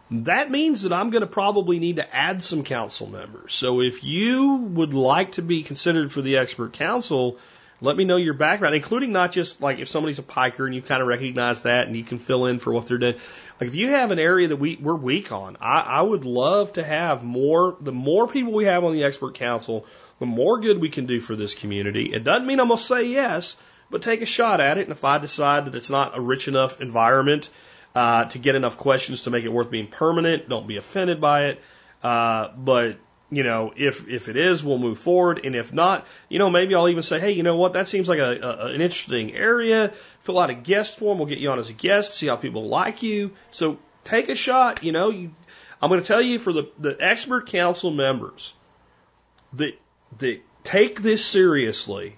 That 0.09 0.49
means 0.49 0.83
that 0.83 0.93
I'm 0.93 1.09
going 1.09 1.21
to 1.21 1.27
probably 1.27 1.79
need 1.79 1.97
to 1.97 2.15
add 2.15 2.41
some 2.41 2.63
council 2.63 3.07
members. 3.07 3.53
So 3.53 3.81
if 3.81 4.03
you 4.03 4.55
would 4.55 4.93
like 4.93 5.33
to 5.33 5.41
be 5.41 5.63
considered 5.63 6.11
for 6.11 6.21
the 6.21 6.37
expert 6.37 6.73
council, 6.73 7.37
let 7.79 7.95
me 7.95 8.05
know 8.05 8.17
your 8.17 8.33
background, 8.33 8.75
including 8.75 9.11
not 9.11 9.31
just 9.31 9.61
like 9.61 9.79
if 9.79 9.87
somebody's 9.87 10.19
a 10.19 10.23
piker 10.23 10.65
and 10.65 10.73
you 10.73 10.81
kind 10.81 11.01
of 11.01 11.07
recognize 11.07 11.61
that 11.63 11.87
and 11.87 11.95
you 11.95 12.03
can 12.03 12.17
fill 12.17 12.45
in 12.47 12.59
for 12.59 12.73
what 12.73 12.87
they're 12.87 12.97
doing. 12.97 13.15
Like 13.59 13.69
if 13.69 13.75
you 13.75 13.89
have 13.89 14.11
an 14.11 14.19
area 14.19 14.47
that 14.47 14.55
we, 14.55 14.77
we're 14.77 14.95
weak 14.95 15.31
on, 15.31 15.57
I, 15.61 15.81
I 15.81 16.01
would 16.01 16.25
love 16.25 16.73
to 16.73 16.83
have 16.83 17.23
more, 17.23 17.77
the 17.79 17.91
more 17.91 18.27
people 18.27 18.53
we 18.53 18.65
have 18.65 18.83
on 18.83 18.93
the 18.93 19.03
expert 19.03 19.35
council, 19.35 19.85
the 20.19 20.25
more 20.25 20.59
good 20.59 20.81
we 20.81 20.89
can 20.89 21.05
do 21.05 21.19
for 21.19 21.35
this 21.35 21.53
community. 21.53 22.11
It 22.11 22.23
doesn't 22.23 22.47
mean 22.47 22.59
I'm 22.59 22.69
going 22.69 22.79
to 22.79 22.83
say 22.83 23.05
yes, 23.05 23.55
but 23.91 24.01
take 24.01 24.21
a 24.21 24.25
shot 24.25 24.59
at 24.59 24.79
it. 24.79 24.81
And 24.81 24.91
if 24.91 25.03
I 25.03 25.19
decide 25.19 25.65
that 25.65 25.75
it's 25.75 25.91
not 25.91 26.17
a 26.17 26.21
rich 26.21 26.47
enough 26.47 26.81
environment 26.81 27.49
uh, 27.93 28.25
to 28.25 28.39
get 28.39 28.55
enough 28.55 28.77
questions 28.77 29.23
to 29.23 29.29
make 29.29 29.45
it 29.45 29.53
worth 29.53 29.69
being 29.69 29.87
permanent, 29.87 30.49
don't 30.49 30.67
be 30.67 30.77
offended 30.77 31.21
by 31.21 31.45
it. 31.49 31.61
Uh, 32.03 32.49
but 32.57 32.97
you 33.29 33.43
know, 33.43 33.73
if 33.75 34.07
if 34.07 34.29
it 34.29 34.37
is, 34.37 34.63
we'll 34.63 34.77
move 34.77 34.99
forward, 34.99 35.41
and 35.43 35.55
if 35.55 35.73
not, 35.73 36.07
you 36.29 36.39
know, 36.39 36.49
maybe 36.49 36.75
I'll 36.75 36.87
even 36.87 37.03
say, 37.03 37.19
hey, 37.19 37.31
you 37.31 37.43
know 37.43 37.57
what, 37.57 37.73
that 37.73 37.87
seems 37.87 38.07
like 38.07 38.19
a, 38.19 38.39
a 38.39 38.65
an 38.67 38.81
interesting 38.81 39.33
area. 39.33 39.93
Fill 40.21 40.39
out 40.39 40.49
a 40.49 40.53
guest 40.53 40.97
form. 40.97 41.17
We'll 41.17 41.27
get 41.27 41.39
you 41.39 41.49
on 41.51 41.59
as 41.59 41.69
a 41.69 41.73
guest. 41.73 42.15
See 42.15 42.27
how 42.27 42.37
people 42.37 42.67
like 42.67 43.03
you. 43.03 43.31
So 43.51 43.79
take 44.05 44.29
a 44.29 44.35
shot. 44.35 44.81
You 44.81 44.93
know, 44.93 45.09
you, 45.09 45.31
I'm 45.81 45.89
going 45.89 46.01
to 46.01 46.07
tell 46.07 46.21
you 46.21 46.39
for 46.39 46.53
the 46.53 46.69
the 46.79 46.95
expert 46.99 47.47
council 47.47 47.91
members 47.91 48.53
that 49.53 49.77
that 50.19 50.39
take 50.63 51.01
this 51.01 51.25
seriously 51.25 52.17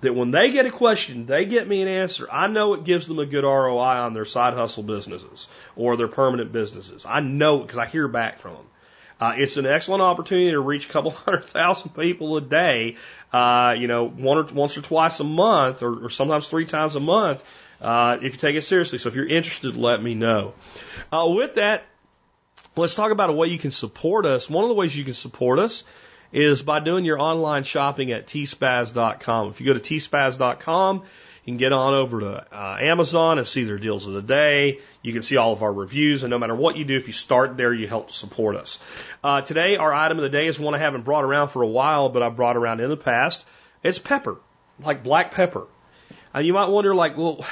that 0.00 0.14
when 0.14 0.30
they 0.30 0.50
get 0.50 0.64
a 0.64 0.70
question, 0.70 1.26
they 1.26 1.44
get 1.44 1.66
me 1.66 1.82
an 1.82 1.88
answer. 1.88 2.28
I 2.30 2.46
know 2.46 2.74
it 2.74 2.84
gives 2.84 3.06
them 3.08 3.18
a 3.18 3.26
good 3.26 3.44
ROI 3.44 3.78
on 3.78 4.14
their 4.14 4.24
side 4.24 4.54
hustle 4.54 4.84
businesses 4.84 5.48
or 5.76 5.96
their 5.96 6.08
permanent 6.08 6.52
businesses. 6.52 7.04
I 7.04 7.20
know 7.20 7.60
it 7.60 7.62
because 7.62 7.78
I 7.78 7.86
hear 7.86 8.06
back 8.08 8.38
from 8.38 8.54
them. 8.54 8.66
Uh, 9.20 9.34
it's 9.36 9.56
an 9.56 9.66
excellent 9.66 10.02
opportunity 10.02 10.50
to 10.52 10.60
reach 10.60 10.88
a 10.88 10.92
couple 10.92 11.10
hundred 11.26 11.44
thousand 11.44 11.90
people 11.90 12.36
a 12.36 12.40
day, 12.40 12.96
uh, 13.32 13.74
you 13.76 13.88
know, 13.88 14.08
one 14.08 14.38
or, 14.38 14.44
once 14.54 14.76
or 14.76 14.82
twice 14.82 15.18
a 15.20 15.24
month 15.24 15.82
or, 15.82 16.06
or 16.06 16.10
sometimes 16.10 16.46
three 16.46 16.66
times 16.66 16.94
a 16.94 17.00
month, 17.00 17.44
uh, 17.80 18.18
if 18.22 18.32
you 18.34 18.38
take 18.38 18.56
it 18.56 18.62
seriously. 18.62 18.98
So 18.98 19.08
if 19.08 19.16
you're 19.16 19.26
interested, 19.26 19.76
let 19.76 20.02
me 20.02 20.14
know. 20.14 20.54
Uh, 21.12 21.26
with 21.28 21.54
that, 21.54 21.84
let's 22.76 22.94
talk 22.94 23.10
about 23.10 23.30
a 23.30 23.32
way 23.32 23.48
you 23.48 23.58
can 23.58 23.70
support 23.70 24.24
us. 24.24 24.48
One 24.48 24.64
of 24.64 24.68
the 24.68 24.74
ways 24.74 24.96
you 24.96 25.04
can 25.04 25.14
support 25.14 25.58
us 25.58 25.84
is 26.32 26.62
by 26.62 26.80
doing 26.80 27.04
your 27.04 27.20
online 27.20 27.64
shopping 27.64 28.12
at 28.12 28.26
tspaz.com. 28.26 29.48
If 29.48 29.60
you 29.60 29.66
go 29.66 29.78
to 29.78 29.80
tspaz.com, 29.80 31.02
you 31.48 31.52
can 31.52 31.56
get 31.56 31.72
on 31.72 31.94
over 31.94 32.20
to 32.20 32.46
uh, 32.54 32.76
Amazon 32.78 33.38
and 33.38 33.46
see 33.46 33.64
their 33.64 33.78
deals 33.78 34.06
of 34.06 34.12
the 34.12 34.20
day. 34.20 34.80
You 35.00 35.14
can 35.14 35.22
see 35.22 35.38
all 35.38 35.54
of 35.54 35.62
our 35.62 35.72
reviews, 35.72 36.22
and 36.22 36.30
no 36.30 36.38
matter 36.38 36.54
what 36.54 36.76
you 36.76 36.84
do, 36.84 36.94
if 36.94 37.06
you 37.06 37.14
start 37.14 37.56
there, 37.56 37.72
you 37.72 37.88
help 37.88 38.10
support 38.10 38.54
us. 38.54 38.78
Uh, 39.24 39.40
today, 39.40 39.76
our 39.76 39.90
item 39.90 40.18
of 40.18 40.22
the 40.24 40.28
day 40.28 40.46
is 40.46 40.60
one 40.60 40.74
I 40.74 40.78
haven't 40.78 41.06
brought 41.06 41.24
around 41.24 41.48
for 41.48 41.62
a 41.62 41.66
while, 41.66 42.10
but 42.10 42.22
I've 42.22 42.36
brought 42.36 42.58
around 42.58 42.80
in 42.80 42.90
the 42.90 42.98
past. 42.98 43.46
It's 43.82 43.98
pepper, 43.98 44.36
like 44.84 45.02
black 45.02 45.32
pepper. 45.32 45.66
And 46.34 46.46
you 46.46 46.52
might 46.52 46.68
wonder, 46.68 46.94
like, 46.94 47.16
well, 47.16 47.42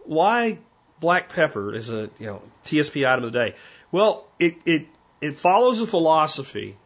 why 0.00 0.58
black 0.98 1.28
pepper 1.28 1.72
is 1.72 1.90
a 1.90 2.10
you 2.18 2.26
know 2.26 2.42
TSP 2.64 3.08
item 3.08 3.26
of 3.26 3.32
the 3.32 3.38
day? 3.38 3.54
Well, 3.92 4.26
it 4.40 4.56
it 4.66 4.86
it 5.20 5.38
follows 5.38 5.80
a 5.80 5.86
philosophy 5.86 6.76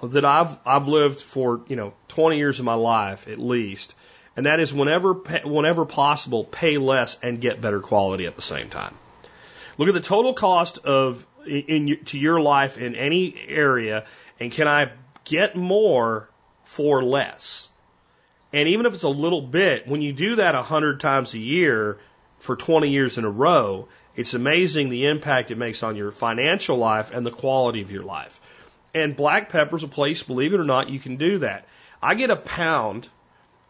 that 0.00 0.24
I've 0.24 0.56
I've 0.64 0.86
lived 0.86 1.18
for 1.18 1.62
you 1.66 1.74
know 1.74 1.92
20 2.06 2.36
years 2.36 2.60
of 2.60 2.64
my 2.64 2.74
life 2.74 3.26
at 3.26 3.40
least, 3.40 3.96
and 4.36 4.46
that 4.46 4.60
is 4.60 4.72
whenever 4.72 5.14
whenever 5.14 5.84
possible, 5.84 6.44
pay 6.44 6.78
less 6.78 7.18
and 7.22 7.40
get 7.40 7.60
better 7.60 7.80
quality 7.80 8.26
at 8.26 8.36
the 8.36 8.42
same 8.42 8.68
time. 8.68 8.94
Look 9.78 9.88
at 9.88 9.94
the 9.94 10.00
total 10.00 10.34
cost 10.34 10.78
of 10.78 11.26
in, 11.46 11.88
in 11.88 12.04
to 12.06 12.18
your 12.18 12.40
life 12.40 12.78
in 12.78 12.94
any 12.94 13.34
area, 13.48 14.04
and 14.38 14.52
can 14.52 14.68
I 14.68 14.92
get 15.24 15.56
more 15.56 16.28
for 16.64 17.02
less? 17.02 17.68
And 18.52 18.68
even 18.68 18.86
if 18.86 18.94
it's 18.94 19.02
a 19.02 19.08
little 19.08 19.42
bit, 19.42 19.86
when 19.86 20.02
you 20.02 20.12
do 20.12 20.36
that 20.36 20.54
a 20.54 20.62
hundred 20.62 21.00
times 21.00 21.34
a 21.34 21.38
year 21.38 21.98
for 22.38 22.56
20 22.56 22.90
years 22.90 23.18
in 23.18 23.24
a 23.24 23.30
row, 23.30 23.88
it's 24.14 24.34
amazing 24.34 24.88
the 24.88 25.06
impact 25.06 25.50
it 25.50 25.58
makes 25.58 25.82
on 25.82 25.96
your 25.96 26.10
financial 26.10 26.76
life 26.76 27.10
and 27.10 27.26
the 27.26 27.30
quality 27.30 27.82
of 27.82 27.90
your 27.90 28.04
life. 28.04 28.40
And 28.94 29.14
black 29.14 29.50
pepper's 29.50 29.82
a 29.82 29.88
place, 29.88 30.22
believe 30.22 30.54
it 30.54 30.60
or 30.60 30.64
not, 30.64 30.88
you 30.88 30.98
can 30.98 31.16
do 31.16 31.38
that. 31.40 31.66
I 32.02 32.14
get 32.14 32.30
a 32.30 32.36
pound 32.36 33.08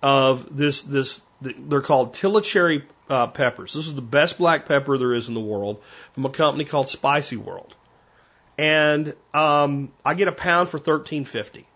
of 0.03 0.57
this, 0.57 0.83
this, 0.83 1.21
they're 1.41 1.81
called 1.81 2.15
Tilla 2.15 2.43
uh, 3.09 3.27
peppers. 3.29 3.73
This 3.73 3.87
is 3.87 3.95
the 3.95 4.03
best 4.03 4.39
black 4.39 4.67
pepper 4.67 4.99
there 4.99 5.15
is 5.15 5.29
in 5.29 5.35
the 5.35 5.41
world 5.41 5.83
from 6.13 6.25
a 6.25 6.31
company 6.31 6.65
called 6.65 6.89
Spicy 6.89 7.37
World. 7.37 7.75
And, 8.59 9.15
um, 9.35 9.93
I 10.05 10.15
get 10.15 10.29
a 10.29 10.33
pound 10.33 10.69
for 10.69 10.79
thirteen 10.79 11.25
fifty. 11.25 11.67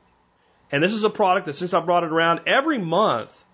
And 0.73 0.83
this 0.83 0.93
is 0.93 1.05
a 1.05 1.11
product 1.11 1.47
that 1.47 1.57
since 1.57 1.75
I 1.75 1.81
brought 1.81 2.05
it 2.05 2.13
around 2.13 2.43
every 2.47 2.79
month, 2.79 3.45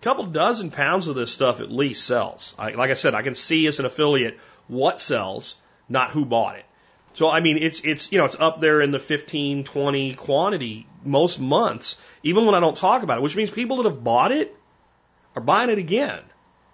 a 0.00 0.04
couple 0.04 0.26
dozen 0.26 0.70
pounds 0.70 1.08
of 1.08 1.14
this 1.14 1.32
stuff 1.32 1.60
at 1.60 1.72
least 1.72 2.06
sells. 2.06 2.54
I, 2.58 2.70
like 2.72 2.90
I 2.90 2.94
said, 2.94 3.14
I 3.14 3.22
can 3.22 3.34
see 3.34 3.66
as 3.66 3.78
an 3.78 3.86
affiliate 3.86 4.38
what 4.68 5.00
sells, 5.00 5.56
not 5.88 6.10
who 6.10 6.24
bought 6.24 6.56
it. 6.56 6.64
So 7.14 7.28
I 7.28 7.40
mean, 7.40 7.58
it's 7.58 7.80
it's 7.80 8.12
you 8.12 8.18
know 8.18 8.24
it's 8.24 8.38
up 8.38 8.60
there 8.60 8.80
in 8.80 8.90
the 8.90 8.98
15, 8.98 9.64
20 9.64 10.14
quantity 10.14 10.86
most 11.04 11.40
months, 11.40 11.98
even 12.22 12.46
when 12.46 12.54
I 12.54 12.60
don't 12.60 12.76
talk 12.76 13.02
about 13.02 13.18
it, 13.18 13.22
which 13.22 13.36
means 13.36 13.50
people 13.50 13.78
that 13.78 13.86
have 13.86 14.04
bought 14.04 14.32
it 14.32 14.56
are 15.34 15.42
buying 15.42 15.70
it 15.70 15.78
again 15.78 16.20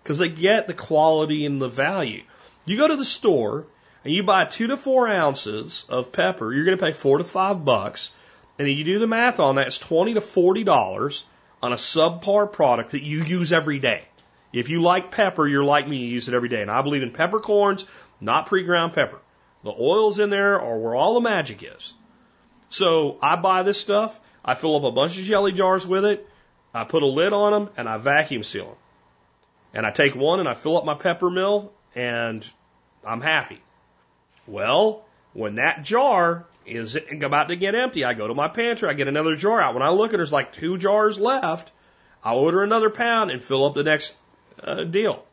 because 0.03 0.19
they 0.19 0.29
get 0.29 0.67
the 0.67 0.75
quality 0.75 1.47
and 1.47 1.61
the 1.61 1.69
value. 1.69 2.23
You 2.65 2.77
go 2.77 2.89
to 2.89 2.97
the 2.97 3.05
store 3.05 3.67
and 4.05 4.13
you 4.13 4.23
buy 4.23 4.45
two 4.45 4.69
to 4.69 4.77
four 4.77 5.09
ounces 5.09 5.85
of 5.89 6.13
pepper, 6.13 6.53
you're 6.53 6.65
going 6.65 6.77
to 6.77 6.85
pay 6.85 6.93
four 6.93 7.19
to 7.19 7.25
five 7.25 7.65
bucks, 7.65 8.13
and 8.59 8.69
you 8.69 8.85
do 8.85 8.99
the 8.99 9.07
math 9.07 9.41
on 9.41 9.57
that, 9.57 9.67
it's 9.67 9.79
twenty 9.79 10.15
to 10.15 10.21
forty 10.21 10.65
dollars 10.65 11.25
on 11.63 11.73
a 11.73 11.77
subpar 11.77 12.53
product 12.53 12.91
that 12.91 13.03
you 13.03 13.25
use 13.25 13.53
every 13.53 13.79
day. 13.79 14.05
If 14.53 14.69
you 14.69 14.81
like 14.81 15.11
pepper, 15.11 15.47
you're 15.47 15.65
like 15.65 15.89
me, 15.89 15.97
you 15.97 16.09
use 16.09 16.29
it 16.29 16.35
every 16.35 16.49
day. 16.49 16.63
And 16.63 16.71
I 16.71 16.83
believe 16.83 17.03
in 17.03 17.11
peppercorns, 17.11 17.87
not 18.21 18.47
pre-ground 18.47 18.95
pepper. 18.95 19.19
The 19.67 19.75
oils 19.81 20.21
in 20.21 20.31
there 20.31 20.61
are 20.61 20.79
where 20.79 20.95
all 20.95 21.15
the 21.15 21.21
magic 21.21 21.65
is. 21.65 21.93
So 22.71 23.19
I 23.21 23.35
buy 23.35 23.65
this 23.65 23.81
stuff. 23.81 24.21
I 24.45 24.55
fill 24.55 24.77
up 24.77 24.85
a 24.85 24.93
bunch 24.93 25.19
of 25.19 25.25
jelly 25.25 25.51
jars 25.51 25.85
with 25.85 26.05
it. 26.05 26.25
I 26.73 26.85
put 26.85 27.03
a 27.03 27.07
lid 27.07 27.33
on 27.33 27.53
them 27.53 27.75
and 27.77 27.89
I 27.89 27.97
vacuum 27.97 28.45
seal 28.45 28.67
them. 28.67 28.77
And 29.75 29.85
I 29.85 29.91
take 29.91 30.15
one 30.15 30.39
and 30.39 30.49
I 30.49 30.55
fill 30.55 30.79
up 30.79 30.85
my 30.85 30.95
pepper 30.95 31.29
mill 31.31 31.73
and 31.97 32.49
I'm 33.05 33.21
happy. 33.21 33.61
Well, 34.47 35.05
when 35.33 35.57
that 35.57 35.83
jar 35.83 36.47
is 36.65 36.97
about 37.21 37.49
to 37.49 37.57
get 37.57 37.75
empty, 37.75 38.05
I 38.05 38.15
go 38.15 38.29
to 38.29 38.35
my 38.35 38.47
pantry, 38.47 38.89
I 38.89 38.93
get 38.93 39.09
another 39.09 39.35
jar 39.35 39.61
out. 39.61 39.75
When 39.75 39.83
I 39.83 39.91
look 39.91 40.11
at 40.11 40.15
it, 40.15 40.19
there's 40.19 40.33
like 40.33 40.53
two 40.53 40.79
jars 40.79 41.19
left, 41.19 41.73
I 42.23 42.35
order 42.35 42.63
another 42.63 42.89
pound 42.89 43.33
and 43.33 43.43
fill 43.43 43.65
up 43.65 43.75
the 43.75 43.83
next 43.83 44.15
uh, 44.63 44.85
deal. 44.85 45.25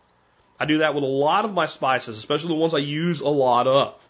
I 0.60 0.66
do 0.66 0.80
that 0.80 0.96
with 0.96 1.04
a 1.04 1.08
lot 1.08 1.46
of 1.46 1.54
my 1.54 1.68
spices, 1.68 2.18
especially 2.18 2.48
the 2.48 2.62
ones 2.62 2.74
I 2.74 2.80
use 2.80 3.20
a 3.20 3.30
lot 3.30 3.68
of. 3.68 4.04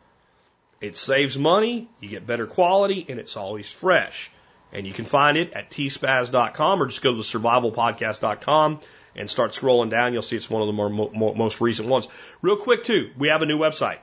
It 0.84 0.98
saves 0.98 1.38
money, 1.38 1.88
you 2.02 2.10
get 2.10 2.28
better 2.28 2.46
quality, 2.46 3.06
and 3.08 3.18
it's 3.18 3.38
always 3.38 3.72
fresh. 3.72 4.30
And 4.74 4.86
you 4.86 4.92
can 4.92 5.06
find 5.06 5.38
it 5.38 5.54
at 5.54 5.72
tspaz.com 5.72 6.82
or 6.82 6.88
just 6.88 7.02
go 7.02 7.12
to 7.12 7.18
the 7.18 7.24
survivalpodcast.com 7.24 8.82
and 9.16 9.30
start 9.30 9.52
scrolling 9.52 9.90
down. 9.90 10.12
You'll 10.12 10.24
see 10.24 10.36
it's 10.36 10.50
one 10.50 10.62
of 10.62 10.68
the 10.68 10.74
more, 10.74 10.90
most 10.90 11.62
recent 11.62 11.88
ones. 11.88 12.10
Real 12.42 12.58
quick, 12.58 12.84
too, 12.84 13.12
we 13.18 13.30
have 13.30 13.42
a 13.42 13.46
new 13.46 13.58
website. 13.58 14.00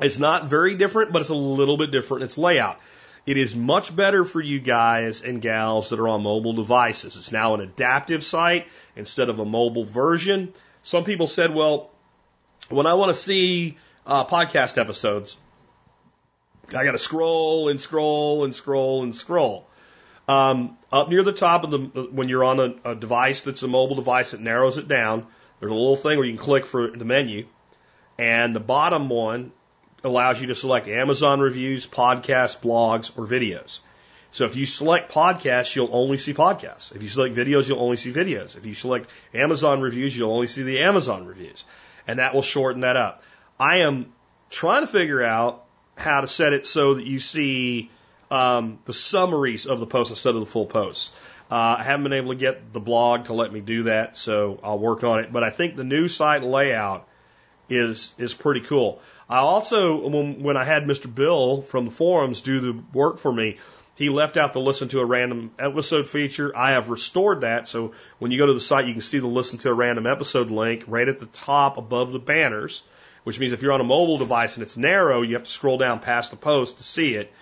It's 0.00 0.18
not 0.18 0.46
very 0.46 0.74
different, 0.74 1.12
but 1.12 1.20
it's 1.20 1.30
a 1.30 1.34
little 1.34 1.76
bit 1.76 1.92
different 1.92 2.22
in 2.22 2.24
its 2.24 2.36
layout. 2.36 2.80
It 3.24 3.36
is 3.36 3.54
much 3.54 3.94
better 3.94 4.24
for 4.24 4.40
you 4.40 4.58
guys 4.58 5.22
and 5.22 5.40
gals 5.40 5.90
that 5.90 6.00
are 6.00 6.08
on 6.08 6.24
mobile 6.24 6.54
devices. 6.54 7.16
It's 7.18 7.30
now 7.30 7.54
an 7.54 7.60
adaptive 7.60 8.24
site 8.24 8.66
instead 8.96 9.28
of 9.28 9.38
a 9.38 9.44
mobile 9.44 9.84
version. 9.84 10.54
Some 10.82 11.04
people 11.04 11.28
said, 11.28 11.54
well, 11.54 11.92
when 12.68 12.88
I 12.88 12.94
want 12.94 13.10
to 13.10 13.14
see 13.14 13.78
uh, 14.04 14.26
podcast 14.26 14.76
episodes, 14.76 15.36
I 16.74 16.84
got 16.84 16.92
to 16.92 16.98
scroll 16.98 17.68
and 17.68 17.80
scroll 17.80 18.44
and 18.44 18.54
scroll 18.54 19.02
and 19.02 19.14
scroll. 19.14 19.66
Um, 20.28 20.78
up 20.92 21.08
near 21.08 21.24
the 21.24 21.32
top 21.32 21.64
of 21.64 21.70
the, 21.70 21.78
when 22.12 22.28
you're 22.28 22.44
on 22.44 22.60
a, 22.60 22.90
a 22.92 22.94
device 22.94 23.42
that's 23.42 23.62
a 23.62 23.68
mobile 23.68 23.96
device, 23.96 24.32
it 24.32 24.40
narrows 24.40 24.78
it 24.78 24.86
down. 24.86 25.26
There's 25.58 25.72
a 25.72 25.74
little 25.74 25.96
thing 25.96 26.16
where 26.18 26.26
you 26.26 26.32
can 26.32 26.42
click 26.42 26.64
for 26.64 26.90
the 26.90 27.04
menu. 27.04 27.46
And 28.16 28.54
the 28.54 28.60
bottom 28.60 29.08
one 29.08 29.52
allows 30.04 30.40
you 30.40 30.48
to 30.48 30.54
select 30.54 30.88
Amazon 30.88 31.40
reviews, 31.40 31.86
podcasts, 31.86 32.58
blogs, 32.58 33.10
or 33.18 33.26
videos. 33.26 33.80
So 34.32 34.44
if 34.44 34.54
you 34.54 34.66
select 34.66 35.10
podcasts, 35.10 35.74
you'll 35.74 35.90
only 35.92 36.16
see 36.16 36.32
podcasts. 36.32 36.94
If 36.94 37.02
you 37.02 37.08
select 37.08 37.34
videos, 37.34 37.68
you'll 37.68 37.80
only 37.80 37.96
see 37.96 38.12
videos. 38.12 38.56
If 38.56 38.64
you 38.64 38.74
select 38.74 39.10
Amazon 39.34 39.80
reviews, 39.80 40.16
you'll 40.16 40.32
only 40.32 40.46
see 40.46 40.62
the 40.62 40.80
Amazon 40.80 41.26
reviews. 41.26 41.64
And 42.06 42.20
that 42.20 42.34
will 42.34 42.42
shorten 42.42 42.82
that 42.82 42.96
up. 42.96 43.24
I 43.58 43.78
am 43.78 44.12
trying 44.48 44.82
to 44.82 44.86
figure 44.86 45.22
out 45.22 45.64
how 46.00 46.20
to 46.20 46.26
set 46.26 46.52
it 46.52 46.66
so 46.66 46.94
that 46.94 47.06
you 47.06 47.20
see 47.20 47.90
um, 48.30 48.78
the 48.84 48.92
summaries 48.92 49.66
of 49.66 49.80
the 49.80 49.86
posts 49.86 50.10
instead 50.10 50.34
of 50.34 50.40
the 50.40 50.46
full 50.46 50.66
posts. 50.66 51.10
Uh, 51.50 51.76
I 51.78 51.82
haven't 51.82 52.04
been 52.04 52.12
able 52.12 52.32
to 52.32 52.38
get 52.38 52.72
the 52.72 52.80
blog 52.80 53.24
to 53.24 53.32
let 53.32 53.52
me 53.52 53.60
do 53.60 53.84
that, 53.84 54.16
so 54.16 54.60
I'll 54.62 54.78
work 54.78 55.02
on 55.02 55.20
it. 55.20 55.32
But 55.32 55.42
I 55.42 55.50
think 55.50 55.74
the 55.74 55.84
new 55.84 56.08
site 56.08 56.44
layout 56.44 57.08
is 57.68 58.14
is 58.18 58.34
pretty 58.34 58.60
cool. 58.60 59.00
I 59.28 59.38
also, 59.38 60.08
when, 60.08 60.42
when 60.42 60.56
I 60.56 60.64
had 60.64 60.84
Mr. 60.84 61.12
Bill 61.12 61.62
from 61.62 61.84
the 61.84 61.90
forums 61.92 62.40
do 62.40 62.60
the 62.60 62.82
work 62.92 63.18
for 63.18 63.32
me, 63.32 63.58
he 63.94 64.08
left 64.08 64.36
out 64.36 64.52
the 64.52 64.60
listen 64.60 64.88
to 64.88 65.00
a 65.00 65.04
random 65.04 65.52
episode 65.58 66.08
feature. 66.08 66.56
I 66.56 66.72
have 66.72 66.88
restored 66.88 67.42
that, 67.42 67.68
so 67.68 67.92
when 68.18 68.30
you 68.30 68.38
go 68.38 68.46
to 68.46 68.54
the 68.54 68.60
site, 68.60 68.86
you 68.86 68.92
can 68.92 69.02
see 69.02 69.18
the 69.18 69.26
listen 69.26 69.58
to 69.60 69.70
a 69.70 69.74
random 69.74 70.06
episode 70.06 70.50
link 70.50 70.84
right 70.86 71.06
at 71.06 71.18
the 71.18 71.26
top 71.26 71.78
above 71.78 72.12
the 72.12 72.18
banners. 72.18 72.82
Which 73.24 73.38
means 73.38 73.52
if 73.52 73.62
you're 73.62 73.72
on 73.72 73.80
a 73.80 73.84
mobile 73.84 74.18
device 74.18 74.56
and 74.56 74.62
it's 74.62 74.76
narrow, 74.76 75.22
you 75.22 75.34
have 75.34 75.44
to 75.44 75.50
scroll 75.50 75.78
down 75.78 76.00
past 76.00 76.30
the 76.30 76.36
post 76.36 76.78
to 76.78 76.84
see 76.84 77.14
it. 77.14 77.32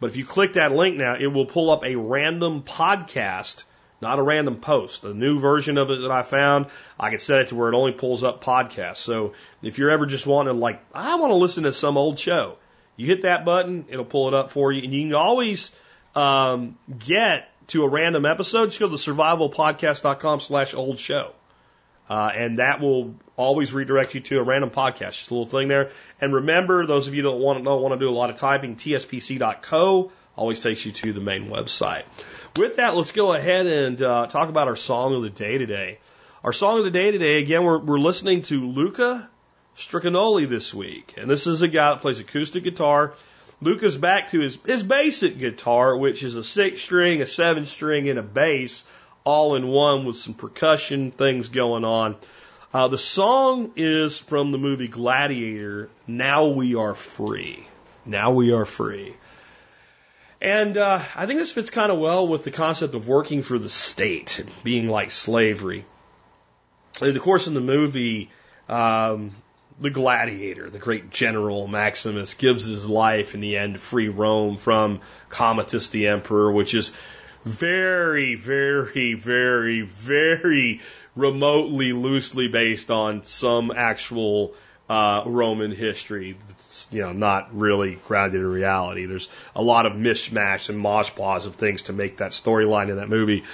But 0.00 0.10
if 0.10 0.16
you 0.16 0.24
click 0.24 0.54
that 0.54 0.72
link 0.72 0.96
now, 0.96 1.16
it 1.18 1.26
will 1.26 1.46
pull 1.46 1.70
up 1.70 1.84
a 1.84 1.96
random 1.96 2.62
podcast, 2.62 3.64
not 4.00 4.18
a 4.18 4.22
random 4.22 4.56
post. 4.56 5.04
A 5.04 5.14
new 5.14 5.40
version 5.40 5.76
of 5.78 5.90
it 5.90 6.02
that 6.02 6.10
I 6.10 6.22
found, 6.22 6.66
I 6.98 7.10
can 7.10 7.18
set 7.18 7.40
it 7.40 7.48
to 7.48 7.56
where 7.56 7.68
it 7.68 7.74
only 7.74 7.92
pulls 7.92 8.22
up 8.22 8.42
podcasts. 8.42 8.96
So 8.96 9.34
if 9.62 9.78
you're 9.78 9.90
ever 9.90 10.06
just 10.06 10.26
wanting 10.26 10.58
like, 10.60 10.84
I 10.94 11.16
want 11.16 11.30
to 11.30 11.36
listen 11.36 11.64
to 11.64 11.72
some 11.72 11.96
old 11.96 12.18
show, 12.18 12.58
you 12.96 13.06
hit 13.06 13.22
that 13.22 13.44
button, 13.44 13.86
it'll 13.88 14.04
pull 14.04 14.28
it 14.28 14.34
up 14.34 14.50
for 14.50 14.72
you. 14.72 14.82
And 14.82 14.92
you 14.92 15.02
can 15.02 15.14
always 15.14 15.74
um, 16.14 16.78
get 16.98 17.50
to 17.68 17.84
a 17.84 17.88
random 17.88 18.26
episode. 18.26 18.66
Just 18.66 18.80
go 18.80 18.88
to 18.88 18.96
survivalpodcast.com 18.96 20.40
slash 20.40 20.74
old 20.74 20.98
show. 20.98 21.32
Uh, 22.08 22.30
and 22.34 22.58
that 22.58 22.80
will 22.80 23.14
always 23.36 23.72
redirect 23.72 24.14
you 24.14 24.20
to 24.20 24.38
a 24.38 24.42
random 24.42 24.70
podcast. 24.70 25.12
Just 25.12 25.30
a 25.30 25.34
little 25.34 25.46
thing 25.46 25.68
there. 25.68 25.90
And 26.20 26.32
remember, 26.32 26.86
those 26.86 27.06
of 27.06 27.14
you 27.14 27.22
that 27.22 27.32
want 27.32 27.62
don't 27.64 27.82
want 27.82 27.94
to 27.94 27.98
do 27.98 28.08
a 28.08 28.14
lot 28.14 28.30
of 28.30 28.36
typing, 28.36 28.76
tspc.co 28.76 30.10
always 30.36 30.60
takes 30.60 30.86
you 30.86 30.92
to 30.92 31.12
the 31.12 31.20
main 31.20 31.48
website. 31.48 32.04
With 32.56 32.76
that, 32.76 32.96
let's 32.96 33.12
go 33.12 33.32
ahead 33.32 33.66
and 33.66 34.00
uh, 34.00 34.26
talk 34.28 34.48
about 34.48 34.68
our 34.68 34.76
song 34.76 35.14
of 35.14 35.22
the 35.22 35.30
day 35.30 35.58
today. 35.58 35.98
Our 36.44 36.52
song 36.52 36.78
of 36.78 36.84
the 36.84 36.90
day 36.90 37.10
today, 37.10 37.42
again, 37.42 37.64
we're, 37.64 37.78
we're 37.78 37.98
listening 37.98 38.42
to 38.42 38.68
Luca 38.68 39.28
Stricagnoli 39.76 40.48
this 40.48 40.72
week. 40.72 41.14
And 41.16 41.28
this 41.28 41.46
is 41.46 41.62
a 41.62 41.68
guy 41.68 41.90
that 41.90 42.00
plays 42.00 42.20
acoustic 42.20 42.62
guitar. 42.62 43.14
Luca's 43.60 43.98
back 43.98 44.30
to 44.30 44.38
his, 44.38 44.56
his 44.64 44.84
basic 44.84 45.38
guitar, 45.38 45.96
which 45.96 46.22
is 46.22 46.36
a 46.36 46.44
six 46.44 46.80
string, 46.80 47.20
a 47.20 47.26
seven 47.26 47.66
string, 47.66 48.08
and 48.08 48.18
a 48.18 48.22
bass 48.22 48.84
all 49.24 49.54
in 49.54 49.66
one 49.66 50.04
with 50.04 50.16
some 50.16 50.34
percussion 50.34 51.10
things 51.10 51.48
going 51.48 51.84
on. 51.84 52.16
Uh, 52.72 52.88
the 52.88 52.98
song 52.98 53.72
is 53.76 54.18
from 54.18 54.52
the 54.52 54.58
movie 54.58 54.88
Gladiator, 54.88 55.88
Now 56.06 56.48
We 56.48 56.74
Are 56.74 56.94
Free. 56.94 57.66
Now 58.04 58.32
We 58.32 58.52
Are 58.52 58.66
Free. 58.66 59.14
And 60.40 60.76
uh, 60.76 61.00
I 61.16 61.26
think 61.26 61.40
this 61.40 61.52
fits 61.52 61.70
kind 61.70 61.90
of 61.90 61.98
well 61.98 62.28
with 62.28 62.44
the 62.44 62.50
concept 62.50 62.94
of 62.94 63.08
working 63.08 63.42
for 63.42 63.58
the 63.58 63.70
state, 63.70 64.44
being 64.62 64.88
like 64.88 65.10
slavery. 65.10 65.84
And 67.00 67.16
of 67.16 67.22
course, 67.22 67.46
in 67.46 67.54
the 67.54 67.60
movie, 67.60 68.30
um, 68.68 69.34
the 69.80 69.90
gladiator, 69.90 70.70
the 70.70 70.78
great 70.78 71.10
general 71.10 71.66
Maximus, 71.66 72.34
gives 72.34 72.64
his 72.64 72.86
life 72.86 73.34
in 73.34 73.40
the 73.40 73.56
end 73.56 73.74
to 73.74 73.80
free 73.80 74.08
Rome 74.08 74.56
from 74.56 75.00
Commodus 75.28 75.88
the 75.88 76.08
emperor, 76.08 76.50
which 76.50 76.74
is 76.74 76.92
very, 77.44 78.34
very, 78.34 79.14
very, 79.14 79.82
very 79.82 80.80
remotely 81.16 81.92
loosely 81.92 82.48
based 82.48 82.90
on 82.90 83.24
some 83.24 83.72
actual 83.74 84.54
uh, 84.88 85.22
Roman 85.26 85.72
history. 85.72 86.36
It's, 86.50 86.88
you 86.90 87.02
know, 87.02 87.12
not 87.12 87.56
really 87.56 87.98
grounded 88.06 88.40
in 88.40 88.46
reality. 88.46 89.06
There's 89.06 89.28
a 89.54 89.62
lot 89.62 89.86
of 89.86 89.92
mishmash 89.94 90.68
and 90.68 90.78
mosh 90.78 91.14
pause 91.14 91.46
of 91.46 91.56
things 91.56 91.84
to 91.84 91.92
make 91.92 92.18
that 92.18 92.32
storyline 92.32 92.88
in 92.88 92.96
that 92.96 93.08
movie. 93.08 93.44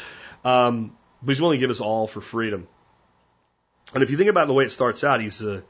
Um, 0.44 0.96
but 1.22 1.32
he's 1.32 1.40
willing 1.40 1.58
to 1.58 1.60
give 1.60 1.70
us 1.70 1.80
all 1.80 2.06
for 2.06 2.20
freedom. 2.20 2.68
And 3.94 4.02
if 4.02 4.10
you 4.10 4.16
think 4.16 4.30
about 4.30 4.46
the 4.46 4.52
way 4.52 4.64
it 4.64 4.72
starts 4.72 5.04
out, 5.04 5.20
he's 5.20 5.40
a 5.42 5.62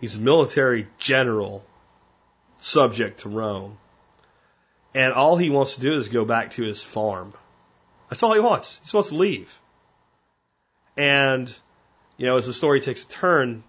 he's 0.00 0.16
a 0.16 0.20
military 0.20 0.86
general 0.98 1.64
subject 2.60 3.20
to 3.20 3.28
Rome. 3.28 3.78
And 4.94 5.12
all 5.12 5.36
he 5.36 5.50
wants 5.50 5.76
to 5.76 5.80
do 5.80 5.96
is 5.96 6.08
go 6.08 6.24
back 6.24 6.52
to 6.52 6.62
his 6.62 6.82
farm. 6.82 7.32
That's 8.08 8.22
all 8.22 8.34
he 8.34 8.40
wants. 8.40 8.78
He 8.78 8.84
just 8.84 8.94
wants 8.94 9.08
to 9.10 9.16
leave. 9.16 9.56
And, 10.96 11.52
you 12.16 12.26
know, 12.26 12.36
as 12.36 12.46
the 12.46 12.52
story 12.52 12.80
takes 12.80 13.04
a 13.04 13.08
turn, 13.08 13.62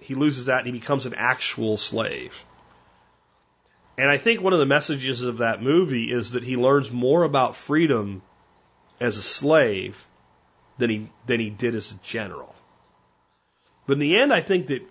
he 0.00 0.14
loses 0.14 0.46
that 0.46 0.64
and 0.64 0.66
he 0.66 0.80
becomes 0.80 1.06
an 1.06 1.14
actual 1.14 1.76
slave. 1.76 2.44
And 3.98 4.10
I 4.10 4.16
think 4.16 4.40
one 4.40 4.54
of 4.54 4.58
the 4.58 4.66
messages 4.66 5.22
of 5.22 5.38
that 5.38 5.62
movie 5.62 6.10
is 6.10 6.32
that 6.32 6.42
he 6.42 6.56
learns 6.56 6.90
more 6.90 7.22
about 7.22 7.54
freedom 7.54 8.22
as 8.98 9.18
a 9.18 9.22
slave 9.22 10.06
than 10.78 10.90
he, 10.90 11.08
than 11.26 11.38
he 11.38 11.50
did 11.50 11.74
as 11.74 11.92
a 11.92 11.96
general. 11.96 12.54
But 13.86 13.94
in 13.94 13.98
the 13.98 14.18
end, 14.18 14.32
I 14.32 14.40
think 14.40 14.68
that 14.68 14.82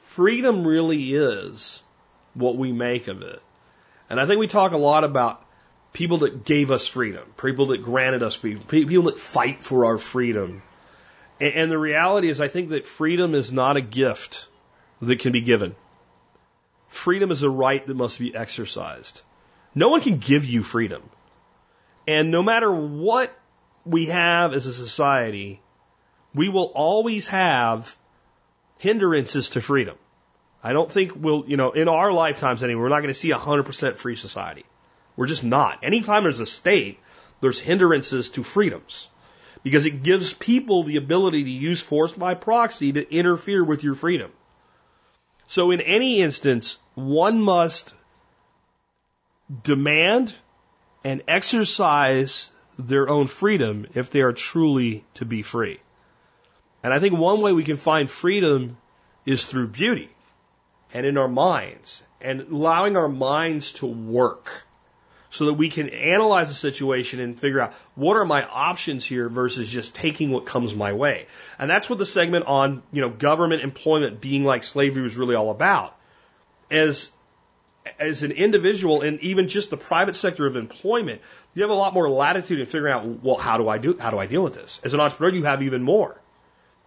freedom 0.00 0.66
really 0.66 1.14
is 1.14 1.82
what 2.34 2.56
we 2.56 2.72
make 2.72 3.06
of 3.06 3.22
it. 3.22 3.40
And 4.08 4.20
I 4.20 4.26
think 4.26 4.38
we 4.38 4.46
talk 4.46 4.72
a 4.72 4.78
lot 4.78 5.04
about 5.04 5.44
people 5.92 6.18
that 6.18 6.44
gave 6.44 6.70
us 6.70 6.86
freedom, 6.86 7.24
people 7.36 7.66
that 7.68 7.82
granted 7.82 8.22
us 8.22 8.34
freedom, 8.34 8.62
people 8.64 9.04
that 9.04 9.18
fight 9.18 9.62
for 9.62 9.86
our 9.86 9.98
freedom. 9.98 10.62
And, 11.40 11.54
and 11.54 11.72
the 11.72 11.78
reality 11.78 12.28
is, 12.28 12.40
I 12.40 12.48
think 12.48 12.70
that 12.70 12.86
freedom 12.86 13.34
is 13.34 13.52
not 13.52 13.76
a 13.76 13.80
gift 13.80 14.48
that 15.00 15.18
can 15.18 15.32
be 15.32 15.40
given. 15.40 15.74
Freedom 16.88 17.30
is 17.30 17.42
a 17.42 17.50
right 17.50 17.84
that 17.86 17.96
must 17.96 18.18
be 18.18 18.34
exercised. 18.34 19.22
No 19.74 19.88
one 19.88 20.00
can 20.00 20.18
give 20.18 20.44
you 20.44 20.62
freedom. 20.62 21.02
And 22.06 22.30
no 22.30 22.42
matter 22.42 22.72
what 22.72 23.36
we 23.84 24.06
have 24.06 24.52
as 24.52 24.66
a 24.66 24.72
society, 24.72 25.60
we 26.34 26.48
will 26.48 26.70
always 26.74 27.26
have 27.28 27.96
hindrances 28.78 29.50
to 29.50 29.60
freedom. 29.60 29.96
I 30.62 30.72
don't 30.72 30.90
think 30.90 31.12
we'll, 31.14 31.44
you 31.46 31.56
know, 31.56 31.72
in 31.72 31.88
our 31.88 32.12
lifetimes 32.12 32.62
anyway, 32.62 32.80
we're 32.80 32.88
not 32.88 33.00
going 33.00 33.08
to 33.08 33.14
see 33.14 33.30
a 33.30 33.38
100% 33.38 33.96
free 33.96 34.16
society. 34.16 34.64
We're 35.16 35.26
just 35.26 35.44
not. 35.44 35.78
Anytime 35.82 36.24
there's 36.24 36.40
a 36.40 36.46
state, 36.46 36.98
there's 37.40 37.60
hindrances 37.60 38.30
to 38.30 38.42
freedoms 38.42 39.08
because 39.62 39.86
it 39.86 40.02
gives 40.02 40.32
people 40.32 40.82
the 40.82 40.96
ability 40.96 41.44
to 41.44 41.50
use 41.50 41.80
force 41.80 42.12
by 42.12 42.34
proxy 42.34 42.92
to 42.92 43.14
interfere 43.14 43.64
with 43.64 43.82
your 43.82 43.94
freedom. 43.94 44.30
So 45.48 45.70
in 45.70 45.80
any 45.80 46.20
instance, 46.20 46.78
one 46.94 47.40
must 47.40 47.94
demand 49.62 50.34
and 51.04 51.22
exercise 51.28 52.50
their 52.78 53.08
own 53.08 53.26
freedom 53.26 53.86
if 53.94 54.10
they 54.10 54.20
are 54.22 54.32
truly 54.32 55.04
to 55.14 55.24
be 55.24 55.42
free. 55.42 55.80
And 56.82 56.92
I 56.92 56.98
think 56.98 57.16
one 57.16 57.40
way 57.40 57.52
we 57.52 57.64
can 57.64 57.76
find 57.76 58.10
freedom 58.10 58.76
is 59.24 59.44
through 59.44 59.68
beauty 59.68 60.10
and 60.92 61.06
in 61.06 61.18
our 61.18 61.28
minds 61.28 62.02
and 62.20 62.40
allowing 62.40 62.96
our 62.96 63.08
minds 63.08 63.72
to 63.74 63.86
work 63.86 64.64
so 65.30 65.46
that 65.46 65.54
we 65.54 65.68
can 65.68 65.90
analyze 65.90 66.48
the 66.48 66.54
situation 66.54 67.20
and 67.20 67.38
figure 67.38 67.60
out 67.60 67.74
what 67.94 68.16
are 68.16 68.24
my 68.24 68.44
options 68.44 69.04
here 69.04 69.28
versus 69.28 69.68
just 69.68 69.94
taking 69.94 70.30
what 70.30 70.46
comes 70.46 70.74
my 70.74 70.92
way. 70.92 71.26
And 71.58 71.68
that's 71.68 71.90
what 71.90 71.98
the 71.98 72.06
segment 72.06 72.46
on, 72.46 72.82
you 72.92 73.02
know, 73.02 73.10
government 73.10 73.62
employment 73.62 74.20
being 74.20 74.44
like 74.44 74.64
slavery 74.64 75.02
was 75.02 75.16
really 75.16 75.34
all 75.34 75.50
about. 75.50 75.96
As 76.70 77.10
as 77.98 78.22
an 78.22 78.32
individual 78.32 79.02
and 79.02 79.20
even 79.20 79.46
just 79.46 79.70
the 79.70 79.76
private 79.76 80.16
sector 80.16 80.46
of 80.46 80.56
employment, 80.56 81.20
you 81.54 81.62
have 81.62 81.70
a 81.70 81.74
lot 81.74 81.94
more 81.94 82.08
latitude 82.10 82.58
in 82.58 82.66
figuring 82.66 82.92
out, 82.92 83.22
well, 83.22 83.36
how 83.36 83.58
do 83.58 83.68
I 83.68 83.78
do, 83.78 83.96
how 83.98 84.10
do 84.10 84.18
I 84.18 84.26
deal 84.26 84.42
with 84.42 84.54
this? 84.54 84.80
As 84.82 84.94
an 84.94 85.00
entrepreneur, 85.00 85.36
you 85.36 85.44
have 85.44 85.62
even 85.62 85.82
more. 85.82 86.20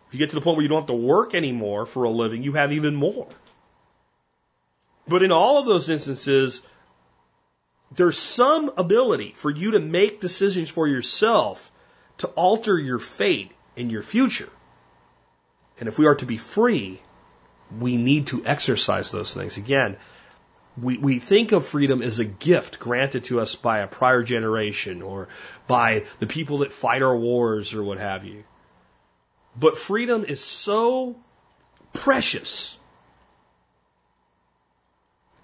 If 0.08 0.14
you 0.14 0.20
get 0.20 0.32
to 0.32 0.36
the 0.36 0.42
point 0.42 0.58
where 0.58 0.64
you 0.64 0.70
don't 0.70 0.82
have 0.82 0.88
to 0.88 0.94
work 0.94 1.36
anymore 1.36 1.86
for 1.86 2.04
a 2.04 2.10
living, 2.10 2.44
you 2.44 2.54
have 2.54 2.72
even 2.72 2.96
more. 2.96 3.28
But 5.10 5.24
in 5.24 5.32
all 5.32 5.58
of 5.58 5.66
those 5.66 5.90
instances, 5.90 6.62
there's 7.92 8.18
some 8.18 8.72
ability 8.78 9.34
for 9.36 9.50
you 9.50 9.72
to 9.72 9.80
make 9.80 10.22
decisions 10.22 10.70
for 10.70 10.88
yourself 10.88 11.72
to 12.20 12.28
alter 12.28 12.78
your 12.78 13.00
fate 13.00 13.52
and 13.76 13.92
your 13.92 14.04
future. 14.04 14.50
And 15.80 15.88
if 15.88 15.98
we 15.98 16.06
are 16.06 16.16
to 16.16 16.26
be 16.26 16.38
free, 16.38 17.02
we 17.80 17.98
need 17.98 18.28
to 18.28 18.46
exercise 18.46 19.12
those 19.12 19.34
things. 19.34 19.58
Again, 19.58 19.98
we, 20.80 20.98
we 20.98 21.18
think 21.20 21.54
of 21.54 21.66
freedom 21.66 22.04
as 22.04 22.20
a 22.20 22.26
gift 22.26 22.78
granted 22.80 23.24
to 23.26 23.40
us 23.40 23.56
by 23.56 23.80
a 23.80 23.88
prior 23.88 24.22
generation 24.22 25.02
or 25.02 25.28
by 25.66 26.06
the 26.20 26.28
people 26.28 26.60
that 26.60 26.72
fight 26.72 27.02
our 27.02 27.18
wars 27.18 27.74
or 27.74 27.82
what 27.82 27.98
have 27.98 28.26
you. 28.26 28.44
But 29.58 29.78
freedom 29.78 30.24
is 30.26 30.44
so 30.44 31.16
precious 31.94 32.79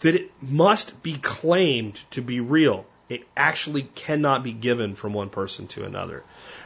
that 0.06 0.14
it 0.14 0.30
must 0.40 1.02
be 1.02 1.14
claimed 1.14 1.96
to 2.12 2.22
be 2.22 2.40
real. 2.40 2.86
It 3.10 3.24
actually 3.36 3.82
cannot 3.82 4.44
be 4.44 4.54
given 4.54 4.94
from 4.94 5.14
one 5.14 5.32
person 5.32 5.66
to 5.70 5.84
another. 5.84 6.24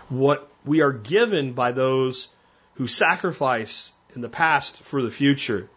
What 0.09 0.51
we 0.65 0.81
are 0.81 0.91
given 0.91 1.53
by 1.53 1.71
those 1.71 2.27
who 2.73 2.85
sacrifice 2.87 3.93
in 4.13 4.19
the 4.19 4.27
past 4.27 4.83
for 4.83 5.01
the 5.01 5.09
future 5.09 5.69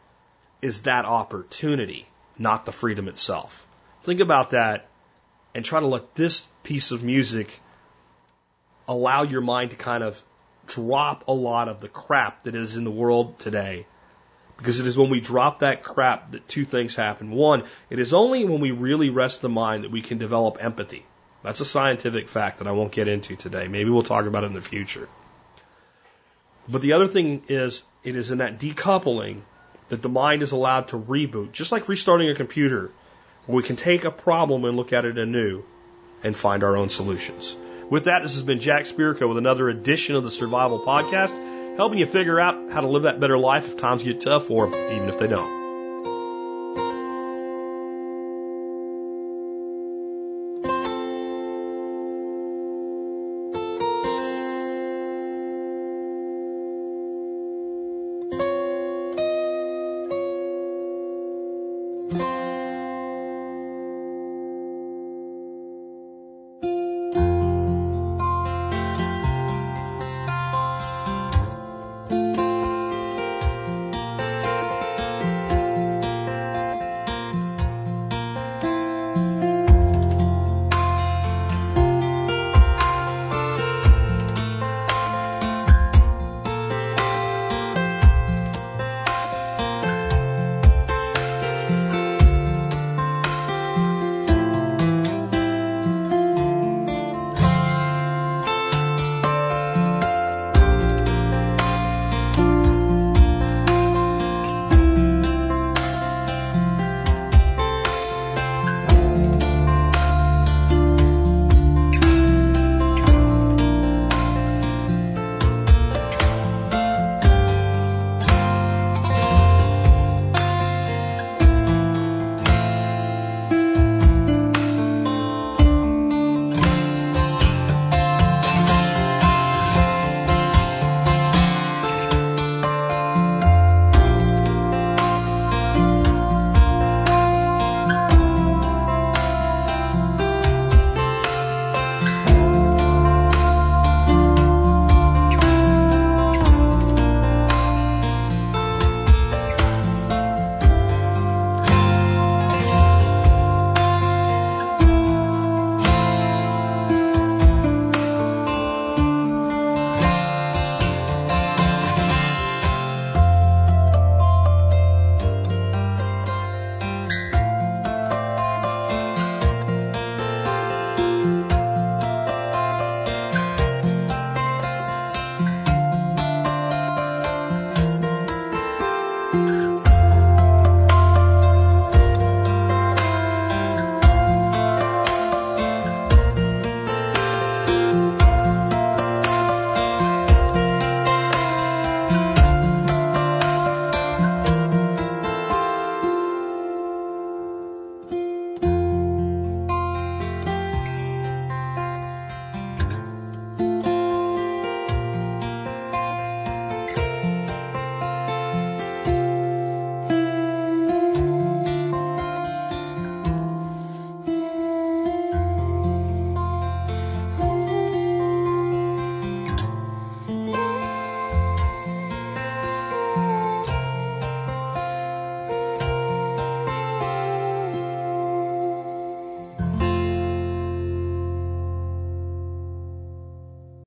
is 0.61 0.83
that 0.83 1.05
opportunity, 1.05 2.09
not 2.37 2.67
the 2.67 2.73
freedom 2.73 3.07
itself. 3.07 3.65
Think 4.03 4.19
about 4.19 4.51
that 4.51 4.89
and 5.55 5.65
try 5.65 5.79
to 5.79 5.87
let 5.87 6.17
this 6.17 6.45
piece 6.65 6.91
of 6.91 7.05
music 7.05 7.61
allow 8.89 9.23
your 9.23 9.41
mind 9.41 9.71
to 9.71 9.77
kind 9.77 10.03
of 10.03 10.21
drop 10.67 11.29
a 11.29 11.33
lot 11.33 11.69
of 11.69 11.81
the 11.81 11.89
crap 11.89 12.43
that 12.43 12.57
is 12.57 12.75
in 12.75 12.83
the 12.83 12.91
world 12.91 13.39
today. 13.39 13.87
Because 14.63 14.79
it 14.79 14.87
is 14.87 14.97
when 14.97 15.11
we 15.11 15.21
drop 15.21 15.59
that 15.59 15.83
crap 15.83 16.31
that 16.31 16.47
two 16.47 16.65
things 16.65 16.95
happen. 16.95 17.33
One, 17.33 17.65
it 17.91 17.99
is 17.99 18.15
only 18.15 18.45
when 18.45 18.61
we 18.61 18.71
really 18.71 19.11
rest 19.11 19.41
the 19.41 19.49
mind 19.49 19.83
that 19.83 19.91
we 19.91 20.03
can 20.03 20.19
develop 20.19 20.59
empathy. 20.63 21.05
That's 21.43 21.59
a 21.59 21.65
scientific 21.65 22.29
fact 22.29 22.59
that 22.59 22.69
I 22.69 22.71
won't 22.71 22.93
get 22.93 23.09
into 23.09 23.35
today. 23.35 23.67
Maybe 23.67 23.91
we'll 23.91 24.05
talk 24.05 24.25
about 24.27 24.45
it 24.45 24.47
in 24.47 24.53
the 24.53 24.61
future. 24.61 25.09
But 26.69 26.81
the 26.81 26.93
other 26.93 27.09
thing 27.09 27.43
is, 27.49 27.83
it 28.05 28.15
is 28.15 28.31
in 28.31 28.39
that 28.39 28.61
decoupling 28.61 29.41
that 29.89 30.01
the 30.01 30.09
mind 30.09 30.43
is 30.43 30.53
allowed 30.53 30.89
to 30.89 30.97
reboot, 30.97 31.51
just 31.51 31.73
like 31.73 31.89
restarting 31.89 32.31
a 32.31 32.35
computer, 32.37 32.93
where 33.47 33.57
we 33.57 33.65
can 33.65 33.75
take 33.75 34.05
a 34.05 34.13
problem 34.13 34.65
and 34.65 34.77
look 34.77 34.93
at 34.93 35.05
it 35.05 35.19
anew 35.19 35.65
and 36.23 36.37
find 36.37 36.63
our 36.63 36.77
own 36.77 36.89
solutions. 36.89 37.57
With 37.91 38.05
that, 38.05 38.23
this 38.23 38.35
has 38.35 38.45
been 38.45 38.61
Jack 38.61 38.85
Spirko 38.85 39.29
with 39.29 39.39
another 39.39 39.69
edition 39.69 40.15
of 40.15 40.23
the 40.23 40.31
Survival 40.31 40.79
Podcast, 40.79 41.37
helping 41.77 41.99
you 41.99 42.07
figure 42.07 42.39
out 42.39 42.71
how 42.71 42.81
to 42.81 42.89
live 42.89 43.03
that 43.05 43.21
better 43.21 43.39
life 43.39 43.69
if 43.69 43.77
times 43.77 44.03
get 44.03 44.21
tough 44.21 44.51
or 44.51 44.69
even 44.69 45.09
if 45.09 45.19
they 45.19 45.27
don't. 45.27 45.62